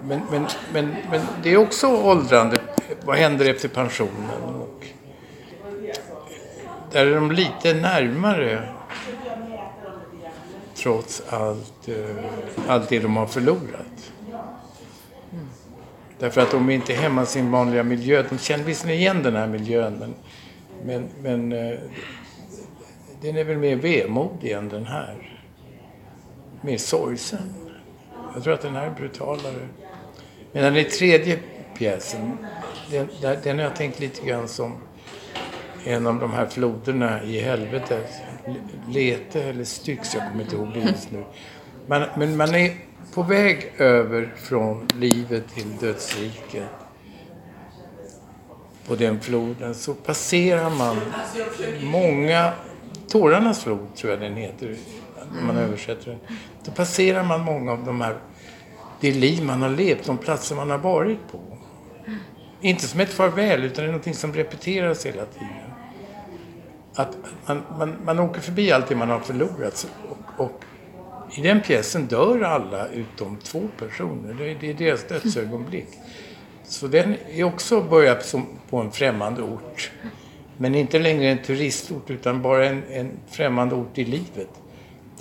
Men, 0.04 0.20
men, 0.30 0.46
men, 0.72 0.94
men 1.10 1.20
det 1.42 1.52
är 1.52 1.56
också 1.56 1.86
åldrande. 1.86 2.58
Vad 3.04 3.16
händer 3.16 3.50
efter 3.50 3.68
pensionen? 3.68 4.54
Och 4.54 4.86
där 6.92 7.06
är 7.06 7.14
de 7.14 7.32
lite 7.32 7.74
närmare 7.74 8.68
trots 10.74 11.22
allt, 11.28 11.88
eh, 11.88 12.24
allt 12.68 12.88
det 12.88 12.98
de 12.98 13.16
har 13.16 13.26
förlorat. 13.26 14.12
Därför 16.18 16.40
att 16.40 16.50
de 16.50 16.70
är 16.70 16.74
inte 16.74 16.94
hemma 16.94 17.22
i 17.22 17.26
sin 17.26 17.50
vanliga 17.50 17.82
miljö. 17.82 18.24
De 18.30 18.38
känner 18.38 18.64
visserligen 18.64 19.00
igen 19.00 19.22
den 19.22 19.36
här 19.36 19.46
miljön 19.46 19.94
men, 19.98 20.14
men, 20.84 21.08
men 21.22 21.52
eh, 21.52 21.78
den 23.20 23.36
är 23.36 23.44
väl 23.44 23.58
mer 23.58 23.76
vemodig 23.76 24.50
än 24.50 24.68
den 24.68 24.86
här. 24.86 25.40
Mer 26.60 26.78
sorgsen. 26.78 27.54
Jag 28.34 28.42
tror 28.44 28.54
att 28.54 28.62
den 28.62 28.76
här 28.76 28.86
är 28.86 28.90
brutalare. 28.90 29.68
Medan 30.52 30.76
i 30.76 30.84
tredje 30.84 31.38
pjäsen, 31.78 32.38
den, 32.90 33.08
den 33.42 33.58
har 33.58 33.64
jag 33.64 33.76
tänkt 33.76 34.00
lite 34.00 34.26
grann 34.26 34.48
som 34.48 34.76
en 35.84 36.06
av 36.06 36.20
de 36.20 36.32
här 36.32 36.46
floderna 36.46 37.22
i 37.22 37.40
helvetet. 37.40 38.10
Lete 38.88 39.42
eller 39.42 39.64
Styx, 39.64 40.14
jag 40.14 40.28
kommer 40.28 40.44
inte 40.44 40.56
ihåg 40.56 40.68
det 40.74 40.80
just 40.80 41.10
nu. 41.10 41.24
Men, 41.86 42.08
men 42.16 42.36
man 42.36 42.54
är 42.54 42.76
på 43.14 43.22
väg 43.22 43.72
över 43.78 44.34
från 44.36 44.88
livet 44.94 45.44
till 45.54 45.76
dödsriket. 45.80 46.68
På 48.86 48.94
den 48.94 49.20
floden 49.20 49.74
så 49.74 49.94
passerar 49.94 50.70
man 50.70 50.96
många, 51.82 52.52
Tårarnas 53.08 53.62
flod 53.62 53.94
tror 53.96 54.12
jag 54.12 54.20
den 54.20 54.36
heter, 54.36 54.76
om 55.40 55.46
man 55.46 55.56
översätter 55.56 56.10
den. 56.10 56.18
Då 56.64 56.70
passerar 56.70 57.24
man 57.24 57.40
många 57.40 57.72
av 57.72 57.84
de 57.84 58.00
här 58.00 58.16
det 59.02 59.12
liv 59.12 59.44
man 59.44 59.62
har 59.62 59.70
levt, 59.70 60.06
de 60.06 60.18
platser 60.18 60.56
man 60.56 60.70
har 60.70 60.78
varit 60.78 61.18
på. 61.32 61.40
Inte 62.60 62.86
som 62.86 63.00
ett 63.00 63.12
farväl, 63.12 63.64
utan 63.64 63.76
det 63.76 63.82
är 63.82 63.92
någonting 63.92 64.14
som 64.14 64.32
repeteras 64.32 65.06
hela 65.06 65.24
tiden. 65.24 65.48
Att 66.94 67.16
man, 67.46 67.62
man, 67.78 67.96
man 68.04 68.18
åker 68.18 68.40
förbi 68.40 68.72
allt 68.72 68.88
det 68.88 68.96
man 68.96 69.10
har 69.10 69.20
förlorat. 69.20 69.88
Och, 70.08 70.44
och 70.44 70.64
i 71.36 71.40
den 71.40 71.60
pjäsen 71.60 72.06
dör 72.06 72.42
alla 72.42 72.88
utom 72.88 73.36
två 73.36 73.62
personer. 73.78 74.34
Det 74.34 74.50
är, 74.50 74.56
det 74.60 74.70
är 74.70 74.74
deras 74.74 75.04
dödsögonblick. 75.08 75.88
Så 76.64 76.86
den 76.86 77.16
är 77.30 77.44
också 77.44 77.80
börjat 77.80 78.24
som 78.24 78.46
på 78.70 78.76
en 78.76 78.90
främmande 78.90 79.42
ort. 79.42 79.90
Men 80.56 80.74
inte 80.74 80.98
längre 80.98 81.28
en 81.28 81.42
turistort 81.42 82.10
utan 82.10 82.42
bara 82.42 82.66
en, 82.66 82.82
en 82.90 83.10
främmande 83.30 83.74
ort 83.74 83.98
i 83.98 84.04
livet 84.04 84.61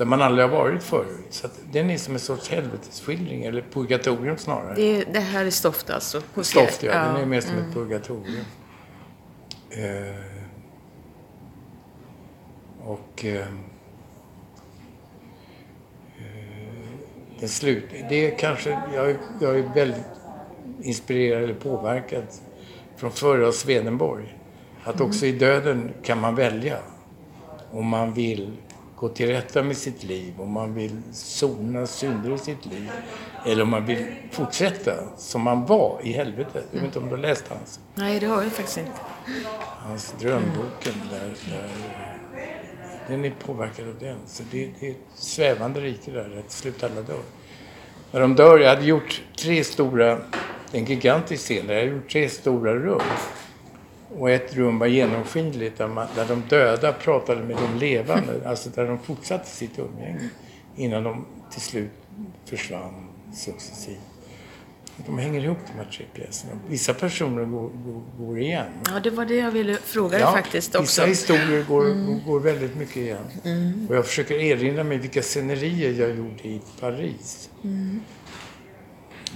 där 0.01 0.05
man 0.05 0.21
aldrig 0.21 0.49
har 0.49 0.57
varit 0.57 0.83
förut. 0.83 1.25
Så 1.29 1.47
den 1.71 1.89
är 1.89 1.97
som 1.97 2.13
en 2.13 2.19
sorts 2.19 2.49
helvetesskildring, 2.49 3.43
eller 3.43 3.61
purgatorium 3.61 4.37
snarare. 4.37 4.75
Det, 4.75 5.03
det 5.03 5.19
här 5.19 5.45
är 5.45 5.49
Stoft 5.49 5.89
alltså? 5.89 6.21
Stoft, 6.41 6.83
ja. 6.83 6.91
ja. 6.91 6.99
Den 6.99 7.15
är 7.15 7.25
mer 7.25 7.41
som 7.41 7.51
mm. 7.51 7.67
ett 7.67 7.73
purgatorium. 7.73 8.45
Eh, 9.69 10.15
och... 12.83 13.25
Eh, 13.25 13.45
den 17.39 17.49
slut, 17.49 17.85
det 18.09 18.31
är 18.31 18.37
kanske, 18.37 18.69
jag, 18.95 19.15
jag 19.41 19.59
är 19.59 19.73
väldigt 19.75 20.05
inspirerad 20.81 21.43
eller 21.43 21.53
påverkad 21.53 22.23
från 22.97 23.11
förra 23.11 23.51
Swedenborg. 23.51 24.37
Att 24.83 25.01
också 25.01 25.25
i 25.25 25.31
döden 25.31 25.93
kan 26.03 26.21
man 26.21 26.35
välja 26.35 26.77
om 27.71 27.87
man 27.87 28.13
vill 28.13 28.57
gå 29.01 29.09
till 29.09 29.27
rätta 29.27 29.63
med 29.63 29.77
sitt 29.77 30.03
liv, 30.03 30.33
om 30.37 30.51
man 30.51 30.73
vill 30.73 31.01
sona 31.11 31.87
synder 31.87 32.35
i 32.35 32.37
sitt 32.37 32.65
liv 32.65 32.91
eller 33.45 33.63
om 33.63 33.69
man 33.69 33.85
vill 33.85 34.05
fortsätta 34.31 34.91
som 35.17 35.41
man 35.41 35.65
var 35.65 35.99
i 36.03 36.11
helvetet. 36.11 36.65
Jag 36.71 36.79
vet 36.79 36.85
inte 36.85 36.99
om 36.99 37.05
du 37.05 37.11
har 37.11 37.21
läst 37.21 37.47
hans? 37.47 37.79
Nej, 37.95 38.19
det 38.19 38.25
har 38.25 38.43
jag 38.43 38.51
faktiskt 38.51 38.77
inte. 38.77 38.91
Hans 39.59 40.15
drömboken 40.19 40.93
där, 41.09 41.33
där 41.49 41.69
den 43.07 43.25
är 43.25 43.33
påverkad 43.45 43.87
av 43.87 43.95
den. 43.99 44.17
Så 44.25 44.43
det, 44.51 44.69
det 44.79 44.87
är 44.87 44.91
ett 44.91 44.97
svävande 45.15 45.81
rike 45.81 46.11
där, 46.11 46.37
att 46.39 46.49
till 46.49 46.57
slut 46.57 46.83
alla 46.83 47.01
dör. 47.01 47.21
När 48.11 48.19
de 48.19 48.35
dör, 48.35 48.59
jag 48.59 48.69
hade 48.69 48.85
gjort 48.85 49.21
tre 49.39 49.63
stora, 49.63 50.17
en 50.71 50.85
gigantisk 50.85 51.43
scen 51.43 51.67
där 51.67 51.73
jag 51.73 51.81
hade 51.81 51.95
gjort 51.95 52.09
tre 52.09 52.29
stora 52.29 52.75
rum. 52.75 53.01
Och 54.17 54.31
ett 54.31 54.55
rum 54.55 54.79
var 54.79 54.87
genomskinligt 54.87 55.77
där, 55.77 55.87
man, 55.87 56.07
där 56.15 56.25
de 56.25 56.43
döda 56.49 56.93
pratade 56.93 57.41
med 57.41 57.57
de 57.57 57.79
levande, 57.79 58.41
alltså 58.45 58.69
där 58.69 58.87
de 58.87 58.99
fortsatte 58.99 59.49
sitt 59.49 59.79
umgänge 59.79 60.29
innan 60.75 61.03
de 61.03 61.25
till 61.51 61.61
slut 61.61 61.91
försvann 62.45 63.07
successivt. 63.33 63.99
De 65.05 65.17
hänger 65.17 65.43
ihop 65.43 65.57
de 65.67 65.77
här 65.77 65.91
tre 65.91 66.05
pjäserna. 66.13 66.53
Vissa 66.67 66.93
personer 66.93 67.45
går, 67.45 67.69
går, 67.69 68.25
går 68.25 68.39
igen. 68.39 68.65
Ja, 68.85 68.99
det 68.99 69.09
var 69.09 69.25
det 69.25 69.35
jag 69.35 69.51
ville 69.51 69.75
fråga 69.75 70.09
dig 70.09 70.19
ja, 70.19 70.31
faktiskt 70.31 70.75
också. 70.75 71.05
Vissa 71.05 71.05
historier 71.05 71.63
går, 71.63 71.85
mm. 71.85 72.19
går 72.25 72.39
väldigt 72.39 72.75
mycket 72.75 72.97
igen. 72.97 73.25
Mm. 73.43 73.87
Och 73.89 73.95
jag 73.95 74.05
försöker 74.05 74.35
erinra 74.35 74.83
mig 74.83 74.97
vilka 74.97 75.21
scenerier 75.21 75.99
jag 75.99 76.17
gjorde 76.17 76.47
i 76.47 76.61
Paris. 76.79 77.49
Mm. 77.63 78.01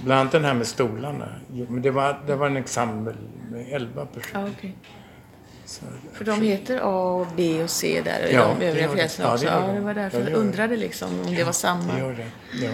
Bland 0.04 0.20
annat 0.20 0.32
den 0.32 0.44
här 0.44 0.54
med 0.54 0.66
stolarna. 0.66 1.28
Men 1.68 1.82
det 1.82 1.90
var, 1.90 2.20
det 2.26 2.36
var 2.36 2.46
en 2.46 2.56
ensemble 2.56 3.14
med 3.50 3.72
elva 3.72 4.06
personer. 4.06 4.44
Ja, 4.44 4.50
okay. 4.50 4.72
Så, 5.64 5.84
För 6.12 6.24
de 6.24 6.42
heter 6.42 6.80
A, 6.82 7.26
B 7.36 7.62
och 7.62 7.70
C 7.70 8.02
där, 8.04 8.28
ja, 8.32 8.56
de 8.58 8.66
övriga 8.66 8.88
pjäserna 8.88 9.32
också. 9.32 9.46
Det, 9.46 9.52
ja, 9.52 9.72
det 9.72 9.80
var 9.80 9.94
därför 9.94 10.30
jag 10.30 10.38
undrade 10.38 10.76
liksom 10.76 11.08
om 11.26 11.34
det 11.34 11.44
var 11.44 11.52
samma. 11.52 11.92
Det 11.92 12.00
gör 12.00 12.12
det. 12.12 12.30
Ja. 12.66 12.70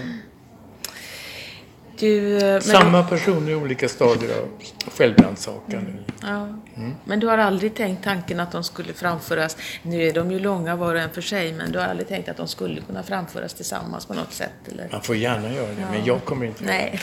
Du, 2.02 2.38
eh, 2.38 2.60
Samma 2.60 3.02
personer 3.02 3.50
i 3.50 3.54
olika 3.54 3.88
stadier 3.88 4.30
av 4.38 4.48
självrannsakan. 4.96 5.80
Mm. 5.80 5.96
Ja. 6.22 6.48
Mm. 6.76 6.94
Men 7.04 7.20
du 7.20 7.26
har 7.26 7.38
aldrig 7.38 7.74
tänkt 7.74 8.04
tanken 8.04 8.40
att 8.40 8.52
de 8.52 8.64
skulle 8.64 8.92
framföras, 8.92 9.56
nu 9.82 10.02
är 10.02 10.12
de 10.12 10.32
ju 10.32 10.38
långa 10.38 10.76
var 10.76 10.94
och 10.94 11.00
en 11.00 11.10
för 11.10 11.20
sig, 11.20 11.52
men 11.52 11.72
du 11.72 11.78
har 11.78 11.86
aldrig 11.86 12.08
tänkt 12.08 12.28
att 12.28 12.36
de 12.36 12.48
skulle 12.48 12.80
kunna 12.80 13.02
framföras 13.02 13.54
tillsammans 13.54 14.06
på 14.06 14.14
något 14.14 14.32
sätt? 14.32 14.50
Eller? 14.72 14.88
Man 14.92 15.02
får 15.02 15.16
gärna 15.16 15.52
göra 15.52 15.66
det, 15.66 15.80
ja. 15.80 15.86
men 15.90 16.04
jag 16.04 16.24
kommer 16.24 16.46
inte 16.46 16.64
Nej. 16.64 17.00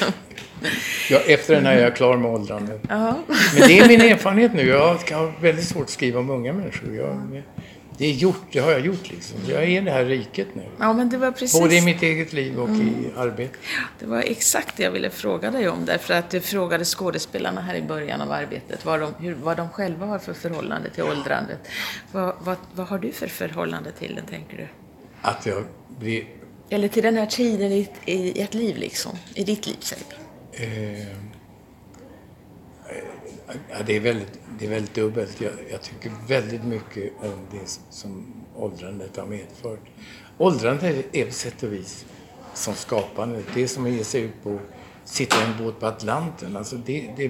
Jag, 1.10 1.30
efter 1.30 1.56
den 1.56 1.66
här 1.66 1.78
är 1.78 1.82
jag 1.82 1.96
klar 1.96 2.18
med 2.18 2.32
åldrandet. 2.32 2.82
Men 2.90 3.68
det 3.68 3.80
är 3.80 3.88
min 3.88 4.02
erfarenhet 4.02 4.54
nu. 4.54 4.68
Jag 4.68 4.88
har 4.88 5.42
väldigt 5.42 5.66
svårt 5.66 5.84
att 5.84 5.90
skriva 5.90 6.20
om 6.20 6.30
unga 6.30 6.54
människor. 6.54 6.96
Jag, 6.96 7.44
det 8.00 8.06
är 8.06 8.14
gjort, 8.14 8.42
det 8.52 8.60
har 8.60 8.72
jag 8.72 8.86
gjort 8.86 9.10
liksom. 9.10 9.38
Jag 9.48 9.64
är 9.64 9.68
i 9.68 9.80
det 9.80 9.92
här 9.92 10.06
riket 10.06 10.48
nu. 10.56 10.64
Ja, 10.80 10.94
men 10.94 11.10
det 11.10 11.18
var 11.18 11.32
precis... 11.32 11.60
Både 11.60 11.76
i 11.76 11.82
mitt 11.82 12.04
eget 12.04 12.34
liv 12.34 12.60
och 12.60 12.70
mm. 12.70 12.88
i 12.88 13.12
arbetet. 13.18 13.60
Det 14.00 14.06
var 14.06 14.22
exakt 14.22 14.78
det 14.78 14.84
jag 14.84 14.92
ville 14.92 15.10
fråga 15.10 15.52
dig 15.52 15.70
om. 15.70 15.86
Därför 15.86 16.14
att 16.14 16.30
du 16.30 16.42
frågade 16.42 16.86
skådespelarna 16.86 17.62
här 17.62 17.76
i 17.76 17.82
början 17.82 18.22
av 18.22 18.32
arbetet 18.32 18.86
vad 18.86 19.00
de, 19.00 19.14
hur, 19.20 19.34
vad 19.34 19.58
de 19.58 19.70
själva 19.70 20.06
har 20.06 20.20
för 20.20 20.34
förhållande 20.34 20.90
till 20.90 21.04
åldrandet. 21.04 21.60
Vad, 22.12 22.36
vad, 22.40 22.58
vad 22.74 22.88
har 22.88 23.00
du 23.00 23.12
för 23.12 23.28
förhållande 23.28 23.92
till 23.92 24.16
det, 24.16 24.32
tänker 24.32 24.58
du? 24.58 24.68
Att 25.22 25.46
jag 25.46 25.64
blir... 26.00 26.24
Eller 26.70 26.88
till 26.88 27.04
den 27.04 27.18
här 27.18 27.26
tiden 27.26 27.72
i, 27.72 27.90
i 28.06 28.42
ett 28.42 28.54
liv, 28.54 28.78
liksom. 28.78 29.12
I 29.34 29.44
ditt 29.44 29.68
liv, 29.68 29.78
säg. 29.80 29.98
Eh... 30.52 31.29
Ja, 33.70 33.84
det, 33.86 33.96
är 33.96 34.00
väldigt, 34.00 34.40
det 34.60 34.66
är 34.66 34.70
väldigt 34.70 34.94
dubbelt. 34.94 35.42
Jag, 35.42 35.52
jag, 35.72 35.82
tycker 35.82 36.12
väldigt 36.28 36.64
mycket 36.64 37.14
om 37.20 37.40
det 37.52 37.80
som 37.90 38.34
åldrandet 38.56 39.18
har 39.18 39.26
medfört. 39.26 39.80
Åldrandet 40.38 41.06
är 41.12 41.26
på 41.26 41.32
sätt 41.32 41.64
och 41.64 41.74
vis 41.74 42.06
som 42.54 42.74
skapandet. 42.74 43.46
Det 43.54 43.64
är 43.64 43.68
som 43.68 43.86
att 43.86 43.92
ge 43.92 44.04
sig 44.04 44.22
ut 44.22 44.44
på, 44.44 44.60
sitta 45.06 45.42
i 45.42 45.44
en 45.44 45.66
båt 45.66 45.80
på 45.80 45.86
Atlanten. 45.86 46.58
Alltså 46.58 46.76
det, 46.76 47.10
det, 47.18 47.30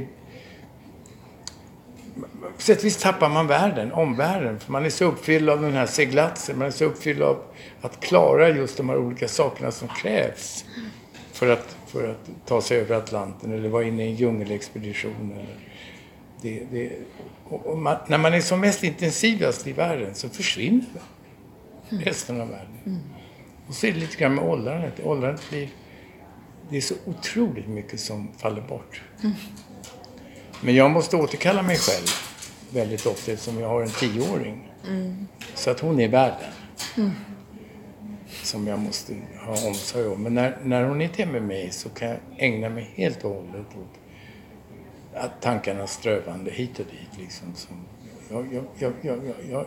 på 2.56 2.62
sätt 2.62 2.80
och 2.80 2.86
vis 2.86 2.98
tappar 2.98 3.30
man 3.30 3.48
världen, 3.48 3.92
omvärlden. 3.92 4.60
För 4.60 4.72
man 4.72 4.86
är 4.86 4.90
så 4.90 5.06
uppfylld 5.06 5.50
av 5.50 5.62
den 5.62 5.74
här 5.74 5.86
seglatsen. 5.86 6.58
Man 6.58 6.68
är 6.68 6.72
så 6.72 6.86
uppfylld 6.86 7.22
av 7.22 7.44
att 7.82 8.00
klara 8.00 8.50
just 8.50 8.78
de 8.78 8.90
här 8.90 8.98
olika 8.98 9.28
sakerna 9.28 9.72
som 9.72 9.88
krävs 9.88 10.66
för 11.32 11.50
att, 11.50 11.78
för 11.88 12.10
att 12.10 12.30
ta 12.46 12.62
sig 12.62 12.80
över 12.80 12.96
Atlanten 12.96 13.54
eller 13.54 13.70
vara 13.70 13.84
inne 13.84 14.04
i 14.04 14.08
en 14.10 14.16
djungelexpedition. 14.16 15.32
Eller, 15.32 15.69
det, 16.42 16.64
det, 16.72 16.92
man, 17.76 17.98
när 18.08 18.18
man 18.18 18.34
är 18.34 18.42
som 18.42 18.60
mest 18.60 18.84
intensivast 18.84 19.68
i 19.68 19.74
världen 19.74 20.16
så 20.16 20.30
försvinner 20.30 20.86
resten 21.90 22.42
av 22.42 22.50
världen. 22.50 22.78
Mm. 22.86 23.00
Och 23.68 23.74
så 23.74 23.88
är 23.88 23.92
det 23.92 24.00
lite 24.00 24.18
grann 24.18 24.36
med 24.36 24.44
åldrandet. 24.44 24.94
Åldrandet 25.04 25.50
blir... 25.50 25.70
Det 26.70 26.78
är 26.78 26.82
så 26.82 26.96
otroligt 27.06 27.68
mycket 27.68 28.00
som 28.00 28.28
faller 28.38 28.62
bort. 28.62 29.02
Mm. 29.24 29.36
Men 30.62 30.76
jag 30.76 30.92
måste 30.92 31.18
återkalla 31.18 31.62
mig 31.62 31.78
själv 31.78 32.08
väldigt 32.70 33.06
ofta 33.06 33.32
eftersom 33.32 33.60
jag 33.60 33.70
har 33.70 33.82
en 33.82 33.90
tioåring. 33.90 34.72
Mm. 34.88 35.28
Så 35.56 35.70
att 35.70 35.80
hon 35.80 36.00
är 36.00 36.08
världen. 36.08 36.52
Mm. 36.98 37.12
Som 38.44 38.68
jag 38.68 38.80
måste 38.80 39.14
ha 39.46 39.68
omsorg 39.68 40.08
om. 40.08 40.24
Men 40.24 40.34
när, 40.34 40.58
när 40.64 40.84
hon 40.84 41.02
inte 41.02 41.22
är 41.22 41.26
med 41.26 41.44
mig 41.44 41.72
så 41.72 41.90
kan 41.90 42.08
jag 42.08 42.18
ägna 42.38 42.70
mig 42.70 42.92
helt 42.96 43.24
och 43.24 43.36
hållet 43.36 43.68
åt 43.68 43.99
att 45.20 45.42
tankarna 45.42 45.88
strövande 45.88 46.52
hit 46.52 46.80
och 46.80 46.86
dit. 46.86 47.20
Liksom, 47.20 47.54
som 47.56 47.86
jag, 48.32 48.54
jag, 48.54 48.94
jag, 49.02 49.18
jag, 49.26 49.36
jag, 49.50 49.66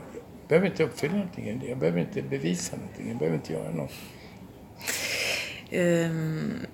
behöver 0.49 0.67
inte 0.67 0.85
uppfylla 0.85 1.15
någonting. 1.15 1.65
Jag 1.69 1.79
behöver 1.79 2.01
inte 2.01 2.23
bevisa 2.23 2.77
någonting. 2.77 3.09
Jag 3.09 3.17
behöver 3.17 3.37
inte 3.37 3.53
göra 3.53 3.71
något. 3.71 3.93
Um, 5.73 6.67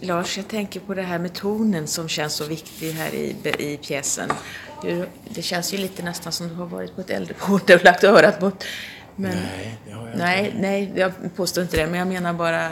Lars, 0.00 0.36
jag 0.36 0.48
tänker 0.48 0.80
på 0.80 0.94
det 0.94 1.02
här 1.02 1.18
med 1.18 1.32
tonen 1.34 1.86
som 1.86 2.08
känns 2.08 2.34
så 2.34 2.44
viktig 2.44 2.92
här 2.92 3.14
i, 3.14 3.36
i 3.58 3.76
pjäsen. 3.76 4.30
Det 5.28 5.42
känns 5.42 5.74
ju 5.74 5.78
lite 5.78 6.02
nästan 6.02 6.32
som 6.32 6.48
du 6.48 6.54
har 6.54 6.66
varit 6.66 6.94
på 6.94 7.00
ett 7.00 7.10
äldreboende 7.10 7.74
och 7.74 7.84
lagt 7.84 8.04
örat 8.04 8.40
mot 8.40 8.64
men, 9.16 9.30
nej, 9.30 9.78
det 9.86 9.92
har 9.92 10.08
jag 10.08 10.18
nej, 10.18 10.46
inte. 10.46 10.58
Nej, 10.58 10.92
jag 10.94 11.12
påstår 11.36 11.62
inte 11.62 11.76
det. 11.76 11.86
Men 11.86 11.98
jag 11.98 12.08
menar 12.08 12.32
bara, 12.32 12.70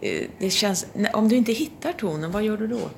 eh, 0.00 0.26
det 0.38 0.50
känns, 0.50 0.86
om 1.12 1.28
du 1.28 1.36
inte 1.36 1.52
hittar 1.52 1.92
tonen, 1.92 2.32
vad 2.32 2.42
gör 2.42 2.56
du 2.56 2.66
då? 2.66 2.90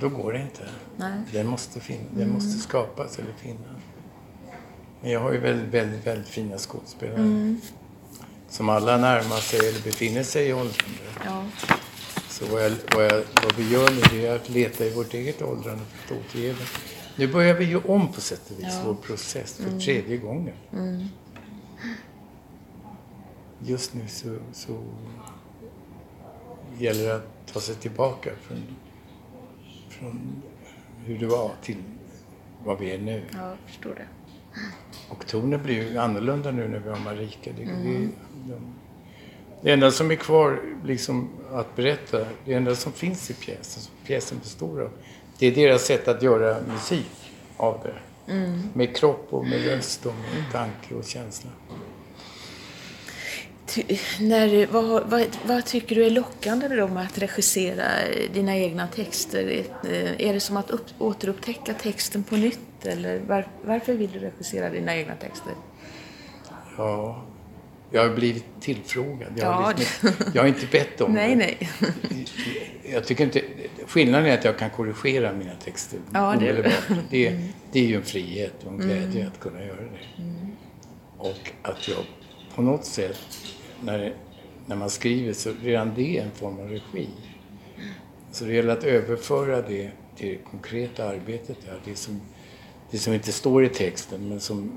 Då 0.00 0.08
går 0.08 0.32
det 0.32 0.40
inte. 0.40 0.68
Nej. 0.96 1.20
Den 1.32 1.46
måste, 1.46 1.80
finna, 1.80 2.04
den 2.10 2.22
mm. 2.22 2.34
måste 2.34 2.58
skapas 2.58 3.18
eller 3.18 3.32
finnas. 3.32 3.82
Men 5.00 5.10
jag 5.10 5.20
har 5.20 5.32
ju 5.32 5.38
väldigt, 5.38 5.74
väldigt, 5.74 6.06
väldigt 6.06 6.28
fina 6.28 6.58
skådespelare. 6.58 7.16
Mm. 7.16 7.60
Som 8.48 8.68
alla 8.68 8.96
närmar 8.96 9.36
sig 9.36 9.68
eller 9.68 9.82
befinner 9.82 10.22
sig 10.22 10.48
i 10.48 10.52
åldrande. 10.52 10.98
Ja. 11.24 11.44
Så 12.28 12.46
vad, 12.46 12.64
jag, 12.64 12.72
vad, 12.94 13.04
jag, 13.04 13.22
vad, 13.42 13.56
vi 13.56 13.72
gör 13.72 14.12
nu 14.12 14.26
är 14.26 14.36
att 14.36 14.48
leta 14.48 14.84
i 14.84 14.90
vårt 14.90 15.14
eget 15.14 15.42
åldrande 15.42 15.84
för 15.84 16.14
att 16.14 16.20
återge 16.20 16.52
det. 16.52 16.66
Nu 17.16 17.32
börjar 17.32 17.54
vi 17.54 17.64
ju 17.64 17.76
om 17.76 18.12
på 18.12 18.20
sätt 18.20 18.50
och 18.50 18.58
vis 18.58 18.74
ja. 18.74 18.82
vår 18.86 18.94
process 18.94 19.56
för 19.56 19.68
mm. 19.68 19.80
tredje 19.80 20.16
gången. 20.16 20.54
Mm. 20.72 21.08
Just 23.58 23.94
nu 23.94 24.08
så, 24.08 24.36
så 24.52 24.82
gäller 26.78 27.04
det 27.04 27.16
att 27.16 27.52
ta 27.52 27.60
sig 27.60 27.74
tillbaka 27.74 28.30
från, 28.42 28.62
från 30.04 30.42
hur 31.04 31.18
det 31.18 31.26
var 31.26 31.50
till 31.62 31.76
vad 32.64 32.78
vi 32.78 32.94
är 32.94 32.98
nu. 32.98 33.22
Ja, 33.32 33.48
jag 33.48 33.58
förstår 33.66 33.94
det. 33.94 34.06
Och 35.08 35.26
tonen 35.26 35.62
blir 35.62 35.90
ju 35.90 35.98
annorlunda 35.98 36.50
nu 36.50 36.68
när 36.68 36.78
vi 36.78 36.90
har 36.90 36.98
Marika. 36.98 37.50
Det, 37.56 37.62
mm. 37.62 37.82
det, 37.82 38.52
de, 38.52 38.74
det 39.62 39.72
enda 39.72 39.90
som 39.90 40.10
är 40.10 40.14
kvar 40.14 40.60
liksom 40.84 41.28
att 41.52 41.76
berätta, 41.76 42.26
det 42.44 42.54
enda 42.54 42.74
som 42.74 42.92
finns 42.92 43.30
i 43.30 43.34
pjäsen, 43.34 43.82
som 43.82 43.94
pjäsen 44.06 44.38
består 44.38 44.80
av, 44.80 44.90
det 45.38 45.46
är 45.46 45.54
deras 45.54 45.82
sätt 45.84 46.08
att 46.08 46.22
göra 46.22 46.56
musik 46.72 47.32
av 47.56 47.80
det. 47.82 48.32
Mm. 48.32 48.60
Med 48.72 48.96
kropp 48.96 49.26
och 49.30 49.46
med 49.46 49.64
röst 49.64 50.06
och 50.06 50.14
med 50.14 50.52
tanke 50.52 50.94
och 50.94 51.04
känsla. 51.04 51.50
Ty, 53.66 53.82
när, 54.20 54.66
vad, 54.66 55.10
vad, 55.10 55.26
vad, 55.46 55.66
tycker 55.66 55.96
du 55.96 56.06
är 56.06 56.10
lockande 56.10 56.68
då 56.68 56.88
med 56.88 57.04
att 57.06 57.18
regissera 57.18 57.84
dina 58.32 58.56
egna 58.56 58.86
texter? 58.88 59.64
Är 60.18 60.32
det 60.32 60.40
som 60.40 60.56
att 60.56 60.70
upp, 60.70 60.86
återupptäcka 60.98 61.74
texten 61.74 62.24
på 62.24 62.36
nytt 62.36 62.86
eller 62.86 63.18
var, 63.18 63.46
varför 63.64 63.94
vill 63.94 64.10
du 64.12 64.18
regissera 64.18 64.70
dina 64.70 64.96
egna 64.96 65.14
texter? 65.14 65.52
Ja, 66.76 67.24
jag 67.90 68.08
har 68.08 68.14
blivit 68.14 68.44
tillfrågad. 68.60 69.32
Jag, 69.36 69.46
ja, 69.46 69.52
har, 69.52 69.74
liksom, 69.74 70.10
jag 70.34 70.42
har 70.42 70.48
inte 70.48 70.66
bett 70.66 71.00
om 71.00 71.12
nej, 71.14 71.28
det. 71.28 71.36
Nej. 71.36 71.68
Jag 72.92 73.04
tycker 73.06 73.24
inte, 73.24 73.42
skillnaden 73.86 74.26
är 74.26 74.38
att 74.38 74.44
jag 74.44 74.58
kan 74.58 74.70
korrigera 74.70 75.32
mina 75.32 75.54
texter 75.54 75.98
ja, 76.12 76.36
det, 76.40 76.48
är 76.48 76.72
det, 77.10 77.26
mm. 77.26 77.42
det 77.72 77.78
är 77.78 77.86
ju 77.86 77.96
en 77.96 78.02
frihet 78.02 78.54
och 78.64 78.72
en 78.72 78.78
glädje 78.78 79.20
mm. 79.20 79.32
att 79.32 79.40
kunna 79.40 79.64
göra 79.64 79.80
det. 79.80 80.22
Mm. 80.22 80.52
Och 81.18 81.50
att 81.62 81.88
jag 81.88 81.98
på 82.54 82.62
något 82.62 82.84
sätt, 82.84 83.53
när, 83.84 84.14
när 84.66 84.76
man 84.76 84.90
skriver, 84.90 85.32
så 85.32 85.52
redan 85.62 85.92
det 85.94 86.18
är 86.18 86.22
en 86.22 86.30
form 86.30 86.58
av 86.58 86.68
regi. 86.68 87.08
Så 88.32 88.44
det 88.44 88.52
gäller 88.52 88.72
att 88.72 88.84
överföra 88.84 89.62
det 89.62 89.90
till 90.16 90.28
det 90.28 90.38
konkreta 90.50 91.08
arbetet 91.08 91.56
där. 91.64 91.80
Det 91.84 91.96
som, 91.96 92.20
det 92.90 92.98
som 92.98 93.12
inte 93.12 93.32
står 93.32 93.64
i 93.64 93.68
texten 93.68 94.28
men 94.28 94.40
som 94.40 94.72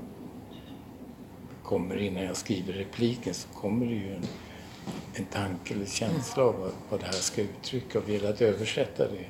kommer 1.62 1.96
innan 1.96 2.22
jag 2.22 2.36
skriver 2.36 2.72
repliken 2.72 3.34
så 3.34 3.48
kommer 3.48 3.86
det 3.86 3.92
ju 3.92 4.14
en, 4.14 4.22
en 5.14 5.24
tanke 5.24 5.74
eller 5.74 5.86
känsla 5.86 6.42
av 6.42 6.58
vad, 6.60 6.70
vad 6.90 7.00
det 7.00 7.06
här 7.06 7.12
ska 7.12 7.42
uttrycka 7.42 7.98
och 7.98 8.04
det 8.06 8.12
gäller 8.12 8.30
att 8.30 8.42
översätta 8.42 9.08
det. 9.08 9.24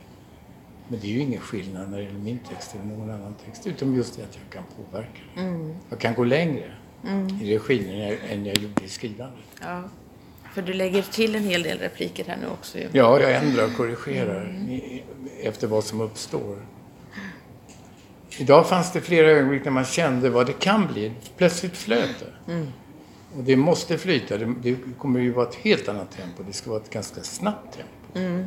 Men 0.89 1.01
det 1.01 1.07
är 1.07 1.13
ju 1.13 1.21
ingen 1.21 1.41
skillnad 1.41 1.91
när 1.91 1.99
det 1.99 2.05
gäller 2.05 2.19
min 2.19 2.39
text 2.39 2.75
eller 2.75 2.97
någon 2.97 3.11
annan 3.11 3.35
text 3.45 3.67
utom 3.67 3.95
just 3.95 4.17
det 4.17 4.23
att 4.23 4.39
jag 4.43 4.53
kan 4.53 4.65
påverka 4.77 5.21
mm. 5.37 5.75
Jag 5.91 5.99
kan 5.99 6.15
gå 6.15 6.25
längre 6.25 6.75
mm. 7.05 7.29
i 7.43 7.59
regin 7.59 7.89
än 7.89 7.99
jag, 7.99 8.19
än 8.31 8.47
jag 8.47 8.59
gjorde 8.59 8.85
i 8.85 8.89
skrivandet. 8.89 9.48
Ja. 9.61 9.83
För 10.55 10.63
du 10.63 10.73
lägger 10.73 11.03
till 11.03 11.35
en 11.35 11.45
hel 11.45 11.63
del 11.63 11.79
repliker 11.79 12.25
här 12.25 12.37
nu 12.37 12.47
också. 12.47 12.79
Ja, 12.79 13.21
jag 13.21 13.35
ändrar 13.35 13.65
och 13.65 13.77
korrigerar 13.77 14.45
mm. 14.45 14.81
efter 15.43 15.67
vad 15.67 15.85
som 15.85 16.01
uppstår. 16.01 16.57
Idag 18.39 18.69
fanns 18.69 18.93
det 18.93 19.01
flera 19.01 19.31
ögonblick 19.31 19.65
när 19.65 19.73
man 19.73 19.85
kände 19.85 20.31
vad 20.31 20.47
det 20.47 20.53
kan 20.53 20.87
bli. 20.93 21.13
Plötsligt 21.37 21.77
flöt 21.77 22.25
det. 22.47 22.53
Mm. 22.53 22.67
Och 23.37 23.45
det 23.45 23.57
måste 23.57 23.99
flyta. 23.99 24.39
Det, 24.39 24.55
det, 24.63 24.77
kommer 24.99 25.21
ju 25.21 25.33
vara 25.33 25.49
ett 25.49 25.55
helt 25.55 25.89
annat 25.89 26.11
tempo. 26.11 26.43
Det 26.47 26.53
ska 26.53 26.71
vara 26.71 26.81
ett 26.81 26.91
ganska 26.91 27.23
snabbt 27.23 27.77
tempo. 27.77 28.19
Mm. 28.19 28.47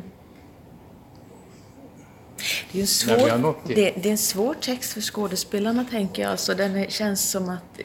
Det 2.72 2.78
är, 2.78 2.82
en 2.82 2.86
svår, 2.86 3.54
det, 3.66 3.74
det, 3.74 4.08
är 4.08 4.12
en 4.12 4.18
svår 4.18 4.54
text 4.54 4.92
för 4.92 5.00
skådespelarna, 5.00 5.84
tänker 5.90 6.22
jag. 6.22 6.30
Alltså, 6.30 6.54
den 6.54 6.90
känns 6.90 7.30
som 7.30 7.48
att... 7.48 7.80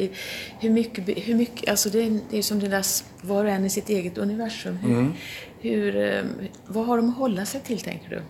Hur 0.59 0.69
mycket... 0.69 1.27
Hur 1.27 1.35
mycket 1.35 1.69
alltså 1.69 1.89
det, 1.89 2.03
är, 2.03 2.19
det 2.29 2.37
är 2.37 2.41
som 2.41 2.59
det 2.59 2.67
där, 2.67 2.85
var 3.21 3.45
och 3.45 3.51
en 3.51 3.65
i 3.65 3.69
sitt 3.69 3.89
eget 3.89 4.17
universum. 4.17 4.77
Hur, 4.77 4.91
mm. 4.91 5.13
hur, 5.59 5.95
eh, 5.95 6.23
vad 6.67 6.85
har 6.85 6.97
de 6.97 7.09
att 7.09 7.17
hålla 7.17 7.45
sig 7.45 7.61
till, 7.61 7.79
tänker 7.79 8.09
du? 8.09 8.21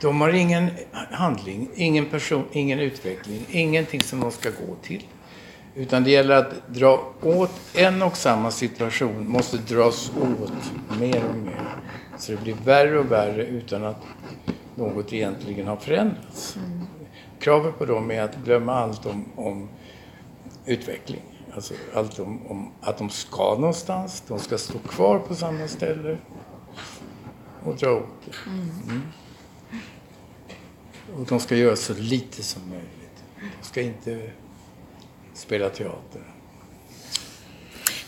De 0.00 0.20
har 0.20 0.32
ingen 0.32 0.70
handling, 1.10 1.70
ingen 1.74 2.06
person, 2.06 2.44
ingen 2.52 2.80
utveckling, 2.80 3.46
ingenting 3.50 4.00
som 4.00 4.20
de 4.20 4.30
ska 4.30 4.48
gå 4.48 4.74
till. 4.82 5.02
Utan 5.74 6.04
det 6.04 6.10
gäller 6.10 6.34
att 6.34 6.68
dra 6.68 7.12
åt 7.22 7.60
en 7.74 8.02
och 8.02 8.16
samma 8.16 8.50
situation, 8.50 9.28
måste 9.28 9.56
dras 9.56 10.12
åt 10.42 10.52
mer 11.00 11.22
och 11.30 11.36
mer. 11.36 11.66
Så 12.18 12.32
det 12.32 12.42
blir 12.42 12.56
värre 12.64 12.98
och 12.98 13.12
värre 13.12 13.46
utan 13.46 13.84
att 13.84 14.02
något 14.74 15.12
egentligen 15.12 15.66
har 15.66 15.76
förändrats. 15.76 16.56
Mm. 16.56 16.86
Kravet 17.38 17.78
på 17.78 17.84
dem 17.84 18.10
är 18.10 18.22
att 18.22 18.36
glömma 18.44 18.74
allt 18.74 19.06
om, 19.06 19.24
om 19.36 19.68
utveckling. 20.66 21.22
Alltså 21.54 21.74
allt 21.94 22.18
om, 22.18 22.46
om, 22.46 22.72
att 22.80 22.98
de 22.98 23.10
ska 23.10 23.54
någonstans, 23.54 24.22
de 24.28 24.38
ska 24.38 24.58
stå 24.58 24.78
kvar 24.78 25.18
på 25.18 25.34
samma 25.34 25.68
ställe 25.68 26.18
och 27.64 27.76
dra 27.76 27.90
åt 27.90 28.06
det. 28.24 28.50
Mm. 28.50 29.02
Och 31.16 31.26
de 31.26 31.40
ska 31.40 31.56
göra 31.56 31.76
så 31.76 31.94
lite 31.94 32.42
som 32.42 32.62
möjligt. 32.68 33.24
De 33.60 33.66
ska 33.66 33.80
inte 33.80 34.30
spela 35.34 35.68
teater. 35.68 36.22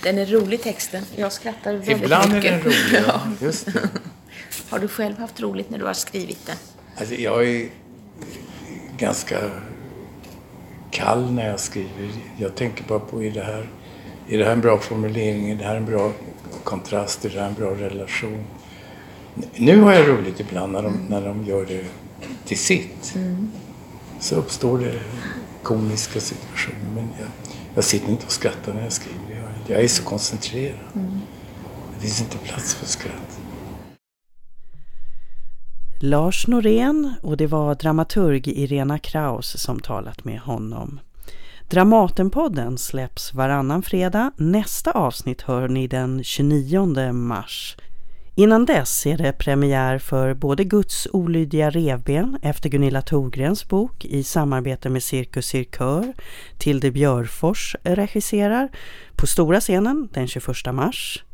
Den 0.03 0.19
är 0.19 0.27
rolig 0.27 0.63
texten. 0.63 1.05
Jag 1.17 1.33
skrattar 1.33 1.73
väldigt 1.73 2.03
Ibland 2.03 2.33
mycket. 2.33 2.65
Ibland 2.67 2.67
är 2.67 2.73
den 2.91 3.01
rolig, 3.01 3.05
ja. 3.41 3.47
Just 3.47 3.67
det. 3.67 3.89
Har 4.69 4.79
du 4.79 4.89
själv 4.89 5.19
haft 5.19 5.41
roligt 5.41 5.71
när 5.71 5.79
du 5.79 5.85
har 5.85 5.95
skrivit 5.95 6.47
den? 6.47 6.57
Alltså, 6.97 7.15
jag 7.15 7.49
är 7.49 7.69
ganska 8.99 9.51
kall 10.91 11.33
när 11.33 11.49
jag 11.49 11.61
skriver. 11.61 12.11
Jag 12.39 12.55
tänker 12.55 12.85
bara 12.85 12.99
på, 12.99 13.23
är 13.23 13.31
det 13.31 13.43
här, 13.43 13.69
är 14.29 14.39
det 14.39 14.45
här 14.45 14.53
en 14.53 14.61
bra 14.61 14.79
formulering? 14.79 15.51
Är 15.51 15.57
det 15.57 15.65
här 15.65 15.77
en 15.77 15.87
bra 15.87 16.13
kontrast? 16.65 17.25
Är 17.25 17.31
det 17.31 17.41
här 17.41 17.49
en 17.49 17.55
bra 17.55 17.71
relation? 17.71 18.45
Nu 19.57 19.81
har 19.81 19.93
jag 19.93 20.09
roligt 20.09 20.41
ibland 20.41 20.73
när 20.73 20.83
de, 20.83 21.07
när 21.09 21.27
de 21.27 21.45
gör 21.45 21.67
det 21.67 21.85
till 22.45 22.59
sitt. 22.59 23.15
Mm. 23.15 23.53
Så 24.21 24.37
uppstår 24.37 24.79
det 24.79 25.01
komiska 25.63 26.21
situationer. 26.21 26.91
Men 26.95 27.09
jag, 27.19 27.29
jag 27.75 27.85
sitter 27.85 28.11
inte 28.11 28.27
och 28.27 28.33
skrattar 28.33 28.75
när 28.75 28.83
jag 28.83 28.93
skriver. 28.93 29.19
Jag, 29.31 29.77
jag 29.77 29.85
är 29.85 29.89
så 29.89 30.03
koncentrerad. 30.03 30.79
Mm. 30.95 31.21
Det 31.95 32.01
finns 32.01 32.21
inte 32.21 32.39
plats 32.39 32.75
för 32.75 32.87
skratt. 32.87 33.34
Lars 36.07 36.47
Norén 36.47 37.15
och 37.23 37.37
det 37.37 37.47
var 37.47 37.75
dramaturg 37.75 38.49
Irena 38.49 38.99
Kraus 38.99 39.61
som 39.61 39.81
talat 39.81 40.25
med 40.25 40.41
honom. 40.41 41.01
Dramatenpodden 41.71 42.79
släpps 42.79 43.35
varannan 43.35 43.83
fredag. 43.83 44.33
Nästa 44.37 44.91
avsnitt 44.91 45.43
hör 45.43 45.69
ni 45.69 45.87
den 45.87 46.25
29 46.25 47.13
mars. 47.13 47.77
Innan 48.35 48.65
dess 48.65 49.07
är 49.07 49.19
det 49.19 49.33
premiär 49.33 49.99
för 49.99 50.35
både 50.35 50.65
Guds 50.65 51.09
olydiga 51.13 51.71
revben 51.71 52.39
efter 52.43 52.69
Gunilla 52.69 53.03
Thorgrens 53.03 53.69
bok 53.69 54.05
i 54.05 54.23
samarbete 54.23 54.91
med 54.91 55.03
Cirkus 55.03 55.47
Cirkör. 55.47 56.13
Tilde 56.59 56.91
Björfors 56.91 57.77
regisserar 57.83 58.69
på 59.17 59.27
stora 59.27 59.61
scenen 59.61 60.09
den 60.13 60.29
21 60.29 60.47
mars. 60.73 61.25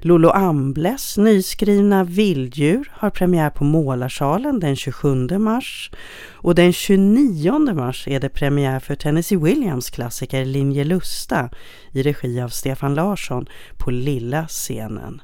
Lolo 0.00 0.30
Ambles 0.30 1.16
nyskrivna 1.16 2.04
Vilddjur 2.04 2.92
har 2.92 3.10
premiär 3.10 3.50
på 3.50 3.64
Målarsalen 3.64 4.60
den 4.60 4.76
27 4.76 5.38
mars 5.38 5.90
och 6.32 6.54
den 6.54 6.72
29 6.72 7.74
mars 7.74 8.08
är 8.08 8.20
det 8.20 8.28
premiär 8.28 8.80
för 8.80 8.94
Tennessee 8.94 9.38
Williams 9.38 9.90
klassiker 9.90 10.44
Linje 10.44 10.84
Lusta 10.84 11.50
i 11.92 12.02
regi 12.02 12.40
av 12.40 12.48
Stefan 12.48 12.94
Larsson 12.94 13.46
på 13.76 13.90
Lilla 13.90 14.46
scenen. 14.46 15.22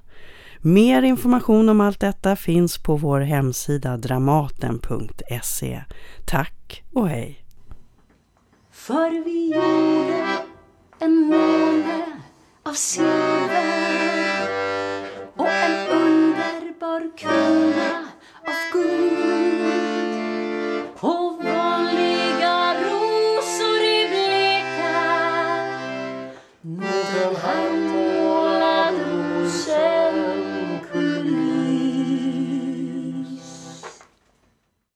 Mer 0.66 1.02
information 1.02 1.68
om 1.68 1.81
allt 1.81 2.01
detta 2.01 2.36
finns 2.36 2.78
på 2.78 2.97
vår 2.97 3.20
hemsida 3.20 3.97
dramaten.se. 3.97 5.82
Tack 6.26 6.85
och 6.93 7.09
hej! 7.09 7.44
För 8.72 9.24
vi 9.24 9.55
gjorde 9.55 10.24
en 10.98 11.20
måne 11.20 12.06
av 12.62 12.72
silver 12.72 13.53
bör 16.85 17.16
kunna 17.16 18.05
av 18.47 18.73
Gud. 18.73 19.34